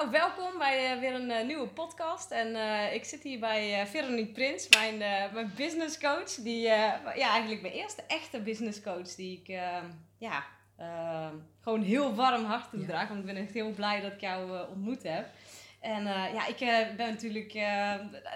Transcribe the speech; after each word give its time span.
Nou, 0.00 0.12
welkom 0.12 0.58
bij 0.58 0.94
uh, 0.94 1.00
weer 1.00 1.14
een 1.14 1.30
uh, 1.30 1.44
nieuwe 1.44 1.66
podcast. 1.66 2.30
En 2.30 2.48
uh, 2.48 2.94
ik 2.94 3.04
zit 3.04 3.22
hier 3.22 3.38
bij 3.38 3.86
Veronique 3.86 4.32
Prins, 4.32 4.68
mijn, 4.68 4.98
mijn 5.32 5.52
business 5.56 5.98
coach. 5.98 6.34
Die, 6.34 6.60
ja, 6.60 7.14
eigenlijk 7.14 7.62
mijn 7.62 7.74
eerste 7.74 8.02
echte 8.06 8.40
business 8.40 8.82
coach 8.82 9.14
die 9.14 9.42
ik 9.42 9.58
ja, 10.18 10.44
gewoon 11.60 11.82
heel 11.82 12.14
warm 12.14 12.44
hart 12.44 12.70
toedraag. 12.70 13.02
Ja. 13.02 13.08
Want 13.08 13.20
ik 13.20 13.26
ben 13.26 13.36
echt 13.36 13.52
heel 13.52 13.70
blij 13.70 14.00
dat 14.00 14.12
ik 14.12 14.20
jou 14.20 14.68
ontmoet 14.68 15.02
heb. 15.02 15.26
En 15.80 16.04
ja, 16.04 16.46
ik 16.46 16.58
ben 16.96 17.08
natuurlijk 17.08 17.52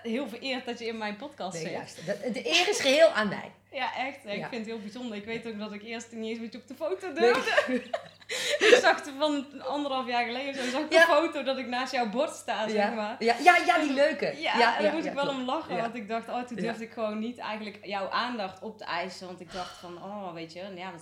heel 0.03 0.29
vereerd 0.29 0.65
dat 0.65 0.79
je 0.79 0.87
in 0.87 0.99
mijn 0.99 1.17
podcast 1.17 1.55
nee, 1.55 1.63
zit. 1.63 1.73
Juist. 1.73 2.07
De, 2.07 2.31
de 2.33 2.49
eer 2.49 2.69
is 2.69 2.81
geheel 2.81 3.09
aan 3.09 3.29
mij. 3.29 3.53
Ja, 3.75 3.97
echt. 3.97 4.17
Ik 4.25 4.47
vind 4.47 4.51
het 4.51 4.67
heel 4.67 4.81
bijzonder. 4.81 5.17
Ik 5.17 5.25
weet 5.25 5.47
ook 5.47 5.59
dat 5.59 5.73
ik 5.73 5.83
eerst 5.83 6.13
niet 6.13 6.29
eens 6.29 6.39
met 6.39 6.53
je 6.53 6.59
op 6.59 6.67
de 6.67 6.75
foto 6.75 7.13
durfde. 7.13 7.63
Nee. 7.69 7.83
ik 8.71 8.79
zag 8.81 9.07
er 9.07 9.13
van 9.19 9.63
anderhalf 9.63 10.07
jaar 10.07 10.25
geleden 10.25 10.55
zo, 10.55 10.71
zag 10.71 10.81
ik 10.81 10.93
een 10.93 11.01
foto 11.01 11.43
dat 11.43 11.59
ik 11.59 11.67
naast 11.67 11.93
jouw 11.93 12.11
bord 12.11 12.35
sta, 12.35 12.69
zeg 12.69 12.95
maar. 12.95 13.17
Ja, 13.19 13.37
ja, 13.43 13.57
ja 13.67 13.79
die 13.79 13.93
leuke. 13.93 14.35
Ja, 14.39 14.81
daar 14.81 14.95
moest 14.95 15.07
ik 15.07 15.13
wel 15.13 15.29
om 15.29 15.45
lachen, 15.45 15.77
want 15.77 15.95
ik 15.95 16.09
dacht, 16.09 16.29
oh, 16.29 16.43
toen 16.43 16.57
durfde 16.57 16.85
ik 16.85 16.93
gewoon 16.93 17.19
niet 17.19 17.39
eigenlijk 17.39 17.79
jouw 17.83 18.09
aandacht 18.09 18.63
op 18.63 18.79
te 18.79 18.85
eisen. 18.85 19.27
Want 19.27 19.41
ik 19.41 19.53
dacht 19.53 19.77
van, 19.77 19.97
oh, 19.97 20.33
weet 20.33 20.53
je, 20.53 20.63
ja, 20.75 20.93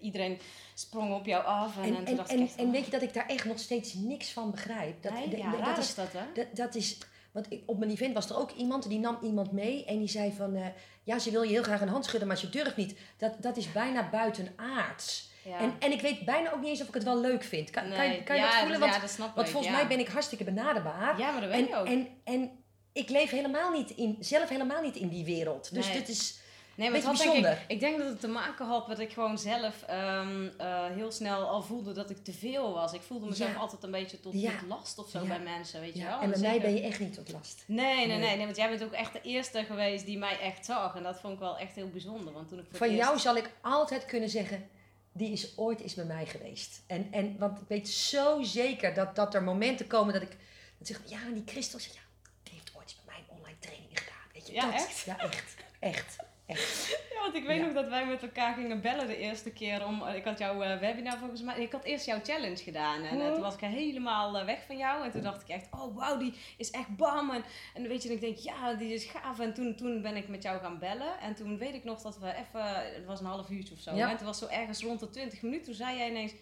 iedereen 0.00 0.38
sprong 0.74 1.14
op 1.14 1.26
jou 1.26 1.44
af. 1.44 1.76
En, 1.76 1.84
en, 1.84 2.06
en, 2.06 2.18
en, 2.26 2.40
echt, 2.40 2.54
en 2.54 2.70
weet 2.70 2.84
je 2.84 2.90
dat 2.90 3.02
ik 3.02 3.14
daar 3.14 3.26
echt 3.26 3.44
nog 3.44 3.58
steeds 3.58 3.94
niks 3.94 4.32
van 4.32 4.50
begrijp? 4.50 5.02
Dat, 5.02 5.12
nee, 5.12 5.44
dat 5.64 5.78
is 5.78 5.94
dat, 5.94 6.12
hè? 6.12 6.24
Dat, 6.34 6.46
dat 6.52 6.74
is... 6.74 6.98
Want 7.32 7.46
ik, 7.52 7.62
op 7.66 7.78
mijn 7.78 7.90
event 7.90 8.14
was 8.14 8.30
er 8.30 8.38
ook 8.38 8.50
iemand, 8.50 8.88
die 8.88 8.98
nam 8.98 9.18
iemand 9.22 9.52
mee 9.52 9.84
en 9.84 9.98
die 9.98 10.08
zei 10.08 10.32
van... 10.32 10.56
Uh, 10.56 10.66
ja, 11.02 11.18
ze 11.18 11.30
wil 11.30 11.42
je 11.42 11.50
heel 11.50 11.62
graag 11.62 11.80
een 11.80 11.88
hand 11.88 12.04
schudden, 12.04 12.28
maar 12.28 12.38
ze 12.38 12.50
durft 12.50 12.76
niet. 12.76 12.94
Dat, 13.16 13.34
dat 13.38 13.56
is 13.56 13.72
bijna 13.72 14.08
buitenaards. 14.10 15.30
Ja. 15.44 15.58
En, 15.58 15.74
en 15.78 15.92
ik 15.92 16.00
weet 16.00 16.24
bijna 16.24 16.52
ook 16.52 16.60
niet 16.60 16.68
eens 16.68 16.80
of 16.80 16.88
ik 16.88 16.94
het 16.94 17.04
wel 17.04 17.20
leuk 17.20 17.44
vind. 17.44 17.70
Kan, 17.70 17.82
kan, 17.82 18.10
je, 18.10 18.22
kan 18.22 18.36
je 18.36 18.42
dat 18.42 18.54
voelen? 18.54 18.80
Want, 18.80 18.94
ja, 18.94 19.00
dat 19.00 19.10
snap 19.10 19.34
want 19.34 19.48
volgens 19.48 19.72
mij 19.72 19.86
ben 19.86 19.98
ik 19.98 20.08
hartstikke 20.08 20.44
benaderbaar. 20.44 21.18
Ja, 21.18 21.30
maar 21.30 21.40
dat 21.40 21.50
ben 21.50 21.58
en, 21.58 21.66
je 21.66 21.76
ook. 21.76 21.86
En, 21.86 22.08
en 22.24 22.50
ik 22.92 23.08
leef 23.08 23.30
helemaal 23.30 23.70
niet 23.70 23.90
in, 23.90 24.16
zelf 24.20 24.48
helemaal 24.48 24.82
niet 24.82 24.96
in 24.96 25.08
die 25.08 25.24
wereld. 25.24 25.74
Dus 25.74 25.92
dit 25.92 26.08
is 26.08 26.40
Nee, 26.74 26.90
maar 26.90 26.98
het 27.00 27.08
bijzonder. 27.08 27.42
Denk 27.42 27.56
ik, 27.56 27.64
ik 27.68 27.80
denk 27.80 27.98
dat 27.98 28.08
het 28.08 28.20
te 28.20 28.28
maken 28.28 28.66
had 28.66 28.88
met 28.88 28.96
dat 28.96 29.06
ik 29.06 29.12
gewoon 29.12 29.38
zelf 29.38 29.84
um, 29.90 30.52
uh, 30.60 30.86
heel 30.86 31.12
snel 31.12 31.48
al 31.48 31.62
voelde 31.62 31.92
dat 31.92 32.10
ik 32.10 32.24
te 32.24 32.32
veel 32.32 32.72
was. 32.72 32.92
Ik 32.92 33.02
voelde 33.02 33.26
mezelf 33.26 33.56
altijd 33.56 33.82
een 33.82 33.90
beetje 33.90 34.20
tot, 34.20 34.32
tot 34.32 34.68
last 34.68 34.98
of 34.98 35.08
zo 35.08 35.24
bij 35.24 35.40
mensen, 35.40 35.80
weet 35.80 35.94
je 35.94 36.04
wel. 36.04 36.20
En 36.20 36.30
bij 36.30 36.40
mij 36.40 36.60
ben 36.60 36.74
je 36.74 36.80
echt 36.80 37.00
niet 37.00 37.14
tot 37.14 37.32
last. 37.32 37.64
Nee 37.66 38.06
nee, 38.06 38.18
nee, 38.18 38.36
nee, 38.36 38.44
want 38.44 38.56
jij 38.56 38.68
bent 38.68 38.84
ook 38.84 38.92
echt 38.92 39.12
de 39.12 39.20
eerste 39.20 39.64
geweest 39.64 40.06
die 40.06 40.18
mij 40.18 40.38
echt 40.38 40.64
zag. 40.64 40.96
En 40.96 41.02
dat 41.02 41.20
vond 41.20 41.32
ik 41.32 41.38
wel 41.38 41.58
echt 41.58 41.74
heel 41.74 41.88
bijzonder. 41.88 42.32
Want 42.32 42.48
toen 42.48 42.58
ik 42.58 42.64
Van 42.70 42.94
jou 42.94 43.18
zal 43.18 43.36
ik 43.36 43.50
altijd 43.60 44.06
kunnen 44.06 44.28
zeggen, 44.28 44.68
die 45.12 45.32
is 45.32 45.58
ooit 45.58 45.80
is 45.80 45.94
bij 45.94 46.04
mij 46.04 46.26
geweest. 46.26 46.82
En, 46.86 47.08
en, 47.10 47.38
want 47.38 47.60
ik 47.60 47.68
weet 47.68 47.88
zo 47.88 48.42
zeker 48.42 48.94
dat, 48.94 49.16
dat 49.16 49.34
er 49.34 49.42
momenten 49.42 49.86
komen 49.86 50.12
dat 50.12 50.22
ik 50.22 50.36
dat 50.78 50.86
zeg, 50.86 51.00
ja, 51.04 51.18
die 51.34 51.42
Christel 51.46 51.78
zegt, 51.78 51.94
ja, 51.94 52.00
die 52.42 52.52
heeft 52.52 52.72
ooit 52.76 52.84
eens 52.84 52.96
bij 53.04 53.14
mij 53.14 53.36
online 53.38 53.58
training 53.58 53.98
gedaan. 53.98 54.26
Weet 54.32 54.46
je, 54.46 54.52
ja, 54.52 54.64
dat, 54.64 54.74
echt? 54.74 55.04
Ja, 55.04 55.18
echt. 55.18 55.54
Echt. 55.78 56.16
Ja, 56.46 57.20
want 57.22 57.34
ik 57.34 57.46
weet 57.46 57.60
nog 57.60 57.72
dat 57.72 57.88
wij 57.88 58.06
met 58.06 58.22
elkaar 58.22 58.54
gingen 58.54 58.80
bellen 58.80 59.06
de 59.06 59.16
eerste 59.16 59.50
keer 59.50 59.86
om. 59.86 60.06
Ik 60.06 60.24
had 60.24 60.38
jouw 60.38 60.62
uh, 60.62 60.78
webinar 60.78 61.18
volgens 61.18 61.42
mij. 61.42 61.60
Ik 61.60 61.72
had 61.72 61.84
eerst 61.84 62.06
jouw 62.06 62.20
challenge 62.22 62.56
gedaan. 62.56 63.02
En 63.02 63.18
uh, 63.18 63.32
toen 63.32 63.42
was 63.42 63.54
ik 63.54 63.60
helemaal 63.60 64.38
uh, 64.38 64.44
weg 64.44 64.58
van 64.66 64.76
jou. 64.76 65.04
En 65.04 65.10
toen 65.10 65.22
dacht 65.22 65.42
ik 65.42 65.48
echt, 65.48 65.68
oh 65.70 65.96
wauw, 65.96 66.18
die 66.18 66.34
is 66.56 66.70
echt 66.70 66.96
bam. 66.96 67.30
En, 67.30 67.44
en 67.74 67.88
weet 67.88 68.02
je, 68.02 68.08
en 68.08 68.14
ik 68.14 68.20
denk, 68.20 68.36
ja, 68.36 68.74
die 68.74 68.94
is 68.94 69.04
gaaf. 69.04 69.38
En 69.38 69.54
toen, 69.54 69.74
toen 69.74 70.02
ben 70.02 70.16
ik 70.16 70.28
met 70.28 70.42
jou 70.42 70.60
gaan 70.60 70.78
bellen. 70.78 71.20
En 71.20 71.34
toen 71.34 71.58
weet 71.58 71.74
ik 71.74 71.84
nog 71.84 72.02
dat 72.02 72.18
we 72.18 72.34
even. 72.34 72.94
Het 72.94 73.04
was 73.06 73.20
een 73.20 73.26
half 73.26 73.50
uurtje 73.50 73.74
of 73.74 73.80
zo. 73.80 73.94
Ja. 73.94 74.10
En 74.10 74.16
toen 74.16 74.26
was 74.26 74.38
zo 74.38 74.46
ergens 74.46 74.82
rond 74.82 75.00
de 75.00 75.10
20 75.10 75.42
minuten. 75.42 75.64
Toen 75.64 75.74
zei 75.74 75.96
jij 75.96 76.10
ineens. 76.10 76.32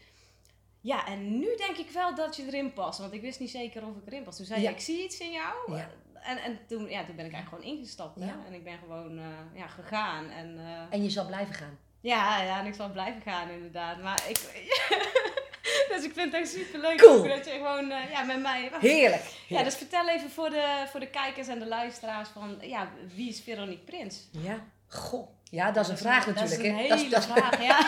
Ja, 0.80 1.06
en 1.06 1.38
nu 1.38 1.56
denk 1.56 1.76
ik 1.76 1.90
wel 1.90 2.14
dat 2.14 2.36
je 2.36 2.46
erin 2.46 2.72
past. 2.72 2.98
Want 2.98 3.12
ik 3.12 3.20
wist 3.20 3.40
niet 3.40 3.50
zeker 3.50 3.86
of 3.86 3.96
ik 3.96 4.06
erin 4.06 4.22
pas. 4.22 4.36
Toen 4.36 4.46
zei 4.46 4.62
je, 4.62 4.68
ik 4.68 4.80
zie 4.80 5.04
iets 5.04 5.18
in 5.18 5.30
jou. 5.30 5.76
Ja 5.76 5.90
en, 6.22 6.38
en 6.42 6.58
toen, 6.66 6.88
ja, 6.88 7.04
toen 7.04 7.16
ben 7.16 7.26
ik 7.26 7.32
eigenlijk 7.32 7.48
gewoon 7.48 7.78
ingestapt. 7.78 8.20
Hè? 8.20 8.30
En 8.46 8.52
ik 8.52 8.64
ben 8.64 8.78
gewoon 8.78 9.18
uh, 9.18 9.24
ja, 9.54 9.66
gegaan. 9.66 10.30
En, 10.30 10.56
uh, 10.58 10.64
en 10.90 11.02
je 11.02 11.10
zal 11.10 11.26
blijven 11.26 11.54
gaan? 11.54 11.78
Ja, 12.00 12.42
ja, 12.42 12.60
en 12.60 12.66
ik 12.66 12.74
zal 12.74 12.90
blijven 12.90 13.22
gaan 13.22 13.50
inderdaad. 13.50 14.02
Maar 14.02 14.22
ik... 14.28 14.38
dus 15.90 16.04
ik 16.04 16.12
vind 16.12 16.32
het 16.32 16.34
echt 16.34 16.50
super 16.50 16.80
leuk 16.80 16.98
cool. 16.98 17.22
dat 17.28 17.44
je 17.44 17.50
gewoon 17.50 17.90
uh, 17.90 18.10
ja, 18.10 18.22
met 18.22 18.40
mij... 18.40 18.60
Heerlijk, 18.60 18.82
heerlijk. 18.82 19.22
Ja, 19.48 19.62
dus 19.62 19.74
vertel 19.74 20.08
even 20.08 20.30
voor 20.30 20.50
de, 20.50 20.84
voor 20.90 21.00
de 21.00 21.10
kijkers 21.10 21.48
en 21.48 21.58
de 21.58 21.66
luisteraars 21.66 22.28
van... 22.28 22.58
Ja, 22.60 22.90
wie 23.14 23.28
is 23.28 23.40
Veronique 23.40 23.84
Prins? 23.84 24.28
Ja, 24.30 24.64
goh. 24.88 25.28
Ja, 25.50 25.70
dat 25.70 25.84
is 25.84 25.90
een 25.90 25.98
vraag 25.98 26.26
natuurlijk. 26.26 26.56
Dat 26.56 26.64
is 26.64 26.68
een 26.68 26.76
hele 26.76 27.08
dat 27.08 27.26
vraag, 27.26 27.62
ja. 27.70 27.86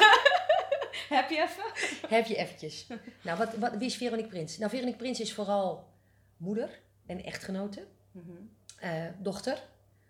Heb 1.12 1.30
je 1.30 1.42
even? 1.42 1.64
Heb 2.08 2.26
je 2.26 2.36
eventjes. 2.36 2.86
Nou, 3.22 3.38
wat, 3.38 3.56
wat, 3.56 3.76
wie 3.76 3.86
is 3.86 3.96
Veronique 3.96 4.28
Prins? 4.28 4.58
Nou, 4.58 4.70
Veronique 4.70 4.98
Prins 4.98 5.20
is 5.20 5.34
vooral 5.34 5.88
moeder 6.36 6.80
en 7.06 7.24
echtgenote. 7.24 7.86
Mm 8.12 8.22
-hmm. 8.26 8.50
uh, 8.88 9.04
dochter, 9.18 9.62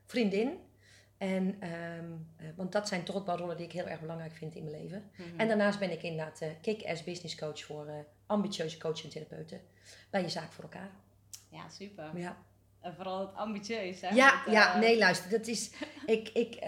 vriendin. 0.07 0.59
En, 1.19 1.69
um, 1.69 2.27
uh, 2.41 2.47
want 2.57 2.73
dat 2.73 2.89
zijn 2.89 3.05
toch 3.05 3.27
rollen 3.27 3.57
die 3.57 3.67
ik 3.67 3.73
heel 3.73 3.87
erg 3.87 4.01
belangrijk 4.01 4.33
vind 4.33 4.55
in 4.55 4.65
mijn 4.65 4.83
leven. 4.83 5.11
Mm 5.17 5.25
-hmm. 5.25 5.41
En 5.41 5.49
daarnaast 5.49 5.79
ben 5.79 5.91
ik 5.91 6.03
inderdaad 6.03 6.43
uh, 6.43 6.49
kick-ass 6.61 7.05
business 7.05 7.37
coach 7.37 7.65
voor 7.65 8.07
ambitieuze 8.27 8.79
coaches 8.79 9.05
en 9.05 9.11
therapeuten. 9.11 9.61
Bij 10.11 10.23
je 10.23 10.29
zaak 10.29 10.53
voor 10.53 10.65
elkaar. 10.65 10.91
Ja, 11.49 11.69
super. 11.69 12.19
Ja. 12.19 12.37
En 12.81 12.95
vooral 12.95 13.21
het 13.21 13.35
ambitieus, 13.35 14.01
hè? 14.01 14.09
Ja, 14.09 14.43
ja 14.51 14.79
nee, 14.79 14.99
luister. 14.99 15.31
Dat 15.31 15.47
is, 15.47 15.71
ik, 16.07 16.29
ik, 16.29 16.59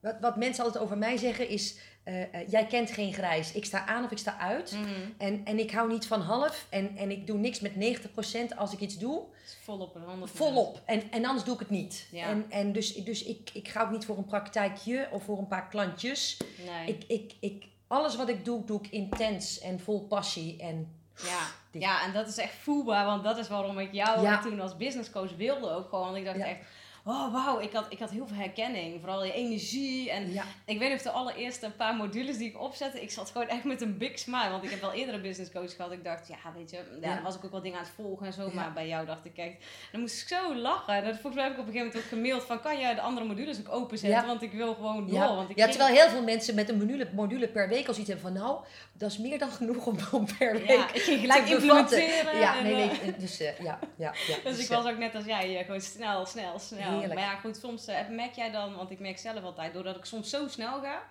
wat, 0.00 0.16
wat 0.20 0.36
mensen 0.36 0.64
altijd 0.64 0.84
over 0.84 0.98
mij 0.98 1.16
zeggen 1.16 1.48
is... 1.48 1.78
Uh, 2.04 2.20
uh, 2.20 2.26
jij 2.48 2.66
kent 2.66 2.90
geen 2.90 3.12
grijs. 3.12 3.52
Ik 3.52 3.64
sta 3.64 3.86
aan 3.86 4.04
of 4.04 4.10
ik 4.10 4.18
sta 4.18 4.38
uit. 4.38 4.72
Mm 4.72 4.84
-hmm. 4.84 5.14
en, 5.18 5.44
en 5.44 5.58
ik 5.58 5.70
hou 5.70 5.88
niet 5.88 6.06
van 6.06 6.20
half. 6.20 6.66
En, 6.68 6.96
en 6.96 7.10
ik 7.10 7.26
doe 7.26 7.38
niks 7.38 7.60
met 7.60 7.72
90% 7.72 8.56
als 8.56 8.72
ik 8.72 8.80
iets 8.80 8.98
doe. 8.98 9.22
Volop 9.62 9.96
en 9.96 10.28
100%. 10.28 10.32
Volop. 10.32 10.80
En, 10.84 11.10
en 11.10 11.24
anders 11.24 11.44
doe 11.44 11.54
ik 11.54 11.60
het 11.60 11.70
niet. 11.70 12.06
Ja. 12.10 12.26
En, 12.26 12.46
en 12.48 12.72
dus, 12.72 12.94
dus 12.94 13.24
ik, 13.24 13.50
ik 13.52 13.68
ga 13.68 13.82
ook 13.82 13.90
niet 13.90 14.04
voor 14.04 14.16
een 14.16 14.24
praktijkje 14.24 15.08
of 15.12 15.22
voor 15.24 15.38
een 15.38 15.46
paar 15.46 15.68
klantjes. 15.68 16.36
Nee. 16.66 16.88
Ik, 16.88 17.04
ik, 17.06 17.32
ik, 17.40 17.64
alles 17.86 18.16
wat 18.16 18.28
ik 18.28 18.44
doe, 18.44 18.64
doe 18.64 18.80
ik 18.82 18.90
intens 18.90 19.60
en 19.60 19.80
vol 19.80 20.06
passie. 20.06 20.60
En 20.60 21.02
ja. 21.22 21.46
ja, 21.70 22.04
en 22.04 22.12
dat 22.12 22.28
is 22.28 22.36
echt 22.36 22.54
voelbaar. 22.54 23.04
Want 23.04 23.24
dat 23.24 23.38
is 23.38 23.48
waarom 23.48 23.78
ik 23.78 23.92
jou 23.92 24.22
ja. 24.22 24.42
toen 24.42 24.60
als 24.60 24.76
business 24.76 25.10
coach 25.10 25.36
wilde 25.36 25.70
ook 25.70 25.88
gewoon. 25.88 26.04
Want 26.04 26.16
ik 26.16 26.24
dacht 26.24 26.38
Ja. 26.38 26.46
echt 26.46 26.60
oh 27.04 27.32
wauw, 27.32 27.60
ik 27.60 27.72
had, 27.72 27.86
ik 27.88 27.98
had 27.98 28.10
heel 28.10 28.26
veel 28.26 28.36
herkenning. 28.36 29.00
Vooral 29.00 29.24
je 29.24 29.32
energie. 29.32 30.10
En 30.10 30.32
Ja. 30.32 30.44
ik 30.64 30.78
weet 30.78 30.90
nog 30.90 31.02
de 31.02 31.10
allereerste 31.10 31.70
paar 31.76 31.94
modules 31.94 32.36
die 32.38 32.48
ik 32.48 32.60
opzette, 32.60 33.02
ik 33.02 33.10
zat 33.10 33.30
gewoon 33.30 33.48
echt 33.48 33.64
met 33.64 33.80
een 33.80 33.98
big 33.98 34.18
smile. 34.18 34.50
Want 34.50 34.64
ik 34.64 34.70
heb 34.70 34.80
wel 34.80 34.92
eerder 34.92 35.14
een 35.14 35.22
business 35.22 35.50
coach 35.52 35.76
gehad. 35.76 35.92
Ik 35.92 36.04
dacht, 36.04 36.28
ja, 36.28 36.52
weet 36.56 36.70
je, 36.70 36.76
ja, 37.00 37.08
Ja. 37.14 37.22
was 37.22 37.34
ik 37.36 37.44
ook 37.44 37.50
wel 37.50 37.60
dingen 37.62 37.78
aan 37.78 37.84
het 37.84 37.92
volgen 37.94 38.26
en 38.26 38.32
zo. 38.32 38.50
Maar 38.54 38.72
bij 38.72 38.88
jou 38.88 39.06
dacht 39.06 39.24
ik 39.24 39.36
echt, 39.36 39.54
dan 39.92 40.00
moest 40.00 40.20
ik 40.22 40.28
zo 40.28 40.54
lachen. 40.54 40.94
En 40.94 41.02
volgens 41.04 41.34
mij 41.34 41.44
heb 41.44 41.52
ik 41.52 41.58
op 41.58 41.66
een 41.66 41.72
gegeven 41.72 41.86
moment 41.86 41.96
ook 41.96 42.18
gemaild 42.18 42.42
van, 42.42 42.60
kan 42.60 42.80
jij 42.80 42.94
de 42.94 43.00
andere 43.00 43.26
modules 43.26 43.58
ook 43.58 43.72
openzetten? 43.74 44.26
Want 44.26 44.42
ik 44.42 44.52
wil 44.52 44.74
gewoon 44.74 45.06
door. 45.06 45.14
Ja. 45.18 45.34
Want 45.34 45.50
ik 45.50 45.56
ja, 45.56 45.68
terwijl 45.68 45.94
heel 45.94 46.08
veel 46.08 46.22
mensen 46.22 46.54
met 46.54 46.68
een 46.68 46.78
module, 46.78 47.08
module 47.12 47.48
per 47.48 47.68
week 47.68 47.86
al 47.86 47.92
zoiets 47.94 48.12
hebben 48.12 48.32
van... 48.32 48.42
Nou, 48.42 48.64
dat 48.92 49.10
is 49.10 49.18
meer 49.18 49.38
dan 49.38 49.50
genoeg 49.50 49.86
om, 49.86 49.96
om 50.12 50.26
per 50.38 50.52
week 50.52 50.68
ja, 50.68 50.92
ik 50.92 51.02
ging 51.02 51.20
gelijk 51.20 51.48
implementeren. 51.48 52.38
Ja, 52.38 52.56
en, 52.58 52.62
nee, 52.64 52.90
eh, 52.90 53.02
nee. 53.02 53.16
Dus 53.18 53.40
eh, 53.40 53.58
ja, 53.58 53.78
ja, 53.96 54.14
ja. 54.28 54.36
Dus 54.50 54.58
ik 54.58 54.68
eh, 54.70 54.76
was 54.82 54.92
ook 54.92 54.98
net 54.98 55.14
als 55.14 55.24
jij, 55.24 55.58
eh, 55.58 55.64
gewoon 55.64 55.80
snel, 55.80 56.26
snel, 56.26 56.58
snel. 56.58 56.93
Heerlijk. 56.98 57.20
Maar 57.20 57.28
ja, 57.30 57.36
goed, 57.36 57.56
soms 57.56 57.86
eh, 57.86 58.08
merk 58.08 58.34
jij 58.34 58.50
dan, 58.50 58.76
want 58.76 58.90
ik 58.90 58.98
merk 59.00 59.18
zelf 59.18 59.42
altijd, 59.42 59.72
doordat 59.72 59.96
ik 59.96 60.04
soms 60.04 60.30
zo 60.30 60.48
snel 60.48 60.80
ga, 60.82 61.02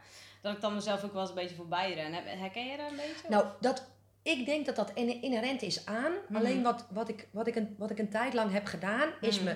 dat 0.42 0.56
ik 0.56 0.62
dan 0.62 0.74
mezelf 0.74 1.04
ook 1.04 1.12
wel 1.12 1.22
eens 1.22 1.30
een 1.30 1.36
beetje 1.36 1.56
voorbij 1.56 1.94
ren. 1.94 2.14
Heb- 2.14 2.26
Herken 2.40 2.66
jij 2.66 2.78
dat 2.78 2.90
een 2.90 2.96
beetje? 2.96 3.30
Nou, 3.30 3.46
dat, 3.60 3.86
ik 4.24 4.46
denk 4.46 4.66
dat 4.66 4.76
dat 4.76 4.92
in- 4.94 5.22
inherent 5.22 5.62
is 5.62 5.86
aan. 5.86 6.12
Mhm. 6.28 6.36
Alleen 6.38 6.64
wat, 6.64 6.86
wat, 6.90 7.10
ik, 7.10 7.28
wat, 7.32 7.48
ik 7.48 7.56
een, 7.56 7.76
wat 7.78 7.90
ik 7.92 8.00
een 8.00 8.10
tijd 8.10 8.34
lang 8.34 8.52
heb 8.52 8.66
gedaan, 8.66 9.10
is 9.22 9.36
Mhm. 9.36 9.46
me 9.46 9.56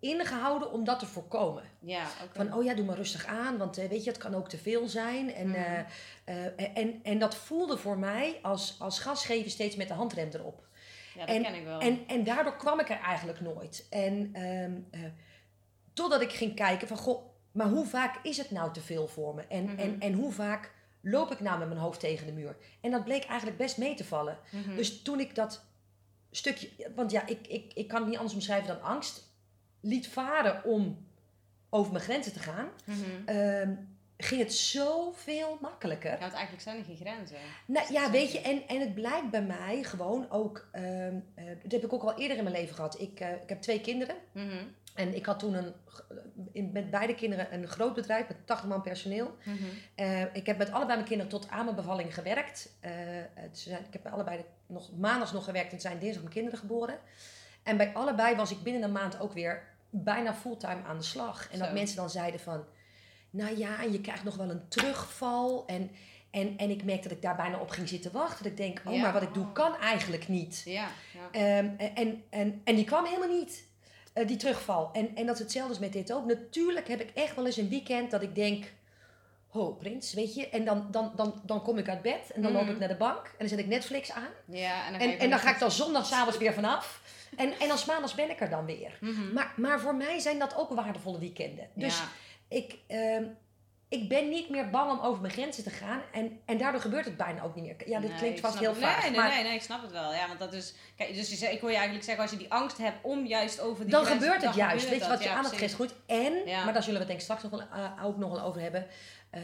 ingehouden 0.00 0.72
om 0.72 0.84
dat 0.84 0.98
te 0.98 1.06
voorkomen. 1.06 1.62
ja, 1.80 2.02
oké. 2.24 2.34
Van, 2.34 2.52
oh 2.54 2.64
ja, 2.64 2.74
doe 2.74 2.84
maar 2.84 2.96
rustig 2.96 3.26
aan, 3.26 3.56
want 3.58 3.78
eh, 3.78 3.88
weet 3.88 4.04
je, 4.04 4.10
het 4.10 4.18
kan 4.18 4.34
ook 4.34 4.48
te 4.48 4.58
veel 4.58 4.88
zijn. 4.88 5.34
En, 5.34 5.48
Mhm. 5.48 5.84
eh, 6.24 6.76
en, 6.78 7.00
en 7.02 7.18
dat 7.18 7.34
voelde 7.34 7.76
voor 7.76 7.98
mij 7.98 8.38
als, 8.42 8.76
als 8.78 9.00
gastgever 9.00 9.50
steeds 9.50 9.76
met 9.76 9.88
de 9.88 9.94
handrem 9.94 10.28
erop. 10.32 10.66
ja, 11.14 11.26
dat 11.26 11.34
en- 11.36 11.42
ken 11.42 11.54
ik 11.54 11.64
wel. 11.64 11.80
En, 11.80 12.00
en 12.06 12.24
daardoor 12.24 12.56
kwam 12.56 12.80
ik 12.80 12.88
er 12.90 13.00
eigenlijk 13.00 13.40
nooit. 13.40 13.86
En 13.90 14.30
ehm, 14.32 14.72
eh, 14.90 15.00
totdat 15.98 16.20
ik 16.20 16.32
ging 16.32 16.54
kijken 16.54 16.88
van, 16.88 16.96
goh, 16.96 17.22
maar 17.52 17.68
hoe 17.68 17.86
vaak 17.86 18.18
is 18.22 18.36
het 18.36 18.50
nou 18.50 18.72
te 18.72 18.80
veel 18.80 19.06
voor 19.08 19.34
me? 19.34 19.42
En, 19.48 19.64
Mhm. 19.64 19.78
en, 19.78 20.00
en 20.00 20.12
hoe 20.12 20.32
vaak 20.32 20.72
loop 21.00 21.30
ik 21.30 21.40
nou 21.40 21.58
met 21.58 21.68
mijn 21.68 21.80
hoofd 21.80 22.00
tegen 22.00 22.26
de 22.26 22.32
muur? 22.32 22.56
En 22.80 22.90
dat 22.90 23.04
bleek 23.04 23.24
eigenlijk 23.24 23.58
best 23.58 23.78
mee 23.78 23.94
te 23.94 24.04
vallen. 24.04 24.38
Mhm. 24.50 24.76
Dus 24.76 25.02
toen 25.02 25.20
ik 25.20 25.34
dat 25.34 25.64
stukje, 26.30 26.68
want 26.94 27.10
ja, 27.10 27.26
ik, 27.26 27.46
ik, 27.46 27.72
ik 27.74 27.88
kan 27.88 27.98
het 28.00 28.08
niet 28.08 28.16
anders 28.16 28.34
omschrijven 28.34 28.66
dan 28.68 28.82
angst, 28.82 29.22
liet 29.80 30.08
varen 30.08 30.64
om 30.64 31.06
over 31.70 31.92
mijn 31.92 32.04
grenzen 32.04 32.32
te 32.32 32.38
gaan, 32.38 32.68
Mhm. 32.84 32.98
ehm, 33.26 33.74
ging 34.16 34.40
het 34.40 34.54
zoveel 34.54 35.58
makkelijker. 35.60 36.10
Ja, 36.12 36.18
want 36.18 36.32
eigenlijk 36.32 36.62
zijn 36.62 36.78
er 36.78 36.84
geen 36.84 36.96
grenzen. 36.96 37.36
Nou 37.66 37.92
ja, 37.92 38.10
weet 38.10 38.32
je, 38.32 38.40
en, 38.40 38.68
en 38.68 38.80
het 38.80 38.94
blijkt 38.94 39.30
bij 39.30 39.42
mij 39.42 39.82
gewoon 39.82 40.30
ook, 40.30 40.68
ehm, 40.72 41.16
eh, 41.34 41.44
dat 41.62 41.72
heb 41.72 41.84
ik 41.84 41.92
ook 41.92 42.02
al 42.02 42.18
eerder 42.18 42.36
in 42.36 42.42
mijn 42.42 42.54
leven 42.56 42.74
gehad. 42.74 43.00
Ik, 43.00 43.20
eh, 43.20 43.32
ik 43.32 43.48
heb 43.48 43.60
twee 43.60 43.80
kinderen. 43.80 44.16
En 44.98 45.14
ik 45.14 45.26
had 45.26 45.38
toen 45.38 45.54
een, 45.54 45.72
in, 46.52 46.70
met 46.72 46.90
beide 46.90 47.14
kinderen 47.14 47.54
een 47.54 47.68
groot 47.68 47.94
bedrijf 47.94 48.28
met 48.28 48.36
80 48.44 48.68
man 48.68 48.82
personeel. 48.82 49.36
Mhm. 49.44 49.56
Eh, 49.94 50.34
ik 50.34 50.46
heb 50.46 50.58
met 50.58 50.70
allebei 50.70 50.96
mijn 50.96 51.08
kinderen 51.08 51.32
tot 51.32 51.48
aan 51.48 51.64
mijn 51.64 51.76
bevalling 51.76 52.14
gewerkt. 52.14 52.70
Eh, 52.80 52.90
het 53.34 53.58
zijn, 53.58 53.84
ik 53.84 53.92
heb 53.92 54.06
allebei 54.06 54.44
nog 54.66 54.96
maandags 54.96 55.32
nog 55.32 55.44
gewerkt 55.44 55.72
en 55.72 55.80
zijn 55.80 55.98
dinsdag 55.98 56.22
mijn 56.22 56.34
kinderen 56.34 56.58
geboren. 56.58 56.98
En 57.62 57.76
bij 57.76 57.94
allebei 57.94 58.36
was 58.36 58.50
ik 58.50 58.62
binnen 58.62 58.82
een 58.82 58.92
maand 58.92 59.20
ook 59.20 59.32
weer 59.32 59.62
bijna 59.90 60.34
fulltime 60.34 60.82
aan 60.86 60.98
de 60.98 61.04
slag. 61.04 61.48
En 61.52 61.58
dat 61.58 61.72
mensen 61.72 61.96
dan 61.96 62.10
zeiden 62.10 62.40
van, 62.40 62.64
nou 63.30 63.58
ja, 63.58 63.82
je 63.82 64.00
krijgt 64.00 64.24
nog 64.24 64.36
wel 64.36 64.50
een 64.50 64.68
terugval. 64.68 65.66
En, 65.66 65.90
en, 66.30 66.56
en 66.56 66.70
ik 66.70 66.84
merk 66.84 67.02
dat 67.02 67.12
ik 67.12 67.22
daar 67.22 67.36
bijna 67.36 67.58
op 67.58 67.70
ging 67.70 67.88
zitten 67.88 68.12
wachten. 68.12 68.42
Dat 68.42 68.52
ik 68.52 68.58
denk, 68.58 68.80
oh, 68.84 68.94
Ja. 68.94 69.00
maar 69.00 69.12
wat 69.12 69.22
ik 69.22 69.34
doe 69.34 69.52
kan 69.52 69.76
eigenlijk 69.76 70.28
niet. 70.28 70.62
Ja, 70.64 70.88
ja. 71.14 71.30
Ehm, 71.30 71.68
en, 71.94 72.24
en, 72.30 72.60
en 72.64 72.74
die 72.74 72.84
kwam 72.84 73.04
helemaal 73.04 73.38
niet, 73.38 73.67
eh, 74.18 74.26
die 74.26 74.36
terugval. 74.36 74.90
En, 74.92 75.16
en 75.16 75.26
dat 75.26 75.34
is 75.34 75.40
hetzelfde 75.40 75.70
als 75.70 75.78
met 75.78 75.92
dit 75.92 76.12
ook. 76.12 76.26
Natuurlijk 76.26 76.88
heb 76.88 77.00
ik 77.00 77.10
echt 77.14 77.34
wel 77.34 77.46
eens 77.46 77.56
een 77.56 77.68
weekend 77.68 78.10
dat 78.10 78.22
ik 78.22 78.34
denk... 78.34 78.64
Ho, 79.48 79.72
prins, 79.72 80.14
weet 80.14 80.34
je. 80.34 80.48
En 80.48 80.64
dan, 80.64 80.88
dan, 80.90 81.12
dan, 81.16 81.40
dan 81.44 81.62
kom 81.62 81.78
ik 81.78 81.88
uit 81.88 82.02
bed 82.02 82.30
en 82.34 82.42
dan 82.42 82.52
loop 82.52 82.68
ik 82.68 82.78
naar 82.78 82.88
de 82.88 82.96
bank. 82.96 83.26
En 83.26 83.34
dan 83.38 83.48
zet 83.48 83.58
ik 83.58 83.66
Netflix 83.66 84.12
aan. 84.12 84.28
ja 84.44 84.86
en 84.86 84.92
dan, 84.92 85.00
En, 85.00 85.08
je 85.08 85.16
en 85.16 85.30
dan 85.30 85.38
ga 85.38 85.50
ik 85.50 85.58
dan 85.58 85.70
zondagavond 85.70 86.36
weer 86.36 86.52
vanaf. 86.52 87.02
En, 87.36 87.58
en 87.58 87.70
als 87.70 87.84
maandags 87.84 88.14
ben 88.14 88.30
ik 88.30 88.40
er 88.40 88.50
dan 88.50 88.64
weer. 88.64 88.98
Mhm. 89.00 89.32
Maar, 89.32 89.52
maar 89.56 89.80
voor 89.80 89.94
mij 89.94 90.18
zijn 90.18 90.38
dat 90.38 90.56
ook 90.56 90.70
waardevolle 90.70 91.18
weekenden. 91.18 91.68
Dus 91.74 91.98
ja. 91.98 92.08
ik, 92.48 92.78
ehm, 92.86 93.24
ik 93.88 94.08
ben 94.08 94.28
niet 94.28 94.48
meer 94.50 94.70
bang 94.70 94.90
om 94.90 95.00
over 95.00 95.20
mijn 95.20 95.32
grenzen 95.32 95.64
te 95.64 95.70
gaan. 95.70 96.00
En, 96.12 96.40
en 96.44 96.58
daardoor 96.58 96.80
gebeurt 96.80 97.04
het 97.04 97.16
bijna 97.16 97.42
ook 97.42 97.54
niet 97.54 97.64
meer. 97.64 97.88
Ja, 97.88 98.00
dit 98.00 98.10
Nee, 98.10 98.18
klinkt 98.18 98.40
vast 98.40 98.58
heel 98.58 98.70
het. 98.70 98.78
vaag. 98.78 99.00
Nee, 99.02 99.10
nee, 99.10 99.20
maar 99.20 99.28
nee, 99.28 99.42
nee, 99.42 99.54
ik 99.54 99.62
snap 99.62 99.82
het 99.82 99.90
wel. 99.92 100.12
Ja, 100.14 100.26
want 100.26 100.38
dat 100.38 100.52
is... 100.52 100.74
Kijk, 100.96 101.14
dus 101.14 101.40
je 101.40 101.46
ik 101.52 101.60
hoor 101.60 101.68
je 101.70 101.74
eigenlijk 101.76 102.04
zeggen, 102.04 102.22
als 102.22 102.32
je 102.32 102.38
die 102.38 102.52
angst 102.52 102.78
hebt 102.78 102.98
om 103.04 103.26
juist 103.26 103.60
over 103.60 103.84
die 103.84 103.92
dan 103.92 104.04
gebeurt 104.06 104.32
het 104.34 104.42
dan 104.42 104.52
juist. 104.54 104.84
gebeurt 104.84 104.90
Weet 104.90 105.00
je 105.02 105.08
wat 105.08 105.08
dat. 105.16 105.22
je 105.22 105.28
Ja, 105.28 105.34
aandacht 105.36 105.56
geeft? 105.56 105.74
Goed. 105.74 105.94
En, 106.06 106.32
Ja. 106.46 106.64
maar 106.64 106.72
daar 106.72 106.82
zullen 106.82 107.00
we 107.00 107.06
het 107.06 107.18
denk 107.18 107.18
ik 107.18 107.24
straks 107.24 107.42
nog 107.42 107.50
wel, 107.50 107.80
eh, 107.82 108.04
ook 108.04 108.16
nog 108.16 108.30
wel 108.30 108.40
over 108.44 108.60
hebben. 108.60 108.86
eh, 109.30 109.42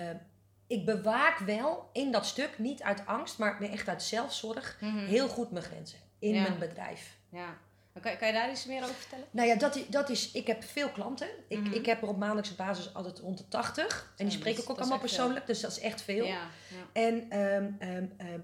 ik 0.67 0.85
bewaak 0.85 1.39
wel 1.39 1.91
in 1.93 2.13
dat 2.13 2.27
stuk, 2.27 2.59
niet 2.59 2.83
uit 2.83 3.07
angst, 3.07 3.39
maar 3.39 3.61
echt 3.61 3.89
uit 3.89 4.03
zelfzorg, 4.03 4.77
Mhm. 4.81 4.99
heel 5.07 5.29
goed 5.29 5.51
mijn 5.51 5.65
grenzen 5.65 5.99
in 6.19 6.35
Ja. 6.35 6.43
mijn 6.43 6.59
bedrijf. 6.59 7.17
Ja. 7.31 7.57
Kan, 8.01 8.17
kan 8.17 8.27
je 8.27 8.33
daar 8.35 8.51
iets 8.51 8.67
meer 8.67 8.83
over 8.83 8.95
vertellen? 8.95 9.25
Nou 9.31 9.49
ja, 9.49 9.55
dat, 9.55 9.79
dat 9.89 10.09
is, 10.11 10.31
ik 10.33 10.47
heb 10.47 10.65
veel 10.65 10.89
klanten. 10.89 11.29
Ik, 11.49 11.59
Mhm. 11.59 11.73
ik 11.73 11.87
heb 11.87 12.03
er 12.03 12.09
op 12.09 12.17
maandelijkse 12.17 12.55
basis 12.55 12.95
altijd 12.95 13.19
rond 13.19 13.39
de 13.39 13.49
80. 13.49 14.15
En 14.17 14.25
die 14.27 14.35
spreek 14.39 14.59
ik 14.59 14.71
ook 14.71 14.79
allemaal 14.79 14.99
veel. 14.99 15.07
persoonlijk, 15.09 15.47
dus 15.47 15.61
dat 15.61 15.71
is 15.71 15.79
echt 15.81 16.03
veel. 16.03 16.25
Ja, 16.25 16.33
ja. 16.69 17.01
En 17.03 17.31
ehm, 17.31 17.71
ehm, 17.79 18.07
ehm, 18.17 18.41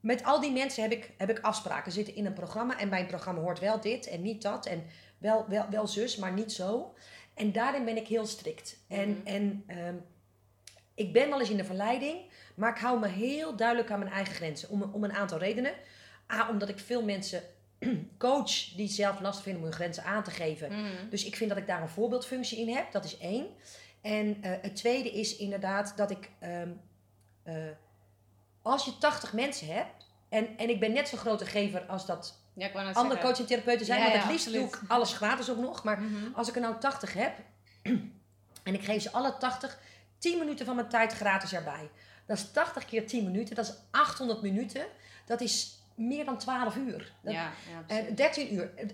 met 0.00 0.24
al 0.24 0.40
die 0.40 0.52
mensen 0.52 0.82
heb 0.82 0.92
ik, 0.92 1.10
heb 1.18 1.30
ik 1.30 1.38
afspraken. 1.40 1.92
Zitten 1.92 2.14
in 2.14 2.26
een 2.26 2.32
programma 2.32 2.78
en 2.78 2.88
bij 2.88 3.00
een 3.00 3.06
programma 3.06 3.40
hoort 3.40 3.58
wel 3.58 3.80
dit 3.80 4.06
en 4.06 4.22
niet 4.22 4.42
dat. 4.42 4.66
En 4.66 4.84
wel, 5.18 5.48
wel, 5.48 5.66
wel 5.70 5.86
zus, 5.86 6.16
maar 6.16 6.32
niet 6.32 6.52
zo. 6.52 6.94
En 7.34 7.52
daarin 7.52 7.84
ben 7.84 7.96
ik 7.96 8.06
heel 8.08 8.26
strikt. 8.26 8.76
En, 8.88 9.08
Mhm. 9.10 9.26
en 9.26 9.64
ehm, 9.66 9.94
ik 10.94 11.12
ben 11.12 11.28
wel 11.28 11.40
eens 11.40 11.50
in 11.50 11.56
de 11.56 11.64
verleiding, 11.64 12.20
maar 12.54 12.70
ik 12.70 12.80
hou 12.80 13.00
me 13.00 13.08
heel 13.08 13.56
duidelijk 13.56 13.90
aan 13.90 13.98
mijn 13.98 14.12
eigen 14.12 14.34
grenzen. 14.34 14.68
Om, 14.68 14.82
om 14.82 15.04
een 15.04 15.12
aantal 15.12 15.38
redenen. 15.38 15.72
A, 16.32 16.48
omdat 16.48 16.68
ik 16.68 16.78
veel 16.78 17.02
mensen 17.02 17.42
coach 18.18 18.74
die 18.76 18.88
zelf 18.88 19.20
lastig 19.20 19.42
vinden 19.42 19.62
om 19.62 19.68
hun 19.68 19.76
grenzen 19.76 20.04
aan 20.04 20.22
te 20.22 20.30
geven. 20.30 20.72
Mhm. 20.72 21.08
Dus 21.10 21.24
ik 21.24 21.36
vind 21.36 21.50
dat 21.50 21.58
ik 21.58 21.66
daar 21.66 21.82
een 21.82 21.88
voorbeeldfunctie 21.88 22.58
in 22.58 22.74
heb. 22.74 22.92
Dat 22.92 23.04
is 23.04 23.18
één. 23.18 23.46
En 24.00 24.42
eh, 24.42 24.50
het 24.62 24.76
tweede 24.76 25.10
is 25.10 25.36
inderdaad 25.36 25.92
dat 25.96 26.10
ik... 26.10 26.30
ehm, 26.38 26.68
eh, 27.42 27.54
als 28.62 28.84
je 28.84 28.98
80 28.98 29.32
mensen 29.32 29.66
hebt... 29.74 30.10
En, 30.28 30.56
en 30.58 30.68
ik 30.70 30.80
ben 30.80 30.92
net 30.92 31.08
zo'n 31.08 31.18
grote 31.18 31.46
gever 31.46 31.80
als 31.82 32.06
dat 32.06 32.40
Ja, 32.54 32.66
andere 32.66 32.92
zeggen. 32.94 33.18
coaches 33.20 33.38
en 33.38 33.46
therapeuten 33.46 33.86
zijn. 33.86 33.98
Ja, 33.98 34.04
want 34.04 34.16
ja, 34.16 34.22
het 34.22 34.30
liefst 34.32 34.46
absoluut. 34.46 34.70
doe 34.72 34.80
ik 34.82 34.90
alles 34.90 35.12
gratis 35.12 35.50
ook 35.50 35.58
nog. 35.58 35.84
Maar 35.84 36.00
Mhm. 36.00 36.34
als 36.34 36.48
ik 36.48 36.54
er 36.54 36.60
nou 36.60 36.78
80 36.80 37.12
heb... 37.12 37.32
en 38.62 38.74
ik 38.74 38.84
geef 38.84 39.02
ze 39.02 39.12
alle 39.12 39.36
80 39.38 39.78
10 40.18 40.38
minuten 40.38 40.66
van 40.66 40.74
mijn 40.76 40.88
tijd 40.88 41.12
gratis 41.12 41.52
erbij. 41.52 41.90
Dat 42.26 42.36
is 42.36 42.50
80 42.50 42.84
keer 42.84 43.06
10 43.06 43.24
minuten. 43.24 43.54
Dat 43.54 43.66
is 43.66 43.74
800 43.90 44.42
minuten. 44.42 44.84
Dat 45.26 45.40
is 45.40 45.81
meer 45.94 46.24
dan 46.24 46.38
12 46.38 46.76
uur. 46.76 47.12
Dat, 47.22 47.32
Ja, 47.32 47.52
ja, 47.70 47.80
precies. 47.86 48.06
eh, 48.08 48.16
13 48.16 48.54
uur. 48.54 48.72
Eh, 48.76 48.86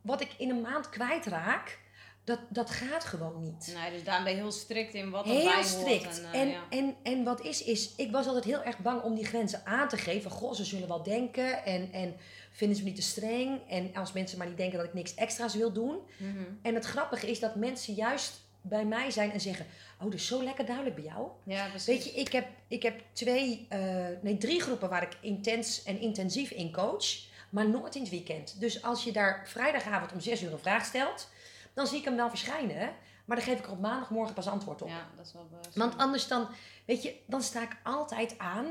Wat 0.00 0.20
ik 0.20 0.34
in 0.38 0.50
een 0.50 0.60
maand 0.60 0.88
kwijtraak, 0.88 1.78
dat, 2.24 2.38
dat 2.48 2.70
gaat 2.70 3.04
gewoon 3.04 3.40
niet. 3.42 3.74
Nee, 3.82 3.90
dus 3.92 4.04
daar 4.04 4.22
ben 4.22 4.32
je 4.32 4.38
heel 4.38 4.52
strikt 4.52 4.94
in 4.94 5.10
wat 5.10 5.24
erbij 5.26 5.40
Heel 5.42 5.52
hoort. 5.52 5.66
strikt. 5.66 6.20
En, 6.20 6.32
eh, 6.32 6.40
En, 6.40 6.48
ja. 6.48 6.62
en, 6.70 6.94
en 7.02 7.24
wat 7.24 7.40
is, 7.40 7.62
is, 7.64 7.94
ik 7.96 8.10
was 8.10 8.26
altijd 8.26 8.44
heel 8.44 8.62
erg 8.62 8.78
bang 8.78 9.02
om 9.02 9.14
die 9.14 9.24
grenzen 9.26 9.60
aan 9.66 9.88
te 9.88 9.96
geven. 9.96 10.30
Goh, 10.30 10.54
ze 10.54 10.64
zullen 10.64 10.88
wel 10.88 11.02
denken 11.02 11.64
en, 11.64 11.92
en 11.92 12.16
vinden 12.50 12.76
ze 12.76 12.82
me 12.82 12.88
niet 12.88 12.98
te 12.98 13.06
streng. 13.06 13.60
En 13.68 13.90
als 13.94 14.12
mensen 14.12 14.38
maar 14.38 14.46
niet 14.46 14.56
denken 14.56 14.78
dat 14.78 14.86
ik 14.86 14.94
niks 14.94 15.14
extra's 15.14 15.54
wil 15.54 15.72
doen. 15.72 15.98
Mhm. 16.18 16.44
En 16.62 16.74
het 16.74 16.84
grappige 16.84 17.30
is 17.30 17.40
dat 17.40 17.54
mensen 17.54 17.94
juist 17.94 18.44
bij 18.60 18.84
mij 18.84 19.10
zijn 19.10 19.30
en 19.32 19.40
zeggen... 19.40 19.66
Oh, 19.98 20.04
dat 20.04 20.14
is 20.14 20.26
zo 20.26 20.42
lekker 20.42 20.66
duidelijk 20.66 20.96
bij 20.96 21.04
jou. 21.04 21.28
Ja, 21.42 21.68
precies. 21.68 21.86
Weet 21.86 22.04
je, 22.04 22.10
ik 22.10 22.32
heb, 22.32 22.46
ik 22.68 22.82
heb 22.82 23.00
twee, 23.12 23.66
eh, 23.68 23.80
nee, 24.20 24.38
drie 24.38 24.60
groepen 24.60 24.88
waar 24.88 25.02
ik 25.02 25.16
intens 25.20 25.82
en 25.82 26.00
intensief 26.00 26.50
in 26.50 26.72
coach, 26.72 27.04
maar 27.50 27.68
nooit 27.68 27.94
in 27.94 28.00
het 28.00 28.10
weekend. 28.10 28.60
Dus 28.60 28.82
als 28.82 29.04
je 29.04 29.12
daar 29.12 29.48
vrijdagavond 29.48 30.12
om 30.12 30.20
zes 30.20 30.42
uur 30.42 30.52
een 30.52 30.58
vraag 30.58 30.84
stelt, 30.84 31.28
dan 31.74 31.86
zie 31.86 31.98
ik 31.98 32.04
hem 32.04 32.16
wel 32.16 32.28
verschijnen. 32.28 32.94
Maar 33.24 33.36
dan 33.36 33.46
geef 33.46 33.58
ik 33.58 33.64
er 33.64 33.70
op 33.70 33.80
maandagmorgen 33.80 34.34
pas 34.34 34.48
antwoord 34.48 34.82
op. 34.82 34.88
Ja, 34.88 35.08
dat 35.16 35.26
is 35.26 35.32
wel 35.32 35.46
bewust. 35.50 35.76
Want 35.76 35.98
anders 35.98 36.28
dan, 36.28 36.48
weet 36.84 37.02
je, 37.02 37.14
dan 37.26 37.42
sta 37.42 37.62
ik 37.62 37.76
altijd 37.82 38.38
aan 38.38 38.66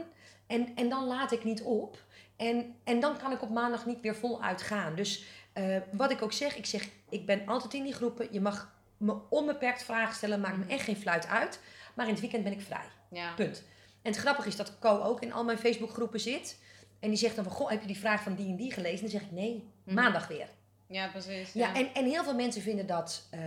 en, 0.48 0.76
en 0.76 0.90
dan 0.90 1.06
laat 1.06 1.32
ik 1.32 1.44
niet 1.44 1.62
op. 1.62 2.04
En, 2.36 2.76
en 2.84 3.00
dan 3.00 3.18
kan 3.18 3.32
ik 3.32 3.42
op 3.42 3.50
maandag 3.50 3.86
niet 3.86 4.02
weer 4.02 4.16
voluit 4.16 4.62
gaan. 4.62 4.96
Dus 4.96 5.26
eh, 5.54 5.78
wat 5.92 6.12
ik 6.12 6.22
ook 6.22 6.34
zeg, 6.34 6.58
ik 6.58 6.66
zeg, 6.66 6.88
ik 7.10 7.26
ben 7.26 7.48
altijd 7.48 7.74
in 7.74 7.84
die 7.84 7.94
groepen. 7.94 8.28
Je 8.32 8.42
mag 8.42 8.75
me 8.98 9.16
onbeperkt 9.30 9.84
vragen 9.84 10.16
stellen, 10.16 10.40
maakt 10.42 10.58
me 10.58 10.66
echt 10.68 10.84
geen 10.84 10.98
fluit 10.98 11.28
uit. 11.28 11.60
Maar 11.96 12.06
in 12.06 12.12
het 12.12 12.22
weekend 12.22 12.44
ben 12.44 12.52
ik 12.54 12.62
vrij. 12.62 12.88
Ja. 13.10 13.34
Punt. 13.34 13.64
En 14.02 14.12
het 14.12 14.20
grappige 14.22 14.48
is 14.48 14.56
dat 14.56 14.80
Co 14.80 15.02
ook 15.02 15.22
in 15.22 15.34
al 15.34 15.44
mijn 15.44 15.58
Facebookgroepen 15.58 16.20
zit. 16.20 16.60
En 17.00 17.10
die 17.10 17.18
zegt 17.20 17.36
dan 17.36 17.44
van, 17.44 17.54
goh, 17.54 17.70
heb 17.70 17.82
je 17.82 17.88
die 17.88 17.98
vraag 18.00 18.22
van 18.24 18.36
die 18.36 18.48
en 18.50 18.56
die 18.56 18.72
gelezen? 18.74 19.00
Dan 19.02 19.10
zeg 19.10 19.22
ik, 19.22 19.32
nee, 19.32 19.70
Mhm. 19.84 19.96
maandag 19.96 20.28
weer. 20.28 20.48
ja, 20.88 21.08
precies. 21.08 21.54
Ja, 21.54 21.76
en, 21.76 21.94
en 21.94 22.06
heel 22.06 22.24
veel 22.24 22.36
mensen 22.36 22.62
vinden 22.62 22.88
dat 22.88 23.28
eh, 23.32 23.40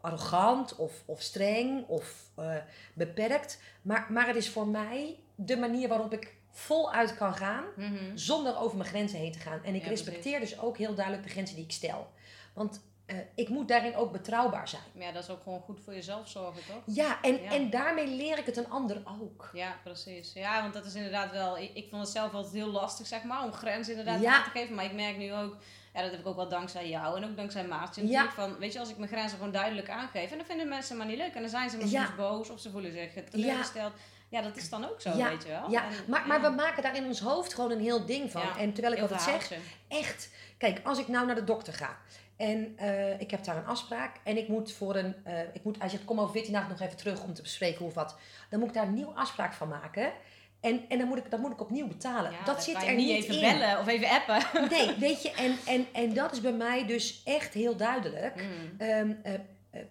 arrogant 0.00 0.76
of, 0.76 1.02
of 1.06 1.20
streng 1.22 1.86
of 1.86 2.30
eh, 2.36 2.54
beperkt. 2.94 3.60
Maar, 3.82 4.06
maar 4.10 4.26
het 4.26 4.36
is 4.36 4.48
voor 4.50 4.66
mij 4.66 5.18
de 5.34 5.56
manier 5.56 5.88
waarop 5.88 6.12
ik 6.12 6.34
voluit 6.50 7.16
kan 7.16 7.34
gaan 7.34 7.64
Mhm. 7.76 8.16
zonder 8.16 8.58
over 8.58 8.76
mijn 8.76 8.88
grenzen 8.88 9.18
heen 9.18 9.32
te 9.32 9.38
gaan. 9.38 9.64
En 9.64 9.74
ik 9.74 9.82
Ja, 9.82 9.88
respecteer 9.88 10.40
dus 10.40 10.58
ook 10.60 10.76
heel 10.78 10.94
duidelijk 10.94 11.24
de 11.24 11.30
grenzen 11.32 11.56
die 11.56 11.64
ik 11.64 11.72
stel. 11.72 12.10
Want 12.54 12.80
eh, 13.06 13.16
ik 13.34 13.48
moet 13.48 13.68
daarin 13.68 13.96
ook 13.96 14.12
betrouwbaar 14.12 14.68
zijn. 14.68 14.82
Ja, 14.94 15.12
dat 15.12 15.22
is 15.22 15.30
ook 15.30 15.42
gewoon 15.42 15.60
goed 15.60 15.80
voor 15.84 15.94
jezelf 15.94 16.28
zorgen, 16.28 16.62
toch? 16.66 16.94
Ja, 16.96 17.18
en, 17.22 17.42
Ja. 17.42 17.50
en 17.50 17.70
daarmee 17.70 18.06
leer 18.06 18.38
ik 18.38 18.46
het 18.46 18.56
een 18.56 18.70
ander 18.70 19.02
ook. 19.20 19.50
Ja, 19.52 19.76
precies. 19.82 20.32
Ja, 20.32 20.60
want 20.62 20.74
dat 20.74 20.84
is 20.84 20.94
inderdaad 20.94 21.30
wel... 21.30 21.58
Ik, 21.58 21.70
ik 21.74 21.86
vond 21.90 22.02
het 22.02 22.10
zelf 22.10 22.32
altijd 22.34 22.54
heel 22.54 22.70
lastig, 22.70 23.06
zeg 23.06 23.22
maar, 23.22 23.44
om 23.44 23.52
grenzen 23.52 23.96
inderdaad 23.96 24.20
Ja. 24.22 24.36
aan 24.36 24.44
te 24.44 24.50
geven. 24.50 24.74
Maar 24.74 24.84
ik 24.84 24.92
merk 24.92 25.16
nu 25.16 25.34
ook... 25.34 25.56
Ja, 25.94 26.02
dat 26.02 26.10
heb 26.10 26.20
ik 26.20 26.26
ook 26.26 26.36
wel 26.36 26.48
dankzij 26.48 26.88
jou 26.88 27.16
en 27.16 27.24
ook 27.24 27.36
dankzij 27.36 27.64
Maartje 27.66 28.06
Ja. 28.08 28.30
Van, 28.30 28.58
weet 28.58 28.72
je, 28.72 28.78
als 28.78 28.90
ik 28.90 28.96
mijn 28.96 29.10
grenzen 29.10 29.36
gewoon 29.38 29.52
duidelijk 29.52 29.90
aangeef... 29.90 30.30
En 30.30 30.36
dan 30.36 30.46
vinden 30.46 30.68
mensen 30.68 30.96
maar 30.96 31.06
niet 31.06 31.18
leuk. 31.18 31.34
En 31.34 31.40
dan 31.40 31.50
zijn 31.50 31.70
ze 31.70 31.76
maar 31.76 31.86
soms 31.88 32.14
boos 32.16 32.50
of 32.50 32.60
ze 32.60 32.70
voelen 32.70 32.92
zich 32.92 33.24
teleurgesteld. 33.30 33.92
Ja. 34.28 34.42
dat 34.42 34.56
is 34.56 34.68
dan 34.70 34.84
ook 34.90 35.00
zo, 35.00 35.16
weet 35.16 35.42
je 35.42 35.48
wel. 35.48 35.70
Ja, 35.70 35.84
En, 35.84 35.90
maar, 36.06 36.26
maar 36.26 36.40
we 36.40 36.48
maken 36.48 36.82
daar 36.82 36.96
in 36.96 37.04
ons 37.06 37.20
hoofd 37.20 37.54
gewoon 37.54 37.70
een 37.70 37.80
heel 37.80 38.06
ding 38.06 38.30
van. 38.30 38.42
Ja, 38.42 38.58
En 38.58 38.72
terwijl 38.72 38.94
ik 38.94 39.00
altijd 39.00 39.22
zeg, 39.22 39.52
echt. 39.88 40.30
Kijk, 40.58 40.80
als 40.84 40.98
ik 40.98 41.08
nou 41.08 41.26
naar 41.26 41.34
de 41.34 41.44
dokter 41.44 41.72
ga 41.72 41.96
en 42.36 42.72
eh, 42.76 43.20
ik 43.20 43.30
heb 43.30 43.44
daar 43.44 43.56
een 43.56 43.66
afspraak 43.66 44.16
en 44.24 44.36
ik 44.36 44.48
moet 44.48 44.72
voor 44.72 44.96
een, 44.96 45.14
eh, 45.24 45.40
ik 45.52 45.64
moet, 45.64 45.78
hij 45.78 45.88
zegt 45.88 46.04
kom 46.04 46.20
over 46.20 46.32
14 46.32 46.52
dagen 46.52 46.68
nog 46.68 46.80
even 46.80 46.96
terug 46.96 47.24
om 47.24 47.34
te 47.34 47.42
bespreken 47.42 47.78
hoe 47.78 47.88
of 47.88 47.94
wat, 47.94 48.18
dan 48.50 48.58
moet 48.60 48.68
ik 48.68 48.74
daar 48.74 48.86
een 48.86 48.94
nieuwe 48.94 49.14
afspraak 49.14 49.52
van 49.52 49.68
maken. 49.68 50.12
En, 50.60 50.84
en 50.88 50.98
dan, 50.98 51.08
moet 51.08 51.18
ik, 51.18 51.30
dan 51.30 51.40
moet 51.40 51.52
ik 51.52 51.60
opnieuw 51.60 51.86
betalen. 51.86 52.30
Ja, 52.30 52.44
dat 52.44 52.64
zit 52.64 52.82
er 52.82 52.94
niet 52.94 53.10
even 53.10 53.34
in. 53.34 53.40
bellen 53.40 53.78
of 53.78 53.86
even 53.86 54.08
appen. 54.08 54.42
Nee, 54.76 54.94
weet 54.94 55.22
je, 55.22 55.30
en, 55.30 55.56
en, 55.66 55.86
en 55.92 56.14
dat 56.14 56.32
is 56.32 56.40
bij 56.40 56.52
mij 56.52 56.86
dus 56.86 57.22
echt 57.24 57.54
heel 57.54 57.76
duidelijk. 57.76 58.34
Mm. 58.34 58.78
Ehm, 58.78 59.12
eh, 59.22 59.32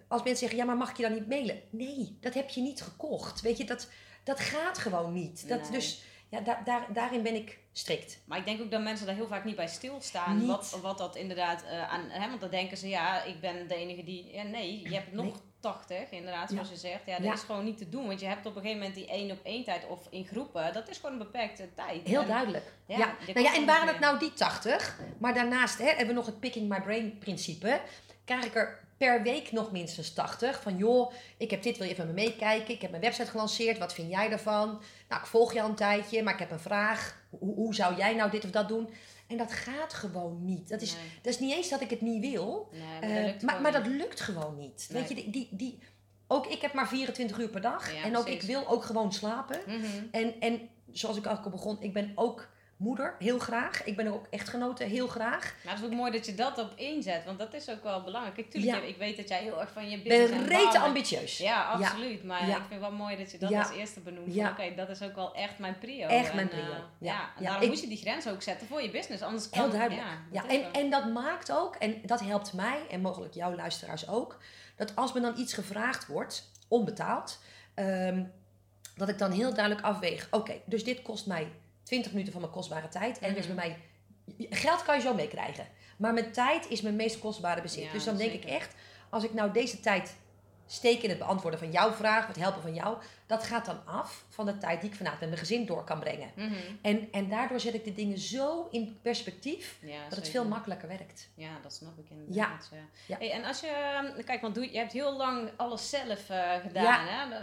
als 0.08 0.24
mensen 0.24 0.40
zeggen, 0.40 0.58
ja, 0.58 0.66
maar 0.66 0.78
mag 0.78 0.90
ik 0.90 0.98
je 0.98 1.04
dan 1.04 1.14
niet 1.14 1.28
mailen? 1.28 1.62
Nee, 1.70 2.18
dat 2.22 2.34
heb 2.34 2.50
je 2.50 2.62
niet 2.62 2.82
gekocht. 2.82 3.42
Weet 3.42 3.58
je, 3.58 3.66
dat, 3.66 3.90
dat 4.24 4.40
gaat 4.40 4.78
gewoon 4.78 5.14
niet. 5.14 5.50
Dat, 5.50 5.62
Nee. 5.62 5.72
Dus 5.72 6.04
ja, 6.30 6.40
daar, 6.66 6.88
daarin 6.94 7.22
ben 7.22 7.36
ik 7.36 7.60
strikt. 7.78 8.20
Maar 8.26 8.38
ik 8.38 8.46
denk 8.46 8.62
ook 8.62 8.72
dat 8.72 8.82
mensen 8.82 9.06
daar 9.06 9.16
heel 9.16 9.28
vaak 9.28 9.44
niet 9.44 9.56
bij 9.56 9.68
stilstaan. 9.68 10.38
Niet. 10.38 10.48
Wat, 10.48 10.78
wat 10.82 10.98
dat 10.98 11.16
inderdaad 11.16 11.64
eh, 11.64 11.92
aan. 11.94 12.10
Hè, 12.10 12.28
want 12.30 12.42
dan 12.42 12.50
denken 12.50 12.78
ze, 12.78 12.88
ja, 12.90 13.24
ik 13.24 13.40
ben 13.40 13.68
de 13.68 13.76
enige 13.76 14.04
die. 14.04 14.30
Ja, 14.34 14.44
nee, 14.44 14.82
je 14.90 14.94
hebt 14.96 15.12
nog 15.14 15.26
Nee. 15.26 15.34
80, 15.60 16.12
inderdaad, 16.12 16.50
zoals 16.50 16.70
je 16.70 16.76
zegt. 16.76 17.06
Ja, 17.06 17.16
dat 17.16 17.26
Ja. 17.26 17.34
is 17.34 17.42
gewoon 17.42 17.64
niet 17.66 17.78
te 17.78 17.90
doen. 17.90 18.08
Want 18.08 18.20
je 18.20 18.26
hebt 18.26 18.46
op 18.46 18.56
een 18.56 18.62
gegeven 18.62 18.78
moment 18.80 18.96
die 18.96 19.08
één 19.08 19.32
op 19.32 19.40
één 19.44 19.64
tijd 19.64 19.88
of 19.88 20.00
in 20.10 20.26
groepen. 20.26 20.74
Dat 20.74 20.90
is 20.90 20.96
gewoon 20.98 21.12
een 21.12 21.18
beperkte 21.18 21.70
tijd. 21.76 22.08
Heel 22.08 22.22
En- 22.22 22.28
duidelijk. 22.28 22.72
ja, 22.86 22.98
Ja, 22.98 23.16
Nou 23.34 23.42
ja, 23.46 23.56
en 23.56 23.66
waren 23.66 23.88
het 23.88 24.00
nou 24.00 24.20
die 24.20 24.34
80, 24.34 25.00
maar 25.18 25.34
daarnaast 25.34 25.78
hè, 25.78 25.86
hebben 25.86 26.08
we 26.08 26.14
nog 26.14 26.26
het 26.26 26.40
picking 26.40 26.70
my 26.70 26.82
brain 26.82 27.18
principe. 27.18 27.82
Krijg 28.26 28.46
ik 28.46 28.56
er 28.56 28.80
per 28.98 29.22
week 29.24 29.52
nog 29.52 29.72
minstens 29.72 30.14
80. 30.14 30.62
Van 30.62 30.78
joh, 30.78 31.12
ik 31.38 31.52
heb 31.52 31.64
dit, 31.64 31.78
wil 31.78 31.88
je 31.88 31.94
even 31.94 32.14
meekijken? 32.14 32.74
Ik 32.74 32.82
heb 32.82 32.90
mijn 32.90 33.04
website 33.04 33.30
gelanceerd, 33.30 33.78
wat 33.78 33.94
vind 33.94 34.12
jij 34.12 34.30
daarvan? 34.30 34.82
Nou, 35.10 35.22
ik 35.22 35.28
volg 35.28 35.54
je 35.54 35.62
al 35.62 35.70
een 35.70 35.76
tijdje, 35.76 36.24
maar 36.24 36.34
ik 36.34 36.40
heb 36.40 36.52
een 36.52 36.60
vraag. 36.60 37.24
Hoe, 37.40 37.56
hoe 37.56 37.76
zou 37.76 37.96
jij 37.96 38.16
nou 38.16 38.32
dit 38.32 38.44
of 38.44 38.52
dat 38.52 38.68
doen? 38.68 38.90
En 39.28 39.38
dat 39.38 39.52
gaat 39.52 39.94
gewoon 39.94 40.46
niet. 40.46 40.70
Dat 40.70 40.82
is, 40.82 40.94
Nee, 40.94 41.04
dat 41.22 41.34
is 41.34 41.40
niet 41.40 41.54
eens 41.54 41.70
dat 41.70 41.82
ik 41.82 41.90
het 41.90 42.02
niet 42.02 42.22
wil, 42.22 42.70
nee, 42.72 42.82
maar, 42.82 43.02
eh, 43.02 43.16
dat 43.16 43.42
lukt 43.42 43.62
maar, 43.62 43.72
dat 43.72 43.88
niet. 43.88 44.02
lukt 44.02 44.20
gewoon 44.20 44.58
niet. 44.58 44.88
Nee. 44.92 45.00
Weet 45.00 45.10
je, 45.10 45.16
die, 45.16 45.30
die, 45.30 45.48
die, 45.52 45.80
ook 46.28 46.48
ik 46.48 46.62
heb 46.62 46.74
maar 46.74 46.88
24 46.88 47.38
uur 47.40 47.50
per 47.50 47.62
dag. 47.62 47.94
Ja, 47.94 48.04
en 48.04 48.18
ook 48.18 48.24
precies. 48.24 48.42
ik 48.42 48.48
wil 48.48 48.68
ook 48.68 48.84
gewoon 48.84 49.14
slapen. 49.14 49.60
Mhm. 49.68 49.86
En, 50.12 50.40
en 50.40 50.70
zoals 50.92 51.18
ik 51.18 51.26
al 51.26 51.50
begon, 51.50 51.78
ik 51.82 51.94
ben 51.94 52.12
ook 52.16 52.48
moeder, 52.78 53.16
heel 53.20 53.40
graag. 53.40 53.84
Ik 53.84 53.96
ben 53.96 54.08
ook 54.08 54.26
echtgenote, 54.30 54.84
heel 54.84 55.08
graag. 55.08 55.56
Maar 55.64 55.74
het 55.74 55.84
is 55.84 55.90
ook 55.90 55.96
mooi 55.96 56.12
dat 56.12 56.26
je 56.26 56.36
dat 56.36 56.58
op 56.58 56.72
inzet, 56.76 57.26
want 57.26 57.40
dat 57.40 57.54
is 57.54 57.70
ook 57.70 57.84
wel 57.84 58.04
belangrijk. 58.04 58.36
Kijk, 58.36 58.50
tuurlijk, 58.52 58.82
Ja. 58.82 58.88
ik 58.88 58.98
weet 58.98 59.18
dat 59.18 59.28
jij 59.28 59.42
heel 59.42 59.60
erg 59.62 59.72
van 59.72 59.90
je 59.90 60.02
business 60.02 60.30
ben 60.32 60.40
en 60.40 60.48
rete 60.48 60.80
ambitieus. 60.80 61.38
Ja, 61.38 61.64
absoluut. 61.64 62.24
Maar 62.24 62.42
Ja. 62.48 62.48
ik 62.56 62.56
vind 62.68 62.70
het 62.70 62.80
wel 62.80 62.92
mooi 62.92 63.18
dat 63.18 63.32
je 63.32 63.38
dat 63.38 63.54
als 63.54 63.70
eerste 63.72 64.00
benoemt. 64.00 64.38
Oké, 64.38 64.76
dat 64.76 64.90
is 64.90 65.02
ook 65.02 65.16
wel 65.16 65.36
echt 65.36 65.60
mijn 65.60 65.78
prio. 65.80 66.08
Echt 66.08 66.30
En, 66.30 66.36
mijn 66.36 66.52
eh, 66.52 66.58
prio. 66.58 66.74
ja. 66.74 66.80
Ja. 67.00 67.20
en 67.20 67.44
Ja, 67.44 67.44
daarom 67.44 67.62
ik- 67.64 67.68
moet 67.70 67.82
je 67.82 67.88
die 67.88 67.98
grens 67.98 68.28
ook 68.28 68.42
zetten 68.42 68.68
voor 68.68 68.82
je 68.82 68.90
business. 68.92 69.24
Anders 69.24 69.50
kan 69.50 69.62
Heel 69.62 69.70
duidelijk. 69.72 70.08
Ja, 70.32 70.48
en, 70.48 70.74
en 70.74 70.90
dat 70.90 71.14
maakt 71.14 71.52
ook, 71.52 71.76
en 71.76 72.02
dat 72.06 72.20
helpt 72.20 72.54
mij 72.54 72.80
en 72.90 73.02
mogelijk 73.02 73.34
jouw 73.34 73.56
luisteraars 73.56 74.08
ook, 74.10 74.40
dat 74.76 74.96
als 74.96 75.14
me 75.14 75.20
dan 75.20 75.38
iets 75.38 75.54
gevraagd 75.54 76.08
wordt, 76.08 76.52
onbetaald, 76.68 77.40
ehm, 77.74 78.24
dat 78.96 79.10
ik 79.10 79.18
dan 79.18 79.32
heel 79.32 79.54
duidelijk 79.54 79.86
afweeg. 79.86 80.28
Oké, 80.32 80.54
dus 80.66 80.84
dit 80.84 81.02
kost 81.02 81.26
mij 81.28 81.52
20 81.86 82.12
minuten 82.12 82.32
van 82.34 82.42
mijn 82.42 82.54
kostbare 82.54 82.88
tijd. 82.88 83.20
En 83.20 83.36
is 83.38 83.48
bij 83.48 83.56
Mhm. 83.56 83.68
mij. 83.68 84.48
Geld 84.50 84.84
kan 84.84 84.96
je 84.96 85.02
zo 85.02 85.14
meekrijgen. 85.14 85.68
Maar 85.98 86.14
mijn 86.14 86.32
tijd 86.32 86.70
is 86.70 86.82
mijn 86.82 86.96
meest 86.96 87.20
kostbare 87.20 87.62
bezit. 87.62 87.84
Ja, 87.84 87.92
dus 87.92 88.04
dan 88.04 88.18
denk 88.18 88.32
ik 88.32 88.46
echt, 88.46 88.76
als 89.10 89.24
ik 89.24 89.34
nou 89.34 89.52
deze 89.52 89.80
tijd 89.80 90.16
steek 90.68 91.02
in 91.02 91.10
het 91.10 91.18
beantwoorden 91.20 91.60
van 91.60 91.72
jouw 91.72 91.92
vraag, 91.92 92.28
het 92.28 92.36
helpen 92.36 92.62
van 92.62 92.74
jou, 92.74 92.98
dat 93.26 93.44
gaat 93.44 93.66
dan 93.66 93.86
af 93.86 94.26
van 94.30 94.46
de 94.46 94.58
tijd 94.58 94.82
die 94.82 94.90
ik 94.90 94.96
vanavond 94.96 95.20
met 95.22 95.30
mijn 95.30 95.42
gezin 95.42 95.66
door 95.66 95.84
kan 95.84 96.00
brengen. 96.00 96.32
Mhm. 96.36 96.54
En, 96.82 97.08
en 97.12 97.30
daardoor 97.30 97.60
zet 97.60 97.74
ik 97.74 97.84
de 97.84 97.94
dingen 97.94 98.18
zo 98.18 98.68
in 98.72 98.98
perspectief 99.02 99.78
Ja, 99.82 100.04
dat 100.10 100.18
het 100.18 100.30
veel 100.30 100.46
makkelijker 100.46 100.88
werkt. 100.88 101.30
Ja, 101.36 101.50
dat 101.62 101.74
snap 101.74 101.98
ik 101.98 102.10
inderdaad. 102.10 102.70
Ja. 102.72 102.78
Ja. 103.06 103.18
Hey, 103.18 103.32
en 103.32 103.44
als 103.44 103.60
je, 103.60 104.14
kijk, 104.26 104.42
want 104.42 104.56
doe, 104.56 104.72
je 104.72 104.78
hebt 104.78 104.92
heel 104.92 105.16
lang 105.18 105.50
alles 105.56 105.90
zelf 105.90 106.30
eh, 106.30 106.54
gedaan. 106.56 107.08
Hè? 107.08 107.38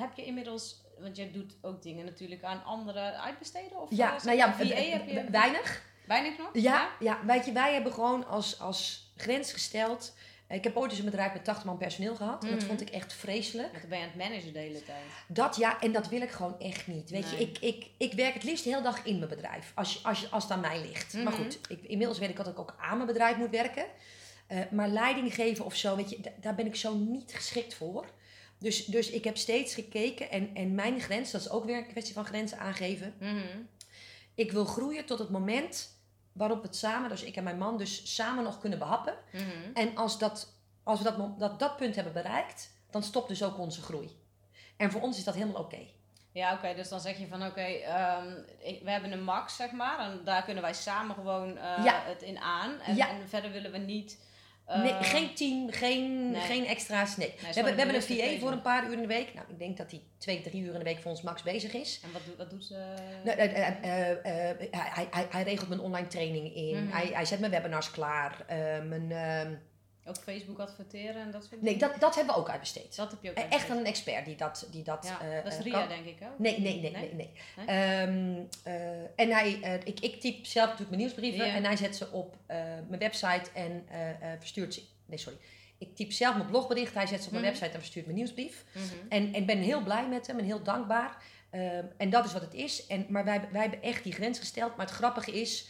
Heb 0.00 0.12
je 0.14 0.24
inmiddels, 0.24 0.79
want 1.00 1.16
je 1.16 1.30
doet 1.30 1.56
ook 1.62 1.82
dingen 1.82 2.04
natuurlijk 2.04 2.42
aan 2.44 2.64
anderen 2.64 3.20
uitbesteden? 3.22 3.80
Of 3.80 3.88
Ja, 3.90 4.16
eh, 4.16 4.22
nou 4.24 4.36
ja, 4.36 4.52
VA 4.54 4.64
heb 4.64 5.08
je 5.08 5.24
weinig. 5.30 5.82
weinig 6.06 6.38
nog? 6.38 6.48
Ja, 6.52 6.88
ja, 7.00 7.18
weet 7.26 7.44
je, 7.46 7.52
wij 7.52 7.72
hebben 7.72 7.92
gewoon 7.92 8.26
als, 8.26 8.60
als 8.60 9.12
grens 9.16 9.52
gesteld. 9.52 10.14
Ik 10.48 10.64
heb 10.64 10.76
ooit 10.76 10.90
eens 10.90 10.98
een 10.98 11.04
bedrijf 11.04 11.32
met 11.32 11.44
80 11.44 11.64
man 11.64 11.76
personeel 11.78 12.14
gehad. 12.16 12.44
En 12.44 12.50
dat 12.50 12.58
Mhm. 12.58 12.66
vond 12.68 12.80
ik 12.80 12.90
echt 12.90 13.12
vreselijk. 13.12 13.68
Want 13.70 13.80
dan 13.80 13.90
ben 13.90 13.98
je 13.98 14.04
aan 14.04 14.10
het 14.10 14.28
managen 14.28 14.52
de 14.52 14.58
hele 14.58 14.82
tijd. 14.84 15.02
Dat 15.28 15.56
ja, 15.56 15.80
en 15.80 15.92
dat 15.92 16.08
wil 16.08 16.20
ik 16.22 16.30
gewoon 16.30 16.60
echt 16.60 16.86
niet. 16.86 17.10
Weet 17.10 17.30
Nee. 17.30 17.36
je, 17.40 17.42
ik, 17.46 17.58
ik, 17.58 17.86
ik 17.96 18.12
werk 18.12 18.34
het 18.34 18.42
liefst 18.42 18.64
de 18.64 18.70
hele 18.70 18.82
dag 18.82 19.04
in 19.04 19.16
mijn 19.18 19.30
bedrijf. 19.30 19.72
Als, 19.74 20.04
als, 20.04 20.30
als 20.32 20.42
het 20.42 20.52
aan 20.52 20.60
mij 20.60 20.80
ligt. 20.80 21.12
Maar 21.14 21.22
Mhm. 21.32 21.42
goed, 21.42 21.58
ik, 21.68 21.82
inmiddels 21.82 22.18
weet 22.18 22.28
ik 22.28 22.36
dat 22.36 22.46
ik 22.46 22.58
ook 22.58 22.74
aan 22.80 22.94
mijn 22.96 23.06
bedrijf 23.08 23.36
moet 23.36 23.50
werken. 23.50 23.84
Eh, 24.46 24.58
maar 24.70 24.88
leiding 24.88 25.34
geven 25.34 25.64
of 25.64 25.74
zo, 25.74 25.96
weet 25.96 26.10
je, 26.10 26.20
da- 26.20 26.30
daar 26.40 26.54
ben 26.54 26.66
ik 26.66 26.76
zo 26.76 26.94
niet 26.94 27.32
geschikt 27.34 27.74
voor. 27.74 28.06
Dus, 28.60 28.84
dus 28.84 29.10
ik 29.10 29.24
heb 29.24 29.36
steeds 29.36 29.74
gekeken. 29.74 30.30
En, 30.30 30.50
en 30.54 30.74
mijn 30.74 31.00
grens, 31.00 31.30
dat 31.30 31.40
is 31.40 31.50
ook 31.50 31.64
weer 31.64 31.76
een 31.76 31.86
kwestie 31.86 32.14
van 32.14 32.24
grenzen 32.24 32.58
aangeven. 32.58 33.14
Mhm. 33.20 33.58
Ik 34.34 34.52
wil 34.52 34.64
groeien 34.64 35.04
tot 35.06 35.18
het 35.18 35.30
moment 35.30 35.98
waarop 36.32 36.60
we 36.60 36.66
het 36.66 36.76
samen, 36.76 37.08
dus 37.08 37.22
ik 37.22 37.36
en 37.36 37.44
mijn 37.44 37.58
man, 37.58 37.78
dus 37.78 38.14
samen 38.14 38.44
nog 38.44 38.60
kunnen 38.60 38.78
behappen. 38.78 39.14
Mhm. 39.32 39.44
En 39.74 39.96
als, 39.96 40.18
dat, 40.18 40.52
als 40.82 40.98
we 40.98 41.04
dat, 41.04 41.38
dat, 41.38 41.58
dat 41.58 41.76
punt 41.76 41.94
hebben 41.94 42.12
bereikt, 42.12 42.70
dan 42.90 43.02
stopt 43.02 43.28
dus 43.28 43.42
ook 43.42 43.58
onze 43.58 43.82
groei. 43.82 44.18
En 44.76 44.90
voor 44.90 45.00
ons 45.00 45.18
is 45.18 45.24
dat 45.24 45.34
helemaal 45.34 45.62
oké. 45.62 45.78
Ja, 46.32 46.54
oké, 46.54 46.74
dus 46.74 46.88
dan 46.88 47.00
zeg 47.00 47.18
je 47.18 47.26
van 47.26 47.46
oké, 47.46 47.60
ehm, 47.60 48.34
we 48.82 48.90
hebben 48.90 49.12
een 49.12 49.24
max, 49.24 49.56
zeg 49.56 49.72
maar. 49.72 49.98
En 49.98 50.20
daar 50.24 50.44
kunnen 50.44 50.62
wij 50.62 50.74
samen 50.74 51.14
gewoon 51.14 51.56
eh, 51.56 51.84
Ja. 51.84 52.02
het 52.04 52.22
in 52.22 52.38
aan. 52.38 52.80
En, 52.80 52.96
Ja. 52.96 53.08
en 53.08 53.28
verder 53.28 53.52
willen 53.52 53.72
we 53.72 53.78
niet. 53.78 54.18
Eh, 54.70 54.82
nee, 54.82 54.92
geen 55.02 55.34
team, 55.34 55.70
geen, 55.70 56.30
nee. 56.30 56.40
geen 56.40 56.66
extra's. 56.66 57.16
Nee. 57.16 57.34
we 57.38 57.46
hebben, 57.46 57.72
we 57.72 57.78
hebben 57.80 57.96
een 57.96 58.02
VA 58.02 58.38
voor 58.40 58.52
een 58.52 58.60
paar 58.62 58.86
uur 58.86 58.92
in 58.92 59.00
de 59.00 59.06
week. 59.06 59.34
Nou, 59.34 59.46
ik 59.48 59.58
denk 59.58 59.76
dat 59.76 59.90
hij 59.90 60.00
twee, 60.18 60.40
drie 60.40 60.62
uur 60.62 60.72
in 60.72 60.78
de 60.78 60.84
week 60.84 60.98
voor 60.98 61.10
ons 61.10 61.22
max 61.22 61.42
bezig 61.42 61.72
is. 61.72 62.00
En 62.04 62.12
wat, 62.12 62.22
doet- 62.26 62.36
wat 62.36 62.50
doet 62.50 62.64
ze? 62.64 62.74
Nou, 63.24 63.38
eh, 63.38 63.44
eh, 63.68 63.84
eh, 63.84 64.10
eh, 64.50 64.56
hij, 64.70 65.06
hij, 65.10 65.26
hij, 65.30 65.42
regelt 65.42 65.68
mijn 65.68 65.80
online 65.80 66.06
training 66.06 66.54
in. 66.54 66.84
Mhm. 66.84 66.96
Hij, 66.96 67.10
hij 67.12 67.24
zet 67.24 67.40
mijn 67.40 67.52
webinars 67.52 67.90
klaar. 67.90 68.44
eh, 68.46 68.56
mijn, 68.88 69.12
ehm, 69.12 69.52
Ook 70.04 70.16
Facebook 70.16 70.58
adverteren 70.58 71.22
en 71.22 71.30
dat 71.30 71.44
soort 71.44 71.62
nee, 71.62 71.72
dingen? 71.76 71.88
dat, 71.90 72.00
dat 72.00 72.14
hebben 72.14 72.34
we 72.34 72.40
ook 72.40 72.48
uitbesteed. 72.48 72.96
dat 72.96 73.10
heb 73.10 73.22
je 73.22 73.30
ook 73.30 73.36
Eh, 73.36 73.42
Echt 73.42 73.52
uitgelegd. 73.52 73.80
een 73.80 73.86
expert 73.86 74.24
die 74.24 74.36
dat, 74.36 74.66
die 74.70 74.82
dat, 74.84 75.04
Ja, 75.20 75.20
eh, 75.28 75.44
dat 75.44 75.52
is 75.52 75.58
eh, 75.58 75.64
Ria, 75.64 75.78
kan. 75.78 75.88
denk 75.88 76.04
ik 76.06 76.18
ook. 76.22 76.38
Nee, 76.38 76.60
nee, 76.60 76.80
nee, 76.80 76.90
nee. 76.90 77.14
nee, 77.14 77.30
Ehm, 77.66 78.38
eh, 78.62 79.00
en 79.16 79.30
hij, 79.30 79.50
ik, 79.84 80.00
ik 80.00 80.20
typ 80.20 80.46
zelf 80.46 80.64
natuurlijk 80.68 80.90
mijn 80.96 81.02
nieuwsbrieven 81.02 81.46
Ja. 81.46 81.54
en 81.54 81.64
hij 81.64 81.76
zet 81.76 81.96
ze 81.96 82.10
op 82.10 82.36
mijn 82.46 82.98
website 82.98 83.50
en 83.54 83.86
verstuurt 84.38 84.74
ze. 84.74 84.82
Nee, 85.06 85.18
sorry. 85.18 85.38
Ik 85.78 85.96
typ 85.96 86.12
zelf 86.12 86.34
mijn 86.36 86.46
blogbericht, 86.48 86.94
hij 86.94 87.06
zet 87.06 87.20
ze 87.20 87.26
op 87.26 87.32
mijn 87.32 87.42
Mhm. 87.44 87.52
website 87.52 87.72
en 87.74 87.78
verstuurt 87.80 88.04
mijn 88.06 88.16
nieuwsbrief. 88.18 88.64
Mhm. 88.72 88.84
En, 89.08 89.34
en 89.34 89.46
ben 89.46 89.58
heel 89.58 89.82
blij 89.82 90.08
met 90.08 90.26
hem 90.26 90.38
en 90.38 90.44
heel 90.44 90.62
dankbaar. 90.62 91.22
Ehm, 91.50 91.84
en 91.96 92.10
dat 92.10 92.24
is 92.24 92.32
wat 92.32 92.42
het 92.42 92.54
is. 92.54 92.86
En, 92.86 93.06
maar 93.08 93.24
wij, 93.24 93.48
wij 93.52 93.60
hebben 93.60 93.82
echt 93.82 94.02
die 94.04 94.12
grens 94.12 94.38
gesteld. 94.38 94.76
Maar 94.76 94.86
het 94.86 94.94
grappige 94.94 95.40
is 95.40 95.68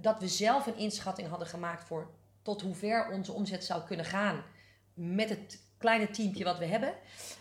dat 0.00 0.20
we 0.20 0.28
zelf 0.28 0.66
een 0.66 0.76
inschatting 0.76 1.28
hadden 1.28 1.48
gemaakt 1.48 1.84
voor 1.84 2.10
tot 2.42 2.62
hoe 2.62 2.74
ver 2.74 3.08
onze 3.12 3.32
omzet 3.32 3.64
zou 3.64 3.82
kunnen 3.82 4.06
gaan 4.06 4.42
met 4.94 5.28
het 5.28 5.60
kleine 5.78 6.10
teampje 6.10 6.44
wat 6.44 6.58
we 6.58 6.64
hebben. 6.64 6.92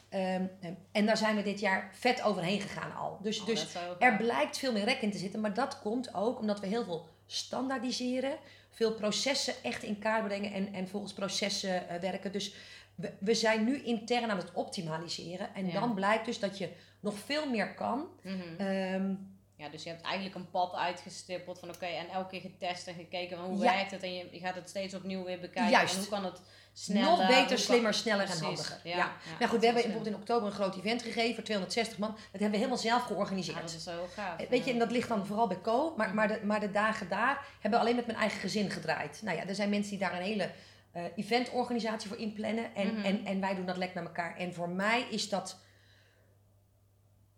Ehm, 0.09 0.43
en 0.91 1.05
daar 1.05 1.17
zijn 1.17 1.35
we 1.35 1.41
dit 1.43 1.59
jaar 1.59 1.89
vet 1.93 2.21
overheen 2.23 2.61
gegaan 2.61 2.95
al. 2.95 3.19
Dus, 3.21 3.39
Oh, 3.39 3.45
dus 3.45 3.75
er 3.99 4.17
blijkt 4.17 4.57
veel 4.57 4.71
meer 4.71 4.83
rek 4.85 5.01
in 5.01 5.11
te 5.11 5.17
zitten, 5.17 5.39
maar 5.39 5.53
dat 5.53 5.79
komt 5.81 6.13
ook 6.13 6.39
omdat 6.39 6.59
we 6.59 6.67
heel 6.67 6.83
veel 6.83 7.07
standaardiseren, 7.25 8.37
veel 8.69 8.93
processen 8.93 9.53
echt 9.63 9.83
in 9.83 9.99
kaart 9.99 10.25
brengen 10.25 10.53
en, 10.53 10.73
en 10.73 10.87
volgens 10.87 11.13
processen 11.13 11.89
eh, 11.89 11.99
werken. 11.99 12.31
Dus 12.31 12.53
we, 12.95 13.13
we 13.19 13.33
zijn 13.33 13.63
nu 13.63 13.83
intern 13.83 14.29
aan 14.31 14.37
het 14.37 14.51
optimaliseren 14.53 15.55
en 15.55 15.65
Ja. 15.65 15.79
dan 15.79 15.93
blijkt 15.93 16.25
dus 16.25 16.39
dat 16.39 16.57
je 16.57 16.69
nog 16.99 17.17
veel 17.19 17.49
meer 17.49 17.73
kan. 17.73 18.07
Mhm. 18.23 18.37
Ehm, 18.57 19.13
Ja, 19.59 19.69
dus 19.69 19.83
je 19.83 19.89
hebt 19.89 20.01
eigenlijk 20.01 20.35
een 20.35 20.49
pad 20.49 20.73
uitgestippeld 20.73 21.59
van 21.59 21.69
oké, 21.69 21.85
en 21.85 22.09
elke 22.09 22.29
keer 22.29 22.41
getest 22.41 22.87
en 22.87 22.93
gekeken 22.93 23.37
van 23.37 23.45
hoe 23.45 23.57
Ja. 23.63 23.73
werkt 23.75 23.91
het 23.91 24.03
en 24.03 24.13
je, 24.13 24.27
je 24.31 24.39
gaat 24.39 24.55
het 24.55 24.69
steeds 24.69 24.93
opnieuw 24.93 25.23
weer 25.23 25.39
bekijken. 25.39 25.71
Juist. 25.71 25.93
En 25.93 25.99
hoe 25.99 26.09
kan 26.09 26.25
het 26.25 26.41
sneller? 26.73 27.09
nog 27.17 27.27
beter, 27.27 27.45
kan- 27.47 27.57
slimmer, 27.57 27.93
sneller 27.93 28.23
Precies, 28.23 28.39
en 28.41 28.45
handiger. 28.47 28.79
Ja, 28.83 28.89
Ja. 28.91 28.97
ja, 28.97 29.11
Nou 29.39 29.49
goed, 29.51 29.59
we 29.59 29.65
hebben 29.65 29.83
bijvoorbeeld 29.83 30.13
in 30.15 30.19
oktober 30.21 30.47
een 30.47 30.53
groot 30.55 30.77
event 30.77 31.01
gegeven 31.01 31.35
voor 31.35 31.43
260 31.43 31.97
man. 31.97 32.09
Dat 32.11 32.19
hebben 32.31 32.49
we 32.51 32.57
helemaal 32.57 32.77
zelf 32.77 33.01
georganiseerd. 33.03 33.55
Ja, 33.55 33.61
dat 33.61 33.73
is 33.73 33.85
heel 33.85 34.07
gaaf. 34.13 34.39
Eh, 34.39 34.49
Weet 34.49 34.65
je, 34.65 34.71
en 34.71 34.79
dat 34.79 34.91
ligt 34.91 35.07
dan 35.09 35.25
vooral 35.25 35.47
bij 35.47 35.61
Co. 35.61 35.93
Maar, 35.97 36.07
Mhm. 36.07 36.15
maar, 36.15 36.27
de, 36.27 36.39
maar 36.43 36.59
de 36.59 36.71
dagen 36.71 37.09
daar 37.09 37.45
hebben 37.53 37.79
we 37.79 37.85
alleen 37.85 37.95
met 37.95 38.05
mijn 38.05 38.17
eigen 38.17 38.39
gezin 38.39 38.69
gedraaid. 38.69 39.21
Nou 39.23 39.37
ja, 39.37 39.47
er 39.47 39.55
zijn 39.55 39.69
mensen 39.69 39.89
die 39.89 39.99
daar 39.99 40.13
een 40.15 40.21
hele 40.23 40.51
eh, 40.91 41.03
eventorganisatie 41.15 42.09
voor 42.09 42.17
inplannen. 42.17 42.75
En, 42.75 42.87
Mhm. 42.95 43.05
en, 43.05 43.25
en 43.25 43.39
wij 43.41 43.55
doen 43.55 43.65
dat 43.65 43.77
lekker 43.77 43.97
met 44.03 44.07
elkaar. 44.07 44.37
En 44.37 44.53
voor 44.53 44.69
mij 44.69 45.01
is 45.09 45.29
dat 45.29 45.59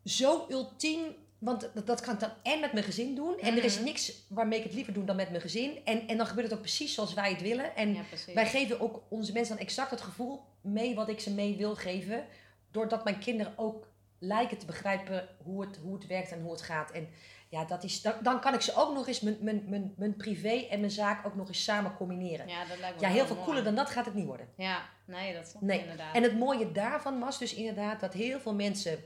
zo 0.03 0.45
ultiem. 0.49 1.15
Want 1.41 1.69
dat, 1.73 1.87
dat 1.87 2.01
kan 2.01 2.13
ik 2.13 2.19
dan 2.19 2.29
en 2.43 2.59
met 2.59 2.73
mijn 2.73 2.85
gezin 2.85 3.15
doen. 3.15 3.39
En 3.39 3.57
er 3.57 3.63
is 3.63 3.75
Mhm. 3.75 3.83
niks 3.83 4.13
waarmee 4.29 4.57
ik 4.59 4.63
het 4.65 4.73
liever 4.73 4.93
doe 4.93 5.03
dan 5.05 5.15
met 5.15 5.29
mijn 5.29 5.41
gezin. 5.41 5.79
En, 5.85 6.07
en 6.07 6.17
dan 6.17 6.25
gebeurt 6.27 6.45
het 6.47 6.55
ook 6.55 6.61
precies 6.63 6.93
zoals 6.93 7.13
wij 7.13 7.29
het 7.31 7.41
willen. 7.41 7.75
En 7.75 7.93
Ja, 7.93 8.01
wij 8.33 8.45
geven 8.47 8.79
ook 8.79 9.01
onze 9.09 9.31
mensen 9.33 9.55
dan 9.55 9.65
exact 9.65 9.91
het 9.91 10.01
gevoel 10.01 10.41
mee 10.61 10.95
wat 10.95 11.09
ik 11.09 11.19
ze 11.19 11.31
mee 11.33 11.55
wil 11.57 11.75
geven. 11.75 12.25
Doordat 12.71 13.03
mijn 13.03 13.19
kinderen 13.19 13.53
ook 13.55 13.87
lijken 14.19 14.57
te 14.57 14.65
begrijpen 14.65 15.27
hoe 15.43 15.61
het, 15.61 15.77
hoe 15.83 15.93
het 15.93 16.07
werkt 16.07 16.31
en 16.31 16.41
hoe 16.41 16.51
het 16.51 16.61
gaat. 16.61 16.91
En 16.91 17.07
ja, 17.49 17.65
dat 17.65 17.83
is, 17.83 18.01
dan, 18.01 18.13
dan 18.23 18.39
kan 18.39 18.53
ik 18.53 18.61
ze 18.61 18.75
ook 18.75 18.93
nog 18.93 19.07
eens 19.07 19.19
mijn, 19.21 19.37
mijn, 19.39 19.63
mijn, 19.67 19.93
mijn 19.97 20.15
privé 20.15 20.49
en 20.69 20.79
mijn 20.79 20.91
zaak 20.91 21.25
ook 21.25 21.35
nog 21.35 21.47
eens 21.47 21.63
samen 21.63 21.95
combineren. 21.95 22.47
Ja, 22.47 22.61
Ja, 22.61 22.67
dat 22.67 22.77
lijkt 22.79 23.01
me 23.01 23.07
heel 23.07 23.15
wel 23.15 23.25
veel 23.25 23.35
mooi. 23.35 23.47
cooler 23.47 23.63
dan 23.63 23.75
dat 23.75 23.89
gaat 23.89 24.05
het 24.05 24.13
niet 24.13 24.25
worden. 24.25 24.47
Ja, 24.57 24.89
nee, 25.05 25.33
dat 25.33 25.47
ik 25.55 25.61
Nee. 25.61 25.79
inderdaad. 25.79 26.15
En 26.15 26.23
het 26.23 26.37
mooie 26.39 26.71
daarvan 26.71 27.19
was 27.19 27.39
dus 27.39 27.53
inderdaad 27.53 27.99
dat 27.99 28.13
heel 28.13 28.39
veel 28.39 28.53
mensen 28.53 29.03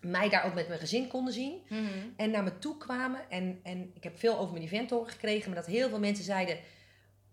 mij 0.00 0.28
daar 0.28 0.44
ook 0.44 0.54
met 0.54 0.68
mijn 0.68 0.80
gezin 0.80 1.08
konden 1.08 1.32
zien. 1.32 1.62
Mhm. 1.68 1.84
En 2.16 2.30
naar 2.30 2.42
me 2.42 2.58
toe 2.58 2.76
kwamen. 2.76 3.30
En, 3.30 3.60
en 3.62 3.90
ik 3.94 4.02
heb 4.04 4.18
veel 4.18 4.38
over 4.38 4.52
mijn 4.52 4.64
event 4.64 4.90
horen 4.90 5.10
gekregen. 5.10 5.50
Maar 5.50 5.60
dat 5.60 5.68
heel 5.74 5.88
veel 5.88 5.98
mensen 5.98 6.24
zeiden... 6.24 6.58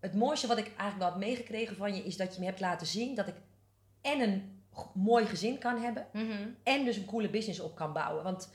Het 0.00 0.14
mooiste 0.14 0.46
wat 0.46 0.58
ik 0.58 0.66
eigenlijk 0.66 0.98
wel 0.98 1.08
heb 1.10 1.18
meegekregen 1.18 1.76
van 1.76 1.94
je... 1.96 2.02
is 2.02 2.16
dat 2.16 2.34
je 2.34 2.40
me 2.40 2.46
hebt 2.46 2.60
laten 2.60 2.86
zien 2.86 3.14
dat 3.14 3.26
ik 3.28 3.34
en 4.00 4.20
een 4.20 4.62
mooi 4.94 5.26
gezin 5.26 5.58
kan 5.58 5.82
hebben... 5.82 6.06
Mhm. 6.12 6.48
en 6.62 6.84
dus 6.84 6.96
een 6.96 7.04
coole 7.04 7.30
business 7.30 7.60
op 7.60 7.76
kan 7.76 7.92
bouwen. 7.92 8.22
Want 8.24 8.50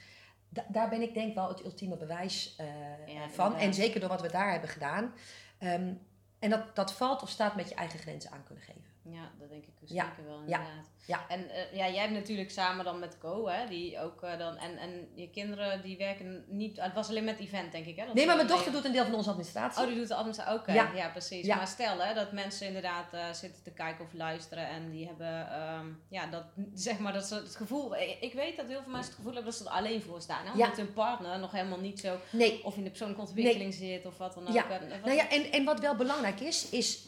da- 0.49 0.65
daar 0.67 0.89
ben 0.89 1.01
ik 1.01 1.13
denk 1.13 1.35
wel 1.35 1.47
het 1.47 1.63
ultieme 1.63 1.97
bewijs 1.97 2.55
eh, 2.57 2.65
Ja, 2.67 2.73
van. 3.05 3.45
inderdaad. 3.45 3.59
En 3.59 3.73
zeker 3.73 3.99
door 3.99 4.09
wat 4.09 4.21
we 4.21 4.31
daar 4.31 4.51
hebben 4.51 4.69
gedaan. 4.69 5.13
Ehm, 5.57 5.93
en 6.39 6.49
dat, 6.49 6.75
dat 6.75 6.93
valt 6.93 7.21
of 7.21 7.29
staat 7.29 7.55
met 7.55 7.69
je 7.69 7.75
eigen 7.75 7.99
grenzen 7.99 8.31
aan 8.31 8.43
kunnen 8.43 8.63
geven. 8.63 8.83
Ja, 9.03 9.31
dat 9.39 9.49
denk 9.49 9.63
ik 9.63 9.79
dus 9.79 9.89
Ja, 9.89 10.05
zeker 10.05 10.25
wel 10.29 10.41
ja, 10.47 10.59
inderdaad. 10.59 10.89
ja. 11.07 11.25
En 11.27 11.49
eh, 11.49 11.73
ja, 11.77 11.87
jij 11.89 12.01
hebt 12.01 12.13
natuurlijk 12.13 12.51
samen 12.51 12.85
dan 12.85 12.99
met 12.99 13.17
Co, 13.17 13.47
hè, 13.47 13.67
die 13.67 13.99
ook 13.99 14.23
eh, 14.23 14.37
dan, 14.37 14.57
en, 14.57 14.77
en 14.77 15.07
je 15.15 15.29
kinderen 15.29 15.81
die 15.81 15.97
werken 15.97 16.43
niet, 16.47 16.81
het 16.81 16.93
was 16.93 17.09
alleen 17.09 17.23
met 17.23 17.39
event 17.39 17.71
denk 17.71 17.85
ik 17.85 17.95
hè? 17.95 18.05
dat 18.05 18.13
Nee, 18.15 18.25
maar 18.25 18.35
mijn 18.35 18.47
dochter 18.47 18.71
doet 18.71 18.85
een 18.85 18.91
deel 18.91 19.03
van 19.05 19.13
onze 19.13 19.29
administratie. 19.29 19.81
Oh, 19.81 19.87
die 19.87 19.97
doet 19.97 20.07
de 20.07 20.13
administratie, 20.15 20.59
oké, 20.59 20.71
Ja. 20.73 20.91
ja. 20.95 21.09
precies. 21.09 21.45
Ja. 21.45 21.55
Maar 21.55 21.67
stel 21.67 21.99
hè, 21.99 22.13
dat 22.13 22.31
mensen 22.31 22.67
inderdaad 22.67 23.13
eh, 23.13 23.31
zitten 23.31 23.63
te 23.63 23.71
kijken 23.71 24.05
of 24.05 24.13
luisteren 24.13 24.67
en 24.67 24.89
die 24.89 25.05
hebben, 25.07 25.49
ehm, 25.51 25.85
ja, 26.09 26.25
dat, 26.27 26.43
zeg 26.73 26.99
maar, 26.99 27.13
dat 27.13 27.25
ze 27.25 27.35
het 27.35 27.55
gevoel, 27.55 27.95
ik, 28.19 28.33
weet 28.33 28.57
dat 28.57 28.67
heel 28.67 28.81
veel 28.81 28.91
mensen 28.91 29.07
het 29.11 29.15
gevoel 29.15 29.33
hebben 29.33 29.51
dat 29.51 29.61
ze 29.61 29.65
er 29.67 29.75
alleen 29.75 30.01
voor 30.01 30.21
staan, 30.21 30.45
hè, 30.45 30.51
omdat 30.51 30.77
hun 30.77 30.93
partner 30.93 31.39
nog 31.39 31.51
helemaal 31.51 31.79
niet 31.79 31.99
zo, 31.99 32.17
Nee, 32.31 32.63
of 32.65 32.75
in 32.77 32.83
de 32.83 32.89
persoonlijke 32.89 33.23
ontwikkeling 33.23 33.73
zit 33.73 34.05
of 34.05 34.17
wat 34.17 34.33
dan 34.33 34.47
ook. 34.47 34.53
Ja. 34.53 34.69
En, 34.69 34.89
wat- 34.89 34.99
nou 35.03 35.15
ja, 35.15 35.29
en, 35.29 35.51
en 35.51 35.63
wat 35.65 35.79
wel 35.79 35.95
belangrijk 35.95 36.39
is, 36.39 36.69
is 36.69 37.07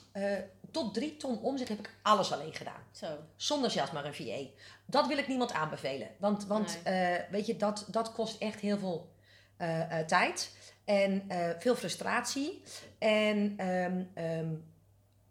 tot 0.72 0.94
drie 0.94 1.18
ton 1.18 1.40
omzet 1.42 1.68
heb 1.68 1.80
ik 1.80 1.96
alles 2.02 2.32
alleen 2.32 2.54
gedaan. 2.54 2.84
Zo, 2.92 3.08
Zonder 3.36 3.72
zelfs 3.72 3.92
maar 3.92 4.06
een 4.06 4.14
VA. 4.14 4.40
Dat 4.86 5.08
wil 5.08 5.18
ik 5.18 5.28
niemand 5.28 5.54
aanbevelen. 5.54 6.08
Want, 6.18 6.46
want 6.46 6.80
eh, 6.84 7.16
weet 7.30 7.46
je, 7.46 7.58
dat, 7.58 7.86
dat 7.88 8.12
kost 8.12 8.42
echt 8.42 8.60
heel 8.60 8.78
veel 8.78 9.12
eh, 9.58 10.00
eh, 10.00 10.08
tijd. 10.08 10.56
En 10.86 11.24
veel 11.60 11.76
frustratie. 11.76 12.62
En 12.98 13.54
ehm, 13.58 14.04
ehm, 14.14 14.54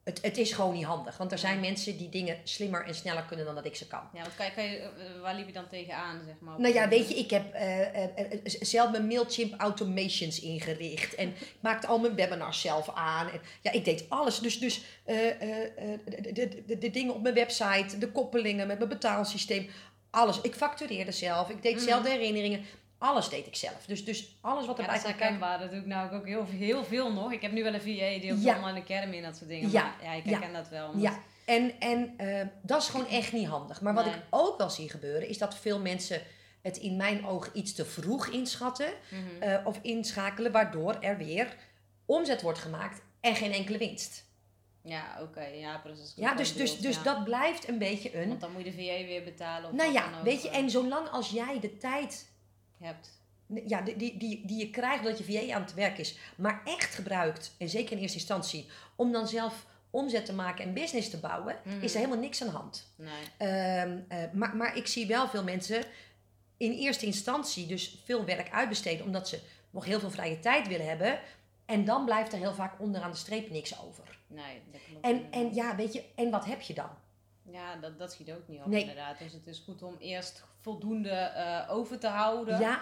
het, 0.04 0.22
het 0.22 0.38
is 0.38 0.52
gewoon 0.52 0.74
niet 0.74 0.84
handig. 0.84 1.16
Want 1.16 1.32
er 1.32 1.38
zijn 1.38 1.60
mensen 1.60 1.96
die 1.96 2.08
dingen 2.08 2.36
slimmer 2.44 2.86
en 2.86 2.94
sneller 2.94 3.22
kunnen 3.22 3.46
dan 3.46 3.54
dat 3.54 3.64
ik 3.64 3.76
ze 3.76 3.86
kan. 3.86 4.00
Ja, 4.14 4.22
wat 4.22 4.34
kan 4.36 4.46
je, 4.46 4.52
kan 4.52 4.64
je, 4.64 4.76
eh, 4.78 5.20
waar 5.22 5.34
liep 5.34 5.46
je 5.46 5.52
dan 5.52 5.68
tegenaan, 5.68 6.20
zeg 6.26 6.34
maar? 6.40 6.60
Nou 6.60 6.74
ja, 6.74 6.88
weet 6.88 7.08
je, 7.08 7.14
ik 7.14 7.30
heb 7.30 7.52
eh, 7.54 8.04
eh, 8.04 8.40
zelf 8.44 8.90
mijn 8.90 9.06
MailChimp 9.06 9.54
automations 9.60 10.40
ingericht. 10.40 11.14
En 11.14 11.28
ik 11.28 11.54
maakte 11.60 11.86
al 11.86 11.98
mijn 11.98 12.14
webinars 12.14 12.60
zelf 12.60 12.90
aan. 12.94 13.30
En, 13.30 13.40
ja, 13.60 13.72
ik 13.72 13.84
deed 13.84 14.04
alles. 14.08 14.38
Dus, 14.38 14.58
dus 14.58 14.82
de, 15.04 15.72
de, 16.32 16.62
de, 16.66 16.78
de 16.78 16.90
dingen 16.90 17.14
op 17.14 17.22
mijn 17.22 17.34
website, 17.34 17.98
de 17.98 18.12
koppelingen 18.12 18.66
met 18.66 18.76
mijn 18.78 18.90
betaalsysteem. 18.90 19.68
Alles. 20.10 20.40
Ik 20.40 20.54
factureerde 20.54 21.12
zelf. 21.12 21.48
Ik 21.48 21.62
deed 21.62 21.74
Mhm. 21.74 21.84
zelf 21.84 22.02
de 22.02 22.08
herinneringen. 22.10 22.64
Alles 23.02 23.28
deed 23.28 23.46
ik 23.46 23.54
zelf. 23.56 23.84
Dus, 23.86 24.04
dus 24.04 24.36
alles 24.40 24.66
wat 24.66 24.76
Ja, 24.76 24.82
erbij 24.82 25.02
dat 25.02 25.10
is 25.10 25.16
kwam. 25.36 25.58
Dat 25.60 25.70
doe 25.70 25.78
ik 25.80 25.86
nou 25.86 26.14
ook 26.14 26.26
heel, 26.26 26.44
heel 26.46 26.84
veel 26.84 27.12
nog. 27.12 27.32
Ik 27.32 27.42
heb 27.42 27.52
nu 27.52 27.62
wel 27.62 27.74
een 27.74 27.80
VA 27.80 28.20
die 28.20 28.32
ook 28.32 28.38
Ja. 28.40 28.56
online 28.56 28.80
academy 28.80 29.16
en 29.16 29.22
dat 29.22 29.36
soort 29.36 29.48
dingen. 29.48 29.70
Ja. 29.70 29.82
Maar 29.82 29.96
ja, 30.02 30.12
ik 30.12 30.24
Ja. 30.24 30.30
herken 30.30 30.52
dat 30.52 30.68
wel. 30.68 30.86
omdat- 30.88 31.02
Ja, 31.02 31.18
en, 31.44 31.72
en 31.80 32.14
eh, 32.16 32.46
dat 32.62 32.82
is 32.82 32.88
gewoon 32.88 33.06
echt 33.08 33.32
niet 33.32 33.46
handig. 33.46 33.80
Maar 33.80 33.94
wat 33.94 34.04
Nee. 34.04 34.14
ik 34.14 34.20
ook 34.30 34.58
wel 34.58 34.70
zie 34.70 34.90
gebeuren, 34.90 35.28
is 35.28 35.38
dat 35.38 35.54
veel 35.58 35.78
mensen 35.80 36.22
het 36.62 36.76
in 36.76 36.96
mijn 36.96 37.26
ogen 37.26 37.50
iets 37.58 37.74
te 37.74 37.84
vroeg 37.84 38.26
inschatten 38.26 38.92
Mhm. 39.10 39.42
eh, 39.42 39.66
of 39.66 39.78
inschakelen, 39.82 40.52
waardoor 40.52 40.96
er 41.00 41.16
weer 41.16 41.56
omzet 42.06 42.42
wordt 42.42 42.58
gemaakt 42.58 43.02
en 43.20 43.34
geen 43.36 43.52
enkele 43.52 43.78
winst. 43.78 44.24
Ja, 44.82 45.18
oké. 45.22 45.44
Ja, 45.44 45.78
precies. 45.78 46.12
Ja, 46.16 46.34
dus, 46.34 46.54
dus, 46.54 46.78
dus 46.78 46.96
ja. 46.96 47.02
dat 47.02 47.24
blijft 47.24 47.68
een 47.68 47.78
beetje 47.78 48.16
een. 48.20 48.28
Want 48.28 48.40
dan 48.40 48.52
moet 48.52 48.64
je 48.64 48.70
de 48.70 48.76
VA 48.76 49.06
weer 49.06 49.24
betalen. 49.24 49.70
Of 49.70 49.76
Nou 49.76 49.92
ja, 49.92 50.22
weet 50.24 50.42
je, 50.42 50.48
eh, 50.50 50.56
en 50.56 50.70
zolang 50.70 51.08
als 51.08 51.30
jij 51.30 51.60
de 51.60 51.76
tijd 51.76 52.29
hebt. 52.80 53.18
ja, 53.66 53.80
die, 53.80 53.96
die, 53.96 54.16
die, 54.18 54.46
die 54.46 54.58
je 54.58 54.70
krijgt 54.70 55.04
dat 55.04 55.18
je 55.18 55.24
VA 55.24 55.54
aan 55.54 55.62
het 55.62 55.74
werk 55.74 55.98
is, 55.98 56.18
maar 56.36 56.60
echt 56.64 56.94
gebruikt, 56.94 57.54
en 57.58 57.68
zeker 57.68 57.92
in 57.96 58.02
eerste 58.02 58.18
instantie, 58.18 58.68
om 58.96 59.12
dan 59.12 59.28
zelf 59.28 59.66
omzet 59.90 60.24
te 60.24 60.32
maken 60.32 60.64
en 60.64 60.74
business 60.74 61.10
te 61.10 61.18
bouwen, 61.20 61.56
Mhm. 61.64 61.80
is 61.82 61.92
er 61.92 61.98
helemaal 61.98 62.20
niks 62.20 62.40
aan 62.42 62.48
de 62.48 62.54
hand. 62.56 62.92
Nee. 62.96 63.12
Ehm, 63.36 63.98
eh, 64.08 64.18
maar, 64.32 64.56
maar 64.56 64.76
ik 64.76 64.86
zie 64.86 65.06
wel 65.06 65.28
veel 65.28 65.44
mensen 65.44 65.84
in 66.56 66.72
eerste 66.72 67.06
instantie 67.06 67.66
dus 67.66 68.00
veel 68.04 68.24
werk 68.24 68.50
uitbesteden 68.52 69.04
omdat 69.06 69.28
ze 69.28 69.40
nog 69.70 69.84
heel 69.84 70.00
veel 70.00 70.10
vrije 70.10 70.38
tijd 70.38 70.68
willen 70.68 70.88
hebben. 70.88 71.20
En 71.66 71.84
dan 71.84 72.04
blijft 72.04 72.32
er 72.32 72.38
heel 72.38 72.54
vaak 72.54 72.80
onderaan 72.80 73.10
de 73.10 73.16
streep 73.16 73.50
niks 73.50 73.80
over. 73.82 74.18
Nee, 74.26 74.60
dat 74.72 74.80
klopt. 74.88 75.04
En, 75.04 75.26
en 75.30 75.54
ja, 75.54 75.76
weet 75.76 75.92
je, 75.92 76.04
en 76.14 76.30
wat 76.30 76.44
heb 76.44 76.60
je 76.60 76.74
dan? 76.74 76.90
Ja, 77.52 77.76
dat, 77.76 77.98
dat 77.98 78.12
schiet 78.12 78.30
ook 78.30 78.48
niet 78.48 78.60
op 78.60 78.66
Nee. 78.66 78.80
inderdaad. 78.80 79.18
Dus 79.18 79.32
het 79.32 79.46
is 79.46 79.62
goed 79.64 79.82
om 79.82 79.96
eerst 79.98 80.42
voldoende 80.60 81.10
eh, 81.10 81.74
over 81.76 81.98
te 81.98 82.06
houden. 82.08 82.60
Ja, 82.60 82.80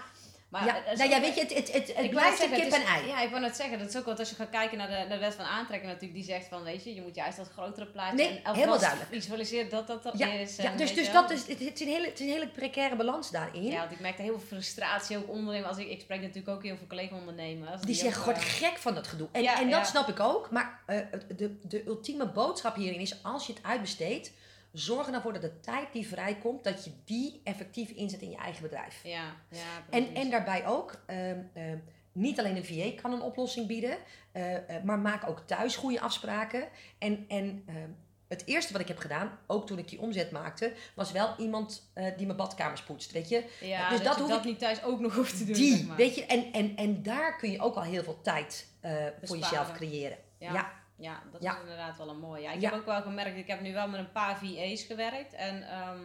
maar 0.49 0.65
ja. 0.65 0.73
nou 0.73 1.03
ook- 1.03 1.11
ja, 1.11 1.21
weet 1.21 1.35
je, 1.35 1.41
het, 1.41 1.55
het, 1.55 1.73
het, 1.73 1.97
het 1.97 2.11
blijft 2.11 2.39
net 2.41 2.51
een 2.51 2.57
kip 2.61 2.71
zeggen, 2.71 2.89
en 2.95 3.01
ei. 3.01 3.07
Ja, 3.07 3.21
ik 3.23 3.29
wou 3.31 3.41
net 3.43 3.57
zeggen, 3.57 3.79
dat 3.79 3.89
is 3.89 3.97
ook 3.97 4.05
wat 4.05 4.19
als 4.19 4.29
je 4.31 4.35
gaat 4.35 4.51
kijken 4.51 4.79
naar 4.79 4.87
de, 4.89 4.93
naar 4.95 5.09
de 5.09 5.19
wet 5.19 5.35
van 5.35 5.45
aantrekking 5.45 5.93
natuurlijk, 5.93 6.21
die 6.21 6.29
zegt 6.31 6.49
van, 6.49 6.63
weet 6.63 6.85
je, 6.85 6.95
je 6.95 7.03
moet 7.03 7.15
juist 7.15 7.37
dat 7.37 7.49
grotere 7.49 7.87
plaatje 7.87 8.17
Nee, 8.17 8.41
en 8.43 8.55
helemaal 8.55 8.79
duidelijk. 8.79 9.09
visualiseren 9.13 9.71
dat 9.71 9.87
dat 9.87 10.11
Ja, 10.19 10.27
is. 10.33 10.57
ja 10.57 10.77
dus, 10.77 10.95
dus 10.95 11.13
dat 11.13 11.31
is, 11.31 11.47
het, 11.47 11.61
is 11.61 11.81
een 11.81 11.87
hele, 11.89 12.07
het 12.07 12.21
is 12.21 12.27
een 12.27 12.33
hele 12.33 12.49
precaire 12.49 12.97
balans 12.97 13.31
daarin. 13.31 13.63
Ja, 13.65 13.79
want 13.79 13.91
ik 13.93 14.01
merkte 14.01 14.23
heel 14.23 14.39
veel 14.39 14.47
frustratie 14.47 15.17
ook 15.19 15.29
onderling. 15.29 15.65
Als 15.67 15.77
ik, 15.77 15.89
ik 15.89 16.01
spreek 16.01 16.21
natuurlijk 16.21 16.49
ook 16.49 16.63
heel 16.63 16.77
veel 16.77 16.87
collega-ondernemers. 16.87 17.81
Die 17.83 17.95
zeggen, 17.95 18.21
ook, 18.21 18.35
god, 18.37 18.45
eh, 18.45 18.51
gek 18.51 18.77
van 18.77 18.95
dat 18.95 19.07
gedoe. 19.07 19.29
En, 19.33 19.43
Ja, 19.43 19.59
en 19.61 19.71
dat 19.71 19.79
ja. 19.81 19.85
snap 19.85 20.09
ik 20.09 20.21
ook. 20.21 20.51
Maar 20.51 20.81
eh, 20.87 20.99
de, 21.37 21.59
de 21.69 21.87
ultieme 21.87 22.27
boodschap 22.27 22.75
hierin 22.75 23.01
is, 23.01 23.23
als 23.23 23.47
je 23.47 23.53
het 23.53 23.63
uitbesteedt, 23.63 24.33
zorg 24.79 25.09
ervoor 25.09 25.33
dat 25.33 25.43
de 25.43 25.61
tijd 25.61 25.93
die 25.93 26.09
vrijkomt, 26.09 26.65
dat 26.65 26.85
je 26.85 26.91
die 27.05 27.41
effectief 27.45 27.91
inzet 27.91 28.21
in 28.21 28.31
je 28.31 28.37
eigen 28.37 28.63
bedrijf. 28.63 29.01
Ja, 29.05 29.35
ja, 29.51 29.59
En, 29.91 30.05
precies. 30.05 30.23
en 30.25 30.31
daarbij 30.31 30.67
ook, 30.67 31.03
ehm, 31.07 31.39
ehm, 31.55 31.79
niet 32.13 32.39
alleen 32.39 32.57
een 32.57 32.65
VA 32.65 33.01
kan 33.03 33.13
een 33.13 33.23
oplossing 33.23 33.67
bieden, 33.67 33.99
eh, 34.33 34.77
eh, 34.77 34.83
maar 34.85 34.99
maak 34.99 35.29
ook 35.29 35.41
thuis 35.47 35.77
goede 35.77 36.01
afspraken. 36.01 36.69
En, 36.99 37.25
en 37.29 37.63
ehm, 37.67 37.89
het 38.29 38.43
eerste 38.47 38.73
wat 38.73 38.81
ik 38.83 38.89
heb 38.89 38.99
gedaan, 38.99 39.39
ook 39.47 39.67
toen 39.67 39.79
ik 39.79 39.89
die 39.89 40.01
omzet 40.01 40.31
maakte, 40.31 40.73
was 40.95 41.13
wel 41.13 41.35
iemand 41.39 41.91
eh, 41.95 42.17
die 42.17 42.27
mijn 42.27 42.39
badkamers 42.39 42.83
poetst, 42.83 43.13
weet 43.13 43.29
je. 43.29 43.45
ja, 43.61 43.89
dus 43.91 44.03
dat, 44.03 44.17
hoef 44.19 44.29
dat 44.29 44.39
ik- 44.39 44.45
niet 44.45 44.59
thuis 44.59 44.83
ook 44.83 45.01
nog 45.01 45.15
hoeft 45.15 45.39
te 45.39 45.45
doen. 45.45 45.55
Die, 45.55 45.77
zeg 45.77 45.87
maar. 45.87 45.97
weet 45.97 46.15
je, 46.15 46.27
en, 46.27 46.53
en, 46.53 46.77
en 46.77 47.03
daar 47.03 47.37
kun 47.37 47.51
je 47.51 47.61
ook 47.61 47.75
al 47.75 47.83
heel 47.83 48.03
veel 48.03 48.21
tijd 48.23 48.67
voor 48.83 49.13
Besparen. 49.21 49.41
jezelf 49.41 49.73
creëren. 49.73 50.19
Ja. 50.39 50.53
ja. 50.53 50.73
Ja, 50.99 51.23
dat 51.33 51.43
Ja. 51.43 51.55
is 51.55 51.61
inderdaad 51.61 51.97
wel 51.97 52.09
een 52.09 52.19
mooie. 52.19 52.43
Ja, 52.43 52.51
ik 52.53 52.61
Ja. 52.61 52.71
heb 52.71 52.79
ook 52.79 52.87
wel 52.87 53.03
gemerkt, 53.03 53.37
ik 53.37 53.47
heb 53.47 53.61
nu 53.61 53.73
wel 53.73 53.89
met 53.89 54.01
een 54.01 54.13
paar 54.13 54.39
VA's 54.39 54.83
gewerkt. 54.83 55.33
En 55.33 55.69
ehm, 55.71 55.99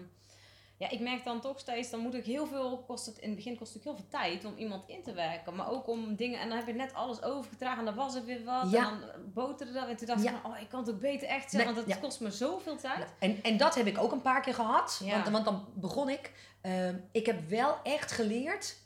ja, 0.77 0.89
ik 0.89 0.99
merk 0.99 1.23
dan 1.23 1.41
toch 1.41 1.59
steeds, 1.59 1.89
dan 1.89 1.99
moet 1.99 2.13
ik 2.13 2.25
heel 2.25 2.47
veel, 2.47 2.83
kost 2.87 3.05
het, 3.05 3.17
in 3.17 3.27
het 3.27 3.35
begin 3.35 3.57
kost 3.57 3.73
het 3.73 3.83
heel 3.83 3.95
veel 3.95 4.07
tijd 4.09 4.45
om 4.45 4.55
iemand 4.57 4.87
in 4.87 5.03
te 5.03 5.13
werken. 5.13 5.55
Maar 5.55 5.69
ook 5.71 5.87
om 5.87 6.15
dingen, 6.15 6.39
en 6.39 6.47
dan 6.49 6.57
heb 6.57 6.67
ik 6.67 6.75
net 6.75 6.93
alles 6.93 7.21
overgedragen 7.21 7.79
en 7.79 7.85
dan 7.85 7.95
was 7.95 8.15
er 8.15 8.25
weer 8.25 8.43
wat. 8.43 8.71
Ja. 8.71 8.91
En 8.91 8.99
dan 8.99 9.09
boterde 9.33 9.71
dat. 9.73 9.87
En 9.87 9.95
toen 9.95 10.07
dacht 10.07 10.23
ik 10.23 10.29
van, 10.41 10.51
oh, 10.51 10.59
ik 10.59 10.69
kan 10.69 10.79
het 10.79 10.89
ook 10.89 10.99
beter 10.99 11.27
echt 11.27 11.51
zeggen, 11.51 11.73
Nee, 11.73 11.81
want 11.83 11.93
het 11.95 12.03
kost 12.03 12.19
me 12.19 12.31
zoveel 12.31 12.75
tijd. 12.77 13.05
En, 13.19 13.39
en 13.43 13.57
dat 13.57 13.75
heb 13.75 13.85
ik 13.85 13.97
ook 13.97 14.11
een 14.11 14.21
paar 14.21 14.41
keer 14.41 14.53
gehad. 14.53 15.01
Want, 15.05 15.29
want 15.29 15.45
dan 15.45 15.65
begon 15.75 16.09
ik. 16.09 16.31
ehm, 16.61 16.95
ik 17.11 17.25
heb 17.25 17.49
wel 17.49 17.77
echt 17.83 18.11
geleerd 18.11 18.77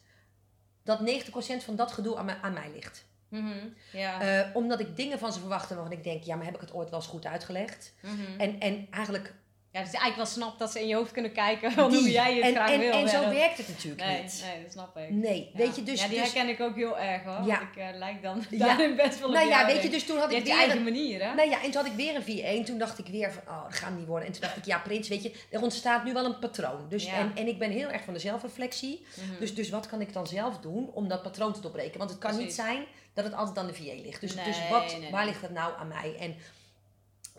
dat 0.84 1.00
90% 1.00 1.63
van 1.63 1.76
dat 1.76 1.91
gedoe 1.91 2.17
aan, 2.17 2.26
mij- 2.26 2.39
aan 2.41 2.54
mij 2.54 2.72
ligt. 2.74 3.06
Mhm. 3.30 3.68
Eh, 3.94 4.42
omdat 4.54 4.80
ik 4.80 4.96
dingen 4.96 5.20
van 5.20 5.34
ze 5.34 5.40
verwachtte 5.40 5.76
waarvan 5.76 5.94
ik 5.98 6.04
denk, 6.04 6.24
ja, 6.24 6.36
maar 6.36 6.46
heb 6.46 6.56
ik 6.56 6.62
het 6.62 6.74
ooit 6.74 6.90
wel 6.90 7.00
eens 7.00 7.08
goed 7.08 7.26
uitgelegd? 7.26 7.94
Mhm. 8.02 8.40
En, 8.40 8.60
en 8.60 8.88
eigenlijk 8.92 9.34
ja, 9.78 9.84
dus 9.84 9.94
eigenlijk 10.00 10.16
wel 10.16 10.26
snapt 10.26 10.60
dat 10.60 10.72
ze 10.72 10.82
in 10.82 10.88
je 10.88 10.96
hoofd 10.96 11.12
kunnen 11.12 11.32
kijken 11.32 11.72
van 11.72 11.84
hoe 11.94 12.04
die. 12.04 12.12
jij 12.12 12.36
het 12.36 12.44
en, 12.44 12.54
graag 12.54 12.72
en, 12.72 12.80
wil. 12.80 12.92
En 12.92 13.00
Ja, 13.00 13.08
zo 13.08 13.22
dat- 13.22 13.32
werkt 13.34 13.58
het 13.58 13.68
natuurlijk 13.68 14.06
Nee, 14.06 14.22
niet. 14.22 14.44
nee, 14.54 14.63
dat 14.63 14.72
snap 14.72 14.98
ik. 14.98 15.10
Nee, 15.10 15.50
Ja. 15.54 15.58
weet 15.58 15.76
je, 15.76 15.84
dus... 15.84 16.02
ja, 16.02 16.08
die 16.08 16.20
dus 16.20 16.34
herken 16.34 16.50
ik 16.50 16.60
ook 16.62 16.76
heel 16.76 16.98
erg 16.98 17.24
hoor. 17.24 17.34
Ja. 17.48 17.58
Want 17.60 17.62
ik 17.62 17.76
eh, 17.76 17.88
lijk 17.98 18.22
dan 18.22 18.44
Ja. 18.50 18.66
daarin 18.66 18.96
best 18.96 19.20
wel 19.20 19.32
nou 19.32 19.48
ja, 19.48 19.66
weet 19.66 19.84
je, 19.84 19.90
dus 19.90 20.06
toen 20.06 20.18
had 20.18 20.32
Je 20.32 20.38
ik 20.38 20.44
hebt 20.44 20.48
je 20.48 20.54
weer... 20.58 20.63
eigen 20.68 20.84
manier, 20.84 21.24
hè? 21.24 21.34
Nou 21.34 21.50
ja, 21.50 21.58
en 21.63 21.72
toen 21.72 21.82
had 21.82 21.86
ik 21.86 21.98
weer 21.98 22.16
een 22.16 22.24
V1. 22.62 22.66
Toen 22.66 22.78
dacht 22.78 23.00
ik 23.00 23.08
weer 23.08 23.32
van, 23.32 23.42
oh, 23.48 23.63
dat 23.63 23.76
gaat 23.76 23.96
niet 23.98 24.08
worden. 24.08 24.28
En 24.28 24.34
toen 24.34 24.42
dacht 24.42 24.58
ik, 24.58 24.66
ja, 24.66 24.78
Prins, 24.78 25.08
weet 25.08 25.24
je, 25.24 25.32
er 25.52 25.62
ontstaat 25.62 26.04
nu 26.04 26.13
wel 26.13 26.26
een 26.26 26.40
patroon. 26.40 26.86
Dus, 26.90 27.06
en, 27.06 27.32
en 27.36 27.48
ik 27.48 27.60
ben 27.60 27.72
heel 27.72 27.90
erg 27.90 28.04
van 28.04 28.13
de 28.13 28.20
zelfreflectie. 28.20 29.06
Mhm. 29.13 29.40
Dus, 29.40 29.56
dus 29.56 29.70
wat 29.70 29.88
kan 29.88 30.02
ik 30.02 30.13
dan 30.13 30.28
zelf 30.28 30.58
doen 30.60 30.90
om 30.94 31.08
dat 31.08 31.22
patroon 31.22 31.54
te 31.54 31.62
doorbreken? 31.62 31.98
Want 31.98 32.10
het 32.10 32.20
kan 32.20 32.38
niet 32.38 32.54
zijn 32.54 32.86
dat 33.13 33.26
het 33.26 33.34
altijd 33.34 33.58
aan 33.58 33.68
de 33.68 33.74
VA 33.74 34.02
ligt. 34.04 34.22
Dus, 34.22 34.36
Nee, 34.36 34.46
dus 34.46 34.58
wat, 34.70 34.98
nee, 35.00 35.12
waar 35.12 35.26
ligt 35.26 35.42
het 35.42 35.52
nou 35.52 35.74
aan 35.80 35.88
mij? 35.88 36.16
En 36.20 36.36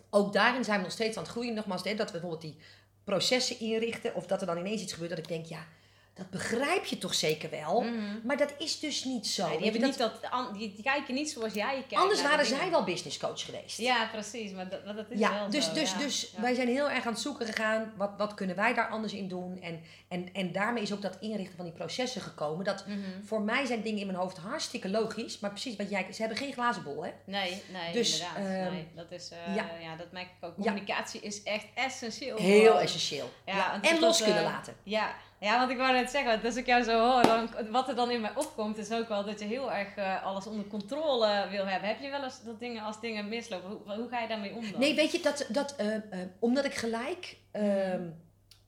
ook 0.09 0.33
daarin 0.33 0.63
zijn 0.63 0.77
we 0.77 0.83
nog 0.83 0.91
steeds 0.91 1.17
aan 1.17 1.23
het 1.23 1.31
groeien. 1.31 1.53
Nogmaals, 1.53 1.83
dat 1.83 1.97
we 1.97 2.11
bijvoorbeeld 2.11 2.41
die 2.41 2.57
processen 3.03 3.59
inrichten. 3.59 4.15
Of 4.15 4.27
dat 4.27 4.41
er 4.41 4.47
dan 4.47 4.57
ineens 4.57 4.81
iets 4.81 4.93
gebeurt 4.93 5.09
dat 5.09 5.19
ik 5.19 5.27
denk, 5.27 5.45
ja, 5.45 5.67
dat 6.19 6.29
begrijp 6.29 6.85
je 6.85 6.97
toch 6.97 7.13
zeker 7.15 7.49
wel? 7.49 7.81
Mhm. 7.81 7.93
Maar 8.23 8.37
dat 8.37 8.53
is 8.57 8.79
dus 8.79 9.03
niet 9.03 9.27
zo. 9.27 9.47
Nee, 9.47 9.57
die, 9.57 9.63
hebben 9.71 9.81
dat- 9.91 10.11
niet 10.11 10.21
dat, 10.31 10.53
die, 10.57 10.79
kijken 10.83 11.13
niet 11.13 11.31
zoals 11.31 11.53
jij 11.53 11.71
kijkt. 11.73 11.95
anders 11.95 12.21
waren 12.21 12.43
dingen. 12.43 12.59
zij 12.59 12.69
wel 12.69 12.83
business 12.83 13.17
coach 13.17 13.45
geweest. 13.45 13.77
Ja, 13.77 14.07
precies. 14.11 14.51
Maar 14.51 14.69
dat, 14.69 14.85
dat 14.85 15.05
is 15.09 15.19
Ja, 15.19 15.33
wel 15.33 15.49
dus, 15.49 15.65
zo. 15.65 15.73
dus, 15.73 15.91
ja. 15.91 15.97
dus 15.97 16.31
Ja. 16.35 16.41
wij 16.41 16.53
zijn 16.53 16.67
heel 16.67 16.89
erg 16.89 17.05
aan 17.05 17.11
het 17.13 17.21
zoeken 17.21 17.45
gegaan. 17.45 17.93
Wat, 17.97 18.11
wat 18.17 18.33
kunnen 18.33 18.55
wij 18.55 18.73
daar 18.73 18.89
anders 18.89 19.13
in 19.13 19.27
doen? 19.27 19.61
En, 19.61 19.81
en, 20.07 20.33
en 20.33 20.51
daarmee 20.51 20.83
is 20.83 20.93
ook 20.93 21.01
dat 21.01 21.17
inrichten 21.19 21.55
van 21.55 21.65
die 21.65 21.73
processen 21.73 22.21
gekomen. 22.21 22.65
Dat 22.65 22.85
Mhm. 22.87 22.97
voor 23.25 23.41
mij 23.41 23.65
zijn 23.65 23.81
dingen 23.81 23.99
in 23.99 24.05
mijn 24.07 24.17
hoofd 24.19 24.37
hartstikke 24.37 24.89
logisch. 24.89 25.39
Maar 25.39 25.49
precies 25.49 25.75
wat 25.75 25.89
jij... 25.89 26.05
Ze 26.13 26.19
hebben 26.19 26.37
geen 26.37 26.53
glazen 26.53 26.83
bol, 26.83 27.03
hè? 27.03 27.11
Nee, 27.25 27.61
nee, 27.71 27.93
Dus, 27.93 28.11
inderdaad. 28.19 28.65
ehm, 28.65 28.73
nee, 28.73 28.87
dat, 28.95 29.11
is, 29.11 29.29
eh, 29.29 29.55
ja. 29.55 29.95
dat 29.97 30.11
merk 30.11 30.27
ik 30.27 30.47
ook. 30.47 30.55
Communicatie 30.55 31.21
is 31.21 31.43
echt 31.43 31.65
essentieel. 31.75 32.37
Heel 32.37 32.79
essentieel. 32.79 33.29
Ja, 33.45 33.81
En 33.81 33.99
los 33.99 34.19
eh, 34.19 34.25
kunnen 34.25 34.43
laten. 34.43 34.75
Ja. 34.83 35.15
Ja, 35.39 35.57
want 35.59 35.71
ik 35.71 35.77
wou 35.77 35.93
net 35.93 36.09
zeggen, 36.09 36.31
want 36.31 36.45
als 36.45 36.55
ik 36.55 36.65
jou 36.65 36.83
zo 36.83 37.11
hoor, 37.11 37.23
dan, 37.23 37.49
wat 37.71 37.87
er 37.87 37.95
dan 37.95 38.11
in 38.11 38.21
mij 38.21 38.35
opkomt, 38.35 38.77
is 38.77 38.91
ook 38.91 39.07
wel 39.07 39.25
dat 39.25 39.39
je 39.39 39.45
heel 39.45 39.71
erg 39.71 39.95
eh, 39.95 40.25
alles 40.25 40.47
onder 40.47 40.67
controle 40.67 41.47
wil 41.49 41.65
hebben. 41.65 41.89
Heb 41.89 42.01
je 42.01 42.09
wel 42.09 42.23
eens 42.23 42.43
dat 42.43 42.59
dingen 42.59 42.83
als 42.83 42.99
dingen 42.99 43.29
mislopen? 43.29 43.69
Hoe, 43.69 43.95
hoe 43.95 44.09
ga 44.09 44.19
je 44.19 44.27
daarmee 44.27 44.55
om 44.55 44.71
dan? 44.71 44.79
Nee, 44.79 44.95
weet 44.95 45.11
je, 45.11 45.19
dat, 45.19 45.45
dat, 45.49 45.75
eh, 45.75 45.95
eh, 45.95 46.01
omdat 46.39 46.65
ik 46.65 46.73
gelijk 46.73 47.37
ehm, 47.51 48.03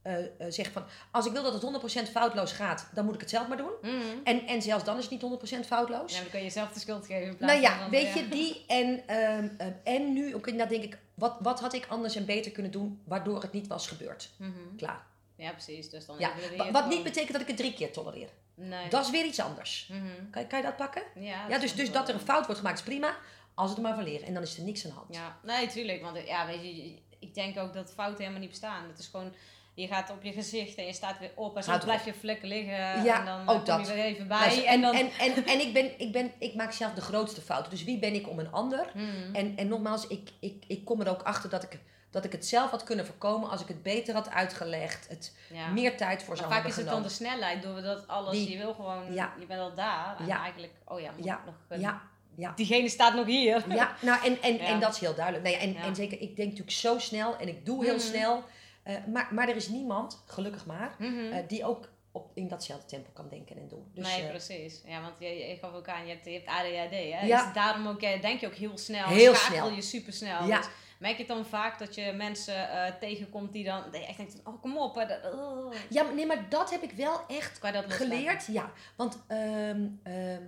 eh, 0.02 0.18
eh, 0.18 0.26
zeg 0.50 0.72
van... 0.72 0.84
Als 1.12 1.26
ik 1.26 1.32
wil 1.32 1.44
dat 1.44 1.54
het 1.54 1.62
100% 2.08 2.12
foutloos 2.12 2.52
gaat, 2.52 2.90
dan 2.94 3.06
moet 3.06 3.14
ik 3.14 3.20
het 3.20 3.30
zelf 3.30 3.48
maar 3.48 3.58
doen. 3.58 3.72
Mhm. 3.82 3.94
En, 4.24 4.48
en 4.48 4.62
zelfs 4.62 4.84
dan 4.84 4.98
is 4.98 5.04
het 5.04 5.12
niet 5.12 5.22
100% 5.22 5.66
foutloos. 5.66 6.14
Ja, 6.14 6.20
dan 6.20 6.30
kun 6.30 6.40
je 6.40 6.46
jezelf 6.46 6.72
de 6.72 6.80
schuld 6.80 7.06
geven 7.06 7.28
in 7.28 7.38
plaats 7.38 7.54
Nou 7.54 7.66
ja, 7.66 7.80
van... 7.80 7.90
weet 7.90 8.14
je, 8.14 8.28
die 8.28 8.64
en, 8.80 9.08
ehm, 9.08 9.48
en 9.84 10.14
nu 10.14 10.36
ook 10.36 10.48
inderdaad 10.48 10.70
denk 10.70 10.84
ik, 10.84 10.98
wat, 11.14 11.36
wat 11.40 11.60
had 11.60 11.74
ik 11.74 11.86
anders 11.90 12.16
en 12.16 12.26
beter 12.26 12.52
kunnen 12.52 12.72
doen 12.72 13.02
waardoor 13.06 13.42
het 13.42 13.52
niet 13.52 13.68
was 13.68 13.88
gebeurd? 13.88 14.30
Mhm. 14.38 14.76
Klaar. 14.78 15.10
Ja, 15.42 15.52
precies. 15.52 15.90
Dus 15.90 16.06
dan 16.06 16.16
Ja. 16.20 16.32
Wat 16.72 16.88
niet 16.88 17.04
betekent 17.04 17.32
dat 17.32 17.42
ik 17.42 17.48
het 17.48 17.58
drie 17.58 17.74
keer 17.74 17.92
tolereer. 17.92 18.30
Nee. 18.56 18.90
Dat 18.90 19.06
is 19.06 19.12
weer 19.12 19.26
iets 19.26 19.40
anders. 19.40 19.90
Mhm. 19.92 20.30
Kan, 20.32 20.48
kan 20.48 20.60
je 20.60 20.66
dat 20.66 20.76
pakken? 20.76 21.04
Ja, 21.16 21.46
Ja, 21.50 21.58
dus, 21.60 21.76
dus 21.76 21.92
dat 21.92 22.10
er 22.10 22.14
een 22.14 22.22
fout 22.22 22.46
wordt 22.46 22.58
gemaakt 22.60 22.78
is 22.80 22.86
prima, 22.86 23.16
als 23.54 23.70
het 23.70 23.78
er 23.78 23.84
maar 23.84 23.96
van 23.96 24.04
leren. 24.04 24.28
En 24.28 24.34
dan 24.34 24.44
is 24.44 24.58
er 24.58 24.64
niks 24.64 24.84
aan 24.84 24.90
de 24.90 24.96
hand. 24.96 25.16
Ja, 25.16 25.38
nee, 25.44 25.68
tuurlijk. 25.68 26.02
Want 26.02 26.28
ja, 26.28 26.46
weet 26.46 26.62
je, 26.64 26.98
ik 27.20 27.34
denk 27.34 27.58
ook 27.60 27.74
dat 27.74 27.94
fouten 27.94 28.18
helemaal 28.20 28.40
niet 28.40 28.50
bestaan. 28.50 28.88
Het 28.88 29.00
is 29.00 29.08
gewoon, 29.08 29.34
je 29.74 29.88
gaat 29.88 30.10
op 30.10 30.24
je 30.24 30.32
gezicht 30.32 30.78
en 30.78 30.86
je 30.86 30.94
staat 30.94 31.20
weer 31.20 31.32
op 31.36 31.58
en 31.58 31.64
Houd 31.66 31.84
blijf 31.84 32.06
je 32.06 32.14
vlekken 32.14 32.48
liggen. 32.48 33.04
Ja, 33.04 33.20
en 33.20 33.26
dan 33.26 33.40
ook 33.40 33.66
kom 33.66 33.80
je 33.80 33.86
dat. 33.86 33.88
weer 33.88 34.04
even 34.04 34.28
bij. 34.28 34.66
En, 34.66 34.82
dan... 34.82 34.96
en, 34.96 35.10
en, 35.20 35.46
en 35.46 35.60
ik, 35.60 35.74
ben, 35.74 36.00
ik, 36.00 36.12
ben, 36.12 36.32
ik 36.40 36.56
maak 36.56 36.72
zelf 36.72 36.94
de 36.94 37.02
grootste 37.02 37.42
fouten. 37.42 37.72
Dus 37.72 37.84
wie 37.84 38.00
ben 38.00 38.14
ik 38.14 38.30
om 38.30 38.40
een 38.40 38.52
ander? 38.52 38.92
Mhm. 38.94 39.36
En, 39.36 39.58
en 39.58 39.68
nogmaals, 39.68 40.08
ik, 40.08 40.30
ik, 40.40 40.64
ik 40.68 40.86
kom 40.86 41.02
er 41.02 41.10
ook 41.10 41.22
achter 41.22 41.50
dat 41.50 41.64
ik 41.64 41.80
dat 42.12 42.26
ik 42.26 42.32
het 42.32 42.46
zelf 42.48 42.70
had 42.72 42.84
kunnen 42.84 43.06
voorkomen 43.06 43.50
als 43.50 43.62
ik 43.62 43.68
het 43.68 43.84
beter 43.84 44.14
had 44.14 44.30
uitgelegd. 44.30 45.08
Het 45.10 45.36
Ja. 45.54 45.68
meer 45.68 45.98
tijd 45.98 46.20
voor 46.20 46.28
Maar 46.28 46.38
zou 46.38 46.50
vaak 46.50 46.62
hebben 46.64 46.72
is 46.72 46.84
het 46.84 46.94
dan 46.94 47.04
de 47.04 47.10
snelheid, 47.10 47.64
doordat 47.64 48.08
alles, 48.08 48.32
Die- 48.38 48.50
je 48.52 48.58
wil 48.58 48.74
gewoon, 48.74 49.14
Ja. 49.14 49.34
je 49.40 49.46
bent 49.46 49.60
al 49.60 49.76
daar. 49.76 50.16
En 50.20 50.26
Ja. 50.26 50.42
eigenlijk, 50.42 50.74
oh 50.86 51.00
ja, 51.00 51.12
moet 51.16 51.26
Ja. 51.26 51.42
nog, 51.46 51.56
eh, 51.68 51.80
Ja, 51.80 52.02
ja. 52.36 52.52
diegene 52.56 52.90
staat 52.90 53.14
nog 53.16 53.26
hier. 53.26 53.64
Ja, 53.74 53.96
nou 54.02 54.26
en, 54.26 54.42
en, 54.42 54.60
en 54.74 54.80
dat 54.80 54.94
is 54.94 55.00
heel 55.00 55.16
duidelijk. 55.16 55.44
Nee, 55.46 55.56
en, 55.56 55.74
Ja. 55.74 55.84
en 55.84 55.96
zeker, 55.96 56.22
ik 56.22 56.36
denk 56.36 56.50
natuurlijk 56.50 56.78
zo 56.78 57.00
snel 57.00 57.38
en 57.38 57.48
ik 57.48 57.66
doe 57.66 57.84
heel 57.84 57.96
Mhm. 57.96 58.04
snel. 58.04 58.44
Eh, 58.84 58.96
maar, 59.08 59.28
maar 59.34 59.50
er 59.50 59.56
is 59.56 59.68
niemand, 59.68 60.24
gelukkig 60.26 60.66
maar, 60.66 60.96
Mhm. 60.98 61.32
eh, 61.32 61.48
die 61.48 61.66
ook 61.66 61.90
op, 62.14 62.32
in 62.34 62.48
datzelfde 62.48 62.86
tempo 62.86 63.10
kan 63.14 63.30
denken 63.30 63.58
en 63.58 63.68
doen. 63.68 63.92
Dus, 63.94 64.08
nee, 64.08 64.28
precies. 64.30 64.82
Ja, 64.86 65.02
want 65.02 65.14
je, 65.20 65.28
je 65.28 65.58
gaf 65.62 65.74
ook 65.74 65.88
aan, 65.88 66.06
je 66.08 66.14
hebt, 66.14 66.26
je 66.26 66.32
hebt 66.32 66.48
ADHD, 66.48 66.92
hè? 66.92 67.26
Ja. 67.26 67.44
Dus 67.44 67.54
daarom 67.54 67.88
ook, 67.88 68.00
denk 68.22 68.40
je 68.40 68.48
ook 68.48 68.54
heel 68.54 68.78
snel. 68.78 69.08
Heel 69.08 69.36
schakel 69.36 69.58
snel. 69.66 69.76
je 69.76 69.82
super 69.82 70.14
snel. 70.14 70.48
Ja. 70.48 70.58
Dus 70.58 70.68
merk 71.02 71.18
je 71.18 71.26
dan 71.26 71.46
vaak 71.46 71.80
dat 71.80 71.96
je 71.96 72.12
mensen 72.14 72.70
eh, 72.70 72.94
tegenkomt 73.00 73.54
die 73.54 73.64
dan, 73.64 73.94
echt 73.94 74.18
denkt 74.18 74.36
oh 74.44 74.62
kom 74.62 74.78
op. 74.78 74.96
hè, 74.96 75.30
oh. 75.30 75.74
ja, 75.90 76.04
maar- 76.04 76.14
nee, 76.14 76.26
maar 76.26 76.50
dat 76.50 76.70
heb 76.72 76.82
ik 76.82 76.92
wel 76.92 77.20
echt 77.28 77.60
geleerd. 77.88 78.46
Ja, 78.46 78.72
want 78.96 79.18
ehm, 79.28 79.88
ehm, 80.04 80.42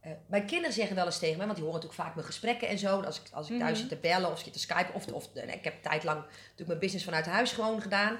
eh, 0.00 0.10
mijn 0.26 0.46
kinderen 0.46 0.72
zeggen 0.74 0.96
wel 0.96 1.06
eens 1.06 1.18
tegen 1.18 1.36
mij, 1.36 1.46
want 1.46 1.58
die 1.58 1.66
horen 1.66 1.80
natuurlijk 1.80 2.06
vaak 2.06 2.14
mijn 2.14 2.26
gesprekken 2.26 2.68
en 2.68 2.78
zo. 2.78 3.00
Als 3.00 3.20
ik, 3.20 3.26
als 3.32 3.50
ik 3.50 3.58
thuis 3.58 3.70
Mhm. 3.70 3.80
zit 3.80 3.88
te 3.88 4.08
bellen 4.08 4.30
of 4.30 4.38
zit 4.38 4.52
te 4.52 4.58
skypen, 4.58 4.94
of, 4.94 5.06
of 5.06 5.34
eh, 5.34 5.54
ik 5.54 5.64
heb 5.64 5.82
tijdlang 5.82 6.18
natuurlijk 6.20 6.66
mijn 6.66 6.78
business 6.78 7.04
vanuit 7.04 7.26
huis 7.26 7.52
gewoon 7.52 7.82
gedaan. 7.82 8.18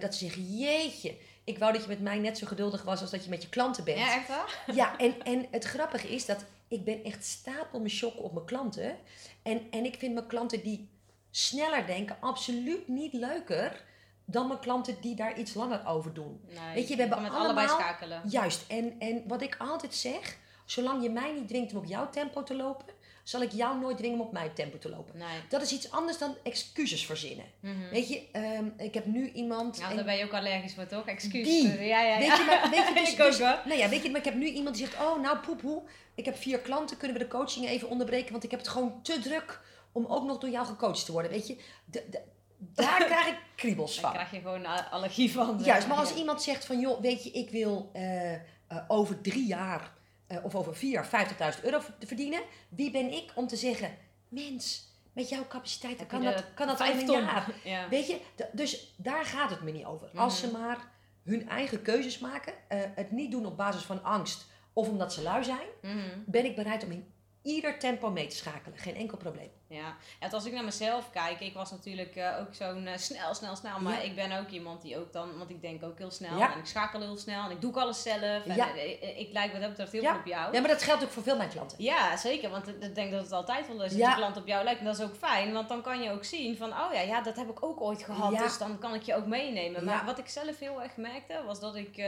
dat 0.00 0.14
ze 0.14 0.24
zeggen, 0.24 0.56
jeetje, 0.58 1.16
ik 1.44 1.58
wou 1.58 1.72
dat 1.72 1.82
je 1.82 1.88
met 1.88 2.00
mij 2.00 2.18
net 2.18 2.38
zo 2.38 2.46
geduldig 2.46 2.82
was 2.82 3.00
als 3.00 3.10
dat 3.10 3.24
je 3.24 3.30
met 3.30 3.42
je 3.42 3.48
klanten 3.48 3.84
bent. 3.84 3.98
Ja, 3.98 4.14
echt 4.14 4.28
waar? 4.28 4.62
Ja, 4.74 4.98
en, 4.98 5.22
en 5.22 5.46
het 5.50 5.64
grappige 5.64 6.08
is 6.08 6.26
dat 6.26 6.44
ik 6.68 6.84
ben 6.84 7.04
echt 7.04 7.24
stapel 7.24 7.80
me 7.80 7.88
shock 7.88 8.22
op 8.22 8.32
mijn 8.32 8.46
klanten. 8.46 8.96
En, 9.42 9.60
en 9.70 9.84
ik 9.84 9.96
vind 9.98 10.14
mijn 10.14 10.26
klanten 10.26 10.62
die 10.62 10.88
sneller 11.36 11.86
denken 11.86 12.16
absoluut 12.20 12.88
niet 12.88 13.12
leuker 13.12 13.82
dan 14.24 14.46
mijn 14.46 14.60
klanten 14.60 14.96
die 15.00 15.14
daar 15.14 15.38
iets 15.38 15.54
langer 15.54 15.86
over 15.86 16.14
doen. 16.14 16.40
Nee, 16.48 16.74
Weet 16.74 16.88
je, 16.88 16.94
we 16.94 17.00
hebben 17.00 17.22
met 17.22 17.30
allemaal- 17.30 17.46
allebei 17.46 17.68
schakelen. 17.68 18.22
Juist, 18.28 18.64
en, 18.68 18.94
en 18.98 19.22
wat 19.26 19.42
ik 19.42 19.56
altijd 19.58 19.94
zeg, 19.94 20.36
zolang 20.64 21.02
je 21.02 21.10
mij 21.10 21.32
niet 21.32 21.48
dwingt 21.48 21.72
om 21.72 21.78
op 21.78 21.84
jouw 21.84 22.10
tempo 22.10 22.42
te 22.42 22.54
lopen, 22.54 22.86
zal 23.22 23.42
ik 23.42 23.52
jou 23.52 23.78
nooit 23.80 23.96
dwingen 23.96 24.20
om 24.20 24.26
op 24.26 24.32
mijn 24.32 24.52
tempo 24.52 24.78
te 24.78 24.88
lopen. 24.88 25.18
Nee. 25.18 25.26
Dat 25.48 25.62
is 25.62 25.72
iets 25.72 25.90
anders 25.90 26.18
dan 26.18 26.36
excuses 26.42 27.06
verzinnen. 27.06 27.44
Mhm. 27.60 27.88
Weet 27.90 28.08
je, 28.08 28.22
ehm, 28.32 28.64
ik 28.76 28.94
heb 28.94 29.06
nu 29.06 29.30
iemand... 29.30 29.78
Nou, 29.78 29.90
en- 29.90 29.96
daar 29.96 30.04
ben 30.04 30.16
je 30.16 30.24
ook 30.24 30.32
allergisch 30.34 30.74
voor, 30.74 30.86
toch? 30.86 31.06
Excuus. 31.06 31.46
Die. 31.48 31.68
Ja, 31.68 32.00
ja, 32.02 32.02
ja. 32.02 32.18
Weet 32.18 32.36
je, 32.36 32.44
maar, 32.44 32.70
weet 32.70 32.88
je, 32.88 32.94
dus, 33.00 33.12
ik 33.12 33.20
ook 33.20 33.26
dus- 33.26 33.38
hoor. 33.38 33.58
nou 33.64 33.78
ja, 33.78 33.88
weet 33.88 34.02
je, 34.02 34.10
maar 34.10 34.18
ik 34.18 34.24
heb 34.24 34.34
nu 34.34 34.46
iemand 34.46 34.76
die 34.76 34.86
zegt, 34.86 35.02
oh 35.02 35.20
nou 35.20 35.38
poepoe, 35.38 35.82
ik 36.14 36.24
heb 36.24 36.36
vier 36.36 36.58
klanten, 36.58 36.96
kunnen 36.96 37.16
we 37.18 37.22
de 37.22 37.30
coaching 37.30 37.66
even 37.66 37.88
onderbreken, 37.88 38.32
want 38.32 38.44
ik 38.44 38.50
heb 38.50 38.60
het 38.60 38.68
gewoon 38.68 39.02
te 39.02 39.18
druk 39.18 39.60
om 39.94 40.06
ook 40.06 40.24
nog 40.24 40.38
door 40.38 40.50
jou 40.50 40.66
gecoacht 40.66 41.04
te 41.04 41.12
worden, 41.12 41.30
weet 41.30 41.46
je. 41.46 41.56
De, 41.84 42.04
de- 42.10 42.22
daar 42.74 43.04
krijg 43.04 43.26
ik 43.26 43.38
kriebels 43.54 44.00
van. 44.00 44.12
krijg 44.12 44.30
je 44.30 44.40
gewoon 44.40 44.90
allergie 44.90 45.32
van. 45.32 45.58
Juist, 45.64 45.88
maar 45.88 45.96
als 45.96 46.10
Ja. 46.10 46.16
iemand 46.16 46.42
zegt 46.42 46.64
van, 46.64 46.80
joh, 46.80 47.00
weet 47.00 47.24
je, 47.24 47.30
ik 47.30 47.50
wil 47.50 47.90
eh, 47.92 48.32
eh, 48.34 48.40
over 48.88 49.20
drie 49.20 49.46
jaar 49.46 49.92
eh, 50.26 50.44
of 50.44 50.54
over 50.54 50.76
vier 50.76 50.90
jaar 50.90 51.26
50.000 51.58 51.64
euro 51.64 51.80
ver- 51.80 51.94
verdienen, 52.00 52.40
wie 52.68 52.90
ben 52.90 53.12
ik 53.12 53.32
om 53.34 53.46
te 53.46 53.56
zeggen, 53.56 53.96
mens, 54.28 54.88
met 55.12 55.28
jouw 55.28 55.46
capaciteiten 55.48 56.00
Heb 56.00 56.08
kan 56.08 56.22
dat, 56.24 56.44
kan 56.54 56.66
dat 56.66 56.80
in 56.80 56.98
een 56.98 57.10
jaar. 57.10 57.50
Ja. 57.64 57.88
Weet 57.88 58.06
je, 58.06 58.20
dus 58.52 58.94
daar 58.96 59.24
gaat 59.24 59.50
het 59.50 59.62
me 59.62 59.70
niet 59.70 59.84
over. 59.84 60.10
Als 60.14 60.40
Mhm. 60.42 60.50
ze 60.52 60.58
maar 60.58 60.78
hun 61.24 61.48
eigen 61.48 61.82
keuzes 61.82 62.18
maken, 62.18 62.52
eh, 62.68 62.78
het 62.94 63.10
niet 63.10 63.30
doen 63.30 63.46
op 63.46 63.56
basis 63.56 63.82
van 63.82 64.02
angst 64.04 64.46
of 64.72 64.88
omdat 64.88 65.12
ze 65.12 65.22
lui 65.22 65.44
zijn, 65.44 65.66
Mhm. 65.82 65.98
ben 66.26 66.44
ik 66.44 66.54
bereid 66.56 66.84
om 66.84 66.90
in 66.90 67.12
ieder 67.42 67.78
tempo 67.78 68.10
mee 68.10 68.26
te 68.26 68.36
schakelen. 68.36 68.78
Geen 68.78 68.94
enkel 68.96 69.16
probleem. 69.16 69.50
Ja, 69.74 69.94
en 70.18 70.30
als 70.30 70.44
ik 70.44 70.52
naar 70.52 70.64
mezelf 70.64 71.10
kijk, 71.10 71.40
ik 71.40 71.54
was 71.54 71.70
natuurlijk 71.70 72.16
eh, 72.16 72.36
ook 72.40 72.54
zo'n 72.54 72.86
eh, 72.86 72.96
snel, 72.96 73.34
snel, 73.34 73.56
snel. 73.56 73.80
Maar 73.80 73.92
Ja. 73.92 74.00
ik 74.00 74.14
ben 74.14 74.32
ook 74.38 74.48
iemand 74.48 74.82
die 74.82 74.98
ook 74.98 75.12
dan, 75.12 75.38
want 75.38 75.50
ik 75.50 75.60
denk 75.62 75.82
ook 75.84 75.98
heel 75.98 76.10
snel. 76.10 76.38
Ja. 76.38 76.52
En 76.52 76.58
ik 76.58 76.66
schakel 76.66 77.00
heel 77.00 77.16
snel 77.16 77.44
en 77.44 77.50
ik 77.50 77.60
doe 77.60 77.70
ook 77.70 77.76
alles 77.82 78.02
zelf. 78.02 78.20
En 78.46 78.54
Ja. 78.56 78.74
eh, 78.74 79.02
eh, 79.02 79.18
ik 79.18 79.32
lijk 79.32 79.52
wat 79.52 79.60
dat 79.60 79.70
betreft 79.70 79.92
heel 79.92 80.02
veel 80.02 80.14
op 80.14 80.26
jou. 80.26 80.52
Ja, 80.54 80.60
maar 80.60 80.68
dat 80.70 80.82
geldt 80.82 81.02
ook 81.04 81.10
voor 81.10 81.22
veel 81.22 81.36
mijn 81.36 81.48
klanten. 81.48 81.82
Ja, 81.82 82.16
zeker. 82.16 82.50
Want 82.50 82.68
ik 82.68 82.82
ik 82.82 82.94
denk 82.94 83.10
dat 83.10 83.22
het 83.22 83.32
altijd 83.32 83.66
wel 83.66 83.82
is 83.84 83.96
dat 83.96 84.08
je 84.08 84.14
klant 84.14 84.36
op 84.36 84.46
jou 84.46 84.64
lijkt. 84.64 84.78
En 84.80 84.86
dat 84.86 84.98
is 84.98 85.04
ook 85.04 85.16
fijn, 85.16 85.52
want 85.52 85.68
dan 85.68 85.82
kan 85.82 86.02
je 86.02 86.10
ook 86.10 86.24
zien 86.24 86.56
van... 86.56 86.70
Oh 86.70 86.92
ja, 86.92 87.00
ja 87.00 87.20
dat 87.22 87.36
heb 87.36 87.48
ik 87.50 87.64
ook 87.64 87.80
ooit 87.80 88.02
gehad, 88.02 88.32
Ja. 88.32 88.42
dus 88.42 88.58
dan 88.58 88.78
kan 88.78 88.94
ik 88.94 89.02
je 89.02 89.14
ook 89.14 89.26
meenemen. 89.26 89.84
Maar 89.84 90.04
wat 90.04 90.18
ik 90.18 90.28
zelf 90.28 90.58
heel 90.58 90.82
erg 90.82 90.96
merkte, 90.96 91.42
was 91.46 91.60
dat 91.60 91.74
ik 91.74 92.02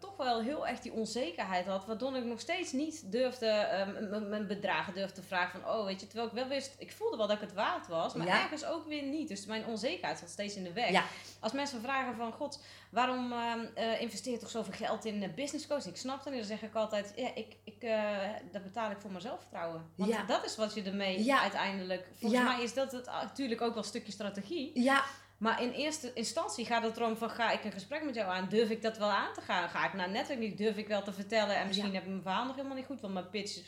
toch 0.00 0.16
wel 0.16 0.40
heel 0.40 0.66
erg 0.66 0.80
die 0.80 0.92
onzekerheid 0.92 1.66
had. 1.66 1.86
Waardoor 1.86 2.16
ik 2.16 2.24
nog 2.24 2.40
steeds 2.40 2.72
niet 2.72 3.12
durfde, 3.12 3.84
mijn 4.28 4.46
bedragen 4.46 4.94
durfde 4.94 5.22
vragen 5.22 5.60
van... 5.60 5.70
Oh, 5.70 5.84
weet 5.84 6.00
je, 6.00 6.06
terwijl 6.06 6.28
ik 6.28 6.34
wel 6.34 6.46
wist, 6.48 6.74
ik 6.86 6.92
voelde 6.96 7.16
wel 7.16 7.26
dat 7.26 7.36
ik 7.36 7.42
het 7.42 7.52
waard 7.52 7.86
was. 7.88 8.14
Maar 8.14 8.26
Ja. 8.26 8.42
ergens 8.42 8.64
ook 8.64 8.86
weer 8.86 9.02
niet. 9.02 9.28
Dus 9.28 9.46
mijn 9.46 9.66
onzekerheid 9.66 10.18
zat 10.18 10.28
steeds 10.28 10.54
in 10.56 10.64
de 10.64 10.72
weg. 10.72 10.90
Ja. 10.90 11.04
Als 11.40 11.52
mensen 11.52 11.80
vragen 11.80 12.16
van, 12.16 12.32
god, 12.32 12.62
waarom 12.90 13.32
ehm, 13.32 13.64
eh, 13.74 14.00
investeer 14.00 14.32
je 14.32 14.38
toch 14.38 14.50
zoveel 14.50 14.72
geld 14.72 15.04
in 15.04 15.32
business 15.34 15.66
coaching? 15.66 15.94
Ik 15.94 16.00
snap 16.00 16.24
het 16.24 16.32
niet. 16.34 16.48
Dan 16.48 16.58
zeg 16.58 16.62
ik 16.68 16.74
altijd, 16.74 17.12
ja, 17.16 17.34
ik, 17.34 17.56
ik, 17.64 17.82
eh, 17.82 18.18
dat 18.52 18.62
betaal 18.62 18.90
ik 18.90 19.00
voor 19.00 19.10
mijn 19.10 19.22
zelfvertrouwen. 19.22 19.90
Want 19.96 20.10
Ja. 20.10 20.22
dat 20.24 20.44
is 20.44 20.56
wat 20.56 20.74
je 20.74 20.82
ermee 20.82 21.24
Ja. 21.24 21.40
uiteindelijk... 21.40 22.06
Volgens 22.20 22.42
mij 22.42 22.62
is 22.62 22.74
dat 22.74 22.92
het, 22.92 23.06
ah, 23.06 23.22
natuurlijk 23.22 23.60
ook 23.60 23.74
wel 23.74 23.82
een 23.82 23.88
stukje 23.88 24.12
strategie. 24.12 24.70
Ja, 24.82 25.04
Maar 25.38 25.62
in 25.62 25.70
eerste 25.70 26.12
instantie 26.12 26.64
gaat 26.66 26.82
het 26.82 26.96
erom 26.96 27.16
van, 27.16 27.30
ga 27.30 27.50
ik 27.50 27.64
een 27.64 27.72
gesprek 27.72 28.04
met 28.04 28.14
jou 28.14 28.30
aan? 28.32 28.46
Durf 28.48 28.70
ik 28.70 28.82
dat 28.82 28.98
wel 28.98 29.08
aan 29.10 29.32
te 29.34 29.40
gaan? 29.40 29.68
Ga 29.68 29.86
ik 29.86 29.92
naar 29.92 30.10
netwerk 30.10 30.38
niet? 30.40 30.58
Durf 30.58 30.76
ik 30.76 30.88
wel 30.88 31.02
te 31.02 31.12
vertellen? 31.12 31.56
En 31.56 31.66
misschien 31.66 31.88
Ja. 31.88 31.94
heb 31.94 32.02
ik 32.02 32.08
mijn 32.10 32.22
verhaal 32.22 32.44
nog 32.46 32.56
helemaal 32.56 32.76
niet 32.76 32.86
goed, 32.86 33.00
want 33.00 33.12
mijn 33.14 33.30
pitch... 33.30 33.56
is- 33.56 33.64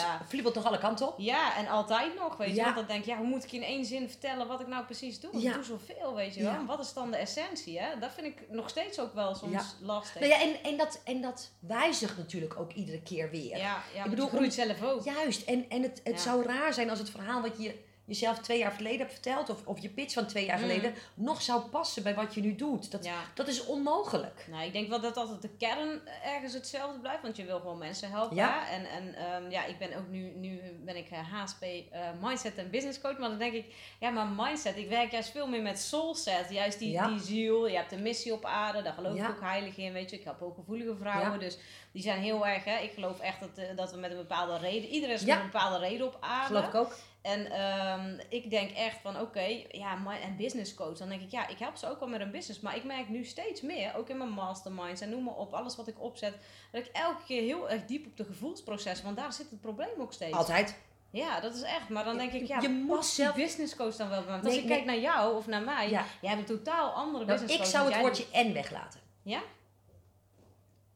Ja, 0.00 0.20
vliebelt 0.28 0.54
nog 0.54 0.64
alle 0.64 0.78
kanten 0.78 1.08
op. 1.08 1.14
ja, 1.18 1.56
en 1.56 1.66
altijd 1.68 2.14
nog, 2.18 2.36
weet 2.36 2.48
je. 2.48 2.54
Ja. 2.54 2.64
Want 2.64 2.76
dan 2.76 2.86
denk 2.86 3.04
je, 3.04 3.10
ja, 3.10 3.16
hoe 3.16 3.26
moet 3.26 3.44
ik 3.44 3.52
in 3.52 3.62
één 3.62 3.84
zin 3.84 4.08
vertellen 4.08 4.46
wat 4.46 4.60
ik 4.60 4.66
nou 4.66 4.84
precies 4.84 5.20
doe? 5.20 5.32
Ik 5.32 5.52
doe 5.54 5.62
zoveel, 5.62 6.14
weet 6.14 6.34
je 6.34 6.42
wel. 6.42 6.52
En 6.52 6.66
Wat 6.66 6.80
is 6.80 6.92
dan 6.92 7.10
de 7.10 7.16
essentie, 7.16 7.80
hè? 7.80 7.98
Dat 7.98 8.12
vind 8.12 8.26
ik 8.26 8.50
nog 8.50 8.68
steeds 8.68 9.00
ook 9.00 9.14
wel 9.14 9.34
soms 9.34 9.52
Ja. 9.52 9.64
lastig. 9.86 10.20
Nou 10.20 10.32
ja, 10.32 10.40
en, 10.40 10.62
en, 10.62 10.76
dat, 10.76 11.00
en 11.04 11.20
dat 11.20 11.50
wijzigt 11.60 12.16
natuurlijk 12.16 12.58
ook 12.58 12.72
iedere 12.72 13.02
keer 13.02 13.30
weer. 13.30 13.56
ja, 13.56 13.82
ja, 13.94 14.04
Ik 14.04 14.10
bedoel, 14.10 14.24
je 14.30 14.30
groeit 14.36 14.54
zelf 14.54 14.82
ook. 14.82 15.04
Juist, 15.04 15.42
en, 15.48 15.64
en 15.68 15.82
het, 15.82 16.00
het 16.04 16.20
zou 16.20 16.44
raar 16.46 16.74
zijn 16.74 16.90
als 16.90 16.98
het 16.98 17.10
verhaal 17.10 17.42
wat 17.42 17.62
je 17.62 17.74
jezelf 18.10 18.38
twee 18.38 18.58
jaar 18.58 18.70
geleden 18.72 18.98
hebt 18.98 19.12
verteld, 19.12 19.50
of, 19.50 19.66
of 19.66 19.78
je 19.78 19.88
pitch 19.88 20.14
van 20.14 20.26
twee 20.26 20.44
jaar 20.44 20.58
Mhm. 20.58 20.66
geleden, 20.68 20.94
nog 21.14 21.42
zou 21.42 21.60
passen 21.62 22.02
bij 22.02 22.14
wat 22.14 22.34
je 22.34 22.40
nu 22.40 22.54
doet. 22.54 22.90
Dat, 22.90 23.04
Ja. 23.04 23.14
dat 23.34 23.48
is 23.48 23.64
onmogelijk. 23.66 24.46
Nou, 24.50 24.64
ik 24.64 24.72
denk 24.72 24.88
wel 24.88 25.00
dat 25.00 25.16
altijd 25.16 25.42
de 25.42 25.48
kern 25.58 26.00
ergens 26.24 26.52
hetzelfde 26.52 26.98
blijft, 26.98 27.22
want 27.22 27.36
je 27.36 27.44
wil 27.44 27.58
gewoon 27.60 27.78
mensen 27.78 28.10
helpen. 28.10 28.36
Ja. 28.36 28.68
En, 28.70 28.84
en 28.84 29.14
ehm, 29.14 29.50
ja, 29.50 29.64
ik 29.64 29.78
ben 29.78 29.96
ook 29.96 30.08
nu, 30.08 30.32
nu 30.36 30.60
ben 30.84 30.96
ik 30.96 31.10
eh, 31.10 31.18
HSP 31.32 31.62
eh, 31.62 32.00
Mindset 32.22 32.54
en 32.58 32.70
Business 32.70 33.00
Coach, 33.00 33.18
maar 33.18 33.28
dan 33.28 33.38
denk 33.38 33.52
ik, 33.52 33.74
ja, 34.00 34.10
maar 34.10 34.26
mindset, 34.36 34.76
ik 34.76 34.88
werk 34.88 35.10
juist 35.10 35.30
veel 35.30 35.46
meer 35.48 35.62
met 35.62 35.78
soulset, 35.80 36.46
juist 36.50 36.78
die, 36.78 36.90
Ja. 36.90 37.08
die 37.08 37.20
ziel. 37.20 37.66
Je 37.68 37.76
hebt 37.76 37.92
een 37.92 38.02
missie 38.02 38.32
op 38.32 38.44
aarde, 38.44 38.82
daar 38.82 38.92
geloof 38.92 39.16
ik 39.16 39.28
ook 39.28 39.40
heilig 39.40 39.76
in, 39.76 39.92
weet 39.92 40.10
je. 40.10 40.16
Ik 40.18 40.24
heb 40.24 40.42
ook 40.42 40.54
gevoelige 40.54 40.96
vrouwen, 40.96 41.38
dus 41.40 41.58
die 41.92 42.02
zijn 42.02 42.20
heel 42.20 42.46
erg, 42.46 42.64
hè. 42.64 42.78
Ik 42.78 42.92
geloof 42.92 43.20
echt 43.20 43.40
dat, 43.40 43.50
eh, 43.54 43.76
dat 43.76 43.90
we 43.92 43.98
met 43.98 44.10
een 44.10 44.16
bepaalde 44.16 44.58
reden, 44.58 44.88
iedereen 44.88 45.14
is 45.14 45.24
met 45.24 45.36
een 45.36 45.42
bepaalde 45.42 45.78
reden 45.78 46.06
op 46.06 46.16
aarde. 46.20 46.46
Geloof 46.46 46.66
ik 46.66 46.74
ook. 46.74 46.96
En 47.22 47.50
ehm, 47.50 48.18
ik 48.28 48.50
denk 48.50 48.70
echt 48.70 49.00
van 49.00 49.20
oké, 49.20 49.62
ja, 49.70 50.18
en 50.20 50.36
business 50.36 50.74
coach. 50.74 50.98
Dan 50.98 51.08
denk 51.08 51.20
ik, 51.22 51.30
ja, 51.30 51.48
ik 51.48 51.58
help 51.58 51.76
ze 51.76 51.88
ook 51.90 51.98
wel 52.00 52.08
met 52.08 52.20
een 52.20 52.30
business. 52.30 52.60
Maar 52.60 52.76
ik 52.76 52.84
merk 52.84 53.08
nu 53.08 53.24
steeds 53.24 53.60
meer, 53.60 53.94
ook 53.96 54.08
in 54.08 54.16
mijn 54.18 54.30
masterminds 54.30 55.00
en 55.00 55.10
noem 55.10 55.24
maar 55.24 55.34
op, 55.36 55.52
alles 55.52 55.76
wat 55.76 55.88
ik 55.88 56.00
opzet, 56.00 56.34
dat 56.72 56.84
ik 56.86 56.90
elke 56.92 57.24
keer 57.24 57.42
heel 57.42 57.70
erg 57.70 57.84
diep 57.84 58.06
op 58.06 58.16
de 58.16 58.24
gevoelsproces, 58.24 59.02
want 59.02 59.16
daar 59.16 59.32
zit 59.32 59.50
het 59.50 59.60
probleem 59.60 59.88
ook 60.00 60.12
steeds. 60.12 60.36
Altijd. 60.36 60.78
Ja, 61.10 61.40
dat 61.40 61.54
is 61.54 61.62
echt. 61.62 61.88
Maar 61.88 62.04
dan 62.04 62.16
denk 62.16 62.32
ik, 62.32 62.46
ja, 62.46 62.60
Je 62.60 62.68
moet 62.68 63.04
zelf- 63.06 63.34
die 63.34 63.44
business 63.44 63.76
coach 63.76 63.96
dan 63.96 64.08
wel 64.08 64.20
bij? 64.22 64.30
Want 64.30 64.42
Nee, 64.42 64.52
Als 64.52 64.60
ik 64.62 64.68
nee. 64.68 64.76
kijk 64.76 64.86
naar 64.86 64.98
jou 65.00 65.36
of 65.36 65.46
naar 65.46 65.62
mij, 65.62 65.90
Ja. 65.90 66.04
jij 66.20 66.30
hebt 66.34 66.50
een 66.50 66.56
totaal 66.56 66.90
andere 66.92 67.24
Nou, 67.24 67.38
business 67.38 67.54
ik 67.54 67.58
coach. 67.60 67.70
zou 67.70 67.84
dan 67.84 67.92
het 67.92 68.02
woordje 68.02 68.26
en 68.32 68.52
weglaten. 68.52 69.00
Ja? 69.22 69.42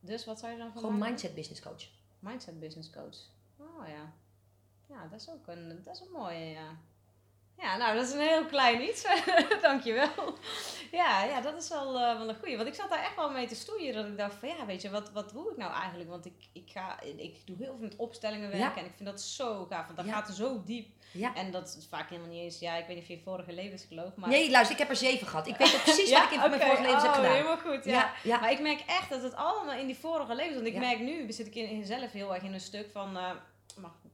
Dus 0.00 0.24
wat 0.24 0.38
zou 0.38 0.52
je 0.52 0.58
dan 0.58 0.72
van 0.72 0.80
Gewoon 0.80 0.92
maken? 0.98 1.08
mindset 1.08 1.34
business 1.34 1.60
coach. 1.62 1.84
Mindset 2.18 2.60
business 2.60 2.90
coach. 2.90 3.16
Oh 3.58 3.88
ja. 3.88 4.12
Ja, 4.88 5.06
dat 5.10 5.20
is 5.20 5.28
ook 5.30 5.46
een, 5.46 5.80
dat 5.84 5.94
is 5.94 6.00
een 6.00 6.12
mooie, 6.12 6.44
ja. 6.50 6.76
Ja, 7.58 7.76
nou, 7.76 7.94
dat 7.96 8.06
is 8.06 8.12
een 8.12 8.20
heel 8.20 8.44
klein 8.44 8.82
iets. 8.82 9.06
Dankjewel. 9.62 10.38
Ja, 10.90 11.24
ja, 11.24 11.40
dat 11.40 11.62
is 11.62 11.68
wel, 11.68 11.98
eh, 12.00 12.18
wel 12.18 12.28
een 12.28 12.36
goeie. 12.38 12.56
Want 12.56 12.68
ik 12.68 12.74
zat 12.74 12.90
daar 12.90 13.02
echt 13.02 13.16
wel 13.16 13.30
mee 13.30 13.46
te 13.46 13.54
stoeien. 13.54 13.94
Dat 13.94 14.06
ik 14.06 14.16
dacht 14.18 14.34
van, 14.34 14.48
ja, 14.48 14.66
weet 14.66 14.82
je, 14.82 14.90
wat, 14.90 15.10
wat 15.12 15.30
doe 15.30 15.50
ik 15.50 15.56
nou 15.56 15.72
eigenlijk? 15.72 16.10
Want 16.10 16.26
ik, 16.26 16.48
ik, 16.52 16.70
ga, 16.70 17.00
ik 17.00 17.46
doe 17.46 17.56
heel 17.56 17.66
veel 17.66 17.78
met 17.86 17.96
opstellingen 17.96 18.50
werken. 18.50 18.68
Ja. 18.68 18.76
En 18.76 18.84
ik 18.84 18.92
vind 18.96 19.08
dat 19.08 19.20
zo 19.20 19.64
gaaf. 19.70 19.84
Want 19.84 19.96
dat 19.96 20.06
Ja. 20.06 20.12
gaat 20.12 20.28
er 20.28 20.34
zo 20.34 20.62
diep. 20.64 20.88
Ja. 21.12 21.34
En 21.34 21.50
dat 21.50 21.76
is 21.78 21.86
vaak 21.88 22.08
helemaal 22.08 22.30
niet 22.30 22.42
eens, 22.42 22.58
ja, 22.58 22.74
ik 22.76 22.86
weet 22.86 22.94
niet 22.96 23.04
of 23.04 23.10
je 23.10 23.20
vorige 23.24 23.52
levens 23.52 23.84
gelooft. 23.84 24.16
Maar... 24.16 24.28
Nee, 24.28 24.50
luister, 24.50 24.72
ik 24.74 24.80
heb 24.80 24.90
er 24.90 24.96
zeven 24.96 25.26
gehad. 25.26 25.46
Ik 25.46 25.56
weet 25.56 25.74
ook 25.74 25.82
precies 25.92 26.12
wat 26.12 26.22
ik 26.22 26.30
in 26.30 26.38
mijn 26.50 26.60
vorige 26.60 26.82
levens 26.82 27.02
heb 27.02 27.10
Oh, 27.10 27.16
gedaan. 27.16 27.32
helemaal 27.32 27.58
goed, 27.58 27.84
ja. 27.84 28.12
Maar 28.40 28.50
ik 28.50 28.60
merk 28.60 28.80
echt 28.86 29.08
dat 29.10 29.22
het 29.22 29.34
allemaal 29.34 29.74
in 29.74 29.86
die 29.86 29.98
vorige 29.98 30.34
levens... 30.34 30.54
Want 30.54 30.66
ik 30.66 30.76
merk 30.76 30.98
nu, 31.00 31.32
zit 31.32 31.46
ik 31.46 31.54
in, 31.54 31.68
in 31.68 31.84
zelf 31.84 32.12
heel 32.12 32.34
erg 32.34 32.42
in 32.42 32.52
een 32.54 32.60
stuk 32.60 32.90
van... 32.92 33.16
eh, 33.16 33.30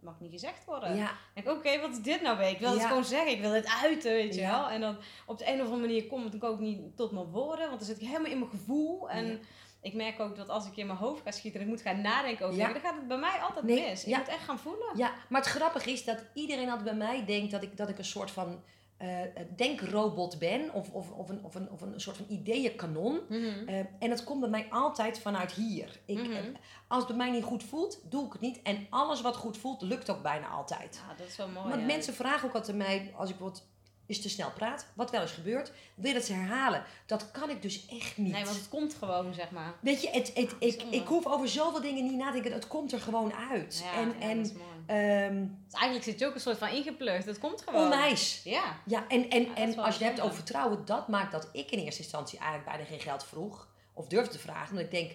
mag, 0.03 0.21
niet 0.21 0.31
gezegd 0.31 0.65
worden. 0.65 0.97
Ja, 0.97 1.11
Ik 1.35 1.45
denk, 1.45 1.57
oké, 1.59 1.81
wat 1.81 1.91
is 1.91 1.99
dit 2.03 2.23
nou 2.23 2.39
weer? 2.39 2.49
Ik 2.49 2.59
wil 2.59 2.73
het 2.73 2.85
gewoon 2.85 3.05
zeggen. 3.05 3.33
Ik 3.33 3.41
wil 3.41 3.53
het 3.53 3.69
uiten, 3.83 4.13
weet 4.13 4.35
je 4.35 4.41
wel. 4.41 4.69
En 4.69 4.81
dan 4.81 4.97
op 5.27 5.39
de 5.39 5.47
een 5.49 5.55
of 5.61 5.65
andere 5.67 5.81
manier 5.81 6.07
komt 6.07 6.33
het 6.33 6.45
ook 6.45 6.59
niet 6.59 6.97
tot 6.97 7.13
mijn 7.13 7.27
woorden. 7.27 7.67
Want 7.67 7.79
dan 7.79 7.89
zit 7.89 8.01
ik 8.01 8.07
helemaal 8.07 8.31
in 8.31 8.39
mijn 8.39 8.51
gevoel. 8.51 9.11
En 9.11 9.41
ik 9.83 9.95
merk 9.95 10.21
ook 10.21 10.37
dat 10.37 10.49
als 10.49 10.67
ik 10.67 10.77
in 10.77 10.87
mijn 10.87 10.99
hoofd 10.99 11.23
ga 11.23 11.31
schieten... 11.31 11.61
en 11.61 11.67
ik 11.67 11.73
moet 11.73 11.83
gaan 11.83 12.01
nadenken 12.01 12.47
over 12.47 12.59
Ja. 12.59 12.67
dingen... 12.67 12.83
dan 12.83 12.91
gaat 12.91 13.01
het 13.01 13.09
bij 13.09 13.19
mij 13.19 13.39
altijd 13.39 13.65
Nee, 13.65 13.89
mis. 13.89 14.05
Ik 14.05 14.17
moet 14.17 14.29
echt 14.29 14.45
gaan 14.45 14.59
voelen. 14.59 14.97
ja, 14.97 15.13
maar 15.29 15.41
het 15.41 15.51
grappige 15.51 15.91
is 15.91 16.05
dat 16.05 16.25
iedereen 16.35 16.69
altijd 16.69 16.85
bij 16.85 16.95
mij 17.09 17.25
denkt 17.25 17.51
dat 17.51 17.63
ik, 17.63 17.77
dat 17.77 17.89
ik 17.89 17.99
een 17.99 18.05
soort 18.05 18.31
van 18.31 18.63
eh, 19.01 19.43
denkrobot 19.57 20.39
ben 20.39 20.73
of, 20.73 20.91
of, 20.93 21.11
of, 21.11 21.29
een, 21.29 21.45
of, 21.45 21.55
een, 21.55 21.71
of 21.71 21.81
een 21.81 22.01
soort 22.01 22.17
van 22.17 22.27
ideeënkanon. 22.29 23.21
Eh, 23.67 23.79
en 23.99 24.09
dat 24.09 24.25
komt 24.25 24.41
bij 24.41 24.49
mij 24.49 24.67
altijd 24.71 25.19
vanuit 25.19 25.53
hier. 25.53 26.01
Ik, 26.05 26.19
Mhm. 26.19 26.31
eh, 26.33 26.43
als 26.89 26.99
het 26.99 27.07
bij 27.09 27.17
mij 27.17 27.31
niet 27.31 27.45
goed 27.45 27.63
voelt, 27.65 28.01
doe 28.11 28.27
ik 28.27 28.33
het 28.33 28.41
niet. 28.41 28.63
En 28.63 28.87
alles 28.91 29.21
wat 29.21 29.37
goed 29.37 29.57
voelt, 29.59 29.83
lukt 29.83 30.11
ook 30.11 30.23
bijna 30.23 30.49
altijd. 30.49 31.01
Ja, 31.09 31.15
dat 31.15 31.27
is 31.27 31.37
wel 31.37 31.49
mooi. 31.49 31.69
Want 31.69 31.81
ja. 31.81 31.87
mensen 31.87 32.15
vragen 32.15 32.49
ook 32.49 32.55
altijd 32.55 32.77
mij, 32.77 33.13
als 33.17 33.31
ik 33.31 33.37
bijvoorbeeld 33.37 33.69
eens 34.11 34.23
te 34.23 34.29
snel 34.29 34.51
praat, 34.51 34.87
wat 34.95 35.11
wel 35.11 35.21
eens 35.21 35.33
gebeurt, 35.33 35.73
wil 35.95 36.13
dat 36.13 36.25
ze 36.25 36.33
herhalen. 36.33 36.85
Dat 37.07 37.31
kan 37.31 37.51
ik 37.51 37.63
dus 37.63 37.87
echt 37.87 38.17
niet. 38.17 38.33
Nee, 38.33 38.45
want 38.45 38.57
het 38.57 38.69
komt 38.69 38.95
gewoon, 38.95 39.35
zeg 39.35 39.51
maar. 39.51 39.75
Weet 39.81 40.03
je, 40.03 40.11
het, 40.11 40.31
het, 40.35 40.55
ik, 40.59 40.81
Zonde. 40.81 40.97
ik 40.97 41.07
hoef 41.07 41.27
over 41.27 41.49
zoveel 41.49 41.81
dingen 41.81 42.05
niet 42.05 42.17
na 42.17 42.27
te 42.27 42.33
denken. 42.33 42.53
Het 42.53 42.67
komt 42.67 42.93
er 42.93 43.01
gewoon 43.01 43.33
uit. 43.51 43.85
Ja, 43.85 44.01
en 44.01 44.09
ja, 44.09 44.27
en 44.29 44.37
dat 44.37 44.47
is 44.47 44.53
mooi. 44.53 44.67
ehm 44.87 45.47
Dus 45.65 45.73
eigenlijk 45.73 46.05
zit 46.05 46.19
je 46.19 46.27
ook 46.27 46.35
een 46.35 46.41
soort 46.41 46.59
van 46.59 46.69
ingeplucht. 46.69 47.25
Het 47.25 47.39
komt 47.39 47.63
gewoon. 47.63 47.85
onwijs. 47.85 48.41
Ja. 48.45 48.81
Ja, 48.87 49.05
en, 49.09 49.31
en, 49.31 49.43
is 49.43 49.55
en 49.55 49.79
als 49.79 49.97
je 49.99 50.05
het 50.05 50.13
hebt 50.13 50.21
over 50.21 50.37
vertrouwen, 50.37 50.85
dat 50.85 51.09
maakt 51.09 51.33
dat 51.33 51.49
ik 51.53 51.71
in 51.71 51.79
eerste 51.79 52.03
instantie 52.03 52.39
eigenlijk 52.39 52.69
bijna 52.71 52.85
geen 52.85 53.01
geld 53.01 53.25
vroeg. 53.25 53.69
Of 53.93 54.07
durfde 54.07 54.33
te 54.33 54.39
vragen. 54.39 54.69
Omdat 54.71 54.85
ik 54.85 54.91
denk, 54.91 55.13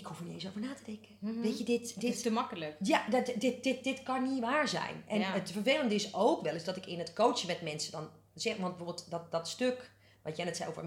ik 0.00 0.06
hoef 0.06 0.18
er 0.18 0.24
niet 0.24 0.34
eens 0.34 0.46
over 0.46 0.60
na 0.60 0.74
te 0.74 0.84
denken. 0.84 1.08
Mhm. 1.18 1.40
Weet 1.40 1.58
je, 1.58 1.64
dit, 1.64 1.88
Het 1.92 2.00
dit, 2.00 2.14
is 2.14 2.22
te 2.22 2.30
makkelijk. 2.30 2.76
ja, 2.82 3.08
dat, 3.08 3.32
dit, 3.36 3.62
dit, 3.62 3.84
dit 3.84 4.02
kan 4.02 4.22
niet 4.32 4.40
waar 4.40 4.68
zijn. 4.68 5.04
En 5.06 5.18
Ja. 5.18 5.32
het 5.32 5.50
vervelende 5.50 5.94
is 5.94 6.14
ook 6.14 6.42
wel 6.42 6.54
eens 6.54 6.64
dat 6.64 6.76
ik 6.76 6.86
in 6.86 6.98
het 6.98 7.12
coachen 7.12 7.46
met 7.46 7.62
mensen 7.62 7.92
dan 7.92 8.10
zeg, 8.34 8.56
want 8.56 8.76
bijvoorbeeld 8.76 9.10
dat, 9.10 9.30
dat 9.30 9.48
stuk 9.48 9.90
wat 10.22 10.36
jij 10.36 10.44
net 10.44 10.56
zei 10.56 10.68
over 10.68 10.84